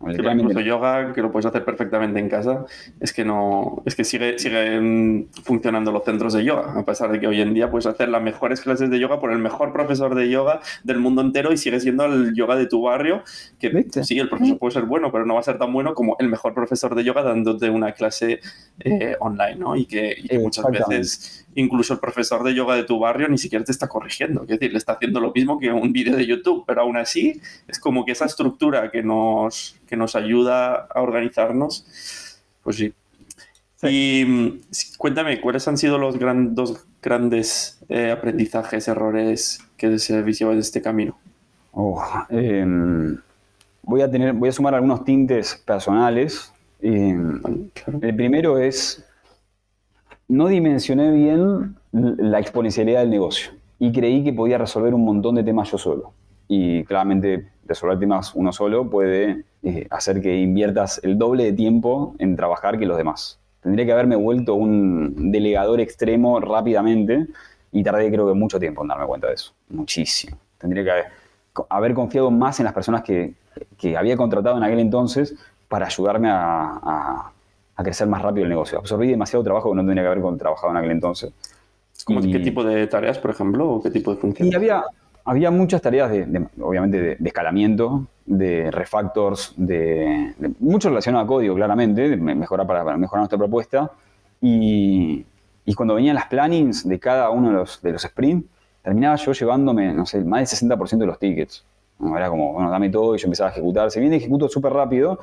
Incluso 0.02 0.60
yoga, 0.60 1.12
que 1.12 1.20
lo 1.20 1.30
puedes 1.30 1.44
hacer 1.44 1.62
perfectamente 1.62 2.18
en 2.20 2.30
casa, 2.30 2.64
es 3.00 3.12
que 3.12 3.22
no, 3.22 3.82
es 3.84 3.94
que 3.94 4.04
sigue, 4.04 4.38
siguen 4.38 5.28
funcionando 5.44 5.92
los 5.92 6.04
centros 6.04 6.32
de 6.32 6.42
yoga, 6.42 6.72
a 6.72 6.84
pesar 6.86 7.12
de 7.12 7.20
que 7.20 7.26
hoy 7.26 7.42
en 7.42 7.52
día 7.52 7.70
puedes 7.70 7.84
hacer 7.84 8.08
las 8.08 8.22
mejores 8.22 8.62
clases 8.62 8.88
de 8.88 8.98
yoga 8.98 9.20
por 9.20 9.30
el 9.30 9.38
mejor 9.38 9.74
profesor 9.74 10.14
de 10.14 10.30
yoga 10.30 10.60
del 10.84 11.00
mundo 11.00 11.20
entero 11.20 11.52
y 11.52 11.58
sigue 11.58 11.80
siendo 11.80 12.06
el 12.06 12.34
yoga 12.34 12.56
de 12.56 12.66
tu 12.66 12.80
barrio, 12.80 13.24
que 13.58 13.86
sí, 14.02 14.18
el 14.18 14.30
profesor 14.30 14.58
puede 14.58 14.72
ser 14.72 14.84
bueno, 14.84 15.12
pero 15.12 15.26
no 15.26 15.34
va 15.34 15.40
a 15.40 15.42
ser 15.42 15.58
tan 15.58 15.70
bueno 15.70 15.92
como 15.92 16.16
el 16.18 16.30
mejor 16.30 16.54
profesor 16.54 16.94
de 16.94 17.04
yoga 17.04 17.22
dándote 17.22 17.68
una 17.68 17.92
clase 17.92 18.40
eh, 18.78 19.16
online, 19.20 19.56
¿no? 19.56 19.76
Y 19.76 19.84
que, 19.84 20.14
y 20.16 20.28
que 20.28 20.38
muchas 20.38 20.64
veces 20.70 21.46
incluso 21.54 21.94
el 21.94 22.00
profesor 22.00 22.44
de 22.44 22.54
yoga 22.54 22.74
de 22.74 22.84
tu 22.84 22.98
barrio 22.98 23.28
ni 23.28 23.38
siquiera 23.38 23.64
te 23.64 23.72
está 23.72 23.88
corrigiendo. 23.88 24.42
Es 24.42 24.48
decir, 24.48 24.72
le 24.72 24.78
está 24.78 24.92
haciendo 24.92 25.20
lo 25.20 25.32
mismo 25.32 25.58
que 25.58 25.70
un 25.70 25.92
vídeo 25.92 26.16
de 26.16 26.26
YouTube, 26.26 26.64
pero 26.66 26.82
aún 26.82 26.96
así 26.96 27.40
es 27.66 27.78
como 27.78 28.04
que 28.04 28.12
esa 28.12 28.26
estructura 28.26 28.90
que 28.90 29.02
nos, 29.02 29.76
que 29.90 29.96
nos 29.96 30.14
ayuda 30.14 30.86
a 30.88 31.02
organizarnos, 31.02 32.40
pues 32.62 32.76
sí. 32.76 32.94
Y 33.82 34.24
mm, 34.24 34.60
cuéntame, 34.96 35.40
¿cuáles 35.40 35.66
han 35.66 35.76
sido 35.76 35.98
los 35.98 36.16
dos 36.54 36.86
grandes 37.02 37.82
eh, 37.88 38.12
aprendizajes, 38.12 38.86
errores 38.88 39.58
que 39.76 39.98
se 39.98 40.22
llevado 40.22 40.54
de 40.54 40.60
este 40.60 40.80
camino? 40.80 41.18
Oh, 41.72 42.02
em, 42.28 43.18
voy, 43.82 44.02
a 44.02 44.10
tener, 44.10 44.32
voy 44.32 44.48
a 44.48 44.52
sumar 44.52 44.74
algunos 44.74 45.04
tintes 45.04 45.60
personales. 45.66 46.52
Em, 46.80 47.40
el 48.00 48.14
primero 48.14 48.58
es 48.58 49.04
no 50.28 50.46
dimensioné 50.46 51.10
bien 51.10 51.76
la 51.92 52.38
exponencialidad 52.38 53.00
del 53.00 53.10
negocio 53.10 53.50
y 53.80 53.90
creí 53.90 54.22
que 54.22 54.32
podía 54.32 54.58
resolver 54.58 54.94
un 54.94 55.04
montón 55.04 55.34
de 55.34 55.42
temas 55.42 55.70
yo 55.70 55.78
solo. 55.78 56.12
Y 56.46 56.84
claramente 56.84 57.48
resolver 57.70 57.98
temas 57.98 58.32
uno 58.34 58.52
solo 58.52 58.90
puede 58.90 59.44
eh, 59.62 59.86
hacer 59.90 60.20
que 60.20 60.36
inviertas 60.36 61.00
el 61.02 61.18
doble 61.18 61.44
de 61.44 61.52
tiempo 61.52 62.14
en 62.18 62.36
trabajar 62.36 62.78
que 62.78 62.86
los 62.86 62.96
demás. 62.96 63.38
Tendría 63.62 63.86
que 63.86 63.92
haberme 63.92 64.16
vuelto 64.16 64.54
un 64.54 65.30
delegador 65.30 65.80
extremo 65.80 66.40
rápidamente 66.40 67.26
y 67.72 67.82
tardé 67.82 68.10
creo 68.10 68.26
que 68.26 68.34
mucho 68.34 68.58
tiempo 68.58 68.82
en 68.82 68.88
darme 68.88 69.06
cuenta 69.06 69.28
de 69.28 69.34
eso. 69.34 69.52
Muchísimo. 69.68 70.36
Tendría 70.58 70.84
que 70.84 70.90
haber, 71.68 71.94
confiado 71.94 72.30
más 72.30 72.58
en 72.58 72.64
las 72.64 72.74
personas 72.74 73.02
que, 73.02 73.34
había 73.96 74.16
contratado 74.16 74.56
en 74.56 74.64
aquel 74.64 74.80
entonces 74.80 75.34
para 75.68 75.86
ayudarme 75.86 76.28
a, 76.30 77.32
crecer 77.76 78.06
más 78.08 78.20
rápido 78.20 78.44
el 78.44 78.50
negocio. 78.50 78.78
Absorbí 78.78 79.08
demasiado 79.08 79.42
trabajo 79.42 79.70
que 79.70 79.76
no 79.76 79.82
tendría 79.82 80.02
que 80.02 80.08
haber 80.08 80.38
trabajado 80.38 80.70
en 80.72 80.76
aquel 80.76 80.90
entonces. 80.90 81.32
¿Qué 82.06 82.40
tipo 82.40 82.62
de 82.62 82.86
tareas, 82.86 83.18
por 83.18 83.30
ejemplo, 83.30 83.70
o 83.70 83.82
qué 83.82 83.90
tipo 83.90 84.14
de 84.14 84.20
funciones? 84.20 84.52
Y 84.52 84.56
había, 84.56 84.84
había 85.24 85.50
muchas 85.50 85.82
tareas, 85.82 86.10
de, 86.10 86.46
obviamente, 86.60 87.16
de, 87.18 87.28
escalamiento, 87.28 88.06
de 88.26 88.70
refactors, 88.70 89.54
de, 89.56 90.34
mucho 90.58 90.88
relacionado 90.88 91.24
a 91.24 91.26
código, 91.26 91.54
claramente, 91.54 92.08
de 92.10 92.16
mejorar 92.16 92.66
para, 92.66 92.96
mejorar 92.96 93.20
nuestra 93.20 93.38
propuesta. 93.38 93.90
Y, 94.40 95.24
y, 95.64 95.74
cuando 95.74 95.94
venían 95.94 96.14
las 96.14 96.26
plannings 96.26 96.88
de 96.88 96.98
cada 96.98 97.30
uno 97.30 97.48
de 97.48 97.54
los, 97.54 97.82
de 97.82 97.92
los 97.92 98.02
sprints, 98.02 98.46
terminaba 98.82 99.16
yo 99.16 99.32
llevándome, 99.32 99.92
no 99.92 100.06
sé, 100.06 100.24
más 100.24 100.50
del 100.58 100.70
60% 100.70 100.98
de 100.98 101.06
los 101.06 101.18
tickets. 101.18 101.64
Era 102.16 102.30
como, 102.30 102.54
bueno, 102.54 102.70
dame 102.70 102.88
todo 102.88 103.14
y 103.14 103.18
yo 103.18 103.26
empezaba 103.26 103.50
a 103.50 103.52
ejecutar. 103.52 103.90
Si 103.90 104.00
bien 104.00 104.12
ejecuto 104.14 104.48
súper 104.48 104.72
rápido, 104.72 105.20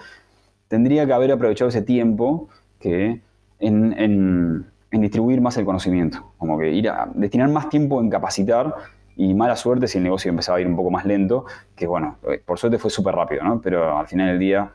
tendría 0.67 1.05
que 1.07 1.13
haber 1.13 1.31
aprovechado 1.31 1.69
ese 1.69 1.81
tiempo 1.81 2.49
que 2.79 3.21
en 3.59 4.65
en 4.91 5.01
distribuir 5.01 5.41
más 5.41 5.57
el 5.57 5.65
conocimiento, 5.65 6.31
como 6.37 6.57
que 6.57 6.71
ir 6.71 6.89
a 6.89 7.09
destinar 7.13 7.49
más 7.49 7.69
tiempo 7.69 7.99
en 8.01 8.09
capacitar 8.09 8.73
y 9.17 9.33
mala 9.33 9.55
suerte 9.55 9.87
si 9.87 9.97
el 9.97 10.03
negocio 10.03 10.29
empezaba 10.29 10.59
a 10.59 10.61
ir 10.61 10.67
un 10.67 10.75
poco 10.75 10.91
más 10.91 11.03
lento, 11.03 11.45
que 11.75 11.87
bueno, 11.87 12.17
eh, 12.29 12.39
por 12.45 12.59
suerte 12.59 12.77
fue 12.77 12.91
súper 12.91 13.15
rápido, 13.15 13.43
¿no? 13.43 13.59
Pero 13.59 13.97
al 13.97 14.07
final 14.07 14.27
del 14.27 14.39
día 14.39 14.71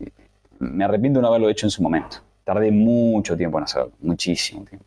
eh, 0.00 0.10
me 0.58 0.84
arrepiento 0.84 1.18
de 1.18 1.22
no 1.22 1.28
haberlo 1.28 1.50
hecho 1.50 1.66
en 1.66 1.70
su 1.70 1.82
momento. 1.82 2.16
Tardé 2.42 2.70
mucho 2.70 3.36
tiempo 3.36 3.58
en 3.58 3.64
hacerlo, 3.64 3.92
muchísimo 4.00 4.64
tiempo. 4.64 4.86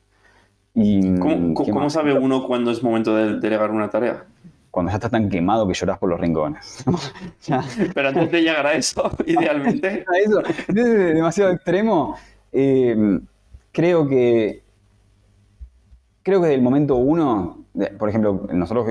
Y, 0.73 1.17
¿Cómo, 1.19 1.89
sabe 1.89 2.17
uno 2.17 2.45
cuándo 2.47 2.71
es 2.71 2.83
momento 2.83 3.15
de 3.15 3.39
delegar 3.39 3.69
una 3.69 3.89
tarea? 3.89 4.25
Cuando 4.71 4.91
ya 4.91 4.95
estás 4.95 5.11
tan 5.11 5.29
quemado 5.29 5.67
que 5.67 5.73
lloras 5.73 5.99
por 5.99 6.09
los 6.09 6.19
rincones. 6.19 6.83
Pero 7.93 8.09
antes 8.09 8.31
de 8.31 8.41
llegar 8.41 8.65
a 8.65 8.73
eso, 8.73 9.09
idealmente. 9.25 10.03
a 10.05 10.17
eso, 10.17 10.41
es 10.67 10.75
demasiado 10.75 11.51
extremo. 11.51 12.17
Eh, 12.51 13.19
creo 13.71 14.07
que 14.07 14.63
creo 16.23 16.41
que 16.41 16.47
desde 16.47 16.55
el 16.55 16.63
momento 16.63 16.95
uno, 16.95 17.64
por 17.97 18.09
ejemplo, 18.09 18.47
nosotros 18.51 18.87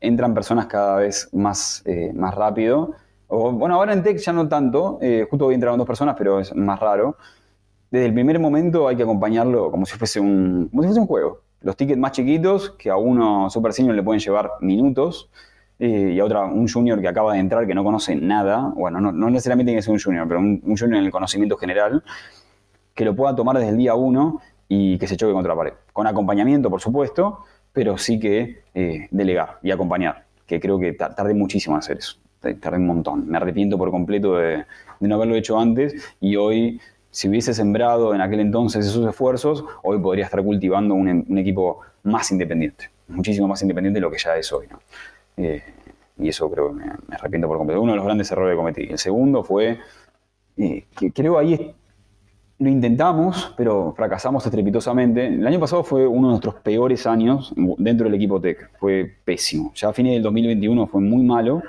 entran 0.00 0.34
personas 0.34 0.66
cada 0.66 0.96
vez 0.96 1.28
más, 1.32 1.82
eh, 1.86 2.12
más 2.14 2.34
rápido. 2.34 2.92
O, 3.28 3.52
bueno, 3.52 3.76
ahora 3.76 3.92
en 3.92 4.02
Tech 4.02 4.18
ya 4.18 4.32
no 4.32 4.48
tanto, 4.48 4.98
eh, 5.00 5.26
justo 5.28 5.46
hoy 5.46 5.54
entraron 5.54 5.78
dos 5.78 5.86
personas, 5.86 6.14
pero 6.16 6.40
es 6.40 6.54
más 6.54 6.78
raro. 6.80 7.16
Desde 7.90 8.06
el 8.06 8.14
primer 8.14 8.38
momento 8.38 8.88
hay 8.88 8.96
que 8.96 9.02
acompañarlo 9.02 9.70
como 9.70 9.86
si 9.86 9.96
fuese 9.96 10.20
un, 10.20 10.68
como 10.70 10.82
si 10.82 10.88
fuese 10.88 11.00
un 11.00 11.06
juego. 11.06 11.40
Los 11.60 11.76
tickets 11.76 11.98
más 11.98 12.12
chiquitos, 12.12 12.70
que 12.70 12.90
a 12.90 12.96
uno 12.96 13.48
super 13.50 13.72
senior 13.72 13.94
le 13.94 14.02
pueden 14.02 14.20
llevar 14.20 14.50
minutos, 14.60 15.30
eh, 15.78 16.12
y 16.14 16.20
a 16.20 16.24
otra, 16.24 16.44
un 16.44 16.68
junior 16.68 17.00
que 17.00 17.08
acaba 17.08 17.32
de 17.32 17.38
entrar, 17.38 17.66
que 17.66 17.74
no 17.74 17.82
conoce 17.82 18.14
nada, 18.16 18.72
bueno, 18.76 19.00
no, 19.00 19.12
no 19.12 19.30
necesariamente 19.30 19.70
tiene 19.70 19.78
que 19.78 19.82
ser 19.82 19.92
un 19.92 20.00
junior, 20.00 20.28
pero 20.28 20.40
un, 20.40 20.60
un, 20.64 20.76
junior 20.76 20.98
en 20.98 21.04
el 21.04 21.10
conocimiento 21.10 21.56
general, 21.56 22.04
que 22.94 23.04
lo 23.04 23.16
pueda 23.16 23.34
tomar 23.34 23.56
desde 23.56 23.70
el 23.70 23.78
día 23.78 23.94
uno 23.94 24.40
y 24.68 24.98
que 24.98 25.06
se 25.06 25.16
choque 25.16 25.32
contra 25.32 25.52
la 25.52 25.58
pared. 25.58 25.72
Con 25.92 26.06
acompañamiento, 26.06 26.70
por 26.70 26.80
supuesto, 26.80 27.40
pero 27.74 27.98
sí 27.98 28.18
que 28.18 28.62
eh, 28.72 29.08
delegar 29.10 29.58
y 29.62 29.70
acompañar, 29.72 30.24
que 30.46 30.58
creo 30.60 30.78
que 30.78 30.94
tardé 30.94 31.34
muchísimo 31.34 31.76
en 31.76 31.80
hacer 31.80 31.98
eso. 31.98 32.16
Tardé 32.60 32.78
un 32.78 32.86
montón. 32.86 33.28
Me 33.28 33.36
arrepiento 33.36 33.76
por 33.76 33.90
completo 33.90 34.36
de, 34.36 34.64
no 35.00 35.14
haberlo 35.16 35.34
hecho 35.34 35.58
antes 35.58 35.94
y 36.20 36.36
hoy, 36.36 36.80
si 37.10 37.28
hubiese 37.28 37.52
sembrado 37.52 38.14
en 38.14 38.20
aquel 38.20 38.40
entonces 38.40 38.86
esos 38.86 39.06
esfuerzos, 39.06 39.64
hoy 39.82 39.98
podría 39.98 40.24
estar 40.24 40.42
cultivando 40.42 40.94
un, 40.94 41.38
equipo 41.38 41.80
más 42.04 42.30
independiente, 42.30 42.90
muchísimo 43.08 43.48
más 43.48 43.60
independiente 43.62 43.98
de 43.98 44.02
lo 44.02 44.10
que 44.10 44.18
ya 44.18 44.36
es 44.36 44.52
hoy. 44.52 44.66
Eh, 45.36 45.62
y 46.18 46.28
eso 46.28 46.48
creo 46.50 46.68
que 46.68 46.74
me, 46.74 46.84
arrepiento 47.10 47.48
por 47.48 47.58
completo. 47.58 47.82
Uno 47.82 47.92
de 47.92 47.96
los 47.96 48.04
grandes 48.04 48.30
errores 48.30 48.52
que 48.52 48.56
cometí. 48.56 48.82
El 48.82 48.98
segundo 48.98 49.42
fue, 49.42 49.78
eh, 50.56 50.84
que 50.96 51.10
creo 51.10 51.38
ahí 51.38 51.74
lo 52.58 52.68
intentamos, 52.68 53.52
pero 53.56 53.92
fracasamos 53.96 54.44
estrepitosamente. 54.44 55.26
El 55.26 55.46
año 55.46 55.58
pasado 55.58 55.82
fue 55.82 56.06
uno 56.06 56.28
de 56.28 56.32
nuestros 56.32 56.54
peores 56.56 57.06
años 57.06 57.52
dentro 57.78 58.04
del 58.06 58.14
equipo 58.14 58.40
Tech. 58.40 58.70
Fue 58.78 59.12
pésimo. 59.24 59.72
Ya 59.74 59.88
a 59.88 59.92
fines 59.92 60.14
del 60.14 60.22
2021 60.22 60.86
fue 60.86 61.00
muy 61.00 61.24
malo 61.24 61.62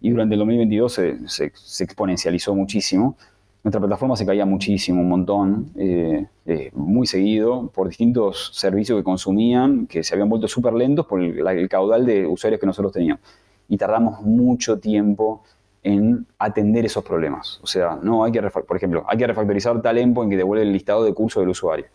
y 0.00 0.10
durante 0.10 0.34
el 0.34 0.38
2022 0.38 0.92
se, 1.26 1.52
exponencializó 1.84 2.54
muchísimo. 2.54 3.16
Nuestra 3.64 3.80
plataforma 3.80 4.14
se 4.14 4.24
caía 4.24 4.46
muchísimo, 4.46 5.00
un 5.00 5.08
montón, 5.08 5.72
eh, 5.74 6.26
eh, 6.46 6.70
muy 6.72 7.08
seguido, 7.08 7.70
por 7.74 7.88
distintos 7.88 8.52
servicios 8.54 8.96
que 8.96 9.02
consumían, 9.02 9.88
que 9.88 10.04
se 10.04 10.14
habían 10.14 10.28
vuelto 10.28 10.46
súper 10.46 10.72
lentos 10.74 11.06
por 11.06 11.20
el 11.20 11.68
caudal 11.68 12.06
de 12.06 12.24
usuarios 12.26 12.60
que 12.60 12.66
nosotros 12.66 12.92
teníamos. 12.92 13.20
Y 13.68 13.76
tardamos 13.76 14.22
mucho 14.22 14.78
tiempo 14.78 15.42
en 15.82 16.26
atender 16.38 16.84
esos 16.84 17.04
problemas. 17.04 17.60
O 17.62 17.66
sea, 17.66 17.98
no 18.02 18.24
hay 18.24 18.32
que, 18.32 18.42
por 18.42 18.76
ejemplo, 18.76 19.04
hay 19.08 19.18
que 19.18 19.26
refactorizar 19.26 19.80
tal 19.82 19.98
en 19.98 20.14
que 20.28 20.36
devuelve 20.36 20.64
el 20.64 20.72
listado 20.72 21.04
de 21.04 21.14
curso 21.14 21.40
del 21.40 21.50
usuario. 21.50 21.86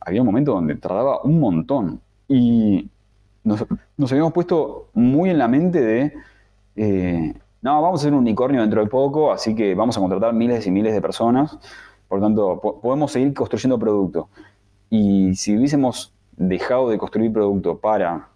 Había 0.00 0.20
un 0.20 0.26
momento 0.26 0.52
donde 0.52 0.74
tardaba 0.76 1.22
un 1.22 1.40
montón 1.40 2.00
y 2.28 2.88
nos, 3.42 3.62
habíamos 4.10 4.32
puesto 4.32 4.88
muy 4.94 5.30
en 5.30 5.38
la 5.38 5.48
mente 5.48 5.80
de, 5.80 6.12
eh, 6.76 7.34
no, 7.62 7.82
vamos 7.82 8.00
a 8.00 8.02
hacer 8.02 8.12
un 8.12 8.20
unicornio 8.20 8.60
dentro 8.60 8.82
de 8.82 8.90
poco, 8.90 9.32
así 9.32 9.54
que 9.54 9.74
vamos 9.74 9.96
a 9.96 10.00
contratar 10.00 10.32
miles 10.34 10.66
y 10.66 10.70
miles 10.70 10.94
de 10.94 11.00
personas, 11.00 11.58
por 12.08 12.20
tanto, 12.20 12.60
podemos 12.82 13.12
seguir 13.12 13.32
construyendo 13.34 13.78
producto. 13.78 14.28
Y 14.90 15.34
si 15.34 15.56
hubiésemos 15.56 16.12
dejado 16.36 16.88
de 16.90 16.98
construir 16.98 17.32
producto 17.32 17.78
para 17.78 18.28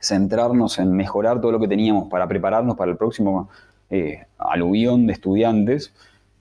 centrarnos 0.00 0.78
en 0.78 0.92
mejorar 0.92 1.40
todo 1.40 1.52
lo 1.52 1.60
que 1.60 1.68
teníamos 1.68 2.08
para 2.08 2.26
prepararnos 2.26 2.76
para 2.76 2.90
el 2.90 2.96
próximo 2.96 3.48
eh, 3.90 4.26
aluvión 4.38 5.06
de 5.06 5.12
estudiantes, 5.12 5.92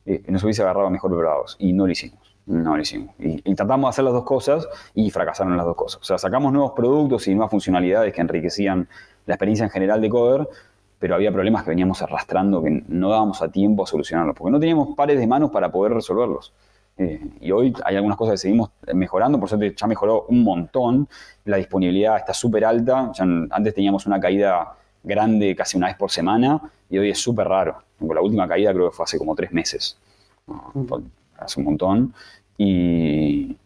eh, 0.06 0.24
nos 0.28 0.44
hubiese 0.44 0.62
agarrado 0.62 0.90
mejor 0.90 1.12
preparados. 1.12 1.56
Y 1.60 1.74
no 1.74 1.86
lo 1.86 1.92
hicimos. 1.92 2.36
No 2.46 2.76
lo 2.76 2.82
hicimos. 2.82 3.16
Y, 3.20 3.42
de 3.42 3.88
hacer 3.88 4.04
las 4.04 4.14
dos 4.14 4.24
cosas 4.24 4.68
y 4.94 5.10
fracasaron 5.10 5.58
las 5.58 5.66
dos 5.66 5.76
cosas. 5.76 6.02
O 6.02 6.04
sea, 6.04 6.18
sacamos 6.18 6.54
nuevos 6.54 6.74
productos 6.76 7.28
y 7.28 7.34
nuevas 7.34 7.50
funcionalidades 7.50 8.14
que 8.14 8.22
enriquecían 8.22 8.88
la 9.26 9.34
experiencia 9.34 9.64
en 9.64 9.72
general 9.72 10.02
de 10.02 10.10
Coder, 10.10 10.48
pero 11.00 11.16
había 11.16 11.32
problemas 11.32 11.64
que 11.64 11.72
veníamos 11.72 12.02
arrastrando 12.02 12.62
que 12.62 12.84
no 12.88 13.10
dábamos 13.10 13.42
a 13.42 13.50
tiempo 13.50 13.84
a 13.84 13.88
solucionarlos, 13.88 14.36
porque 14.36 14.52
no 14.52 14.60
teníamos 14.60 14.96
pares 14.96 15.20
de 15.20 15.26
manos 15.26 15.50
para 15.50 15.72
poder 15.72 15.94
resolverlos. 15.94 16.54
Eh, 16.98 17.20
y 17.42 17.52
hoy 17.52 17.74
hay 17.84 17.98
algunas 17.98 18.18
cosas 18.18 18.34
que 18.34 18.38
seguimos 18.38 18.70
mejorando, 18.94 19.38
por 19.38 19.50
suerte 19.50 19.74
ya 19.76 19.86
mejoró 19.86 20.26
un 20.30 20.44
montón, 20.44 21.10
la 21.44 21.58
disponibilidad 21.58 22.18
está 22.18 22.34
súper 22.34 22.64
alta, 22.64 23.12
antes 23.50 23.74
teníamos 23.74 24.06
una 24.06 24.18
caída 24.18 24.78
grande 25.04 25.54
casi 25.56 25.76
una 25.76 25.88
vez 25.88 25.98
por 25.98 26.10
semana 26.10 26.62
y 26.90 26.98
hoy 26.98 27.10
es 27.10 27.20
súper 27.20 27.48
raro. 27.48 27.84
La 28.00 28.22
última 28.22 28.48
caída 28.48 28.74
creo 28.74 28.90
que 28.90 28.96
fue 28.96 29.04
hace 29.04 29.18
como 29.18 29.36
tres 29.36 29.52
meses, 29.52 29.98
hace 31.38 31.60
un 31.60 31.66
montón, 31.66 32.14
y, 32.58 33.58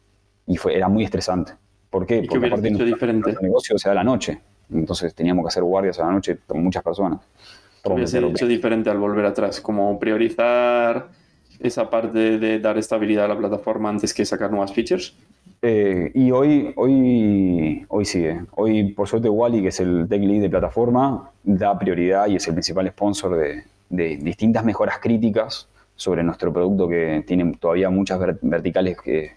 y 0.48 0.58
fue, 0.58 0.76
era 0.76 0.88
muy 0.88 1.04
estresante. 1.04 1.54
¿Por 1.91 2.08
qué? 2.08 2.26
Porque 2.28 2.48
aparte 2.48 2.68
el 2.68 3.38
negocio 3.41 3.78
se 3.78 3.90
da 3.90 3.91
a 3.91 3.95
la 3.95 4.04
noche, 4.04 4.41
entonces 4.72 5.14
teníamos 5.14 5.44
que 5.45 5.49
hacer 5.49 5.64
guardias 5.64 5.99
a 5.99 6.06
la 6.06 6.14
noche 6.14 6.40
con 6.48 6.64
muchas 6.64 6.84
personas. 6.84 7.20
¿Qué 7.84 7.91
hubiese 7.91 8.20
hecho 8.20 8.48
diferente 8.48 8.90
al 8.90 8.98
volver 8.98 9.26
atrás? 9.26 9.62
Como 9.62 9.99
priorizar 9.99 11.08
esa 11.60 11.90
parte 11.90 12.40
de 12.40 12.60
dar 12.60 12.77
estabilidad 12.77 13.26
a 13.26 13.27
la 13.30 13.38
plataforma 13.38 13.90
antes 13.90 14.14
que 14.14 14.26
sacar 14.26 14.49
nuevas 14.49 14.73
features? 14.73 15.15
Eh, 15.61 16.11
y 16.14 16.31
hoy, 16.31 16.72
hoy, 16.77 17.86
hoy 17.90 18.06
sigue. 18.06 18.41
Hoy, 18.56 18.94
por 18.94 19.07
suerte, 19.07 19.27
Wally, 19.30 19.61
que 19.61 19.68
es 19.69 19.80
el 19.80 20.07
tech 20.07 20.22
lead 20.22 20.41
de 20.41 20.49
plataforma, 20.49 21.31
da 21.44 21.77
prioridad 21.77 22.27
y 22.27 22.38
es 22.38 22.48
el 22.48 22.53
principal 22.53 22.88
sponsor 22.90 23.36
de, 23.36 23.64
distintas 23.90 24.64
mejoras 24.64 24.99
críticas 24.99 25.68
sobre 25.95 26.23
nuestro 26.23 26.53
producto 26.53 26.88
que 26.88 27.23
tiene 27.26 27.56
todavía 27.60 27.90
muchas 27.90 28.19
verticales 28.41 28.98
que, 29.02 29.31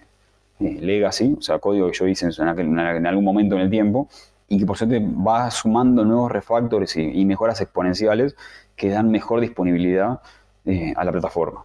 eh, 0.60 0.78
legacy, 0.80 1.34
o 1.38 1.42
sea, 1.42 1.58
código 1.58 1.90
que 1.90 1.98
yo 1.98 2.06
hice 2.06 2.28
en, 2.38 3.06
algún 3.06 3.24
momento 3.24 3.56
en 3.56 3.62
el 3.62 3.70
tiempo, 3.70 4.08
y 4.48 4.58
que 4.58 4.66
por 4.66 4.76
suerte 4.76 5.00
va 5.00 5.50
sumando 5.50 6.04
nuevos 6.04 6.30
refactores 6.30 6.96
y, 6.96 7.24
mejoras 7.24 7.60
exponenciales 7.62 8.36
que 8.76 8.90
dan 8.90 9.10
mejor 9.10 9.40
disponibilidad 9.40 10.20
eh, 10.66 10.92
a 10.94 11.04
la 11.04 11.10
plataforma 11.10 11.64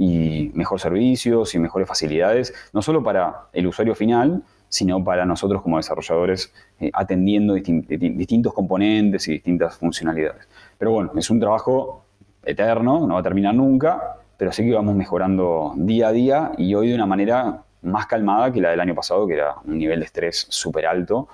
y 0.00 0.50
mejor 0.54 0.80
servicios 0.80 1.54
y 1.54 1.58
mejores 1.58 1.86
facilidades, 1.86 2.54
no 2.72 2.80
solo 2.80 3.02
para 3.02 3.48
el 3.52 3.66
usuario 3.66 3.94
final, 3.94 4.42
sino 4.66 5.04
para 5.04 5.26
nosotros 5.26 5.60
como 5.60 5.76
desarrolladores 5.76 6.54
eh, 6.80 6.90
atendiendo 6.94 7.52
distintos 7.52 8.54
componentes 8.54 9.28
y 9.28 9.32
distintas 9.32 9.76
funcionalidades. 9.76 10.48
Pero 10.78 10.92
bueno, 10.92 11.12
es 11.16 11.28
un 11.28 11.38
trabajo 11.38 12.06
eterno, 12.42 13.06
no 13.06 13.12
va 13.12 13.20
a 13.20 13.22
terminar 13.22 13.54
nunca, 13.54 14.16
pero 14.38 14.52
sí 14.52 14.64
que 14.64 14.72
vamos 14.72 14.94
mejorando 14.94 15.74
día 15.76 16.08
a 16.08 16.12
día 16.12 16.52
y 16.56 16.74
hoy 16.74 16.88
de 16.88 16.94
una 16.94 17.04
manera 17.04 17.62
más 17.82 18.06
calmada 18.06 18.50
que 18.50 18.62
la 18.62 18.70
del 18.70 18.80
año 18.80 18.94
pasado, 18.94 19.26
que 19.26 19.34
era 19.34 19.56
un 19.66 19.76
nivel 19.76 19.98
de 19.98 20.06
estrés 20.06 20.46
súper 20.48 20.86
alto 20.86 21.28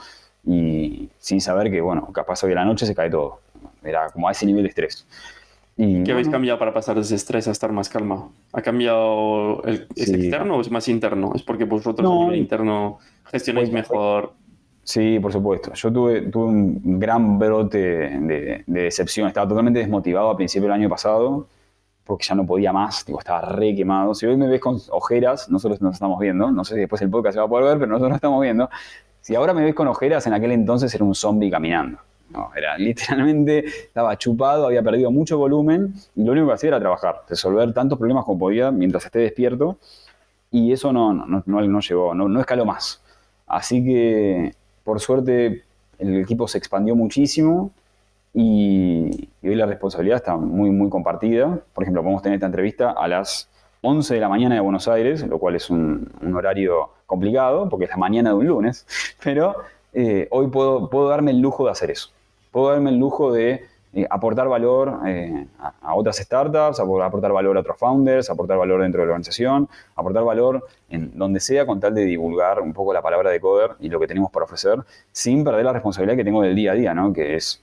y 0.44 1.08
sin 1.18 1.40
saber 1.40 1.70
que, 1.70 1.80
bueno, 1.80 2.10
capaz 2.12 2.42
hoy 2.42 2.50
a 2.50 2.56
la 2.56 2.64
noche 2.64 2.84
se 2.84 2.96
cae 2.96 3.10
todo. 3.10 3.38
Era 3.84 4.10
como 4.10 4.26
a 4.26 4.32
ese 4.32 4.44
nivel 4.44 4.64
de 4.64 4.70
estrés. 4.70 5.06
Y, 5.78 6.04
¿Qué 6.04 6.12
habéis 6.12 6.28
cambiado 6.28 6.58
para 6.58 6.72
pasar 6.72 6.96
de 6.96 7.02
ese 7.02 7.16
estrés 7.16 7.48
a 7.48 7.50
estar 7.50 7.70
más 7.70 7.88
calmado? 7.88 8.30
¿Ha 8.52 8.62
cambiado 8.62 9.62
el, 9.64 9.86
es 9.94 10.08
externo 10.08 10.56
o 10.56 10.60
es 10.62 10.70
más 10.70 10.88
interno? 10.88 11.32
¿Es 11.34 11.42
porque 11.42 11.64
vosotros 11.64 12.10
a 12.10 12.14
nivel 12.14 12.38
interno 12.38 12.98
gestionáis 13.24 13.68
pues, 13.68 13.82
mejor? 13.82 14.32
Sí, 14.82 15.18
por 15.20 15.32
supuesto. 15.32 15.74
Yo 15.74 15.92
tuve, 15.92 16.22
tuve 16.22 16.44
un 16.44 16.98
gran 16.98 17.38
brote 17.38 17.78
de, 17.78 18.64
de, 18.66 18.82
decepción. 18.84 19.28
Estaba 19.28 19.46
totalmente 19.46 19.80
desmotivado 19.80 20.30
a 20.30 20.36
principio 20.36 20.68
del 20.68 20.80
año 20.80 20.88
pasado 20.88 21.46
porque 22.06 22.24
ya 22.24 22.36
no 22.36 22.46
podía 22.46 22.72
más, 22.72 23.04
digo, 23.04 23.18
estaba 23.18 23.40
re 23.40 23.74
quemado. 23.74 24.14
Si 24.14 24.24
hoy 24.26 24.36
me 24.36 24.46
ves 24.46 24.60
con 24.60 24.78
ojeras, 24.90 25.50
nosotros 25.50 25.82
nos 25.82 25.94
estamos 25.94 26.20
viendo, 26.20 26.52
no 26.52 26.64
sé 26.64 26.74
si 26.74 26.80
después 26.80 27.02
el 27.02 27.10
podcast 27.10 27.34
se 27.34 27.40
va 27.40 27.46
a 27.46 27.48
poder 27.48 27.64
ver, 27.64 27.78
pero 27.78 27.88
nosotros 27.88 28.10
nos 28.10 28.16
estamos 28.16 28.40
viendo. 28.40 28.70
Si 29.20 29.34
ahora 29.34 29.52
me 29.52 29.64
ves 29.64 29.74
con 29.74 29.88
ojeras, 29.88 30.24
en 30.28 30.32
aquel 30.32 30.52
entonces 30.52 30.94
era 30.94 31.04
un 31.04 31.16
zombie 31.16 31.50
caminando. 31.50 31.98
No, 32.30 32.50
era 32.56 32.76
literalmente, 32.78 33.64
estaba 33.66 34.16
chupado, 34.18 34.66
había 34.66 34.82
perdido 34.82 35.10
mucho 35.10 35.38
volumen 35.38 35.94
y 36.14 36.24
lo 36.24 36.32
único 36.32 36.48
que 36.48 36.52
hacía 36.54 36.68
era 36.68 36.80
trabajar, 36.80 37.22
resolver 37.28 37.72
tantos 37.72 37.98
problemas 37.98 38.24
como 38.24 38.38
podía 38.38 38.70
mientras 38.70 39.04
esté 39.04 39.20
despierto 39.20 39.78
y 40.50 40.72
eso 40.72 40.92
no, 40.92 41.12
no, 41.12 41.42
no, 41.44 41.60
no 41.60 41.80
llegó, 41.80 42.14
no, 42.14 42.28
no 42.28 42.40
escaló 42.40 42.64
más. 42.64 43.02
Así 43.46 43.84
que, 43.84 44.54
por 44.84 45.00
suerte, 45.00 45.64
el 45.98 46.16
equipo 46.20 46.48
se 46.48 46.58
expandió 46.58 46.94
muchísimo 46.94 47.70
y, 48.34 49.28
hoy 49.42 49.54
la 49.54 49.66
responsabilidad 49.66 50.16
está 50.18 50.36
muy, 50.36 50.70
muy 50.70 50.88
compartida. 50.90 51.58
Por 51.74 51.84
ejemplo, 51.84 52.02
podemos 52.02 52.22
tener 52.22 52.36
esta 52.36 52.46
entrevista 52.46 52.90
a 52.90 53.08
las 53.08 53.48
11 53.82 54.14
de 54.14 54.20
la 54.20 54.28
mañana 54.28 54.54
de 54.54 54.60
Buenos 54.60 54.88
Aires, 54.88 55.26
lo 55.26 55.38
cual 55.38 55.56
es 55.56 55.70
un, 55.70 56.10
horario 56.34 56.90
complicado 57.06 57.68
porque 57.68 57.84
es 57.84 57.90
la 57.90 57.96
mañana 57.96 58.30
de 58.30 58.36
un 58.36 58.46
lunes, 58.46 58.86
pero 59.22 59.56
eh, 59.92 60.28
hoy 60.30 60.48
puedo, 60.48 60.90
puedo 60.90 61.08
darme 61.08 61.30
el 61.30 61.40
lujo 61.40 61.64
de 61.64 61.70
hacer 61.70 61.90
eso. 61.90 62.10
Puedo 62.56 62.70
darme 62.70 62.88
el 62.88 62.96
lujo 62.96 63.34
de 63.34 63.66
eh, 63.92 64.06
aportar 64.08 64.48
valor 64.48 65.00
eh, 65.06 65.46
a, 65.58 65.94
otras 65.94 66.16
startups, 66.16 66.80
aportar 66.80 67.30
valor 67.30 67.54
a 67.54 67.60
otros 67.60 67.76
founders, 67.76 68.30
aportar 68.30 68.56
valor 68.56 68.80
dentro 68.80 69.02
de 69.02 69.08
la 69.08 69.12
organización, 69.12 69.68
aportar 69.94 70.24
valor 70.24 70.66
en 70.88 71.18
donde 71.18 71.38
sea 71.38 71.66
con 71.66 71.80
tal 71.80 71.94
de 71.94 72.06
divulgar 72.06 72.62
un 72.62 72.72
poco 72.72 72.94
la 72.94 73.02
palabra 73.02 73.28
de 73.28 73.40
Coder 73.40 73.72
y 73.78 73.90
lo 73.90 74.00
que 74.00 74.06
tenemos 74.06 74.30
para 74.30 74.44
ofrecer, 74.44 74.78
sin 75.12 75.44
perder 75.44 75.66
la 75.66 75.74
responsabilidad 75.74 76.16
que 76.16 76.24
tengo 76.24 76.40
del 76.40 76.56
día 76.56 76.72
a 76.72 76.74
día, 76.76 76.94
¿no? 76.94 77.12
que 77.12 77.36
es 77.36 77.62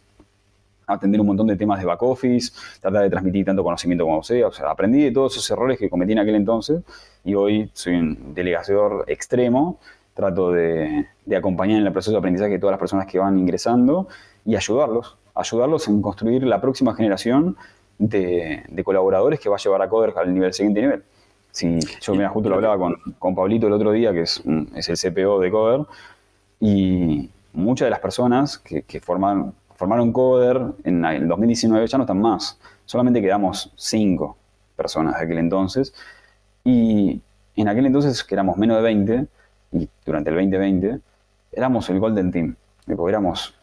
atender 0.85 1.19
un 1.19 1.25
montón 1.25 1.47
de 1.47 1.55
temas 1.55 1.79
de 1.79 1.87
back 1.87 2.03
office, 2.03 2.51
tratar 2.79 3.01
de 3.01 3.09
transmitir 3.09 3.45
tanto 3.45 3.63
conocimiento 3.63 4.05
como 4.05 4.21
sea. 4.21 4.45
O 4.45 4.51
sea, 4.51 4.69
aprendí 4.69 5.05
de 5.05 5.11
todos 5.11 5.33
esos 5.33 5.49
errores 5.49 5.79
que 5.79 5.89
cometí 5.89 6.11
en 6.11 6.19
aquel 6.19 6.35
entonces 6.35 6.83
y 7.23 7.33
hoy 7.33 7.67
soy 7.73 7.95
un 7.95 8.35
delegador 8.35 9.05
extremo. 9.07 9.79
Trato 10.13 10.51
de, 10.51 11.07
acompañar 11.35 11.79
en 11.79 11.87
el 11.87 11.91
proceso 11.91 12.11
de 12.11 12.17
aprendizaje 12.19 12.51
de 12.51 12.59
todas 12.59 12.73
las 12.73 12.79
personas 12.79 13.07
que 13.07 13.19
van 13.19 13.37
ingresando 13.37 14.07
y 14.45 14.55
ayudarlos, 14.55 15.17
ayudarlos 15.33 15.87
en 15.87 16.01
construir 16.01 16.43
la 16.43 16.61
próxima 16.61 16.93
generación 16.93 17.57
de, 17.97 18.63
colaboradores 18.83 19.39
que 19.39 19.49
va 19.49 19.55
a 19.55 19.59
llevar 19.59 19.81
a 19.81 19.89
Coder 19.89 20.13
al 20.15 20.33
nivel 20.33 20.53
siguiente 20.53 20.81
nivel. 20.81 21.03
Si, 21.51 21.79
yo 22.01 22.15
me 22.15 22.27
justo 22.27 22.49
lo 22.49 22.55
hablaba 22.55 22.77
con, 22.77 22.95
con 23.19 23.35
Pablito 23.35 23.67
el 23.67 23.73
otro 23.73 23.91
día, 23.91 24.11
que 24.11 24.21
es, 24.21 24.43
es 24.75 24.89
el 24.89 24.97
CPO 24.97 25.39
de 25.39 25.51
Coder, 25.51 25.81
y 26.59 27.29
muchas 27.53 27.87
de 27.87 27.89
las 27.91 27.99
personas 27.99 28.57
que, 28.57 28.83
que 28.83 28.99
formaron 28.99 29.53
Coder 30.11 30.61
en 30.83 31.05
el 31.05 31.27
2019 31.27 31.87
ya 31.87 31.97
no 31.97 32.03
están 32.03 32.21
más. 32.21 32.59
Solamente 32.85 33.21
quedamos 33.21 33.71
cinco 33.75 34.37
personas 34.75 35.17
de 35.17 35.25
aquel 35.25 35.37
entonces. 35.37 35.93
Y 36.63 37.21
en 37.55 37.67
aquel 37.67 37.85
entonces, 37.85 38.23
que 38.23 38.35
éramos 38.35 38.57
menos 38.57 38.77
de 38.77 38.83
20, 38.83 39.27
y 39.73 39.89
durante 40.05 40.29
el 40.29 40.35
2020, 40.37 40.99
éramos 41.51 41.89
el 41.89 41.99
Golden 41.99 42.31
Team. 42.31 42.55
Éramos, 42.87 43.55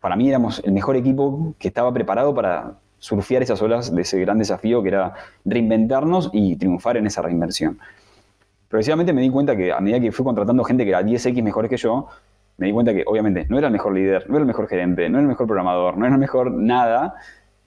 para 0.00 0.16
mí 0.16 0.28
éramos 0.28 0.62
el 0.64 0.72
mejor 0.72 0.96
equipo 0.96 1.54
que 1.58 1.68
estaba 1.68 1.92
preparado 1.92 2.34
para 2.34 2.74
surfear 2.98 3.42
esas 3.42 3.60
olas 3.62 3.94
de 3.94 4.02
ese 4.02 4.18
gran 4.20 4.38
desafío 4.38 4.82
que 4.82 4.88
era 4.88 5.14
reinventarnos 5.44 6.30
y 6.32 6.56
triunfar 6.56 6.96
en 6.96 7.06
esa 7.06 7.22
reinversión. 7.22 7.78
Progresivamente 8.68 9.12
me 9.12 9.22
di 9.22 9.30
cuenta 9.30 9.56
que 9.56 9.72
a 9.72 9.80
medida 9.80 10.00
que 10.00 10.12
fui 10.12 10.24
contratando 10.24 10.64
gente 10.64 10.84
que 10.84 10.90
era 10.90 11.02
10x 11.02 11.42
mejores 11.42 11.70
que 11.70 11.76
yo, 11.76 12.08
me 12.58 12.66
di 12.66 12.72
cuenta 12.72 12.92
que 12.92 13.04
obviamente 13.06 13.46
no 13.48 13.56
era 13.56 13.68
el 13.68 13.72
mejor 13.72 13.94
líder, 13.94 14.28
no 14.28 14.34
era 14.36 14.42
el 14.42 14.46
mejor 14.46 14.68
gerente, 14.68 15.08
no 15.08 15.18
era 15.18 15.22
el 15.22 15.28
mejor 15.28 15.46
programador, 15.46 15.96
no 15.96 16.04
era 16.04 16.14
el 16.14 16.20
mejor 16.20 16.52
nada. 16.52 17.14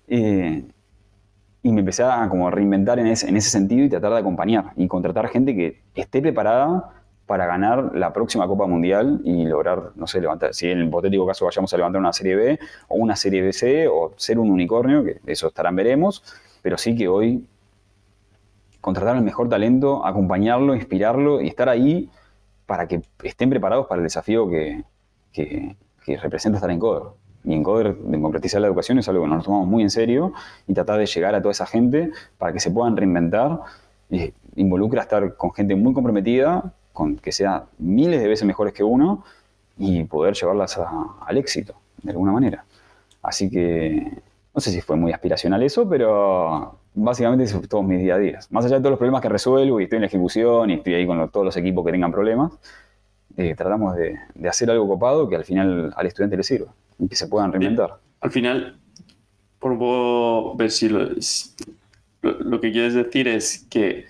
Eh, 0.07 0.63
y 1.63 1.71
me 1.71 1.79
empecé 1.79 2.03
a 2.03 2.27
como 2.27 2.49
reinventar 2.51 2.99
en 2.99 3.07
ese, 3.07 3.29
en 3.29 3.37
ese 3.37 3.49
sentido 3.49 3.85
y 3.85 3.89
tratar 3.89 4.11
de 4.11 4.19
acompañar 4.19 4.73
y 4.75 4.87
contratar 4.87 5.27
gente 5.29 5.55
que 5.55 5.81
esté 5.95 6.21
preparada 6.21 7.00
para 7.31 7.45
ganar 7.45 7.95
la 7.95 8.11
próxima 8.11 8.45
Copa 8.45 8.67
Mundial 8.67 9.21
y 9.23 9.45
lograr, 9.45 9.93
no 9.95 10.05
sé, 10.05 10.19
levantar, 10.19 10.53
si 10.53 10.69
en 10.69 10.79
el 10.79 10.87
hipotético 10.89 11.25
caso 11.25 11.45
vayamos 11.45 11.73
a 11.73 11.77
levantar 11.77 12.01
una 12.01 12.11
serie 12.11 12.35
B 12.35 12.59
o 12.89 12.95
una 12.97 13.15
serie 13.15 13.41
BC 13.41 13.87
o 13.89 14.11
ser 14.17 14.37
un 14.37 14.51
unicornio, 14.51 15.01
que 15.01 15.21
eso 15.25 15.47
estarán 15.47 15.73
veremos, 15.77 16.25
pero 16.61 16.77
sí 16.77 16.93
que 16.93 17.07
hoy 17.07 17.47
contratar 18.81 19.15
al 19.15 19.23
mejor 19.23 19.47
talento, 19.47 20.05
acompañarlo, 20.05 20.75
inspirarlo 20.75 21.39
y 21.39 21.47
estar 21.47 21.69
ahí 21.69 22.09
para 22.65 22.89
que 22.89 23.01
estén 23.23 23.49
preparados 23.49 23.87
para 23.87 23.99
el 23.99 24.03
desafío 24.03 24.49
que, 24.49 24.83
representa 26.21 26.57
estar 26.57 26.69
en 26.69 26.79
Coder. 26.79 27.13
Y 27.45 27.53
en 27.53 27.63
Coder, 27.63 27.95
democratizar 27.95 28.59
la 28.59 28.67
educación 28.67 28.99
es 28.99 29.07
algo 29.07 29.23
que 29.23 29.29
nos 29.29 29.45
tomamos 29.45 29.69
muy 29.69 29.83
en 29.83 29.89
serio 29.89 30.33
y 30.67 30.73
tratar 30.73 30.99
de 30.99 31.05
llegar 31.05 31.33
a 31.33 31.41
toda 31.41 31.53
esa 31.53 31.65
gente 31.65 32.11
para 32.37 32.51
que 32.51 32.59
se 32.59 32.71
puedan 32.71 32.97
reinventar. 32.97 33.61
involucra 34.57 35.03
estar 35.03 35.37
con 35.37 35.53
gente 35.53 35.77
muy 35.77 35.93
comprometida, 35.93 36.73
con 36.93 37.17
que 37.17 37.31
sea 37.31 37.65
miles 37.77 38.21
de 38.21 38.27
veces 38.27 38.45
mejores 38.45 38.73
que 38.73 38.83
uno 38.83 39.23
y 39.77 40.03
poder 40.03 40.33
llevarlas 40.35 40.79
al 41.25 41.37
éxito, 41.37 41.75
de 42.03 42.11
alguna 42.11 42.31
manera. 42.31 42.65
Así 43.21 43.49
que 43.49 44.11
no 44.53 44.59
sé 44.59 44.71
si 44.71 44.81
fue 44.81 44.95
muy 44.97 45.11
aspiracional 45.13 45.63
eso, 45.63 45.87
pero 45.87 46.77
básicamente 46.93 47.45
eso 47.45 47.61
todos 47.61 47.83
mis 47.85 47.99
día 47.99 48.15
a 48.15 48.17
día. 48.17 48.39
Más 48.49 48.65
allá 48.65 48.75
de 48.75 48.81
todos 48.81 48.91
los 48.91 48.99
problemas 48.99 49.21
que 49.21 49.29
resuelvo 49.29 49.79
y 49.79 49.83
estoy 49.83 49.97
en 49.97 50.01
la 50.01 50.07
ejecución 50.07 50.69
y 50.69 50.73
estoy 50.75 50.95
ahí 50.95 51.07
con 51.07 51.29
todos 51.29 51.45
los 51.45 51.57
equipos 51.57 51.85
que 51.85 51.91
tengan 51.91 52.11
problemas, 52.11 52.51
eh, 53.37 53.55
tratamos 53.55 53.95
de, 53.95 54.19
hacer 54.47 54.69
algo 54.69 54.87
copado 54.87 55.29
que 55.29 55.37
al 55.37 55.45
final 55.45 55.93
al 55.95 56.05
estudiante 56.05 56.35
le 56.35 56.43
sirva 56.43 56.73
y 56.99 57.07
que 57.07 57.15
se 57.15 57.27
puedan 57.27 57.51
reinventar. 57.51 57.97
Al 58.19 58.31
final, 58.31 58.77
por 59.57 60.57
ver 60.57 60.69
si 60.69 60.89
lo, 60.89 61.09
lo 62.21 62.59
que 62.59 62.71
quieres 62.71 62.93
decir 62.93 63.27
es 63.29 63.65
que 63.69 64.05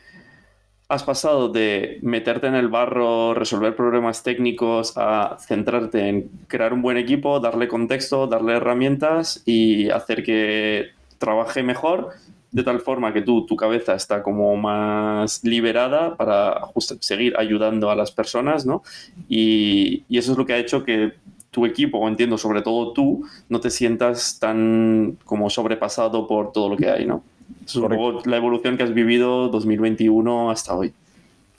has 0.91 1.03
pasado 1.03 1.47
de 1.47 1.99
meterte 2.01 2.47
en 2.47 2.55
el 2.55 2.67
barro, 2.67 3.33
resolver 3.33 3.73
problemas 3.77 4.23
técnicos, 4.23 4.91
a 4.97 5.37
centrarte 5.39 6.09
en 6.09 6.29
crear 6.47 6.73
un 6.73 6.81
buen 6.81 6.97
equipo, 6.97 7.39
darle 7.39 7.69
contexto, 7.69 8.27
darle 8.27 8.57
herramientas 8.57 9.41
y 9.45 9.89
hacer 9.89 10.21
que 10.21 10.89
trabaje 11.17 11.63
mejor 11.63 12.09
de 12.51 12.63
tal 12.63 12.81
forma 12.81 13.13
que 13.13 13.21
tú, 13.21 13.45
tu 13.45 13.55
cabeza 13.55 13.95
está 13.95 14.21
como 14.21 14.57
más 14.57 15.41
liberada 15.45 16.17
para 16.17 16.59
seguir 16.99 17.35
ayudando 17.37 17.89
a 17.89 17.95
las 17.95 18.11
personas, 18.11 18.65
¿no? 18.65 18.83
Y, 19.29 20.03
eso 20.09 20.33
es 20.33 20.37
lo 20.37 20.45
que 20.45 20.53
ha 20.53 20.57
hecho 20.57 20.83
que 20.83 21.13
tu 21.51 21.65
equipo, 21.65 21.99
o 21.99 22.07
entiendo 22.09 22.37
sobre 22.37 22.61
todo 22.61 22.91
tú, 22.91 23.25
no 23.47 23.61
te 23.61 23.69
sientas 23.69 24.39
tan 24.39 25.17
como 25.23 25.49
sobrepasado 25.49 26.27
por 26.27 26.51
todo 26.51 26.67
lo 26.67 26.75
que 26.75 26.89
hay, 26.89 27.05
¿no? 27.05 27.23
Es 27.65 28.25
la 28.25 28.37
evolución 28.37 28.77
que 28.77 28.83
has 28.83 28.93
vivido 28.93 29.49
2021 29.49 30.51
hasta 30.51 30.75
hoy. 30.75 30.93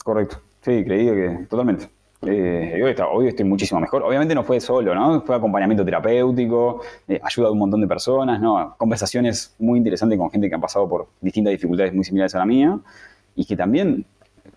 Correcto, 0.05 0.41
sí, 0.61 0.85
creí 0.85 1.07
que 1.07 1.47
totalmente. 1.49 1.89
Eh, 2.25 2.95
hoy, 3.13 3.27
estoy 3.27 3.45
muchísimo 3.45 3.81
mejor. 3.81 4.03
Obviamente 4.05 4.35
no 4.35 4.45
fue 4.45 4.61
solo, 4.61 4.95
¿no? 4.95 5.23
Fue 5.23 5.35
acompañamiento 5.35 5.85
terapéutico, 5.85 6.81
eh, 7.09 7.21
ayuda 7.23 7.49
de 7.49 7.53
un 7.53 7.59
montón 7.59 7.81
de 7.81 7.89
personas, 7.89 8.41
¿no? 8.41 8.77
Conversaciones 8.79 9.55
muy 9.59 9.79
interesantes 9.79 10.19
con 10.19 10.31
gente 10.31 10.49
que 10.49 10.55
han 10.55 10.61
pasado 10.61 10.89
por 10.89 11.09
distintas 11.21 11.51
dificultades 11.51 11.93
muy 11.93 12.05
similares 12.05 12.35
a 12.37 12.39
la 12.39 12.47
mía 12.47 12.79
y 13.35 13.45
que 13.45 13.57
también 13.57 14.07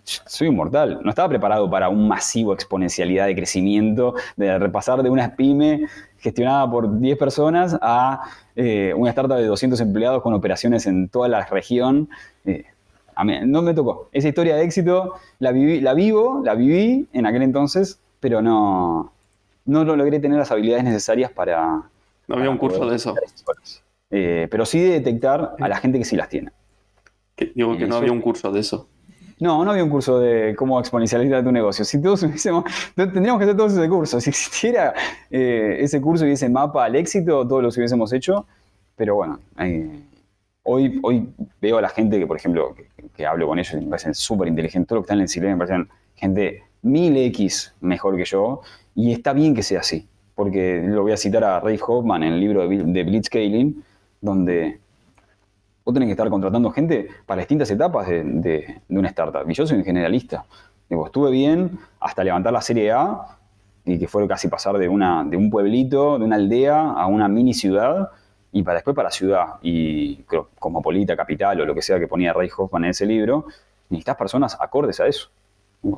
soy 0.06 0.48
un 0.48 0.56
mortal. 0.56 1.00
No 1.02 1.10
estaba 1.10 1.28
preparado 1.28 1.68
para 1.68 1.88
un 1.88 2.08
masivo 2.08 2.54
exponencialidad 2.54 3.26
de 3.26 3.34
crecimiento, 3.34 4.14
de 4.36 4.58
repasar 4.58 5.02
de 5.02 5.10
una 5.10 5.36
pyme 5.36 5.86
gestionada 6.18 6.70
por 6.70 6.98
10 6.98 7.18
personas 7.18 7.76
a 7.80 8.22
eh, 8.54 8.94
una 8.96 9.10
startup 9.10 9.36
de 9.36 9.46
200 9.46 9.80
empleados 9.80 10.22
con 10.22 10.32
operaciones 10.34 10.86
en 10.86 11.08
toda 11.08 11.28
la 11.28 11.44
región 11.44 12.08
no 13.24 13.62
me 13.62 13.74
tocó. 13.74 14.08
Esa 14.12 14.28
historia 14.28 14.56
de 14.56 14.64
éxito 14.64 15.14
la, 15.38 15.52
viví, 15.52 15.80
la 15.80 15.94
vivo, 15.94 16.42
la 16.44 16.54
viví 16.54 17.08
en 17.12 17.26
aquel 17.26 17.42
entonces, 17.42 18.00
pero 18.20 18.42
no, 18.42 19.12
no 19.64 19.84
lo 19.84 19.96
logré 19.96 20.20
tener 20.20 20.38
las 20.38 20.50
habilidades 20.50 20.84
necesarias 20.84 21.30
para... 21.30 21.82
No 22.28 22.36
había 22.36 22.50
un 22.50 22.58
curso 22.58 22.88
de 22.88 22.96
eso. 22.96 23.14
Eh, 24.10 24.48
pero 24.50 24.66
sí 24.66 24.80
de 24.80 24.90
detectar 24.90 25.56
a 25.58 25.68
la 25.68 25.76
gente 25.76 25.98
que 25.98 26.04
sí 26.04 26.16
las 26.16 26.28
tiene. 26.28 26.50
digo 27.54 27.76
que 27.76 27.86
no 27.86 27.96
había 27.96 28.12
un 28.12 28.20
curso 28.20 28.52
de 28.52 28.60
eso. 28.60 28.88
No, 29.38 29.64
no 29.64 29.70
había 29.70 29.84
un 29.84 29.90
curso 29.90 30.18
de 30.18 30.54
cómo 30.56 30.80
exponencializar 30.80 31.44
tu 31.44 31.52
negocio. 31.52 31.84
Si 31.84 32.00
todos 32.00 32.22
hubiésemos, 32.24 32.64
tendríamos 32.94 33.38
que 33.38 33.44
hacer 33.44 33.56
todos 33.56 33.72
ese 33.72 33.88
curso. 33.88 34.20
Si 34.20 34.30
existiera 34.30 34.94
eh, 35.30 35.76
ese 35.80 36.00
curso 36.00 36.26
y 36.26 36.32
ese 36.32 36.48
mapa 36.48 36.84
al 36.84 36.96
éxito, 36.96 37.46
todos 37.46 37.62
los 37.62 37.76
hubiésemos 37.76 38.12
hecho. 38.12 38.46
Pero 38.96 39.16
bueno, 39.16 39.38
Hoy, 40.68 41.32
veo 41.60 41.78
a 41.78 41.80
la 41.80 41.88
gente 41.88 42.18
que, 42.18 42.26
por 42.26 42.36
ejemplo, 42.36 42.74
que, 43.14 43.24
hablo 43.24 43.46
con 43.46 43.56
ellos 43.60 43.72
y 43.74 43.84
me 43.84 43.90
parecen 43.90 44.14
súper 44.16 44.48
inteligentes, 44.48 44.88
todo 44.88 44.96
lo 44.96 45.02
que 45.02 45.06
están 45.06 45.18
en 45.18 45.22
el 45.22 45.28
silencio 45.28 45.56
me 45.56 45.64
parecen 45.64 45.88
gente 46.16 46.64
mil 46.82 47.16
X 47.16 47.72
mejor 47.80 48.16
que 48.16 48.24
yo, 48.24 48.62
y 48.96 49.12
está 49.12 49.32
bien 49.32 49.54
que 49.54 49.62
sea 49.62 49.80
así, 49.80 50.08
porque 50.34 50.82
lo 50.84 51.02
voy 51.02 51.12
a 51.12 51.16
citar 51.16 51.44
a 51.44 51.60
Ray 51.60 51.78
Hoffman 51.86 52.24
en 52.24 52.32
el 52.32 52.40
libro 52.40 52.66
de, 52.68 52.82
de 52.82 53.04
Blitzscaling, 53.04 53.84
donde 54.20 54.80
vos 55.86 55.94
tenés 55.94 56.08
que 56.08 56.12
estar 56.12 56.28
contratando 56.28 56.68
gente 56.72 57.08
para 57.26 57.38
distintas 57.38 57.70
etapas 57.70 58.08
de, 58.08 58.80
una 58.88 59.08
startup. 59.08 59.48
Y 59.48 59.54
yo 59.54 59.64
soy 59.68 59.78
un 59.78 59.84
generalista. 59.84 60.44
Estuve 60.90 61.30
bien 61.30 61.78
hasta 62.00 62.24
levantar 62.24 62.52
la 62.52 62.60
serie 62.60 62.90
A 62.90 63.38
y 63.84 63.96
que 63.96 64.08
fue 64.08 64.26
casi 64.26 64.48
pasar 64.48 64.78
de, 64.78 64.88
un 64.88 65.48
pueblito, 65.48 66.18
de 66.18 66.24
una 66.24 66.34
aldea 66.34 66.90
a 66.90 67.06
una 67.06 67.28
mini 67.28 67.54
ciudad 67.54 68.10
y 68.50 68.64
para 68.64 68.78
después 68.78 68.96
para 68.96 69.12
ciudad 69.12 69.60
y 69.62 70.24
cosmopolita, 70.58 71.16
capital 71.16 71.60
o 71.60 71.64
lo 71.64 71.74
que 71.74 71.82
sea 71.82 72.00
que 72.00 72.08
ponía 72.08 72.32
Ray 72.32 72.48
Hoffman 72.56 72.82
en 72.84 72.90
ese 72.90 73.06
libro, 73.06 73.46
necesitas 73.88 74.16
personas 74.16 74.56
acordes 74.60 74.98
a 74.98 75.06
eso. 75.06 75.30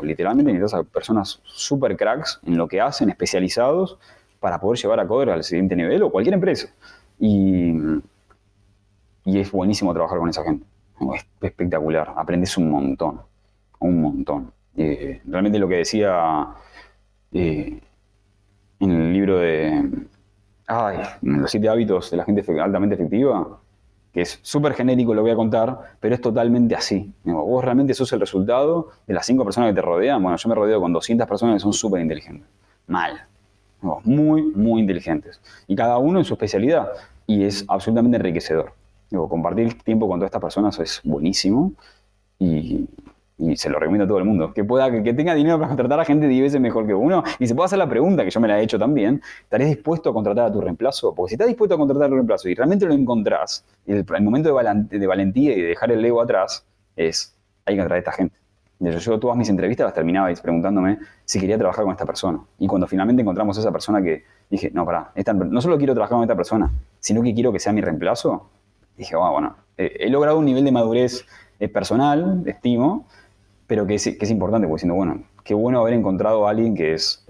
Literalmente 0.02 0.52
necesitas 0.52 0.80
a 0.80 0.84
personas 0.84 1.40
super 1.44 1.96
cracks 1.96 2.40
en 2.44 2.58
lo 2.58 2.68
que 2.68 2.82
hacen, 2.82 3.08
especializados, 3.08 3.96
para 4.38 4.60
poder 4.60 4.78
llevar 4.78 5.00
a 5.00 5.06
Coder 5.06 5.30
al 5.30 5.44
siguiente 5.44 5.74
nivel 5.74 6.02
o 6.02 6.10
cualquier 6.10 6.34
empresa. 6.34 6.68
Y, 7.18 7.72
y 9.28 9.40
es 9.40 9.52
buenísimo 9.52 9.92
trabajar 9.92 10.18
con 10.18 10.30
esa 10.30 10.42
gente. 10.42 10.64
Es 11.14 11.26
espectacular, 11.42 12.14
aprendes 12.16 12.56
un 12.56 12.70
montón, 12.70 13.20
un 13.78 14.00
montón. 14.00 14.52
Eh, 14.74 15.20
realmente 15.26 15.58
lo 15.58 15.68
que 15.68 15.76
decía 15.76 16.46
eh, 17.32 17.78
en 18.80 18.90
el 18.90 19.12
libro 19.12 19.38
de 19.38 20.06
Los 21.20 21.50
siete 21.50 21.68
hábitos 21.68 22.10
de 22.10 22.16
la 22.16 22.24
gente 22.24 22.42
altamente 22.58 22.94
efectiva, 22.94 23.58
que 24.14 24.22
es 24.22 24.38
súper 24.40 24.72
genérico 24.72 25.12
lo 25.12 25.20
voy 25.20 25.30
a 25.30 25.36
contar, 25.36 25.96
pero 26.00 26.14
es 26.14 26.22
totalmente 26.22 26.74
así. 26.74 27.12
Vos 27.24 27.62
realmente 27.62 27.92
sos 27.92 28.10
el 28.14 28.20
resultado 28.20 28.88
de 29.06 29.12
las 29.12 29.26
cinco 29.26 29.44
personas 29.44 29.70
que 29.70 29.74
te 29.74 29.82
rodean. 29.82 30.22
Bueno, 30.22 30.38
yo 30.38 30.48
me 30.48 30.54
rodeo 30.54 30.80
con 30.80 30.90
200 30.94 31.28
personas 31.28 31.56
que 31.56 31.60
son 31.60 31.74
súper 31.74 32.00
inteligentes. 32.00 32.48
Mal. 32.86 33.26
Muy, 34.04 34.42
muy 34.54 34.80
inteligentes. 34.80 35.38
Y 35.66 35.76
cada 35.76 35.98
uno 35.98 36.18
en 36.18 36.24
su 36.24 36.32
especialidad. 36.32 36.88
Y 37.26 37.44
es 37.44 37.66
absolutamente 37.68 38.16
enriquecedor. 38.16 38.77
Compartir 39.10 39.82
tiempo 39.82 40.08
con 40.08 40.18
todas 40.18 40.28
estas 40.28 40.42
personas 40.42 40.78
es 40.78 41.00
buenísimo. 41.04 41.72
Y, 42.38 42.86
y 43.38 43.56
se 43.56 43.70
lo 43.70 43.78
recomiendo 43.78 44.04
a 44.04 44.08
todo 44.08 44.18
el 44.18 44.24
mundo, 44.24 44.52
que 44.52 44.64
pueda, 44.64 44.90
que, 44.90 45.14
tenga 45.14 45.34
dinero 45.34 45.56
para 45.58 45.68
contratar 45.68 46.00
a 46.00 46.04
gente 46.04 46.26
10 46.26 46.42
veces 46.42 46.60
mejor 46.60 46.86
que 46.86 46.94
uno, 46.94 47.22
y 47.38 47.46
se 47.46 47.54
puede 47.54 47.66
hacer 47.66 47.78
la 47.78 47.88
pregunta, 47.88 48.24
que 48.24 48.30
yo 48.30 48.40
me 48.40 48.48
la 48.48 48.60
he 48.60 48.64
hecho 48.64 48.78
también, 48.78 49.22
¿estarías 49.42 49.70
dispuesto 49.70 50.10
a 50.10 50.12
contratar 50.12 50.46
a 50.46 50.52
tu 50.52 50.60
reemplazo? 50.60 51.14
Porque 51.14 51.30
si 51.30 51.34
estás 51.36 51.46
dispuesto 51.46 51.76
a 51.76 51.78
contratar 51.78 52.06
a 52.06 52.08
tu 52.08 52.14
reemplazo 52.14 52.48
y 52.48 52.54
realmente 52.54 52.84
lo 52.84 52.94
encontrás, 52.94 53.64
el, 53.86 54.04
el 54.12 54.22
momento 54.22 54.48
de, 54.48 55.06
valentía 55.06 55.56
y 55.56 55.60
de 55.60 55.68
dejar 55.68 55.92
el 55.92 56.04
ego 56.04 56.20
atrás 56.20 56.66
es, 56.96 57.36
hay 57.64 57.76
que 57.76 57.80
contratar 57.80 57.96
a 57.96 57.98
esta 58.00 58.12
gente. 58.12 58.36
Yo, 58.80 58.90
yo 58.92 59.18
todas 59.18 59.36
mis 59.36 59.48
entrevistas 59.48 59.84
las 59.84 59.94
terminaba 59.94 60.32
preguntándome 60.40 60.98
si 61.24 61.40
quería 61.40 61.58
trabajar 61.58 61.84
con 61.84 61.92
esta 61.92 62.06
persona. 62.06 62.40
Y 62.58 62.66
cuando 62.66 62.86
finalmente 62.86 63.22
encontramos 63.22 63.56
a 63.56 63.60
esa 63.60 63.72
persona 63.72 64.02
que 64.02 64.24
dije, 64.50 64.70
no, 64.72 64.84
pará, 64.84 65.12
no 65.34 65.60
solo 65.60 65.78
quiero 65.78 65.94
trabajar 65.94 66.16
con 66.16 66.22
esta 66.22 66.36
persona, 66.36 66.70
sino 67.00 67.22
que 67.22 67.34
quiero 67.34 67.52
que 67.52 67.58
sea 67.58 67.72
mi 67.72 67.80
reemplazo, 67.80 68.48
dije, 68.98 69.16
bueno, 69.16 69.56
he 69.78 70.10
logrado 70.10 70.38
un 70.38 70.44
nivel 70.44 70.64
de 70.64 70.72
madurez 70.72 71.24
eh, 71.60 71.68
personal, 71.68 72.42
estimo, 72.46 73.06
pero 73.66 73.86
que 73.86 73.94
es, 73.94 74.04
que 74.04 74.24
es 74.24 74.30
importante, 74.30 74.66
porque 74.66 74.80
diciendo, 74.80 74.94
bueno, 74.94 75.24
qué 75.44 75.54
bueno 75.54 75.80
haber 75.80 75.94
encontrado 75.94 76.46
a 76.46 76.50
alguien 76.50 76.74
que 76.74 76.94
es 76.94 77.24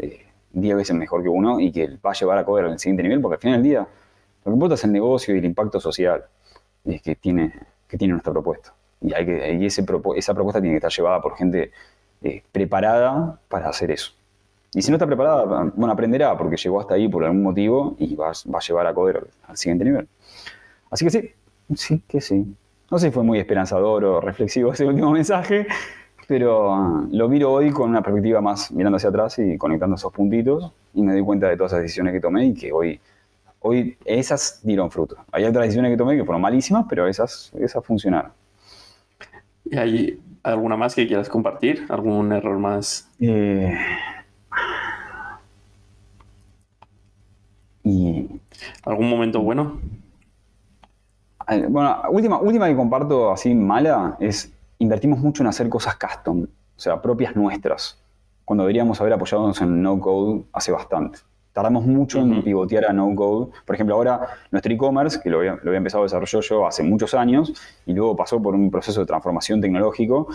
10 0.52 0.72
eh, 0.72 0.74
veces 0.74 0.96
mejor 0.96 1.22
que 1.22 1.28
uno 1.28 1.60
y 1.60 1.72
que 1.72 1.88
va 2.04 2.10
a 2.10 2.14
llevar 2.14 2.38
a 2.38 2.44
Coder 2.44 2.66
al 2.66 2.78
siguiente 2.78 3.02
nivel, 3.02 3.20
porque 3.20 3.36
al 3.36 3.40
final 3.40 3.62
del 3.62 3.70
día 3.70 3.80
lo 3.80 4.44
que 4.44 4.50
importa 4.50 4.74
es 4.74 4.84
el 4.84 4.92
negocio 4.92 5.34
y 5.34 5.38
el 5.38 5.44
impacto 5.44 5.80
social 5.80 6.24
que 7.02 7.16
tiene, 7.16 7.52
que 7.86 7.98
tiene 7.98 8.12
nuestra 8.12 8.32
propuesta. 8.32 8.74
Y, 9.00 9.12
hay 9.12 9.24
que, 9.24 9.66
esa 9.66 10.34
propuesta 10.34 10.60
tiene 10.60 10.74
que 10.74 10.78
estar 10.78 10.92
llevada 10.92 11.20
por 11.20 11.36
gente 11.36 11.72
eh, 12.22 12.42
preparada 12.52 13.40
para 13.48 13.68
hacer 13.68 13.90
eso. 13.90 14.12
Y 14.74 14.82
si 14.82 14.90
no 14.90 14.96
está 14.96 15.06
preparada, 15.06 15.44
bueno, 15.74 15.92
aprenderá 15.92 16.36
porque 16.36 16.56
llegó 16.56 16.80
hasta 16.80 16.94
ahí 16.94 17.08
por 17.08 17.24
algún 17.24 17.42
motivo 17.42 17.96
y 17.98 18.14
va, 18.14 18.32
va 18.52 18.58
a 18.58 18.62
llevar 18.62 18.86
a 18.86 18.94
Coder 18.94 19.26
al 19.46 19.56
siguiente 19.56 19.84
nivel. 19.84 20.06
Así 20.90 21.04
que 21.04 21.10
sí, 21.10 21.30
sí 21.74 22.02
que 22.06 22.20
sí. 22.20 22.46
No 22.90 22.98
sé 22.98 23.08
si 23.08 23.12
fue 23.12 23.22
muy 23.22 23.38
esperanzador 23.38 24.04
o 24.04 24.20
reflexivo 24.20 24.72
ese 24.74 24.84
último 24.86 25.10
mensaje, 25.10 25.66
pero 26.26 26.72
ah, 26.74 27.06
lo 27.10 27.28
miro 27.28 27.52
hoy 27.52 27.70
con 27.70 27.90
una 27.90 28.02
perspectiva 28.02 28.40
más 28.40 28.70
mirando 28.72 28.96
hacia 28.96 29.10
atrás 29.10 29.38
y 29.38 29.56
conectando 29.58 29.96
esos 29.96 30.12
puntitos 30.12 30.72
y 30.94 31.02
me 31.02 31.12
doy 31.12 31.22
cuenta 31.22 31.48
de 31.48 31.56
todas 31.56 31.72
esas 31.72 31.82
decisiones 31.82 32.12
que 32.12 32.20
tomé 32.20 32.46
y 32.46 32.54
que 32.54 32.72
hoy, 32.72 33.00
hoy 33.60 33.96
esas 34.04 34.60
dieron 34.62 34.90
fruto. 34.90 35.16
Hay 35.32 35.44
otras 35.44 35.64
decisiones 35.64 35.90
que 35.90 35.96
tomé 35.96 36.16
que 36.16 36.24
fueron 36.24 36.42
malísimas, 36.42 36.86
pero 36.88 37.06
esas, 37.06 37.52
esas 37.58 37.84
funcionaron. 37.84 38.32
¿Y 39.64 39.76
hay 39.76 40.20
alguna 40.42 40.76
más 40.76 40.94
que 40.94 41.06
quieras 41.06 41.28
compartir? 41.28 41.84
¿Algún 41.88 42.32
error 42.32 42.58
más? 42.58 43.10
Eh, 43.20 43.76
y... 47.84 48.28
¿Algún 48.84 49.08
momento 49.08 49.40
bueno? 49.40 49.78
Bueno, 51.68 52.02
última, 52.10 52.38
última 52.40 52.68
que 52.68 52.76
comparto 52.76 53.30
así 53.30 53.54
mala 53.54 54.16
es 54.20 54.52
invertimos 54.78 55.18
mucho 55.18 55.42
en 55.42 55.48
hacer 55.48 55.68
cosas 55.68 55.96
custom, 55.96 56.42
o 56.42 56.80
sea, 56.80 57.00
propias 57.00 57.34
nuestras, 57.36 57.98
cuando 58.44 58.64
deberíamos 58.64 59.00
haber 59.00 59.14
apoyado 59.14 59.50
en 59.58 59.82
no 59.82 59.98
code 59.98 60.44
hace 60.52 60.72
bastante. 60.72 61.20
Tardamos 61.52 61.86
mucho 61.86 62.20
en 62.20 62.44
pivotear 62.44 62.84
a 62.84 62.92
no 62.92 63.12
code. 63.16 63.50
Por 63.64 63.74
ejemplo, 63.74 63.96
ahora 63.96 64.28
nuestro 64.52 64.72
e-commerce, 64.72 65.18
que 65.20 65.28
lo 65.28 65.38
había, 65.38 65.54
lo 65.54 65.70
había 65.70 65.78
empezado 65.78 66.02
a 66.02 66.06
desarrollar 66.06 66.42
yo 66.42 66.66
hace 66.66 66.84
muchos 66.84 67.14
años 67.14 67.52
y 67.84 67.94
luego 67.94 68.14
pasó 68.14 68.40
por 68.40 68.54
un 68.54 68.70
proceso 68.70 69.00
de 69.00 69.06
transformación 69.06 69.60
tecnológico 69.60 70.28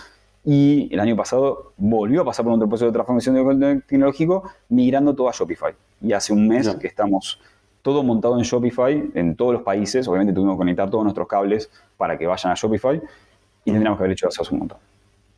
y 0.44 0.90
el 0.92 1.00
año 1.00 1.16
pasado 1.16 1.74
volvió 1.78 2.22
a 2.22 2.26
pasar 2.26 2.44
por 2.44 2.54
otro 2.54 2.68
proceso 2.68 2.88
de 2.88 2.92
transformación 2.92 3.84
tecnológico 3.88 4.44
migrando 4.68 5.16
todo 5.16 5.30
a 5.30 5.32
Shopify. 5.32 5.74
Y 6.02 6.12
hace 6.12 6.34
un 6.34 6.48
mes 6.48 6.68
que 6.76 6.88
estamos 6.88 7.40
todo 7.84 8.02
montado 8.02 8.38
en 8.38 8.44
Shopify 8.44 9.12
en 9.14 9.36
todos 9.36 9.54
los 9.54 9.62
países. 9.62 10.08
Obviamente 10.08 10.34
tuvimos 10.34 10.56
que 10.56 10.60
conectar 10.60 10.90
todos 10.90 11.04
nuestros 11.04 11.28
cables 11.28 11.70
para 11.98 12.18
que 12.18 12.26
vayan 12.26 12.54
a 12.54 12.56
Shopify. 12.56 13.00
Y 13.66 13.72
tendríamos 13.72 14.00
que 14.00 14.04
haber 14.04 14.14
hecho 14.14 14.28
eso 14.28 14.42
hace 14.42 14.54
un 14.54 14.60
montón. 14.60 14.80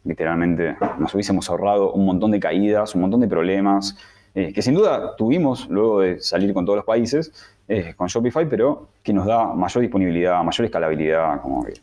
Literalmente 0.05 0.77
nos 0.99 1.13
hubiésemos 1.13 1.49
ahorrado 1.49 1.91
un 1.91 2.05
montón 2.05 2.31
de 2.31 2.39
caídas, 2.39 2.95
un 2.95 3.01
montón 3.01 3.19
de 3.19 3.27
problemas, 3.27 3.97
eh, 4.35 4.53
que 4.53 4.61
sin 4.61 4.75
duda 4.75 5.15
tuvimos 5.15 5.67
luego 5.69 6.01
de 6.01 6.21
salir 6.21 6.53
con 6.53 6.65
todos 6.65 6.77
los 6.77 6.85
países 6.85 7.31
eh, 7.67 7.93
con 7.95 8.07
Shopify, 8.07 8.47
pero 8.47 8.89
que 9.01 9.11
nos 9.11 9.25
da 9.25 9.47
mayor 9.47 9.81
disponibilidad, 9.81 10.43
mayor 10.43 10.65
escalabilidad, 10.65 11.41
como 11.41 11.65
que 11.65 11.73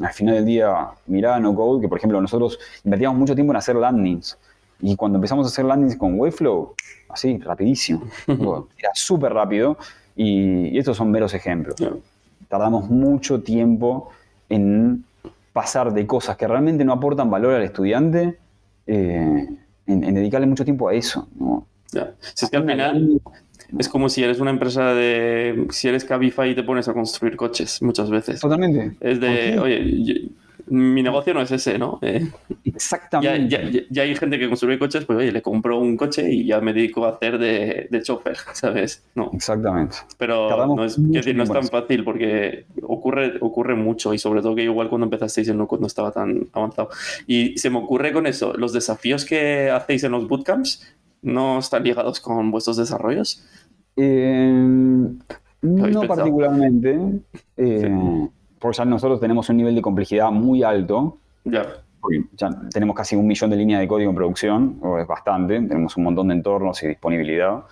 al 0.00 0.12
final 0.12 0.36
del 0.36 0.46
día, 0.46 0.88
mirá 1.06 1.40
no 1.40 1.54
code, 1.54 1.80
que 1.80 1.88
por 1.88 1.98
ejemplo 1.98 2.20
nosotros 2.20 2.58
invertíamos 2.84 3.18
mucho 3.18 3.34
tiempo 3.34 3.52
en 3.52 3.56
hacer 3.56 3.76
landings, 3.76 4.38
y 4.80 4.96
cuando 4.96 5.16
empezamos 5.16 5.46
a 5.46 5.48
hacer 5.48 5.64
landings 5.64 5.96
con 5.96 6.18
Webflow, 6.18 6.74
así, 7.08 7.38
rapidísimo, 7.38 8.02
era 8.26 8.90
súper 8.94 9.32
rápido, 9.32 9.76
y, 10.16 10.76
estos 10.78 10.96
son 10.96 11.10
meros 11.10 11.34
ejemplos. 11.34 11.76
Tardamos 12.48 12.90
mucho 12.90 13.42
tiempo 13.42 14.10
en 14.48 15.04
pasar 15.52 15.92
de 15.92 16.06
cosas 16.06 16.36
que 16.36 16.46
realmente 16.46 16.84
no 16.84 16.92
aportan 16.92 17.30
valor 17.30 17.54
al 17.54 17.62
estudiante 17.62 18.38
eh, 18.86 19.48
en, 19.86 20.14
dedicarle 20.14 20.46
mucho 20.46 20.64
tiempo 20.64 20.88
a 20.88 20.94
eso. 20.94 21.28
Si 22.34 22.44
es 22.46 22.50
que 22.50 22.56
al 22.56 22.66
final 22.66 23.20
es 23.78 23.88
como 23.88 24.08
si 24.08 24.22
eres 24.22 24.40
una 24.40 24.50
empresa 24.50 24.94
de. 24.94 25.66
Si 25.70 25.88
eres 25.88 26.04
Cabify 26.04 26.50
y 26.50 26.54
te 26.54 26.62
pones 26.62 26.88
a 26.88 26.92
construir 26.92 27.36
coches 27.36 27.80
muchas 27.82 28.10
veces. 28.10 28.40
Totalmente. 28.40 28.96
Es 29.00 29.20
de, 29.20 29.58
oye, 29.58 30.28
mi 30.66 31.02
negocio 31.02 31.34
no 31.34 31.40
es 31.42 31.50
ese, 31.50 31.78
¿no? 31.78 31.98
Eh, 32.02 32.28
Exactamente. 32.64 33.86
Ya, 33.90 34.02
hay 34.02 34.16
gente 34.16 34.38
que 34.38 34.48
construye 34.48 34.78
coches, 34.78 35.04
pues 35.04 35.18
oye, 35.18 35.32
le 35.32 35.42
compro 35.42 35.78
un 35.78 35.96
coche 35.96 36.32
y 36.32 36.46
ya 36.46 36.60
me 36.60 36.72
dedico 36.72 37.04
a 37.04 37.10
hacer 37.10 37.38
de, 37.38 37.88
de 37.90 38.02
chofer, 38.02 38.36
¿sabes? 38.52 39.04
No. 39.14 39.30
Exactamente. 39.32 39.96
Pero 40.18 40.66
no 40.66 40.84
es, 40.84 40.96
decir, 41.10 41.36
no 41.36 41.44
es 41.44 41.50
tan 41.50 41.66
fácil 41.68 42.04
porque 42.04 42.66
ocurre, 42.82 43.34
ocurre 43.40 43.74
mucho 43.74 44.14
y 44.14 44.18
sobre 44.18 44.42
todo 44.42 44.54
que 44.54 44.62
igual 44.64 44.88
cuando 44.88 45.06
empezasteis 45.06 45.54
no 45.54 45.68
estaba 45.86 46.12
tan 46.12 46.48
avanzado. 46.52 46.90
Y 47.26 47.56
se 47.58 47.70
me 47.70 47.78
ocurre 47.78 48.12
con 48.12 48.26
eso, 48.26 48.54
los 48.54 48.72
desafíos 48.72 49.24
que 49.24 49.70
hacéis 49.70 50.04
en 50.04 50.12
los 50.12 50.28
bootcamps 50.28 50.94
no 51.22 51.58
están 51.58 51.84
ligados 51.84 52.20
con 52.20 52.50
vuestros 52.50 52.76
desarrollos. 52.76 53.44
Eh, 53.96 55.08
no 55.62 56.02
particularmente. 56.06 56.98
Eh, 57.56 58.28
porque 58.62 58.78
ya 58.78 58.84
nosotros 58.84 59.18
tenemos 59.18 59.48
un 59.48 59.56
nivel 59.56 59.74
de 59.74 59.82
complejidad 59.82 60.30
muy 60.30 60.62
alto. 60.62 61.18
Ya. 61.44 61.66
Ya 62.36 62.50
tenemos 62.72 62.96
casi 62.96 63.14
un 63.14 63.26
millón 63.26 63.50
de 63.50 63.56
líneas 63.56 63.80
de 63.80 63.88
código 63.88 64.10
en 64.10 64.16
producción, 64.16 64.78
o 64.82 64.98
es 64.98 65.06
bastante, 65.06 65.54
tenemos 65.60 65.96
un 65.96 66.04
montón 66.04 66.28
de 66.28 66.34
entornos 66.34 66.82
y 66.82 66.88
disponibilidad. 66.88 67.62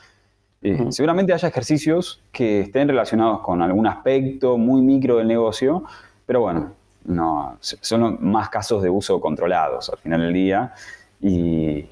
Eh, 0.63 0.87
seguramente 0.91 1.33
haya 1.33 1.49
ejercicios 1.49 2.23
que 2.31 2.61
estén 2.61 2.89
relacionados 2.89 3.41
con 3.41 3.63
algún 3.63 3.87
aspecto 3.87 4.57
muy 4.59 4.83
micro 4.83 5.17
del 5.17 5.27
negocio, 5.27 5.85
pero 6.27 6.43
bueno, 6.43 6.73
no, 7.05 7.57
son 7.61 8.19
más 8.21 8.51
casos 8.51 8.83
de 8.83 8.91
uso 8.91 9.21
controlados 9.21 9.91
al 9.91 9.99
final 9.99 10.21
del 10.21 10.33
día 10.33 10.75
y, 11.21 11.87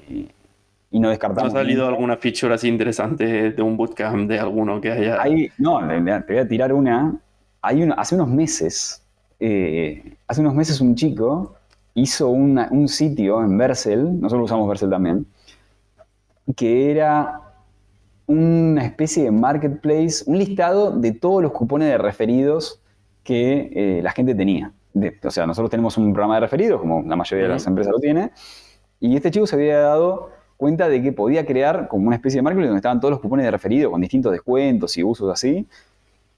y 0.91 0.99
no 0.99 1.09
descartamos. 1.09 1.53
¿Ha 1.53 1.57
salido 1.57 1.87
alguna 1.87 2.15
feature 2.15 2.53
así 2.53 2.67
interesante 2.67 3.51
de 3.51 3.61
un 3.61 3.75
bootcamp 3.75 4.29
de 4.29 4.39
alguno 4.39 4.79
que 4.79 4.91
haya? 4.91 5.21
Ahí, 5.21 5.49
no, 5.57 5.79
te 5.87 6.33
voy 6.33 6.37
a 6.37 6.47
tirar 6.47 6.71
una 6.71 7.19
hay 7.61 7.89
hace 7.97 8.15
unos 8.15 8.29
meses, 8.29 9.03
eh, 9.39 10.15
hace 10.27 10.41
unos 10.41 10.55
meses 10.55 10.81
un 10.81 10.95
chico 10.95 11.55
hizo 11.93 12.29
un 12.29 12.87
sitio 12.87 13.41
en 13.43 13.57
Vercel, 13.57 14.21
nosotros 14.21 14.45
usamos 14.45 14.67
Vercel 14.69 14.89
también, 14.89 15.25
que 16.55 16.91
era 16.91 17.41
una 18.29 18.85
especie 18.85 19.23
de 19.23 19.31
marketplace, 19.31 20.23
un 20.27 20.37
listado 20.37 20.91
de 20.91 21.11
todos 21.13 21.41
los 21.41 21.51
cupones 21.51 21.89
de 21.89 21.97
referidos 21.97 22.79
que 23.23 23.71
eh, 23.73 24.01
la 24.03 24.11
gente 24.11 24.35
tenía. 24.35 24.71
o 25.23 25.31
sea, 25.31 25.47
nosotros 25.47 25.71
tenemos 25.71 25.97
un 25.97 26.13
programa 26.13 26.35
de 26.35 26.41
referidos, 26.41 26.79
como 26.79 27.01
la 27.01 27.15
mayoría 27.15 27.47
de 27.47 27.53
las 27.53 27.65
empresas 27.65 27.91
lo 27.91 27.99
tiene, 27.99 28.31
y 28.99 29.15
este 29.15 29.31
chico 29.31 29.47
se 29.47 29.55
había 29.55 29.79
dado 29.79 30.29
cuenta 30.57 30.89
de 30.89 31.01
que 31.01 31.11
podía 31.11 31.45
crear 31.45 31.87
como 31.87 32.05
una 32.05 32.17
especie 32.17 32.37
de 32.37 32.43
marketplace 32.43 32.67
donde 32.67 32.79
estaban 32.79 32.99
todos 32.99 33.13
los 33.13 33.19
cupones 33.19 33.45
de 33.45 33.51
referido 33.51 33.89
con 33.89 34.01
distintos 34.01 34.31
descuentos 34.31 34.97
y 34.97 35.03
usos 35.03 35.31
así. 35.31 35.65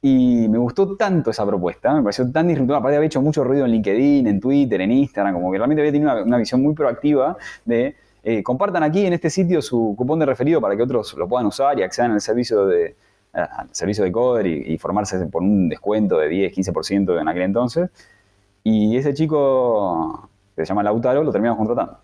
Y 0.01 0.47
me 0.49 0.57
gustó 0.57 0.95
tanto 0.95 1.29
esa 1.29 1.45
propuesta, 1.45 1.93
me 1.93 2.01
pareció 2.01 2.31
tan 2.31 2.47
disruptiva. 2.47 2.79
Aparte, 2.79 2.97
había 2.97 3.05
hecho 3.05 3.21
mucho 3.21 3.43
ruido 3.43 3.65
en 3.65 3.71
LinkedIn, 3.71 4.25
en 4.25 4.39
Twitter, 4.39 4.81
en 4.81 4.91
Instagram, 4.91 5.35
como 5.35 5.51
que 5.51 5.59
realmente 5.59 5.81
había 5.81 5.91
tenido 5.91 6.23
una 6.23 6.37
visión 6.37 6.61
muy 6.61 6.73
proactiva 6.73 7.37
de 7.65 7.95
eh, 8.23 8.43
compartan 8.43 8.83
aquí 8.83 9.05
en 9.05 9.13
este 9.13 9.31
sitio 9.31 9.61
su 9.63 9.95
cupón 9.97 10.19
de 10.19 10.27
referido 10.27 10.61
para 10.61 10.75
que 10.75 10.83
otros 10.83 11.15
lo 11.17 11.27
puedan 11.27 11.47
usar 11.47 11.79
y 11.79 11.83
accedan 11.83 12.11
al 12.11 12.21
servicio 12.21 12.67
de, 12.67 12.95
al 13.33 13.67
servicio 13.71 14.03
de 14.03 14.11
Coder 14.11 14.45
y, 14.45 14.77
formarse 14.77 15.25
por 15.25 15.41
un 15.41 15.69
descuento 15.69 16.17
de 16.17 16.27
10, 16.27 16.53
15% 16.53 17.19
en 17.19 17.27
aquel 17.27 17.43
entonces. 17.43 17.89
Y 18.63 18.95
ese 18.95 19.13
chico, 19.13 20.29
que 20.55 20.65
se 20.65 20.69
llama 20.69 20.83
Lautaro, 20.83 21.23
lo 21.23 21.31
terminamos 21.31 21.57
contratando. 21.57 21.99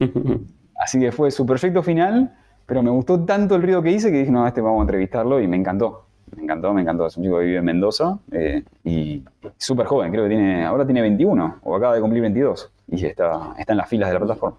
Así 0.76 0.98
que 0.98 1.12
fue 1.12 1.30
su 1.30 1.44
proyecto 1.44 1.82
final, 1.82 2.34
pero 2.64 2.82
me 2.82 2.90
gustó 2.90 3.22
tanto 3.24 3.54
el 3.54 3.62
ruido 3.62 3.82
que 3.82 3.90
hice 3.90 4.10
que 4.10 4.18
dije, 4.18 4.30
no, 4.30 4.46
este 4.46 4.62
vamos 4.62 4.80
a 4.80 4.82
entrevistarlo 4.82 5.40
y 5.40 5.46
me 5.46 5.56
encantó. 5.56 6.06
Me 6.36 6.44
encantó, 6.44 6.72
me 6.72 6.82
encantó. 6.82 7.06
Es 7.06 7.16
un 7.16 7.24
chico 7.24 7.38
que 7.38 7.44
vive 7.44 7.58
en 7.58 7.64
Mendoza 7.64 8.18
eh, 8.30 8.62
y 8.84 9.22
súper 9.56 9.86
joven, 9.86 10.10
creo 10.10 10.24
que 10.24 10.30
tiene, 10.30 10.64
ahora 10.64 10.84
tiene 10.84 11.00
21 11.02 11.60
o 11.62 11.76
acaba 11.76 11.94
de 11.94 12.00
cumplir 12.00 12.22
22 12.22 12.70
y 12.88 13.06
está, 13.06 13.54
está 13.58 13.72
en 13.72 13.76
las 13.76 13.88
filas 13.88 14.08
de 14.08 14.14
la 14.14 14.20
plataforma. 14.20 14.56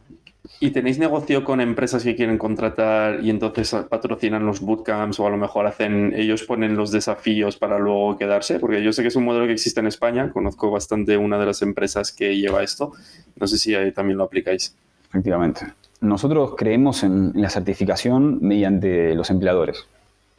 ¿Y 0.60 0.72
tenéis 0.72 1.00
negocio 1.00 1.44
con 1.46 1.62
empresas 1.62 2.04
que 2.04 2.16
quieren 2.16 2.38
contratar 2.38 3.24
y 3.24 3.30
entonces 3.30 3.74
patrocinan 3.90 4.46
los 4.46 4.60
bootcamps 4.60 5.20
o 5.20 5.28
a 5.28 5.30
lo 5.30 5.38
mejor 5.38 5.66
hacen, 5.68 6.14
ellos 6.16 6.44
ponen 6.44 6.76
los 6.76 6.92
desafíos 6.92 7.56
para 7.56 7.80
luego 7.80 8.18
quedarse? 8.18 8.60
Porque 8.60 8.84
yo 8.84 8.92
sé 8.92 9.04
que 9.04 9.08
es 9.08 9.16
un 9.16 9.24
modelo 9.24 9.46
que 9.46 9.54
existe 9.54 9.80
en 9.80 9.88
España, 9.88 10.32
conozco 10.32 10.70
bastante 10.70 11.16
una 11.18 11.38
de 11.38 11.46
las 11.46 11.62
empresas 11.62 12.12
que 12.12 12.38
lleva 12.38 12.62
esto. 12.62 12.92
No 13.38 13.48
sé 13.48 13.58
si 13.58 13.74
ahí 13.74 13.94
también 13.94 14.18
lo 14.18 14.26
aplicáis. 14.26 14.76
Efectivamente. 15.10 15.66
Nosotros 16.02 16.56
creemos 16.58 17.04
en 17.04 17.32
la 17.36 17.50
certificación 17.50 18.40
mediante 18.42 19.16
los 19.16 19.30
empleadores. 19.30 19.88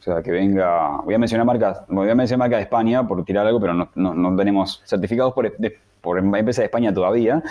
O 0.07 0.13
sea, 0.13 0.23
que 0.23 0.31
venga, 0.31 0.99
voy 0.99 1.15
a 1.15 1.19
mencionar 1.19 1.47
marcas, 1.47 1.81
voy 1.89 2.11
a 2.11 2.15
mencionar 2.15 2.47
marca 2.47 2.57
de 2.57 2.63
España 2.63 3.07
por 3.09 3.25
tirar 3.25 3.47
algo, 3.47 3.59
pero 3.59 3.73
no, 3.73 3.89
no, 3.95 4.37
tenemos 4.37 4.83
certificados 4.85 5.33
por, 5.33 5.51
por 6.03 6.19
empresas 6.19 6.59
de 6.59 6.65
España 6.65 6.93
todavía 6.93 7.43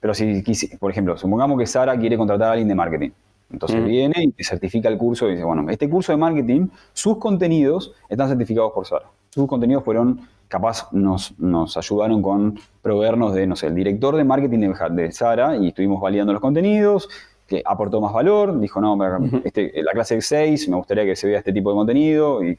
pero 0.00 0.14
si, 0.14 0.42
por 0.78 0.90
ejemplo, 0.90 1.16
supongamos 1.16 1.58
que 1.58 1.66
Sara 1.66 1.96
quiere 1.98 2.16
contratar 2.16 2.48
a 2.48 2.52
alguien 2.52 2.68
de 2.68 2.74
marketing. 2.74 3.10
Entonces 3.52 3.80
mm. 3.80 3.84
viene 3.84 4.14
y 4.18 4.32
te 4.32 4.44
certifica 4.44 4.88
el 4.88 4.96
curso 4.96 5.28
y 5.28 5.32
dice, 5.32 5.44
bueno, 5.44 5.68
este 5.68 5.88
curso 5.88 6.12
de 6.12 6.18
marketing, 6.18 6.68
sus 6.92 7.18
contenidos 7.18 7.92
están 8.08 8.28
certificados 8.28 8.72
por 8.72 8.86
Sara. 8.86 9.06
Sus 9.28 9.46
contenidos 9.46 9.84
fueron, 9.84 10.20
capaz 10.48 10.88
nos, 10.92 11.38
nos 11.38 11.76
ayudaron 11.76 12.22
con 12.22 12.58
proveernos 12.80 13.34
de, 13.34 13.46
no 13.46 13.56
sé, 13.56 13.66
el 13.66 13.74
director 13.74 14.16
de 14.16 14.24
marketing 14.24 14.58
de, 14.58 14.74
de 14.90 15.12
Sara 15.12 15.56
y 15.56 15.68
estuvimos 15.68 16.00
validando 16.00 16.32
los 16.32 16.40
contenidos, 16.40 17.08
que 17.50 17.62
aportó 17.64 18.00
más 18.00 18.12
valor, 18.12 18.60
dijo, 18.60 18.80
no, 18.80 18.96
este, 19.44 19.82
la 19.82 19.90
clase 19.90 20.20
6 20.20 20.68
me 20.68 20.76
gustaría 20.76 21.04
que 21.04 21.16
se 21.16 21.26
vea 21.26 21.38
este 21.38 21.52
tipo 21.52 21.70
de 21.70 21.74
contenido 21.74 22.44
y, 22.44 22.56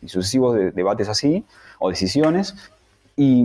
y 0.00 0.08
sucesivos 0.08 0.56
debates 0.72 1.08
así 1.08 1.44
o 1.80 1.90
decisiones. 1.90 2.54
Y, 3.16 3.44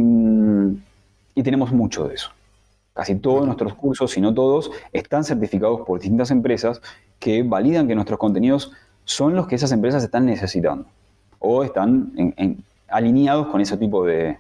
y 1.34 1.42
tenemos 1.42 1.72
mucho 1.72 2.08
de 2.08 2.14
eso. 2.14 2.30
Casi 2.94 3.16
todos 3.16 3.48
nuestros 3.48 3.74
cursos, 3.74 4.12
si 4.12 4.22
no 4.22 4.32
todos, 4.32 4.70
están 4.94 5.24
certificados 5.24 5.82
por 5.88 6.00
distintas 6.00 6.30
empresas 6.30 6.84
que 7.18 7.42
validan 7.42 7.88
que 7.88 7.96
nuestros 7.96 8.20
contenidos 8.20 8.72
son 9.06 9.36
los 9.36 9.48
que 9.48 9.56
esas 9.56 9.72
empresas 9.72 10.04
están 10.04 10.28
necesitando 10.28 10.86
o 11.40 11.64
están 11.64 12.14
alineados 12.90 13.48
con 13.48 13.60
ese 13.60 13.76
tipo 13.76 14.06
de, 14.06 14.38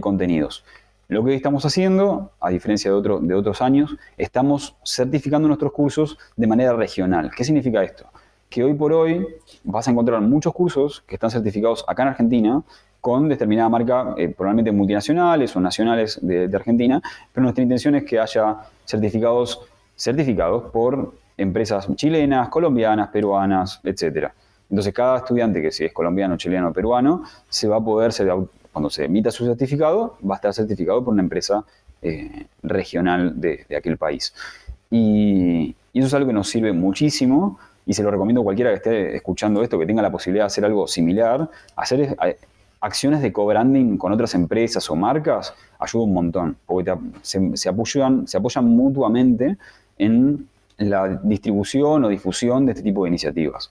contenidos. 0.00 0.64
Lo 1.12 1.22
que 1.22 1.34
estamos 1.34 1.62
haciendo, 1.66 2.30
a 2.40 2.48
diferencia 2.48 2.90
de, 2.90 3.18
de 3.20 3.34
otros 3.34 3.60
años, 3.60 3.94
estamos 4.16 4.76
certificando 4.82 5.46
nuestros 5.46 5.70
cursos 5.70 6.16
de 6.38 6.46
manera 6.46 6.72
regional. 6.72 7.30
¿Qué 7.36 7.44
significa 7.44 7.84
esto? 7.84 8.06
Que 8.48 8.64
hoy 8.64 8.72
por 8.72 8.94
hoy 8.94 9.26
vas 9.62 9.86
a 9.86 9.90
encontrar 9.90 10.22
muchos 10.22 10.54
cursos 10.54 11.04
que 11.06 11.16
están 11.16 11.30
certificados 11.30 11.84
acá 11.86 12.04
en 12.04 12.08
Argentina 12.08 12.62
con 13.02 13.28
determinada 13.28 13.68
marca, 13.68 14.14
eh, 14.16 14.30
probablemente 14.30 14.72
multinacionales 14.72 15.54
o 15.54 15.60
nacionales 15.60 16.18
de, 16.22 16.48
Argentina, 16.54 17.02
pero 17.30 17.42
nuestra 17.42 17.62
intención 17.62 17.94
es 17.94 18.04
que 18.04 18.18
haya 18.18 18.60
certificados 18.86 19.60
certificados 19.94 20.70
por 20.70 21.12
empresas 21.36 21.94
chilenas, 21.94 22.48
colombianas, 22.48 23.10
peruanas, 23.10 23.82
etc. 23.84 24.30
Entonces, 24.70 24.94
cada 24.94 25.18
estudiante 25.18 25.60
que 25.60 25.72
si 25.72 25.84
es 25.84 25.92
colombiano, 25.92 26.38
chileno 26.38 26.68
o 26.68 26.72
peruano, 26.72 27.24
se 27.50 27.68
va 27.68 27.76
a 27.76 27.80
poder, 27.84 28.14
cuando 28.72 28.90
se 28.90 29.04
emita 29.04 29.30
su 29.30 29.44
certificado, 29.44 30.16
va 30.28 30.34
a 30.34 30.36
estar 30.36 30.54
certificado 30.54 31.04
por 31.04 31.12
una 31.12 31.22
empresa 31.22 31.64
eh, 32.00 32.46
regional 32.62 33.40
de, 33.40 33.66
aquel 33.76 33.96
país. 33.96 34.34
Y, 34.90 35.74
eso 35.94 36.06
es 36.06 36.14
algo 36.14 36.28
que 36.28 36.32
nos 36.32 36.48
sirve 36.48 36.72
muchísimo 36.72 37.58
y 37.84 37.92
se 37.92 38.02
lo 38.02 38.10
recomiendo 38.10 38.40
a 38.40 38.44
cualquiera 38.44 38.70
que 38.70 38.76
esté 38.76 39.16
escuchando 39.16 39.62
esto, 39.62 39.78
que 39.78 39.84
tenga 39.84 40.00
la 40.00 40.10
posibilidad 40.10 40.44
de 40.44 40.46
hacer 40.46 40.64
algo 40.64 40.88
similar, 40.88 41.50
hacer 41.76 42.16
acciones 42.80 43.20
de 43.20 43.32
co-branding 43.32 43.98
con 43.98 44.12
otras 44.12 44.34
empresas 44.34 44.88
o 44.90 44.96
marcas 44.96 45.54
ayuda 45.78 46.04
un 46.04 46.14
montón, 46.14 46.56
porque 46.66 46.94
se, 47.22 47.68
apoyan, 47.68 48.26
se 48.26 48.38
apoyan 48.38 48.64
mutuamente 48.64 49.58
en 49.98 50.48
la 50.78 51.20
distribución 51.22 52.04
o 52.04 52.08
difusión 52.08 52.66
de 52.66 52.72
este 52.72 52.82
tipo 52.82 53.04
de 53.04 53.10
iniciativas. 53.10 53.70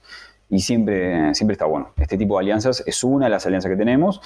Y 0.50 0.60
siempre, 0.60 1.34
siempre 1.34 1.54
está 1.54 1.66
bueno. 1.66 1.90
Este 1.98 2.18
tipo 2.18 2.36
de 2.38 2.44
alianzas 2.44 2.84
es 2.86 3.04
una 3.04 3.26
de 3.26 3.32
las 3.32 3.46
alianzas 3.46 3.72
que 3.72 3.78
tenemos 3.78 4.22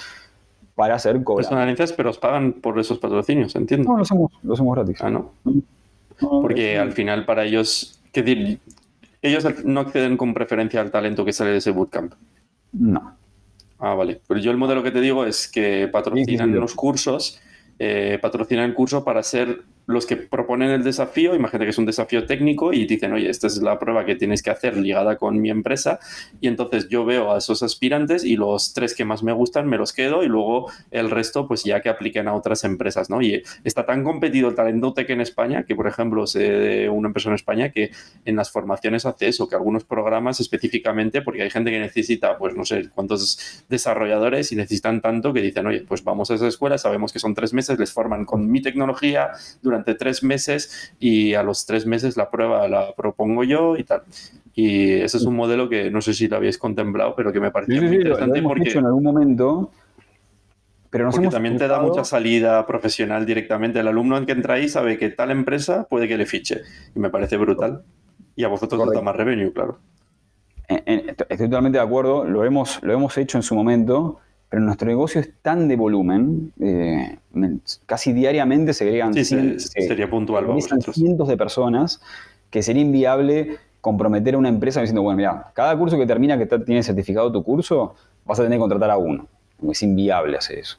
para 0.76 0.94
hacer 0.94 1.24
co 1.24 1.42
Son 1.42 1.58
alianzas, 1.58 1.92
pero 1.92 2.10
os 2.10 2.18
pagan 2.18 2.52
por 2.52 2.78
esos 2.78 2.98
patrocinios, 2.98 3.56
entiendo. 3.56 3.88
No, 3.88 3.96
lo 3.96 4.02
hacemos, 4.02 4.32
lo 4.42 4.54
hacemos 4.54 4.76
gratis. 4.76 4.98
Ah, 5.00 5.10
¿no? 5.10 5.32
Porque 6.20 6.78
al 6.78 6.92
final 6.92 7.24
para 7.24 7.44
ellos, 7.44 8.00
¿qué 8.12 8.22
ellos 9.22 9.44
no 9.64 9.80
acceden 9.80 10.16
con 10.16 10.34
preferencia 10.34 10.80
al 10.80 10.90
talento 10.90 11.24
que 11.24 11.32
sale 11.32 11.50
de 11.50 11.56
ese 11.56 11.72
bootcamp. 11.72 12.14
No. 12.72 13.16
Ah, 13.78 13.94
vale. 13.94 14.20
Pero 14.26 14.38
yo 14.38 14.50
el 14.50 14.56
modelo 14.56 14.82
que 14.82 14.90
te 14.90 15.00
digo 15.00 15.24
es 15.24 15.48
que 15.48 15.88
patrocinan 15.88 16.54
los 16.54 16.74
cursos, 16.74 17.40
eh, 17.78 18.18
patrocinan 18.20 18.66
el 18.66 18.74
curso 18.74 19.04
para 19.04 19.22
ser 19.22 19.62
los 19.86 20.04
que 20.04 20.16
proponen 20.16 20.70
el 20.70 20.82
desafío, 20.82 21.34
imagínate 21.34 21.64
que 21.64 21.70
es 21.70 21.78
un 21.78 21.86
desafío 21.86 22.26
técnico 22.26 22.72
y 22.72 22.86
dicen, 22.86 23.12
oye, 23.12 23.30
esta 23.30 23.46
es 23.46 23.58
la 23.62 23.78
prueba 23.78 24.04
que 24.04 24.16
tienes 24.16 24.42
que 24.42 24.50
hacer 24.50 24.76
ligada 24.76 25.16
con 25.16 25.40
mi 25.40 25.48
empresa. 25.48 26.00
Y 26.40 26.48
entonces 26.48 26.88
yo 26.88 27.04
veo 27.04 27.32
a 27.32 27.38
esos 27.38 27.62
aspirantes 27.62 28.24
y 28.24 28.36
los 28.36 28.72
tres 28.72 28.94
que 28.94 29.04
más 29.04 29.22
me 29.22 29.32
gustan 29.32 29.68
me 29.68 29.78
los 29.78 29.92
quedo 29.92 30.24
y 30.24 30.26
luego 30.26 30.70
el 30.90 31.10
resto, 31.10 31.46
pues 31.46 31.62
ya 31.62 31.80
que 31.80 31.88
apliquen 31.88 32.26
a 32.26 32.34
otras 32.34 32.64
empresas, 32.64 33.10
¿no? 33.10 33.22
Y 33.22 33.42
está 33.62 33.86
tan 33.86 34.02
competido 34.02 34.48
el 34.48 34.56
talento 34.56 34.92
tech 34.92 35.08
en 35.10 35.20
España 35.20 35.62
que, 35.62 35.76
por 35.76 35.86
ejemplo, 35.86 36.26
sé 36.26 36.40
de 36.40 36.88
una 36.88 37.08
empresa 37.08 37.28
en 37.28 37.36
España 37.36 37.70
que 37.70 37.92
en 38.24 38.36
las 38.36 38.50
formaciones 38.50 39.06
hace 39.06 39.28
eso, 39.28 39.48
que 39.48 39.54
algunos 39.54 39.84
programas 39.84 40.40
específicamente, 40.40 41.22
porque 41.22 41.42
hay 41.42 41.50
gente 41.50 41.70
que 41.70 41.78
necesita, 41.78 42.36
pues 42.38 42.56
no 42.56 42.64
sé 42.64 42.88
cuántos 42.92 43.64
desarrolladores 43.68 44.50
y 44.50 44.56
necesitan 44.56 45.00
tanto 45.00 45.32
que 45.32 45.42
dicen, 45.42 45.66
oye, 45.66 45.84
pues 45.86 46.02
vamos 46.02 46.30
a 46.30 46.34
esa 46.34 46.48
escuela, 46.48 46.76
sabemos 46.76 47.12
que 47.12 47.20
son 47.20 47.34
tres 47.34 47.52
meses, 47.52 47.78
les 47.78 47.92
forman 47.92 48.24
con 48.24 48.50
mi 48.50 48.60
tecnología 48.60 49.30
durante 49.62 49.75
durante 49.76 49.94
tres 49.94 50.22
meses 50.22 50.94
y 50.98 51.34
a 51.34 51.42
los 51.42 51.66
tres 51.66 51.86
meses 51.86 52.16
la 52.16 52.30
prueba 52.30 52.66
la 52.68 52.94
propongo 52.94 53.44
yo 53.44 53.76
y 53.76 53.84
tal. 53.84 54.02
Y 54.54 54.92
ese 54.92 55.18
es 55.18 55.24
un 55.24 55.36
modelo 55.36 55.68
que 55.68 55.90
no 55.90 56.00
sé 56.00 56.14
si 56.14 56.28
lo 56.28 56.36
habéis 56.36 56.58
contemplado, 56.58 57.14
pero 57.14 57.32
que 57.32 57.40
me 57.40 57.50
parece 57.50 57.80
muy 57.80 57.96
interesante 57.96 58.42
porque... 58.42 58.70
en 58.70 58.86
algún 58.86 59.04
momento 59.04 59.70
pero 60.90 61.10
porque 61.10 61.28
también 61.28 61.58
te 61.58 61.68
da 61.68 61.80
mucha 61.80 62.04
salida 62.04 62.66
profesional 62.66 63.26
directamente. 63.26 63.80
El 63.80 63.88
alumno 63.88 64.16
en 64.16 64.24
que 64.24 64.32
entra 64.32 64.54
ahí 64.54 64.68
sabe 64.68 64.96
que 64.96 65.10
tal 65.10 65.30
empresa 65.30 65.86
puede 65.88 66.08
que 66.08 66.16
le 66.16 66.24
fiche. 66.24 66.62
Y 66.94 67.00
me 67.00 67.10
parece 67.10 67.36
brutal. 67.36 67.82
Y 68.34 68.44
a 68.44 68.48
vosotros 68.48 68.80
os 68.80 68.94
da 68.94 69.02
más 69.02 69.14
revenue, 69.14 69.52
claro. 69.52 69.78
Estoy 70.68 71.48
totalmente 71.48 71.78
de 71.78 71.84
acuerdo. 71.84 72.24
Lo 72.24 72.44
hemos, 72.44 72.82
lo 72.82 72.94
hemos 72.94 73.18
hecho 73.18 73.36
en 73.36 73.42
su 73.42 73.54
momento 73.54 74.20
pero 74.48 74.62
nuestro 74.62 74.88
negocio 74.88 75.20
es 75.20 75.30
tan 75.42 75.68
de 75.68 75.76
volumen, 75.76 76.52
eh, 76.60 77.18
casi 77.84 78.12
diariamente 78.12 78.72
se 78.72 78.84
agregan 78.84 79.12
sí, 79.14 79.24
sería 79.58 80.08
puntual, 80.08 80.46
cientos 80.92 81.28
de 81.28 81.36
personas 81.36 82.00
que 82.50 82.62
sería 82.62 82.82
inviable 82.82 83.58
comprometer 83.80 84.34
a 84.34 84.38
una 84.38 84.48
empresa 84.48 84.80
diciendo, 84.80 85.02
bueno, 85.02 85.16
mira, 85.16 85.50
cada 85.54 85.76
curso 85.76 85.98
que 85.98 86.06
termina 86.06 86.38
que 86.38 86.46
tiene 86.58 86.82
certificado 86.82 87.30
tu 87.30 87.42
curso, 87.42 87.94
vas 88.24 88.38
a 88.38 88.42
tener 88.42 88.56
que 88.56 88.60
contratar 88.60 88.90
a 88.90 88.96
uno. 88.96 89.26
Es 89.70 89.82
inviable 89.82 90.36
hacer 90.36 90.58
eso, 90.58 90.78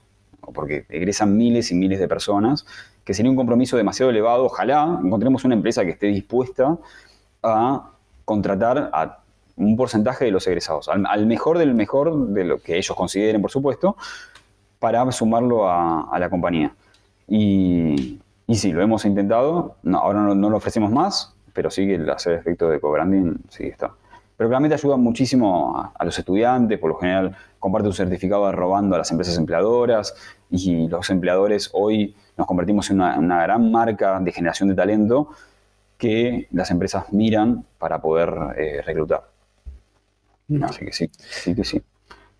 porque 0.53 0.85
egresan 0.89 1.35
miles 1.35 1.71
y 1.71 1.75
miles 1.75 1.99
de 1.99 2.07
personas, 2.07 2.65
que 3.03 3.13
sería 3.13 3.29
un 3.29 3.37
compromiso 3.37 3.77
demasiado 3.77 4.09
elevado. 4.09 4.45
Ojalá 4.45 4.99
encontremos 5.03 5.45
una 5.45 5.55
empresa 5.55 5.83
que 5.85 5.91
esté 5.91 6.07
dispuesta 6.07 6.77
a 7.43 7.91
contratar 8.25 8.89
a 8.91 9.19
un 9.57 9.75
porcentaje 9.75 10.25
de 10.25 10.31
los 10.31 10.47
egresados, 10.47 10.87
al, 10.87 11.25
mejor 11.25 11.57
del 11.57 11.73
mejor 11.73 12.27
de 12.27 12.43
lo 12.45 12.59
que 12.59 12.77
ellos 12.77 12.95
consideren, 12.95 13.41
por 13.41 13.51
supuesto, 13.51 13.97
para 14.79 15.11
sumarlo 15.11 15.69
a, 15.69 16.17
la 16.19 16.29
compañía. 16.29 16.73
Y, 17.27 18.19
y 18.47 18.55
sí, 18.55 18.71
lo 18.71 18.81
hemos 18.81 19.03
intentado. 19.05 19.75
No, 19.83 19.99
ahora 19.99 20.21
no, 20.21 20.49
lo 20.49 20.57
ofrecemos 20.57 20.91
más, 20.91 21.35
pero 21.53 21.69
sí 21.69 21.85
que 21.85 21.95
el 21.95 22.09
hacer 22.09 22.33
efecto 22.33 22.69
de 22.69 22.79
co-branding 22.79 23.35
sí 23.49 23.65
está. 23.65 23.91
Pero 24.37 24.49
claramente 24.49 24.75
ayuda 24.75 24.95
muchísimo 24.97 25.91
a, 25.97 26.05
los 26.05 26.17
estudiantes, 26.17 26.77
por 26.77 26.91
lo 26.91 26.97
general 26.97 27.35
comparte 27.59 27.87
un 27.87 27.93
certificado 27.93 28.49
robando 28.51 28.95
a 28.95 28.99
las 28.99 29.11
empresas 29.11 29.37
empleadoras 29.37 30.15
y 30.51 30.87
los 30.87 31.09
empleadores 31.09 31.71
hoy 31.73 32.15
nos 32.37 32.45
convertimos 32.45 32.89
en 32.91 33.01
una, 33.01 33.41
gran 33.41 33.71
marca 33.71 34.19
de 34.19 34.31
generación 34.31 34.69
de 34.69 34.75
talento 34.75 35.29
que 35.97 36.47
las 36.51 36.69
empresas 36.69 37.11
miran 37.11 37.65
para 37.79 37.99
poder 37.99 38.31
eh, 38.55 38.83
reclutar. 38.85 39.36
Así 40.63 40.85
que 40.85 40.93
sí, 40.93 41.09
sí 41.17 41.55
que 41.55 41.63
sí. 41.63 41.81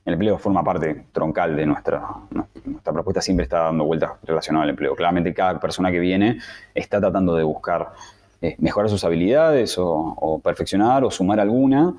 El 0.05 0.13
empleo 0.13 0.37
forma 0.37 0.63
parte 0.63 1.05
troncal 1.11 1.55
de 1.55 1.65
nuestra, 1.65 2.01
nuestra 2.63 2.93
propuesta, 2.93 3.21
siempre 3.21 3.43
está 3.43 3.63
dando 3.63 3.83
vueltas 3.83 4.11
relacionadas 4.23 4.63
al 4.63 4.69
empleo. 4.69 4.95
Claramente 4.95 5.33
cada 5.33 5.59
persona 5.59 5.91
que 5.91 5.99
viene 5.99 6.39
está 6.73 7.01
tratando 7.01 7.35
de 7.35 7.43
buscar 7.43 7.91
eh, 8.41 8.55
mejorar 8.59 8.89
sus 8.89 9.03
habilidades 9.03 9.75
o, 9.77 10.39
perfeccionar 10.43 11.03
o 11.03 11.11
sumar 11.11 11.39
alguna 11.39 11.93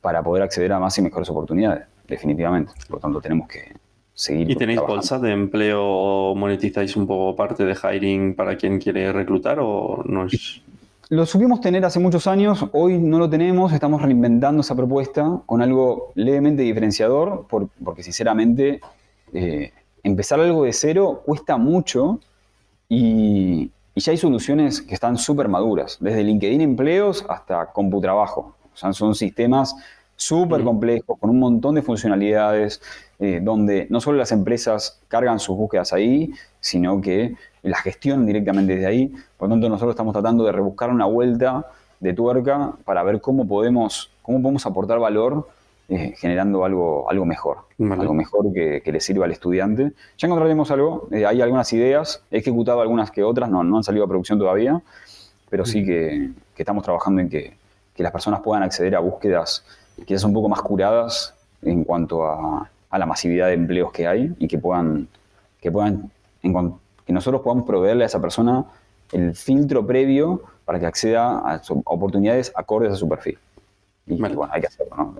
para 0.00 0.22
poder 0.22 0.44
acceder 0.44 0.72
a 0.72 0.78
más 0.78 0.96
y 0.98 1.02
mejores 1.02 1.28
oportunidades, 1.30 1.86
definitivamente. 2.06 2.72
Por 2.86 2.96
lo 2.96 3.00
tanto, 3.00 3.20
tenemos 3.20 3.48
que 3.48 3.72
seguir. 4.14 4.48
¿Y 4.50 4.54
tenéis 4.54 4.80
bolsas 4.80 5.20
de 5.20 5.32
empleo 5.32 5.82
o 5.82 6.34
monetizáis 6.36 6.94
un 6.94 7.08
poco 7.08 7.34
parte 7.34 7.64
de 7.64 7.74
hiring 7.74 8.36
para 8.36 8.56
quien 8.56 8.78
quiere 8.78 9.12
reclutar 9.12 9.58
o 9.60 10.04
no 10.06 10.26
es...? 10.26 10.62
Lo 11.10 11.24
subimos 11.24 11.62
tener 11.62 11.86
hace 11.86 11.98
muchos 11.98 12.26
años, 12.26 12.66
hoy 12.72 12.98
no 12.98 13.18
lo 13.18 13.30
tenemos, 13.30 13.72
estamos 13.72 14.02
reinventando 14.02 14.60
esa 14.60 14.74
propuesta 14.74 15.40
con 15.46 15.62
algo 15.62 16.12
levemente 16.14 16.62
diferenciador, 16.62 17.46
porque 17.48 18.02
sinceramente 18.02 18.82
eh, 19.32 19.72
empezar 20.02 20.38
algo 20.38 20.64
de 20.64 20.74
cero 20.74 21.22
cuesta 21.24 21.56
mucho 21.56 22.20
y, 22.90 23.70
y 23.94 24.00
ya 24.02 24.12
hay 24.12 24.18
soluciones 24.18 24.82
que 24.82 24.92
están 24.92 25.16
súper 25.16 25.48
maduras, 25.48 25.96
desde 25.98 26.22
LinkedIn 26.22 26.60
Empleos 26.60 27.24
hasta 27.26 27.72
CompuTrabajo. 27.72 28.54
O 28.74 28.76
sea, 28.76 28.92
son 28.92 29.14
sistemas 29.14 29.74
súper 30.14 30.62
complejos, 30.62 31.18
con 31.18 31.30
un 31.30 31.38
montón 31.38 31.74
de 31.76 31.80
funcionalidades, 31.80 32.82
eh, 33.20 33.40
donde 33.42 33.86
no 33.90 34.00
solo 34.00 34.18
las 34.18 34.30
empresas 34.30 35.00
cargan 35.08 35.40
sus 35.40 35.56
búsquedas 35.56 35.92
ahí, 35.92 36.32
sino 36.60 37.00
que 37.00 37.34
las 37.62 37.80
gestionan 37.82 38.26
directamente 38.26 38.74
desde 38.74 38.86
ahí. 38.86 39.12
Por 39.36 39.48
lo 39.48 39.54
tanto, 39.54 39.68
nosotros 39.68 39.92
estamos 39.92 40.12
tratando 40.12 40.44
de 40.44 40.52
rebuscar 40.52 40.90
una 40.90 41.06
vuelta 41.06 41.66
de 41.98 42.12
tuerca 42.12 42.74
para 42.84 43.02
ver 43.02 43.20
cómo 43.20 43.46
podemos, 43.46 44.10
cómo 44.22 44.40
podemos 44.40 44.64
aportar 44.66 45.00
valor 45.00 45.48
eh, 45.88 46.14
generando 46.16 46.64
algo, 46.64 47.10
algo 47.10 47.24
mejor, 47.24 47.58
algo 47.78 48.12
mejor 48.14 48.52
que, 48.52 48.82
le 48.84 49.00
sirva 49.00 49.24
al 49.24 49.32
estudiante. 49.32 49.92
Ya 50.16 50.26
encontraremos 50.26 50.70
algo, 50.70 51.08
eh, 51.10 51.26
hay 51.26 51.40
algunas 51.40 51.72
ideas, 51.72 52.22
he 52.30 52.38
ejecutado 52.38 52.82
algunas 52.82 53.10
que 53.10 53.24
otras, 53.24 53.50
no, 53.50 53.64
no 53.64 53.78
han 53.78 53.82
salido 53.82 54.04
a 54.04 54.08
producción 54.08 54.38
todavía, 54.38 54.80
pero 55.48 55.64
sí 55.64 55.84
que, 55.84 56.30
estamos 56.56 56.84
trabajando 56.84 57.22
en 57.22 57.28
que, 57.28 57.56
las 57.96 58.12
personas 58.12 58.42
puedan 58.42 58.62
acceder 58.62 58.94
a 58.94 59.00
búsquedas 59.00 59.64
quizás 60.06 60.22
un 60.22 60.32
poco 60.32 60.48
más 60.48 60.62
curadas 60.62 61.34
en 61.62 61.82
cuanto 61.82 62.24
a, 62.24 62.70
la 62.96 63.04
masividad 63.04 63.48
de 63.48 63.54
empleos 63.54 63.92
que 63.92 64.06
hay 64.06 64.34
y 64.38 64.48
que 64.48 64.56
puedan, 64.56 65.08
que 65.60 65.70
puedan 65.70 66.10
que 67.04 67.12
nosotros 67.12 67.42
podamos 67.42 67.66
proveerle 67.66 68.04
a 68.04 68.06
esa 68.06 68.20
persona 68.20 68.64
el 69.12 69.34
filtro 69.34 69.86
previo 69.86 70.42
para 70.64 70.78
que 70.78 70.86
acceda 70.86 71.38
a 71.38 71.60
oportunidades 71.84 72.52
acordes 72.54 72.92
a 72.92 72.96
su 72.96 73.08
perfil. 73.08 73.38
Y 74.06 74.16
bueno, 74.16 74.48
hay 74.50 74.60
que 74.60 74.66
hacerlo, 74.68 74.96
¿no? 74.96 75.16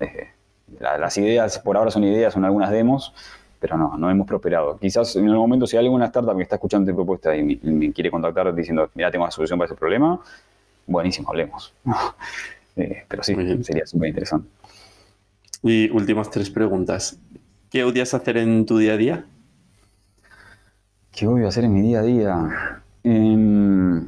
las 0.80 1.16
ideas 1.16 1.58
por 1.58 1.76
ahora 1.76 1.90
son 1.90 2.04
ideas, 2.04 2.34
son 2.34 2.44
algunas 2.44 2.70
demos, 2.70 3.14
pero 3.58 3.76
no, 3.76 3.96
no 3.96 4.10
hemos 4.10 4.26
prosperado. 4.26 4.78
Quizás 4.78 5.16
en 5.16 5.24
algún 5.24 5.40
momento 5.40 5.66
si 5.66 5.76
hay 5.76 5.84
alguna 5.84 6.06
startup 6.06 6.36
que 6.36 6.42
está 6.42 6.56
escuchando 6.56 6.90
tu 6.90 6.96
propuesta 6.96 7.34
y 7.34 7.42
me, 7.42 7.92
quiere 7.92 8.10
contactar 8.10 8.54
diciendo, 8.54 8.90
mira, 8.94 9.10
tengo 9.10 9.24
una 9.24 9.30
solución 9.30 9.58
para 9.58 9.66
ese 9.66 9.74
problema, 9.74 10.20
buenísimo, 10.86 11.28
hablemos. 11.30 11.72
Eh, 12.80 13.04
pero 13.08 13.24
sí, 13.24 13.34
sería 13.64 13.84
súper 13.84 14.10
interesante. 14.10 14.48
Y 15.64 15.90
últimas 15.90 16.30
tres 16.30 16.48
preguntas. 16.48 17.18
¿Qué 17.70 17.84
odias 17.84 18.14
hacer 18.14 18.38
en 18.38 18.64
tu 18.64 18.78
día 18.78 18.94
a 18.94 18.96
día? 18.96 19.26
¿Qué 21.12 21.26
odio 21.26 21.48
hacer 21.48 21.64
en 21.64 21.74
mi 21.74 21.82
día 21.82 22.00
a 22.00 22.02
día? 22.02 22.82
Em, 23.02 24.04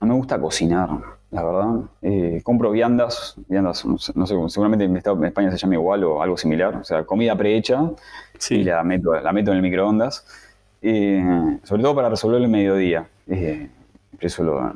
no 0.00 0.06
me 0.06 0.14
gusta 0.14 0.40
cocinar 0.40 0.90
la 1.32 1.42
verdad. 1.42 1.80
Eh, 2.02 2.42
compro 2.44 2.70
viandas, 2.70 3.34
viandas, 3.48 3.84
no 3.84 3.98
sé, 3.98 4.12
seguramente 4.48 4.84
en, 4.84 4.96
España 4.96 5.50
se 5.50 5.56
llama 5.56 5.74
igual 5.74 6.04
o 6.04 6.22
algo 6.22 6.36
similar, 6.36 6.76
o 6.76 6.84
sea, 6.84 7.04
comida 7.04 7.34
prehecha 7.36 7.90
y 8.50 8.62
la 8.62 8.84
meto, 8.84 9.14
la 9.14 9.32
meto 9.32 9.50
en 9.50 9.56
el 9.56 9.62
microondas, 9.62 10.26
eh, 10.82 11.58
sobre 11.64 11.82
todo 11.82 11.94
para 11.94 12.10
resolver 12.10 12.40
el 12.40 12.48
mediodía. 12.48 13.08
Eh, 14.22 14.26
eso 14.26 14.74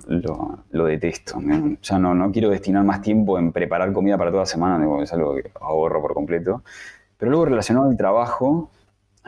lo, 0.70 0.84
detesto. 0.86 1.40
Ya 1.82 1.98
no, 1.98 2.14
no 2.14 2.32
quiero 2.32 2.50
destinar 2.50 2.84
más 2.84 3.00
tiempo 3.00 3.38
en 3.38 3.52
preparar 3.52 3.92
comida 3.92 4.18
para 4.18 4.30
toda 4.30 4.42
la 4.42 4.46
semana, 4.46 5.02
es 5.02 5.12
algo 5.12 5.34
que 5.34 5.50
ahorro 5.60 6.02
por 6.02 6.14
completo. 6.14 6.62
Pero 7.18 7.30
luego 7.30 7.46
relacionado 7.46 7.88
al 7.88 7.96
trabajo, 7.96 8.70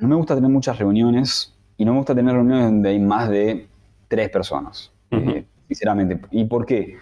no 0.00 0.08
me 0.08 0.14
gusta 0.14 0.34
tener 0.34 0.50
muchas 0.50 0.78
reuniones 0.78 1.54
y 1.76 1.84
no 1.84 1.92
me 1.92 1.98
gusta 1.98 2.14
tener 2.14 2.34
reuniones 2.34 2.64
donde 2.66 2.88
hay 2.90 2.98
más 2.98 3.28
de 3.28 3.66
tres 4.08 4.28
personas. 4.30 4.92
sinceramente. 5.68 6.20
¿Y 6.30 6.44
por 6.44 6.66
qué? 6.66 6.96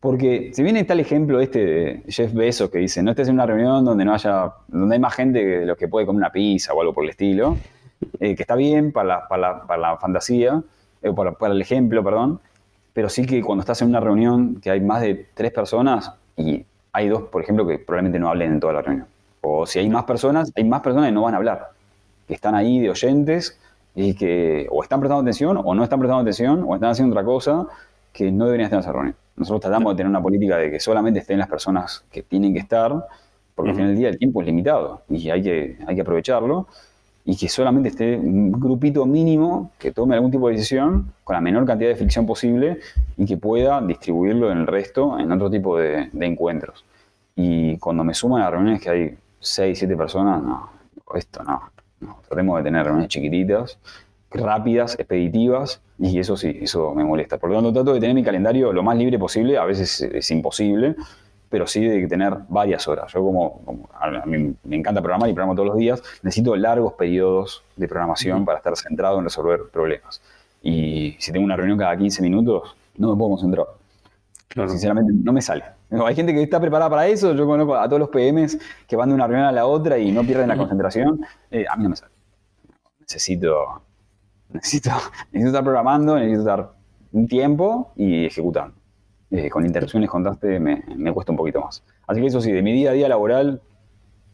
Porque 0.00 0.50
si 0.52 0.64
viene 0.64 0.84
tal 0.84 0.98
ejemplo 0.98 1.40
este 1.40 1.64
de 1.64 2.02
Jeff 2.08 2.32
Bezos 2.32 2.70
que 2.70 2.78
dice, 2.78 3.02
no 3.02 3.12
estés 3.12 3.28
en 3.28 3.34
una 3.34 3.46
reunión 3.46 3.84
donde 3.84 4.04
no 4.04 4.12
haya, 4.12 4.52
donde 4.66 4.96
hay 4.96 5.00
más 5.00 5.14
gente 5.14 5.44
de 5.44 5.66
los 5.66 5.76
que 5.76 5.86
puede 5.86 6.06
comer 6.06 6.18
una 6.18 6.32
pizza 6.32 6.74
o 6.74 6.80
algo 6.80 6.92
por 6.92 7.04
el 7.04 7.10
estilo, 7.10 7.56
eh, 8.18 8.34
que 8.34 8.42
está 8.42 8.56
bien 8.56 8.90
para 8.90 9.28
la, 9.30 9.98
fantasía, 10.00 10.60
eh, 11.02 11.12
para, 11.12 11.52
el 11.52 11.60
ejemplo, 11.60 12.02
perdón, 12.02 12.40
pero 12.92 13.08
sí 13.08 13.26
que 13.26 13.42
cuando 13.42 13.60
estás 13.60 13.82
en 13.82 13.88
una 13.88 14.00
reunión 14.00 14.60
que 14.60 14.70
hay 14.70 14.80
más 14.80 15.00
de 15.00 15.26
tres 15.34 15.52
personas 15.52 16.12
y 16.36 16.64
hay 16.92 17.08
dos, 17.08 17.22
por 17.24 17.42
ejemplo, 17.42 17.66
que 17.66 17.78
probablemente 17.78 18.18
no 18.18 18.28
hablen 18.28 18.52
en 18.52 18.60
toda 18.60 18.74
la 18.74 18.82
reunión. 18.82 19.06
O 19.40 19.66
si 19.66 19.78
hay 19.78 19.88
más 19.88 20.04
personas, 20.04 20.52
hay 20.54 20.64
más 20.64 20.82
personas 20.82 21.08
que 21.08 21.12
no 21.12 21.22
van 21.22 21.34
a 21.34 21.38
hablar, 21.38 21.70
que 22.28 22.34
están 22.34 22.54
ahí 22.54 22.80
de 22.80 22.90
oyentes 22.90 23.58
y 23.94 24.14
que 24.14 24.66
o 24.70 24.82
están 24.82 25.00
prestando 25.00 25.22
atención 25.22 25.58
o 25.62 25.74
no 25.74 25.82
están 25.82 25.98
prestando 25.98 26.22
atención 26.22 26.64
o 26.66 26.74
están 26.74 26.90
haciendo 26.90 27.12
otra 27.14 27.24
cosa 27.24 27.66
que 28.12 28.30
no 28.30 28.44
deberían 28.44 28.66
estar 28.66 28.78
en 28.78 28.82
esa 28.82 28.92
reunión. 28.92 29.16
Nosotros 29.36 29.62
tratamos 29.62 29.94
de 29.94 29.96
tener 29.96 30.10
una 30.10 30.22
política 30.22 30.58
de 30.58 30.70
que 30.70 30.78
solamente 30.78 31.20
estén 31.20 31.38
las 31.38 31.48
personas 31.48 32.04
que 32.12 32.22
tienen 32.22 32.52
que 32.52 32.60
estar, 32.60 33.06
porque 33.54 33.70
al 33.70 33.76
final 33.76 33.90
del 33.90 33.98
día 33.98 34.08
el 34.10 34.18
tiempo 34.18 34.40
es 34.40 34.46
limitado 34.46 35.02
y 35.08 35.30
hay 35.30 35.42
que, 35.42 35.78
hay 35.86 35.94
que 35.94 36.00
aprovecharlo, 36.02 36.68
y 37.24 37.36
que 37.36 37.48
solamente 37.48 37.90
esté 37.90 38.16
un 38.16 38.52
grupito 38.52 39.06
mínimo 39.06 39.70
que 39.78 39.92
tome 39.92 40.16
algún 40.16 40.30
tipo 40.30 40.48
de 40.48 40.54
decisión 40.54 41.12
con 41.22 41.34
la 41.34 41.40
menor 41.40 41.64
cantidad 41.64 41.90
de 41.90 41.96
fricción 41.96 42.26
posible 42.26 42.80
y 43.16 43.24
que 43.24 43.36
pueda 43.36 43.80
distribuirlo 43.80 44.50
en 44.50 44.58
el 44.58 44.66
resto 44.66 45.18
en 45.18 45.30
otro 45.30 45.50
tipo 45.50 45.78
de, 45.78 46.08
encuentros. 46.20 46.84
Y 47.36 47.78
cuando 47.78 48.02
me 48.04 48.14
suman 48.14 48.42
a 48.42 48.50
reuniones 48.50 48.82
que 48.82 48.90
hay 48.90 49.14
6, 49.38 49.78
7 49.78 49.96
personas, 49.96 50.42
no, 50.42 50.70
esto 51.14 51.42
no, 51.44 51.62
no. 52.00 52.18
Tratemos 52.26 52.58
de 52.58 52.64
tener 52.64 52.84
reuniones 52.84 53.08
chiquititas 53.08 53.78
rápidas, 54.34 54.94
expeditivas, 54.98 55.82
y 55.98 56.18
eso 56.18 56.36
sí, 56.36 56.58
eso 56.62 56.94
me 56.94 57.04
molesta. 57.04 57.38
Por 57.38 57.50
lo 57.50 57.56
tanto, 57.56 57.72
trato 57.72 57.94
de 57.94 58.00
tener 58.00 58.14
mi 58.14 58.24
calendario 58.24 58.72
lo 58.72 58.82
más 58.82 58.96
libre 58.96 59.18
posible, 59.18 59.58
a 59.58 59.64
veces 59.64 60.00
es 60.00 60.30
imposible, 60.30 60.96
pero 61.52 61.66
sí 61.66 61.86
de 61.86 62.08
tener 62.08 62.34
varias 62.48 62.88
horas. 62.88 63.12
Yo 63.12 63.22
como, 63.22 63.60
a 64.00 64.24
mí 64.24 64.54
me 64.64 64.76
encanta 64.76 65.02
programar 65.02 65.28
y 65.28 65.34
programo 65.34 65.54
todos 65.54 65.68
los 65.68 65.76
días, 65.76 66.02
necesito 66.22 66.56
largos 66.56 66.94
periodos 66.94 67.62
de 67.76 67.86
programación 67.86 68.46
para 68.46 68.56
estar 68.56 68.74
centrado 68.74 69.18
en 69.18 69.24
resolver 69.24 69.60
problemas. 69.70 70.22
Y 70.62 71.14
si 71.18 71.30
tengo 71.30 71.44
una 71.44 71.54
reunión 71.54 71.76
cada 71.76 71.94
15 71.94 72.22
minutos, 72.22 72.74
no 72.96 73.10
me 73.10 73.18
puedo 73.18 73.32
concentrar. 73.32 73.66
Sinceramente, 74.66 75.12
no 75.14 75.30
me 75.34 75.42
sale. 75.42 75.64
Hay 75.90 76.14
gente 76.14 76.32
que 76.32 76.42
está 76.42 76.58
preparada 76.58 76.88
para 76.88 77.06
eso. 77.06 77.34
Yo 77.34 77.46
conozco 77.46 77.74
a 77.74 77.86
todos 77.86 78.00
los 78.00 78.08
PMs 78.08 78.58
que 78.88 78.96
van 78.96 79.10
de 79.10 79.14
una 79.14 79.26
reunión 79.26 79.46
a 79.46 79.52
la 79.52 79.66
otra 79.66 79.98
y 79.98 80.10
no 80.10 80.22
pierden 80.22 80.48
la 80.48 80.56
concentración. 80.56 81.20
Eh, 81.50 81.66
a 81.70 81.76
mí 81.76 81.82
no 81.82 81.90
me 81.90 81.96
sale. 81.96 82.12
Necesito 82.98 83.82
necesito, 84.54 84.90
estar 85.32 85.62
programando, 85.62 86.16
necesito 86.16 86.40
estar 86.40 86.72
un 87.12 87.28
tiempo 87.28 87.92
y 87.94 88.24
ejecutando. 88.24 88.74
Eh, 89.32 89.48
con 89.48 89.64
interrupciones 89.64 90.10
contaste 90.10 90.60
me, 90.60 90.82
me, 90.94 91.10
cuesta 91.10 91.32
un 91.32 91.38
poquito 91.38 91.62
más. 91.62 91.82
Así 92.06 92.20
que 92.20 92.26
eso 92.26 92.40
sí, 92.40 92.52
de 92.52 92.60
mi 92.60 92.72
día 92.72 92.90
a 92.90 92.92
día 92.92 93.08
laboral, 93.08 93.62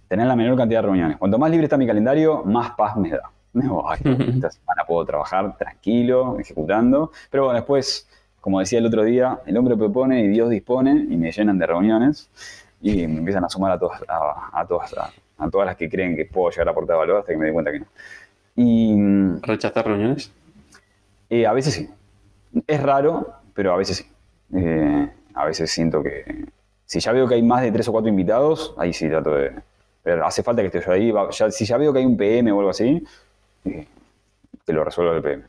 tener 0.08 0.26
la 0.26 0.34
menor 0.34 0.56
cantidad 0.56 0.80
de 0.80 0.86
reuniones. 0.86 1.16
Cuanto 1.18 1.38
más 1.38 1.50
libre 1.52 1.66
está 1.66 1.76
mi 1.76 1.86
calendario, 1.86 2.42
más 2.44 2.72
paz 2.72 2.96
me 2.96 3.10
da. 3.10 3.30
esta 3.54 4.50
semana 4.50 4.84
puedo 4.86 5.04
trabajar 5.04 5.56
tranquilo, 5.56 6.36
ejecutando. 6.40 7.12
Pero 7.30 7.44
bueno, 7.44 7.56
después, 7.56 8.08
como 8.40 8.58
decía 8.58 8.80
el 8.80 8.86
otro 8.86 9.04
día, 9.04 9.38
el 9.46 9.56
hombre 9.56 9.76
propone 9.76 10.20
y 10.24 10.28
Dios 10.28 10.50
dispone 10.50 11.06
y 11.08 11.16
me 11.16 11.30
llenan 11.30 11.58
de 11.58 11.66
reuniones 11.66 12.28
y 12.80 13.06
me 13.06 13.18
empiezan 13.18 13.44
a 13.44 13.48
sumar 13.48 13.72
a 13.72 13.78
todas, 13.78 14.02
a, 14.08 14.66
todas, 14.66 14.94
a 15.38 15.50
todas 15.50 15.66
las 15.66 15.76
que 15.76 15.88
creen 15.88 16.16
que 16.16 16.24
puedo 16.24 16.50
llegar 16.50 16.68
a 16.68 16.70
aportar 16.72 16.96
valor 16.96 17.18
hasta 17.18 17.32
que 17.32 17.38
me 17.38 17.46
doy 17.46 17.52
cuenta 17.52 17.70
que 17.70 17.80
no. 17.80 17.86
Y, 18.56 19.40
¿Rechazar 19.42 19.86
reuniones? 19.86 20.32
Eh, 21.30 21.46
a 21.46 21.52
veces 21.52 21.74
sí. 21.74 21.88
Es 22.66 22.82
raro, 22.82 23.34
pero 23.54 23.72
a 23.72 23.76
veces 23.76 23.98
sí. 23.98 24.06
Eh, 24.54 25.10
a 25.34 25.44
veces 25.44 25.70
siento 25.70 26.02
que 26.02 26.46
si 26.84 27.00
ya 27.00 27.12
veo 27.12 27.28
que 27.28 27.34
hay 27.34 27.42
más 27.42 27.62
de 27.62 27.70
tres 27.70 27.88
o 27.88 27.92
cuatro 27.92 28.08
invitados, 28.08 28.74
ahí 28.78 28.92
sí 28.92 29.08
trato 29.08 29.34
de... 29.34 29.52
Pero 30.02 30.26
hace 30.26 30.42
falta 30.42 30.62
que 30.62 30.68
esté 30.68 30.80
yo 30.80 30.92
ahí. 30.92 31.12
si 31.50 31.64
ya 31.66 31.76
veo 31.76 31.92
que 31.92 31.98
hay 31.98 32.06
un 32.06 32.16
PM 32.16 32.50
o 32.52 32.58
algo 32.58 32.70
así, 32.70 33.04
eh, 33.64 33.86
te 34.64 34.72
lo 34.72 34.84
resuelva 34.84 35.16
el 35.16 35.22
PM. 35.22 35.44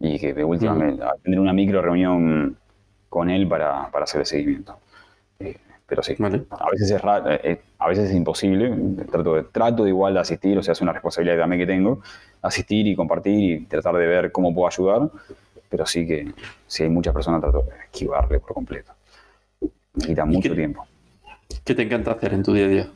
Y 0.00 0.18
que 0.18 0.34
de 0.34 0.44
última 0.44 0.74
vez 0.74 0.98
tener 1.22 1.40
una 1.40 1.52
micro 1.52 1.80
reunión 1.80 2.56
con 3.08 3.30
él 3.30 3.48
para, 3.48 3.84
hacer 3.84 4.20
el 4.20 4.26
seguimiento. 4.26 4.78
Eh, 5.40 5.56
pero 5.86 6.02
sí, 6.02 6.16
a, 6.18 6.70
veces 6.70 6.90
es 6.90 7.02
eh, 7.02 7.40
eh, 7.44 7.60
a 7.78 7.88
veces 7.88 8.10
es 8.10 8.16
imposible. 8.16 8.74
Trato 9.10 9.34
de, 9.34 9.44
trato 9.44 9.84
de 9.84 9.90
igual 9.90 10.14
de 10.14 10.20
asistir, 10.20 10.58
o 10.58 10.62
sea, 10.62 10.72
es 10.72 10.80
una 10.80 10.92
responsabilidad 10.92 11.38
también 11.38 11.60
que 11.60 11.66
tengo, 11.66 12.02
asistir 12.42 12.86
y 12.86 12.96
compartir 12.96 13.38
y 13.38 13.64
tratar 13.66 13.94
de 13.96 14.06
ver 14.06 14.32
cómo 14.32 14.54
puedo 14.54 14.66
ayudar. 14.66 15.08
Pero 15.68 15.86
sí 15.86 16.06
que 16.06 16.32
si 16.66 16.82
hay 16.82 16.88
muchas 16.88 17.12
personas, 17.12 17.40
trato 17.40 17.62
de 17.62 17.84
esquivarle 17.84 18.40
por 18.40 18.54
completo. 18.54 18.92
Me 19.94 20.06
quita 20.06 20.24
mucho 20.24 20.54
tiempo. 20.54 20.86
¿Qué 21.64 21.74
te 21.74 21.82
encanta 21.82 22.12
hacer 22.12 22.34
en 22.34 22.42
tu 22.42 22.52
día 22.52 22.66
a 22.66 22.68
día? 22.68 22.88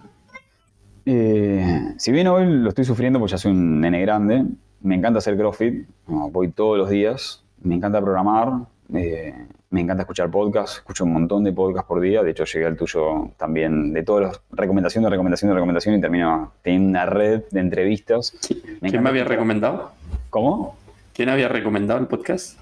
si 1.97 2.13
bien 2.13 2.29
hoy 2.29 2.47
lo 2.47 2.69
estoy 2.69 2.85
sufriendo 2.85 3.19
porque 3.19 3.33
ya 3.33 3.39
soy 3.39 3.51
un 3.51 3.81
nene 3.81 4.01
grande, 4.03 4.45
me 4.83 4.95
encanta 4.95 5.19
hacer 5.19 5.37
CrossFit, 5.37 5.89
voy 6.07 6.49
todos 6.53 6.79
los 6.79 6.89
días, 6.89 7.43
me 7.63 7.75
encanta 7.75 8.01
programar, 8.01 8.53
eh, 8.95 9.35
me 9.71 9.81
encanta 9.81 10.03
escuchar 10.03 10.31
podcasts, 10.31 10.79
escucho 10.79 11.05
un 11.05 11.13
montón 11.13 11.45
de 11.45 11.53
podcasts 11.53 11.89
por 11.89 12.01
día, 12.01 12.23
de 12.23 12.31
hecho 12.31 12.45
llegué 12.45 12.67
al 12.67 12.77
tuyo 12.77 13.31
también 13.37 13.93
de 13.93 14.03
todas 14.03 14.23
las 14.23 14.41
recomendaciones, 14.51 15.07
de 15.07 15.11
recomendación 15.11 15.95
y 15.95 16.01
termino 16.01 16.53
teniendo 16.63 16.89
una 16.89 17.07
red 17.07 17.43
de 17.51 17.61
entrevistas. 17.61 18.37
¿Quién 18.81 19.03
me 19.03 19.09
había 19.09 19.25
recomendado? 19.25 19.93
¿Cómo? 20.29 20.77
¿Quién 21.13 21.29
había 21.29 21.49
recomendado 21.49 22.01
el 22.01 22.07
podcast? 22.07 22.59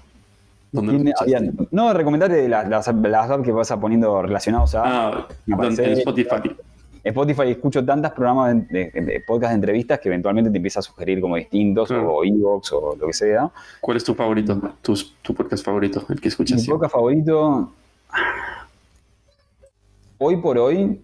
no, 0.71 1.93
recomendarte 1.93 2.47
las, 2.47 2.69
las, 2.69 2.87
apps 2.87 3.43
que 3.43 3.51
vas 3.51 3.71
a 3.71 3.79
poniendo 3.79 4.21
relacionados 4.21 4.75
a... 4.75 5.07
Ah, 5.07 5.27
en 5.47 5.79
Spotify. 5.79 6.55
Spotify 7.03 7.49
escucho 7.49 7.83
tantos 7.83 8.11
programas 8.11 8.67
de, 8.67 9.23
podcast 9.25 9.51
de 9.51 9.55
entrevistas 9.55 9.99
que 9.99 10.09
eventualmente 10.09 10.51
te 10.51 10.57
empieza 10.57 10.79
a 10.79 10.83
sugerir 10.83 11.21
como 11.21 11.37
distintos, 11.37 11.89
o 11.91 12.23
Evox 12.23 12.73
o 12.73 12.95
lo 12.99 13.07
que 13.07 13.13
sea. 13.13 13.49
¿Cuál 13.79 13.97
es 13.97 14.03
tu 14.03 14.13
favorito? 14.13 14.59
Tu, 14.81 14.95
tu 15.21 15.33
podcast 15.33 15.65
favorito, 15.65 16.05
el 16.09 16.19
que 16.19 16.27
escuchas? 16.27 16.61
Mi 16.61 16.67
podcast 16.67 16.91
favorito. 16.91 17.71
Hoy 20.17 20.37
por 20.37 20.57
hoy, 20.57 21.01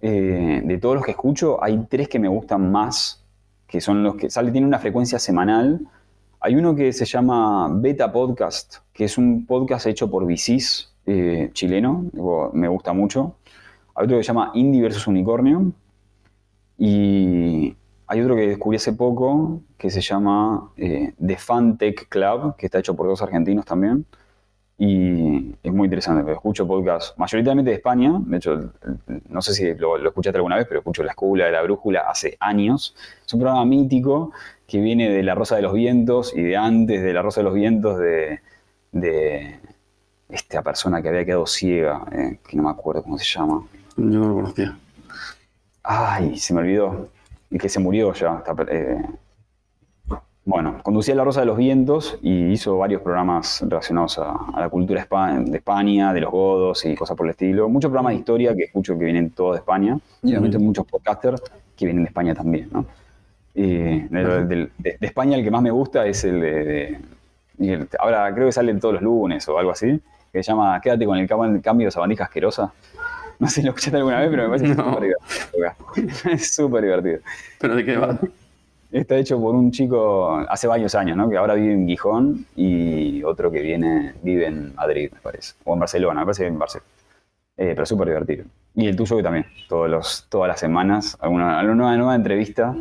eh, 0.00 0.62
de 0.64 0.78
todos 0.78 0.94
los 0.96 1.04
que 1.04 1.10
escucho, 1.10 1.62
hay 1.62 1.78
tres 1.88 2.08
que 2.08 2.18
me 2.18 2.28
gustan 2.28 2.72
más, 2.72 3.22
que 3.66 3.80
son 3.80 4.02
los 4.02 4.16
que 4.16 4.30
sale, 4.30 4.50
tiene 4.50 4.66
una 4.66 4.78
frecuencia 4.78 5.18
semanal. 5.18 5.80
Hay 6.40 6.54
uno 6.54 6.76
que 6.76 6.92
se 6.92 7.04
llama 7.04 7.68
Beta 7.68 8.12
Podcast, 8.12 8.76
que 8.92 9.04
es 9.04 9.18
un 9.18 9.44
podcast 9.44 9.86
hecho 9.86 10.08
por 10.08 10.24
Vicis, 10.24 10.94
eh, 11.04 11.50
chileno, 11.52 12.04
me 12.52 12.68
gusta 12.68 12.92
mucho. 12.92 13.34
Hay 13.96 14.04
otro 14.04 14.18
que 14.18 14.22
se 14.22 14.28
llama 14.28 14.52
Indie 14.54 14.82
versus 14.82 15.08
Unicornio. 15.08 15.72
Y 16.78 17.74
hay 18.06 18.20
otro 18.20 18.36
que 18.36 18.46
descubrí 18.46 18.76
hace 18.76 18.92
poco 18.92 19.62
que 19.76 19.90
se 19.90 20.00
llama 20.00 20.70
eh, 20.76 21.12
The 21.24 21.36
Fan 21.36 21.76
Tech 21.76 22.08
Club, 22.08 22.54
que 22.56 22.66
está 22.66 22.78
hecho 22.78 22.94
por 22.94 23.08
dos 23.08 23.20
argentinos 23.20 23.64
también. 23.64 24.06
Y 24.80 25.56
es 25.60 25.72
muy 25.72 25.86
interesante, 25.86 26.30
escucho 26.30 26.68
podcasts 26.68 27.14
mayoritariamente 27.16 27.72
de 27.72 27.76
España. 27.78 28.12
De 28.16 28.36
hecho, 28.36 28.70
no 29.28 29.42
sé 29.42 29.54
si 29.54 29.74
lo, 29.74 29.96
escuchaste 29.96 30.36
alguna 30.36 30.54
vez, 30.54 30.66
pero 30.68 30.78
escucho 30.78 31.02
La 31.02 31.10
Escula 31.10 31.46
de 31.46 31.50
la 31.50 31.62
Brújula 31.62 32.02
hace 32.08 32.36
años. 32.38 32.94
Es 33.26 33.34
un 33.34 33.40
programa 33.40 33.64
mítico 33.64 34.30
que 34.68 34.80
viene 34.80 35.08
de 35.08 35.22
La 35.22 35.34
Rosa 35.34 35.56
de 35.56 35.62
los 35.62 35.72
Vientos 35.72 36.34
y 36.36 36.42
de 36.42 36.56
antes 36.56 37.02
de 37.02 37.12
La 37.14 37.22
Rosa 37.22 37.40
de 37.40 37.44
los 37.44 37.54
Vientos 37.54 37.98
de, 37.98 38.38
esta 40.28 40.62
persona 40.62 41.00
que 41.00 41.08
había 41.08 41.24
quedado 41.24 41.46
ciega, 41.46 42.04
eh, 42.12 42.38
que 42.46 42.54
no 42.54 42.64
me 42.64 42.70
acuerdo 42.70 43.02
cómo 43.02 43.16
se 43.16 43.24
llama. 43.24 43.66
Yo 43.96 44.04
no 44.04 44.28
lo 44.28 44.34
conocía. 44.34 44.78
Ay, 45.82 46.36
se 46.36 46.52
me 46.52 46.60
olvidó. 46.60 47.08
Y 47.50 47.56
que 47.56 47.70
se 47.70 47.80
murió 47.80 48.12
ya. 48.12 48.44
Eh, 48.70 49.02
bueno, 50.44 50.82
conducía 50.82 51.14
La 51.14 51.24
Rosa 51.24 51.40
de 51.40 51.46
los 51.46 51.56
Vientos 51.56 52.18
y 52.20 52.52
hizo 52.52 52.76
varios 52.76 53.00
programas 53.00 53.64
relacionados 53.66 54.18
a, 54.18 54.36
la 54.54 54.68
cultura 54.68 55.06
de 55.10 55.56
España, 55.56 56.12
de 56.12 56.20
los 56.20 56.30
godos 56.30 56.84
y 56.84 56.94
cosas 56.94 57.16
por 57.16 57.26
el 57.26 57.30
estilo. 57.30 57.70
Muchos 57.70 57.88
programas 57.88 58.12
de 58.12 58.18
historia 58.18 58.54
que 58.54 58.64
escucho 58.64 58.98
que 58.98 59.06
vienen 59.06 59.30
todos 59.30 59.52
de 59.52 59.58
España. 59.60 59.98
Y 60.22 60.32
obviamente 60.32 60.58
muchos 60.58 60.86
podcasters 60.86 61.42
que 61.74 61.86
vienen 61.86 62.04
de 62.04 62.08
España 62.08 62.34
también, 62.34 62.68
¿no? 62.70 62.84
De, 63.62 64.70
España 65.00 65.36
el 65.36 65.44
que 65.44 65.50
más 65.50 65.62
me 65.62 65.70
gusta 65.70 66.06
es 66.06 66.24
el 66.24 66.40
de, 66.40 66.98
ahora 67.98 68.32
creo 68.34 68.46
que 68.46 68.52
sale 68.52 68.72
todos 68.74 68.94
los 68.94 69.02
lunes 69.02 69.48
o 69.48 69.58
algo 69.58 69.72
así, 69.72 70.00
que 70.32 70.42
se 70.42 70.52
llama 70.52 70.80
Quédate 70.80 71.06
con 71.06 71.18
el 71.18 71.26
cambio 71.62 71.86
de 71.86 71.90
sabandija 71.90 72.24
asquerosa. 72.24 72.72
No 73.40 73.46
sé 73.46 73.60
si 73.60 73.62
lo 73.62 73.68
escuchaste 73.68 73.98
alguna 73.98 74.18
vez, 74.18 74.30
pero 74.30 74.48
me 74.48 74.58
parece 74.58 74.74
súper 74.74 75.00
divertido. 75.00 76.32
Es 76.32 76.54
súper 76.56 76.82
divertido. 76.82 77.18
¿Pero 77.60 77.76
de 77.76 77.84
qué 77.84 77.96
va? 77.96 78.18
Está 78.90 79.16
hecho 79.16 79.40
por 79.40 79.54
un 79.54 79.70
chico 79.70 80.44
hace 80.48 80.66
varios 80.66 80.96
años, 80.96 81.16
¿no? 81.16 81.30
Que 81.30 81.36
ahora 81.36 81.54
vive 81.54 81.72
en 81.72 81.86
Gijón 81.86 82.46
y 82.56 83.22
otro 83.22 83.48
que 83.52 83.60
viene, 83.60 84.14
vive 84.24 84.46
en 84.46 84.74
Madrid, 84.74 85.12
me 85.14 85.20
parece. 85.20 85.52
O 85.62 85.74
en 85.74 85.78
Barcelona, 85.78 86.18
me 86.18 86.26
parece 86.26 86.42
que 86.42 86.48
en 86.48 86.58
Barcelona. 86.58 86.90
Eh, 87.58 87.72
pero 87.76 87.86
súper 87.86 88.08
divertido. 88.08 88.44
Y 88.74 88.88
el 88.88 88.96
tuyo 88.96 89.16
que 89.16 89.22
también, 89.22 89.46
todos 89.68 89.88
los, 89.88 90.26
todas 90.28 90.48
las 90.48 90.58
semanas, 90.58 91.16
alguna, 91.20 91.60
alguna 91.60 91.96
nueva, 91.96 92.16
entrevista 92.16 92.74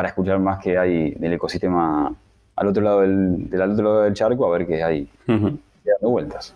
para 0.00 0.08
escuchar 0.08 0.38
más 0.38 0.58
que 0.60 0.78
hay 0.78 1.10
del 1.10 1.34
ecosistema 1.34 2.10
al 2.56 2.66
otro 2.66 2.82
lado 2.82 3.00
del, 3.02 3.50
otro 3.52 3.84
lado 3.84 4.02
del 4.04 4.14
charco, 4.14 4.46
a 4.46 4.56
ver 4.56 4.66
qué 4.66 4.82
hay 4.82 5.06
dando 5.26 6.08
vueltas 6.08 6.54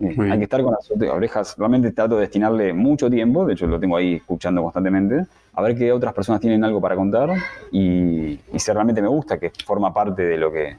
hay 0.00 0.38
que 0.38 0.44
estar 0.44 0.62
con 0.62 0.72
las 0.72 0.90
orejas. 0.90 1.54
Realmente 1.58 1.92
trato 1.92 2.14
de 2.14 2.22
destinarle 2.22 2.72
mucho 2.72 3.10
tiempo, 3.10 3.44
de 3.44 3.52
hecho 3.52 3.66
lo 3.66 3.78
tengo 3.78 3.98
ahí 3.98 4.14
escuchando 4.14 4.62
constantemente, 4.62 5.26
a 5.52 5.60
ver 5.60 5.76
qué 5.76 5.92
otras 5.92 6.14
personas 6.14 6.40
tienen 6.40 6.64
algo 6.64 6.80
para 6.80 6.96
contar 6.96 7.34
y, 7.70 8.40
si 8.56 8.72
realmente 8.72 9.02
me 9.02 9.08
gusta, 9.08 9.36
que 9.38 9.52
forma 9.66 9.92
parte 9.92 10.22
de 10.22 10.38
lo 10.38 10.50
que, 10.50 10.78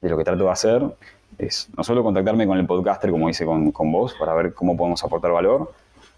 de 0.00 0.08
lo 0.08 0.16
que 0.16 0.24
trato 0.24 0.44
de 0.44 0.50
hacer, 0.50 0.82
es 1.36 1.68
no 1.76 1.84
solo 1.84 2.02
contactarme 2.02 2.46
con 2.46 2.56
el 2.56 2.64
podcaster 2.64 3.10
como 3.10 3.28
hice 3.28 3.44
con, 3.44 3.72
con 3.72 3.92
vos, 3.92 4.14
para 4.18 4.32
ver 4.32 4.54
cómo 4.54 4.74
podemos 4.74 5.04
aportar 5.04 5.32
valor, 5.32 5.70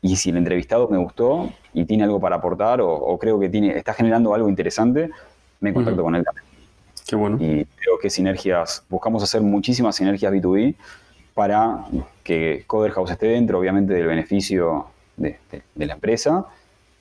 y 0.04 0.16
si 0.16 0.28
el 0.28 0.36
entrevistado 0.36 0.86
me 0.88 0.98
gustó 0.98 1.50
y 1.72 1.86
tiene 1.86 2.04
algo 2.04 2.20
para 2.20 2.36
aportar 2.36 2.82
o, 2.82 3.16
creo 3.18 3.40
que 3.40 3.48
tiene, 3.48 3.74
está 3.74 3.94
generando 3.94 4.34
algo 4.34 4.50
interesante, 4.50 5.08
me 5.60 5.72
contacto 5.72 6.02
con 6.02 6.14
él 6.14 6.22
también. 6.22 6.44
Qué 7.06 7.16
bueno. 7.16 7.38
Y 7.40 7.64
creo 7.64 7.98
que 8.02 8.10
sinergias, 8.10 8.84
buscamos 8.90 9.22
hacer 9.22 9.40
muchísimas 9.40 9.96
sinergias 9.96 10.30
B2B 10.30 10.74
para 11.32 11.86
que 12.22 12.64
Coder 12.66 12.92
House 12.92 13.12
esté 13.12 13.28
dentro, 13.28 13.58
obviamente, 13.58 13.94
del 13.94 14.06
beneficio 14.06 14.88
de, 15.16 15.38
la 15.74 15.94
empresa, 15.94 16.44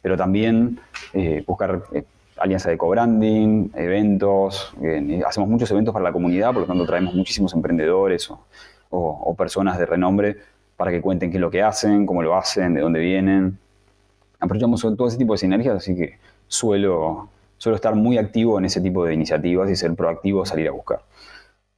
pero 0.02 0.16
también 0.16 0.80
eh, 1.12 1.44
buscar 1.46 1.84
eh, 1.92 2.06
alianza 2.38 2.70
de 2.70 2.78
co-branding, 2.78 3.72
eventos. 3.76 4.74
Eh, 4.82 5.22
hacemos 5.28 5.50
muchos 5.50 5.70
eventos 5.72 5.94
para 5.94 6.04
la 6.04 6.14
comunidad, 6.14 6.54
por 6.54 6.62
lo 6.62 6.68
tanto 6.68 6.86
traemos 6.86 7.14
muchísimos 7.14 7.54
emprendedores 7.54 8.30
o, 8.90 9.36
personas 9.36 9.78
de 9.78 9.86
renombre 9.86 10.38
para 10.78 10.92
que 10.92 11.02
cuenten 11.02 11.32
qué 11.32 11.38
es 11.38 11.42
lo 11.42 11.52
que 11.52 11.62
hacen, 11.62 12.06
cómo 12.06 12.22
lo 12.24 12.36
hacen, 12.36 12.74
de 12.74 12.82
dónde 12.82 13.00
vienen. 13.00 13.58
Aprovechamos 14.40 14.82
todo 14.82 15.08
ese 15.08 15.18
tipo 15.18 15.34
de 15.34 15.38
sinergias, 15.38 15.76
así 15.76 15.96
que 15.96 16.18
suelo, 16.48 17.30
suelo 17.58 17.76
estar 17.76 17.96
muy 17.96 18.18
activo 18.18 18.58
en 18.58 18.66
ese 18.66 18.82
tipo 18.82 19.06
de 19.06 19.14
iniciativas 19.14 19.70
y 19.70 19.76
ser 19.76 19.96
proactivo, 19.96 20.46
salir 20.46 20.68
a 20.68 20.72
buscar. 20.72 21.02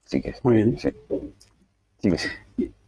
Así 0.06 0.22
que, 0.22 0.36
muy 0.44 0.56
bien. 0.56 0.78
Sí. 0.78 0.90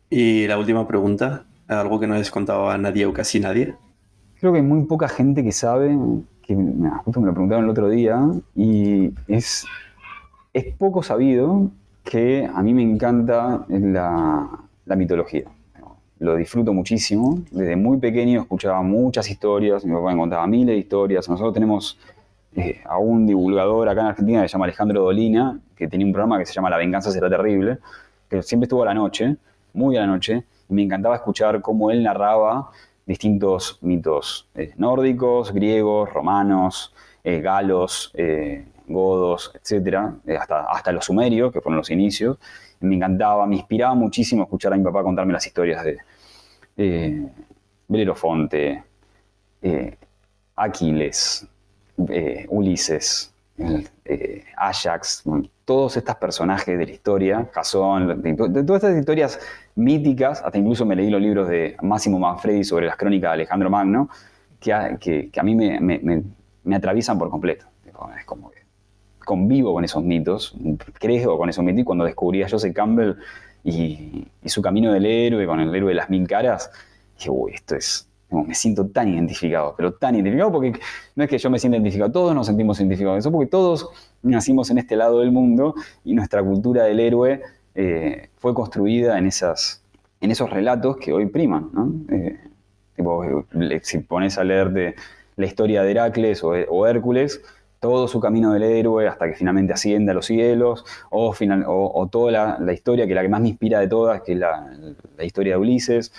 Y 0.09 0.47
la 0.47 0.57
última 0.57 0.87
pregunta, 0.87 1.45
algo 1.67 1.99
que 1.99 2.07
no 2.07 2.15
has 2.15 2.31
contado 2.31 2.69
a 2.69 2.77
nadie 2.77 3.05
o 3.05 3.13
casi 3.13 3.39
nadie. 3.39 3.75
Creo 4.39 4.51
que 4.51 4.59
hay 4.59 4.65
muy 4.65 4.85
poca 4.85 5.07
gente 5.07 5.43
que 5.43 5.51
sabe, 5.51 5.97
que 6.43 6.55
justo 7.03 7.19
me 7.19 7.27
lo 7.27 7.33
preguntaron 7.33 7.65
el 7.65 7.69
otro 7.71 7.89
día, 7.89 8.21
y 8.55 9.11
es, 9.27 9.65
es 10.53 10.73
poco 10.75 11.03
sabido 11.03 11.69
que 12.03 12.49
a 12.51 12.61
mí 12.61 12.73
me 12.73 12.83
encanta 12.83 13.65
la, 13.67 14.47
la 14.85 14.95
mitología. 14.95 15.45
Lo 16.19 16.35
disfruto 16.35 16.73
muchísimo. 16.73 17.39
Desde 17.51 17.75
muy 17.75 17.97
pequeño 17.97 18.41
escuchaba 18.41 18.81
muchas 18.81 19.29
historias, 19.29 19.85
mi 19.85 19.93
papá 19.93 20.11
me 20.11 20.17
contaba 20.17 20.47
miles 20.47 20.73
de 20.73 20.77
historias. 20.77 21.29
Nosotros 21.29 21.53
tenemos 21.53 21.99
eh, 22.55 22.81
a 22.85 22.97
un 22.97 23.27
divulgador 23.27 23.87
acá 23.87 24.01
en 24.01 24.07
Argentina 24.07 24.41
que 24.41 24.47
se 24.47 24.53
llama 24.53 24.65
Alejandro 24.65 25.01
Dolina, 25.01 25.59
que 25.75 25.87
tenía 25.87 26.07
un 26.07 26.13
programa 26.13 26.39
que 26.39 26.45
se 26.47 26.53
llama 26.53 26.71
La 26.71 26.77
venganza 26.77 27.11
será 27.11 27.29
terrible, 27.29 27.77
que 28.29 28.41
siempre 28.41 28.65
estuvo 28.65 28.81
a 28.81 28.85
la 28.85 28.95
noche, 28.95 29.35
muy 29.73 29.95
a 29.95 30.01
la 30.01 30.07
noche, 30.07 30.43
y 30.67 30.73
me 30.73 30.81
encantaba 30.81 31.15
escuchar 31.15 31.61
cómo 31.61 31.91
él 31.91 32.01
narraba 32.01 32.71
distintos 33.05 33.77
mitos 33.81 34.49
eh, 34.55 34.73
nórdicos, 34.77 35.53
griegos, 35.53 36.11
romanos, 36.11 36.93
eh, 37.23 37.41
galos, 37.41 38.11
godos, 38.87 39.51
etc., 39.53 39.97
hasta, 40.39 40.61
hasta 40.63 40.91
los 40.91 41.05
sumerios, 41.05 41.51
que 41.53 41.61
fueron 41.61 41.77
los 41.77 41.91
inicios. 41.91 42.37
Me 42.79 42.95
encantaba, 42.95 43.45
me 43.45 43.55
inspiraba 43.55 43.95
muchísimo 43.95 44.43
escuchar 44.43 44.73
a 44.73 44.77
mi 44.77 44.83
papá 44.83 45.03
contarme 45.03 45.33
las 45.33 45.45
historias 45.45 45.83
de 45.83 47.29
Belerofonte, 47.87 48.83
Aquiles, 50.55 51.47
Ulises, 52.49 53.33
eh, 54.05 54.43
Ajax, 54.55 55.23
todos 55.65 55.97
estos 55.97 56.15
personajes 56.15 56.77
de 56.77 56.85
la 56.85 56.91
historia, 56.91 57.49
Jasón, 57.51 58.21
de, 58.21 58.35
todas 58.35 58.83
estas 58.83 58.97
historias 58.97 59.39
míticas, 59.75 60.41
hasta 60.43 60.57
incluso 60.57 60.85
me 60.85 60.95
leí 60.95 61.09
los 61.09 61.21
libros 61.21 61.49
de 61.49 61.75
Máximo 61.81 62.19
Manfredi 62.19 62.63
sobre 62.63 62.85
las 62.85 62.95
crónicas 62.95 63.31
de 63.31 63.33
Alejandro 63.33 63.69
Magno, 63.69 64.09
que 64.59 64.71
a, 64.73 65.43
mí 65.43 65.55
me, 65.55 65.79
me, 65.79 66.23
me, 66.63 66.75
atraviesan 66.75 67.17
por 67.17 67.29
completo. 67.29 67.65
Es 68.17 68.25
como 68.25 68.51
convivo 69.27 69.73
con 69.73 69.83
esos 69.83 70.01
mitos, 70.03 70.55
creo 70.93 71.37
con 71.37 71.49
esos 71.49 71.63
mitos, 71.63 71.81
y 71.81 71.83
cuando 71.83 72.05
descubrí 72.05 72.43
a 72.43 72.49
Joseph 72.49 72.73
Campbell 72.73 73.15
y, 73.61 74.25
su 74.45 74.61
camino 74.61 74.93
del 74.93 75.05
héroe, 75.05 75.45
con 75.45 75.59
el 75.59 75.75
héroe 75.75 75.89
de 75.89 75.95
las 75.95 76.09
mil 76.09 76.25
caras, 76.25 76.71
dije, 77.17 77.29
uy, 77.29 77.51
esto 77.53 77.75
es, 77.75 78.07
me 78.29 78.55
siento 78.55 78.87
tan 78.87 79.09
identificado, 79.09 79.75
pero 79.75 79.93
tan 79.93 80.15
identificado 80.15 80.53
porque 80.53 80.79
no 81.15 81.23
es 81.25 81.29
que 81.29 81.37
yo 81.37 81.49
me 81.49 81.59
sienta 81.59 81.75
identificado, 81.75 82.09
todos 82.09 82.33
nos 82.33 82.47
sentimos 82.47 82.79
identificados, 82.79 83.19
eso 83.19 83.29
porque 83.29 83.49
todos 83.51 83.89
nacimos 84.23 84.69
en 84.69 84.77
este 84.77 84.95
lado 84.95 85.19
del 85.19 85.33
mundo 85.33 85.75
y 86.05 86.13
nuestra 86.13 86.41
cultura 86.41 86.85
del 86.85 87.01
héroe 87.01 87.41
eh, 87.75 88.29
fue 88.37 88.53
construida 88.53 89.17
en, 89.17 89.27
esas, 89.27 89.83
en 90.21 90.31
esos 90.31 90.49
relatos 90.49 90.95
que 90.95 91.11
hoy 91.11 91.25
priman. 91.25 91.69
¿no? 91.73 91.93
Eh, 92.15 93.81
si 93.83 93.99
pones 93.99 94.37
a 94.37 94.45
leer 94.45 94.71
de 94.71 94.95
la 95.35 95.45
historia 95.45 95.83
de 95.83 95.91
Heracles 95.91 96.43
o, 96.43 96.87
Hércules, 96.87 97.41
todo 97.79 98.07
su 98.07 98.19
camino 98.19 98.53
del 98.53 98.63
héroe 98.63 99.07
hasta 99.07 99.27
que 99.27 99.33
finalmente 99.33 99.73
asciende 99.73 100.11
a 100.11 100.15
los 100.15 100.25
cielos, 100.25 100.85
o, 101.09 101.33
final, 101.33 101.63
o, 101.67 102.07
toda 102.11 102.57
la, 102.59 102.73
historia 102.73 103.07
que 103.07 103.13
la 103.13 103.21
que 103.21 103.29
más 103.29 103.41
me 103.41 103.49
inspira 103.49 103.79
de 103.79 103.87
todas, 103.87 104.21
que 104.21 104.33
es 104.33 104.39
la, 104.39 104.65
historia 105.21 105.53
de 105.53 105.59
Ulises, 105.59 106.11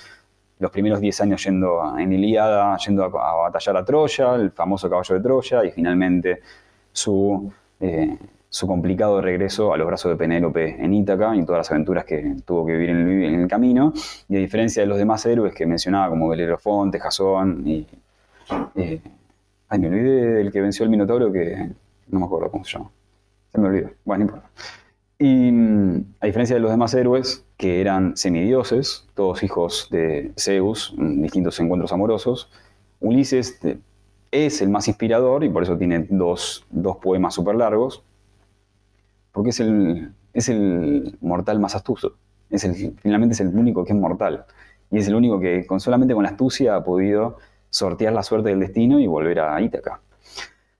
los 0.58 0.70
primeros 0.70 1.00
10 1.00 1.20
años 1.20 1.44
yendo 1.44 1.98
en 1.98 2.12
Ilíada, 2.12 2.76
yendo 2.78 3.04
a, 3.04 3.08
batallar 3.08 3.76
a 3.76 3.84
Troya, 3.84 4.34
el 4.34 4.50
famoso 4.50 4.88
caballo 4.88 5.14
de 5.14 5.20
Troya, 5.20 5.64
y 5.64 5.70
finalmente 5.70 6.40
su, 6.92 7.52
eh, 7.80 8.16
su 8.48 8.66
complicado 8.66 9.20
regreso 9.20 9.72
a 9.72 9.76
los 9.76 9.86
brazos 9.86 10.10
de 10.10 10.16
Penélope 10.16 10.82
en 10.82 10.94
Ítaca 10.94 11.34
y 11.36 11.44
todas 11.44 11.60
las 11.60 11.70
aventuras 11.70 12.04
que 12.04 12.36
tuvo 12.44 12.66
que 12.66 12.72
vivir 12.72 12.90
en 12.90 13.40
el, 13.40 13.48
camino. 13.48 13.92
Y 14.28 14.36
a 14.36 14.38
diferencia 14.38 14.82
de 14.82 14.86
los 14.86 14.98
demás 14.98 15.24
héroes 15.26 15.54
que 15.54 15.66
mencionaba, 15.66 16.08
como 16.08 16.28
Belerofonte, 16.28 16.98
Jasón 16.98 17.62
y. 17.66 17.86
Eh, 18.76 19.00
ay, 19.68 19.78
me 19.78 19.88
olvidé 19.88 20.32
del 20.34 20.52
que 20.52 20.60
venció 20.60 20.84
el 20.84 20.90
Minotauro, 20.90 21.32
que 21.32 21.70
no 22.08 22.20
me 22.20 22.26
acuerdo 22.26 22.50
cómo 22.50 22.64
se 22.64 22.72
llama. 22.72 22.90
Se 23.52 23.58
me 23.58 23.68
olvidó. 23.68 23.90
Bueno, 24.04 24.24
no 24.24 24.30
importa. 24.30 24.50
Y 25.18 25.50
mm, 25.50 26.14
a 26.20 26.26
diferencia 26.26 26.54
de 26.54 26.60
los 26.60 26.70
demás 26.70 26.94
héroes, 26.94 27.44
que 27.56 27.80
eran 27.80 28.16
semidioses, 28.16 29.08
todos 29.14 29.42
hijos 29.42 29.88
de 29.90 30.32
Zeus, 30.38 30.94
en 30.96 31.22
distintos 31.22 31.58
encuentros 31.60 31.92
amorosos, 31.92 32.50
Ulises 33.00 33.60
es 34.30 34.62
el 34.62 34.68
más 34.68 34.88
inspirador 34.88 35.44
y 35.44 35.48
por 35.48 35.62
eso 35.62 35.76
tiene 35.76 36.06
dos, 36.10 36.66
dos 36.70 36.96
poemas 36.96 37.34
súper 37.34 37.54
largos 37.54 38.02
porque 39.32 39.50
es 39.50 39.60
el, 39.60 40.12
es 40.32 40.48
el 40.48 41.16
mortal 41.20 41.60
más 41.60 41.76
astuto. 41.76 42.16
Es 42.50 42.64
el, 42.64 42.74
finalmente 43.00 43.34
es 43.34 43.40
el 43.40 43.48
único 43.48 43.84
que 43.84 43.92
es 43.92 43.98
mortal. 43.98 44.46
Y 44.90 44.98
es 44.98 45.06
el 45.06 45.14
único 45.14 45.38
que 45.38 45.64
con, 45.66 45.78
solamente 45.78 46.12
con 46.12 46.24
la 46.24 46.30
astucia 46.30 46.74
ha 46.74 46.82
podido 46.82 47.36
sortear 47.70 48.12
la 48.12 48.22
suerte 48.22 48.50
del 48.50 48.60
destino 48.60 48.98
y 48.98 49.06
volver 49.06 49.40
a 49.40 49.60
Ítaca. 49.60 50.00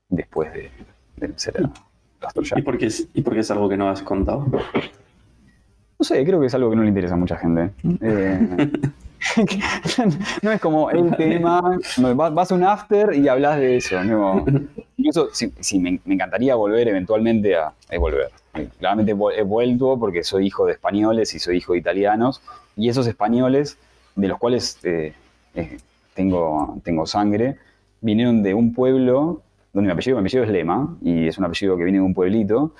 Después 0.09 0.52
de, 0.52 0.70
de 1.16 1.39
ser 1.39 1.69
¿Y 2.56 2.62
por, 2.62 2.78
qué 2.78 2.86
es, 2.86 3.09
¿Y 3.15 3.23
por 3.23 3.35
qué 3.35 3.40
es 3.40 3.51
algo 3.51 3.69
que 3.69 3.77
no 3.77 3.89
has 3.89 4.02
contado? 4.02 4.47
No 5.98 6.05
sé, 6.05 6.24
creo 6.24 6.40
que 6.40 6.47
es 6.47 6.55
algo 6.55 6.70
que 6.70 6.77
no 6.77 6.82
le 6.82 6.89
interesa 6.89 7.15
a 7.15 7.16
mucha 7.16 7.36
gente. 7.36 7.70
Eh, 8.01 8.70
no 10.43 10.52
es 10.52 10.60
como 10.60 10.90
el 10.90 11.16
tema, 11.16 11.78
vas 12.15 12.52
a 12.52 12.55
un 12.55 12.65
after 12.65 13.15
y 13.15 13.28
hablas 13.28 13.59
de 13.59 13.77
eso. 13.77 13.97
incluso 14.97 15.28
sí, 15.32 15.78
me, 15.78 16.01
encantaría 16.06 16.55
volver 16.55 16.89
eventualmente 16.89 17.56
a, 17.56 17.73
volver. 17.98 18.31
Claramente 18.78 19.12
he 19.36 19.43
vuelto 19.43 19.98
porque 19.98 20.24
soy 20.24 20.47
hijo 20.47 20.66
de 20.66 20.73
españoles 20.73 21.35
y 21.35 21.39
soy 21.39 21.59
hijo 21.59 21.74
de 21.74 21.78
italianos. 21.78 22.43
Y 22.77 22.89
esos 22.89 23.06
españoles, 23.06 23.77
de 24.15 24.28
los 24.28 24.39
cuales 24.39 24.78
eh, 24.85 25.12
eh, 25.55 25.78
tengo, 26.19 26.81
tengo 26.82 27.07
sangre, 27.07 27.59
vinieron 28.01 28.43
de 28.43 28.53
un 28.53 28.74
pueblo 28.74 29.40
donde 29.73 29.86
mi 29.86 29.93
apellido, 29.93 30.16
mi 30.16 30.23
apellido 30.23 30.43
es 30.43 30.51
Lema 30.51 30.99
y 31.01 31.28
es 31.28 31.39
un 31.39 31.45
apellido 31.45 31.77
que 31.77 31.85
viene 31.85 32.01
de 32.01 32.05
un 32.05 32.12
pueblito. 32.12 32.74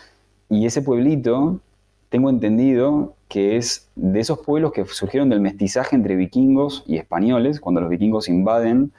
Y 0.51 0.67
ese 0.67 0.83
pueblito, 0.83 1.61
tengo 2.09 2.31
entendido 2.31 3.15
que 3.29 3.57
es 3.57 3.89
de 3.95 4.19
esos 4.19 4.41
pueblos 4.41 4.73
que 4.73 4.85
surgieron 4.87 5.29
del 5.29 5.41
mestizaje 5.41 5.95
entre 5.95 6.17
vikingos 6.17 6.83
y 6.89 6.97
españoles, 6.97 7.61
cuando 7.61 7.81
los 7.81 7.91
vikingos 7.91 8.29
invaden 8.29 8.91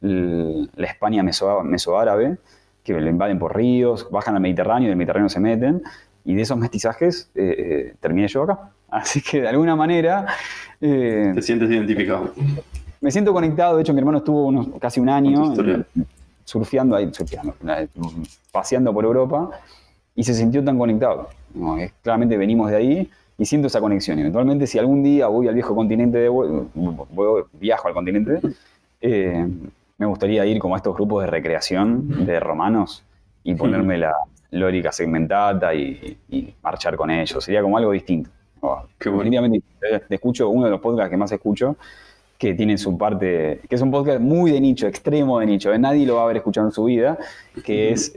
la 0.00 0.86
España 0.86 1.22
mesoárabe, 1.22 2.36
que 2.84 2.92
lo 2.92 3.08
invaden 3.08 3.38
por 3.38 3.56
ríos, 3.56 4.08
bajan 4.10 4.34
al 4.34 4.42
Mediterráneo 4.42 4.86
y 4.86 4.88
del 4.90 4.96
Mediterráneo 4.96 5.30
se 5.30 5.40
meten, 5.40 5.82
y 6.26 6.34
de 6.34 6.42
esos 6.42 6.58
mestizajes 6.58 7.30
eh, 7.34 7.54
eh, 7.58 7.94
terminé 8.00 8.28
yo 8.28 8.42
acá. 8.42 8.70
Así 8.90 9.22
que 9.22 9.40
de 9.40 9.48
alguna 9.48 9.76
manera... 9.76 10.26
Eh, 10.78 11.32
¿Te 11.34 11.42
sientes 11.42 11.70
identificado? 11.70 12.34
Me 13.00 13.10
siento 13.10 13.32
conectado, 13.32 13.76
de 13.76 13.82
hecho 13.82 13.92
mi 13.92 14.00
hermano 14.00 14.18
estuvo 14.18 14.46
unos, 14.46 14.68
casi 14.80 15.00
un 15.00 15.08
año 15.08 15.54
surfeando 16.44 16.96
ahí, 16.96 17.12
surfeando, 17.12 17.54
paseando 18.50 18.92
por 18.92 19.04
Europa 19.04 19.50
y 20.14 20.24
se 20.24 20.34
sintió 20.34 20.64
tan 20.64 20.78
conectado. 20.78 21.28
claramente 22.02 22.36
venimos 22.36 22.70
de 22.70 22.76
ahí 22.76 23.10
y 23.36 23.44
siento 23.44 23.68
esa 23.68 23.80
conexión. 23.80 24.18
Eventualmente, 24.18 24.66
si 24.66 24.78
algún 24.78 25.02
día 25.02 25.28
voy 25.28 25.46
al 25.46 25.54
viejo 25.54 25.74
continente, 25.74 26.18
de, 26.18 26.28
voy, 26.28 27.44
viajo 27.52 27.86
al 27.86 27.94
continente, 27.94 28.40
eh, 29.00 29.46
me 29.96 30.06
gustaría 30.06 30.44
ir 30.46 30.58
como 30.58 30.74
a 30.74 30.78
estos 30.78 30.94
grupos 30.94 31.22
de 31.22 31.30
recreación 31.30 32.26
de 32.26 32.40
romanos 32.40 33.04
y 33.44 33.54
ponerme 33.54 33.98
la 33.98 34.14
lórica 34.50 34.90
segmentada 34.90 35.74
y, 35.74 36.18
marchar 36.62 36.96
con 36.96 37.10
ellos. 37.10 37.44
Sería 37.44 37.62
como 37.62 37.78
algo 37.78 37.92
distinto. 37.92 38.30
Oh, 38.60 38.82
definitivamente, 38.98 39.62
eh, 39.82 40.00
escucho 40.08 40.48
uno 40.48 40.64
de 40.64 40.72
los 40.72 40.80
podcasts 40.80 41.10
que 41.10 41.16
más 41.16 41.30
escucho 41.30 41.76
que 42.38 42.54
tiene 42.54 42.78
su 42.78 42.96
parte, 42.96 43.60
que 43.68 43.74
es 43.74 43.82
un 43.82 43.90
podcast 43.90 44.20
muy 44.20 44.52
de 44.52 44.60
nicho, 44.60 44.86
extremo 44.86 45.40
de 45.40 45.46
nicho, 45.46 45.72
eh, 45.72 45.78
nadie 45.78 46.06
lo 46.06 46.14
va 46.14 46.20
a 46.22 46.24
haber 46.24 46.36
escuchado 46.38 46.68
en 46.68 46.72
su 46.72 46.84
vida, 46.84 47.18
que 47.64 47.90
es 47.90 48.12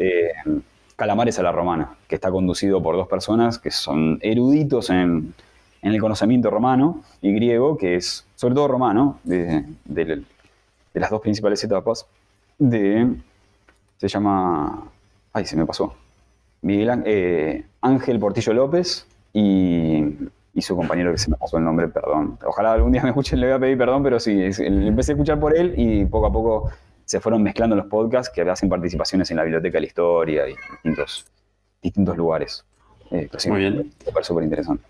Calamares 1.01 1.39
a 1.39 1.41
la 1.41 1.51
Romana, 1.51 1.95
que 2.07 2.13
está 2.13 2.29
conducido 2.29 2.83
por 2.83 2.95
dos 2.95 3.07
personas 3.07 3.57
que 3.57 3.71
son 3.71 4.19
eruditos 4.21 4.91
en, 4.91 5.33
el 5.81 5.99
conocimiento 5.99 6.51
romano 6.51 7.01
y 7.23 7.33
griego, 7.33 7.75
que 7.75 7.95
es 7.95 8.23
sobre 8.35 8.53
todo 8.53 8.67
romano, 8.67 9.19
de, 9.23 9.65
las 10.93 11.09
dos 11.09 11.21
principales 11.21 11.63
etapas, 11.63 12.05
de, 12.59 13.15
se 13.97 14.07
llama, 14.07 14.91
ay, 15.33 15.45
se 15.47 15.57
me 15.57 15.65
pasó, 15.65 15.95
Miguel 16.61 17.01
eh, 17.05 17.65
Ángel 17.81 18.19
Portillo 18.19 18.53
López 18.53 19.07
y, 19.33 20.03
su 20.59 20.75
compañero 20.75 21.11
que 21.11 21.17
se 21.17 21.29
me 21.29 21.37
pasó 21.37 21.57
el 21.57 21.63
nombre, 21.63 21.87
perdón. 21.87 22.37
Ojalá 22.45 22.73
algún 22.73 22.91
día 22.91 23.01
me 23.03 23.09
escuchen, 23.09 23.39
le 23.39 23.47
voy 23.47 23.55
a 23.55 23.59
pedir 23.59 23.77
perdón, 23.77 24.03
pero 24.03 24.19
sí, 24.19 24.37
empecé 24.59 25.11
a 25.11 25.15
escuchar 25.15 25.39
por 25.39 25.55
él 25.55 25.73
y 25.77 26.05
poco 26.05 26.27
a 26.27 26.31
poco 26.31 26.71
se 27.05 27.19
fueron 27.19 27.43
mezclando 27.43 27.75
los 27.75 27.85
podcasts 27.87 28.31
que 28.33 28.41
hacen 28.41 28.69
participaciones 28.69 29.29
en 29.31 29.37
la 29.37 29.43
Biblioteca 29.43 29.77
de 29.77 29.81
la 29.81 29.87
Historia 29.87 30.49
y 30.49 30.55
distintos, 30.71 31.25
distintos 31.81 32.17
lugares. 32.17 32.65
Eh, 33.11 33.29
Muy 33.47 33.59
bien. 33.59 33.91
Súper 34.21 34.43
interesante. 34.43 34.83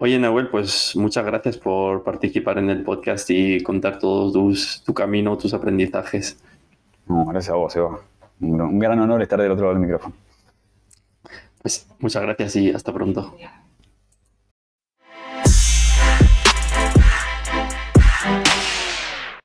Oye, 0.00 0.18
Nahuel, 0.18 0.48
pues 0.48 0.94
muchas 0.96 1.24
gracias 1.26 1.58
por 1.58 2.04
participar 2.04 2.58
en 2.58 2.70
el 2.70 2.82
podcast 2.82 3.28
y 3.30 3.62
contar 3.62 3.98
todo 3.98 4.32
tu 4.84 4.94
camino, 4.94 5.36
tus 5.36 5.52
aprendizajes. 5.52 6.38
gracias 7.06 7.52
a 7.52 7.56
vos, 7.56 7.74
Eva. 7.76 8.00
Un, 8.40 8.60
un 8.60 8.78
gran 8.78 8.98
honor 9.00 9.20
estar 9.20 9.40
del 9.40 9.50
otro 9.50 9.64
lado 9.64 9.74
del 9.74 9.82
micrófono. 9.82 10.14
Pues 11.60 11.86
muchas 11.98 12.22
gracias 12.22 12.56
y 12.56 12.70
hasta 12.70 12.92
pronto. 12.92 13.36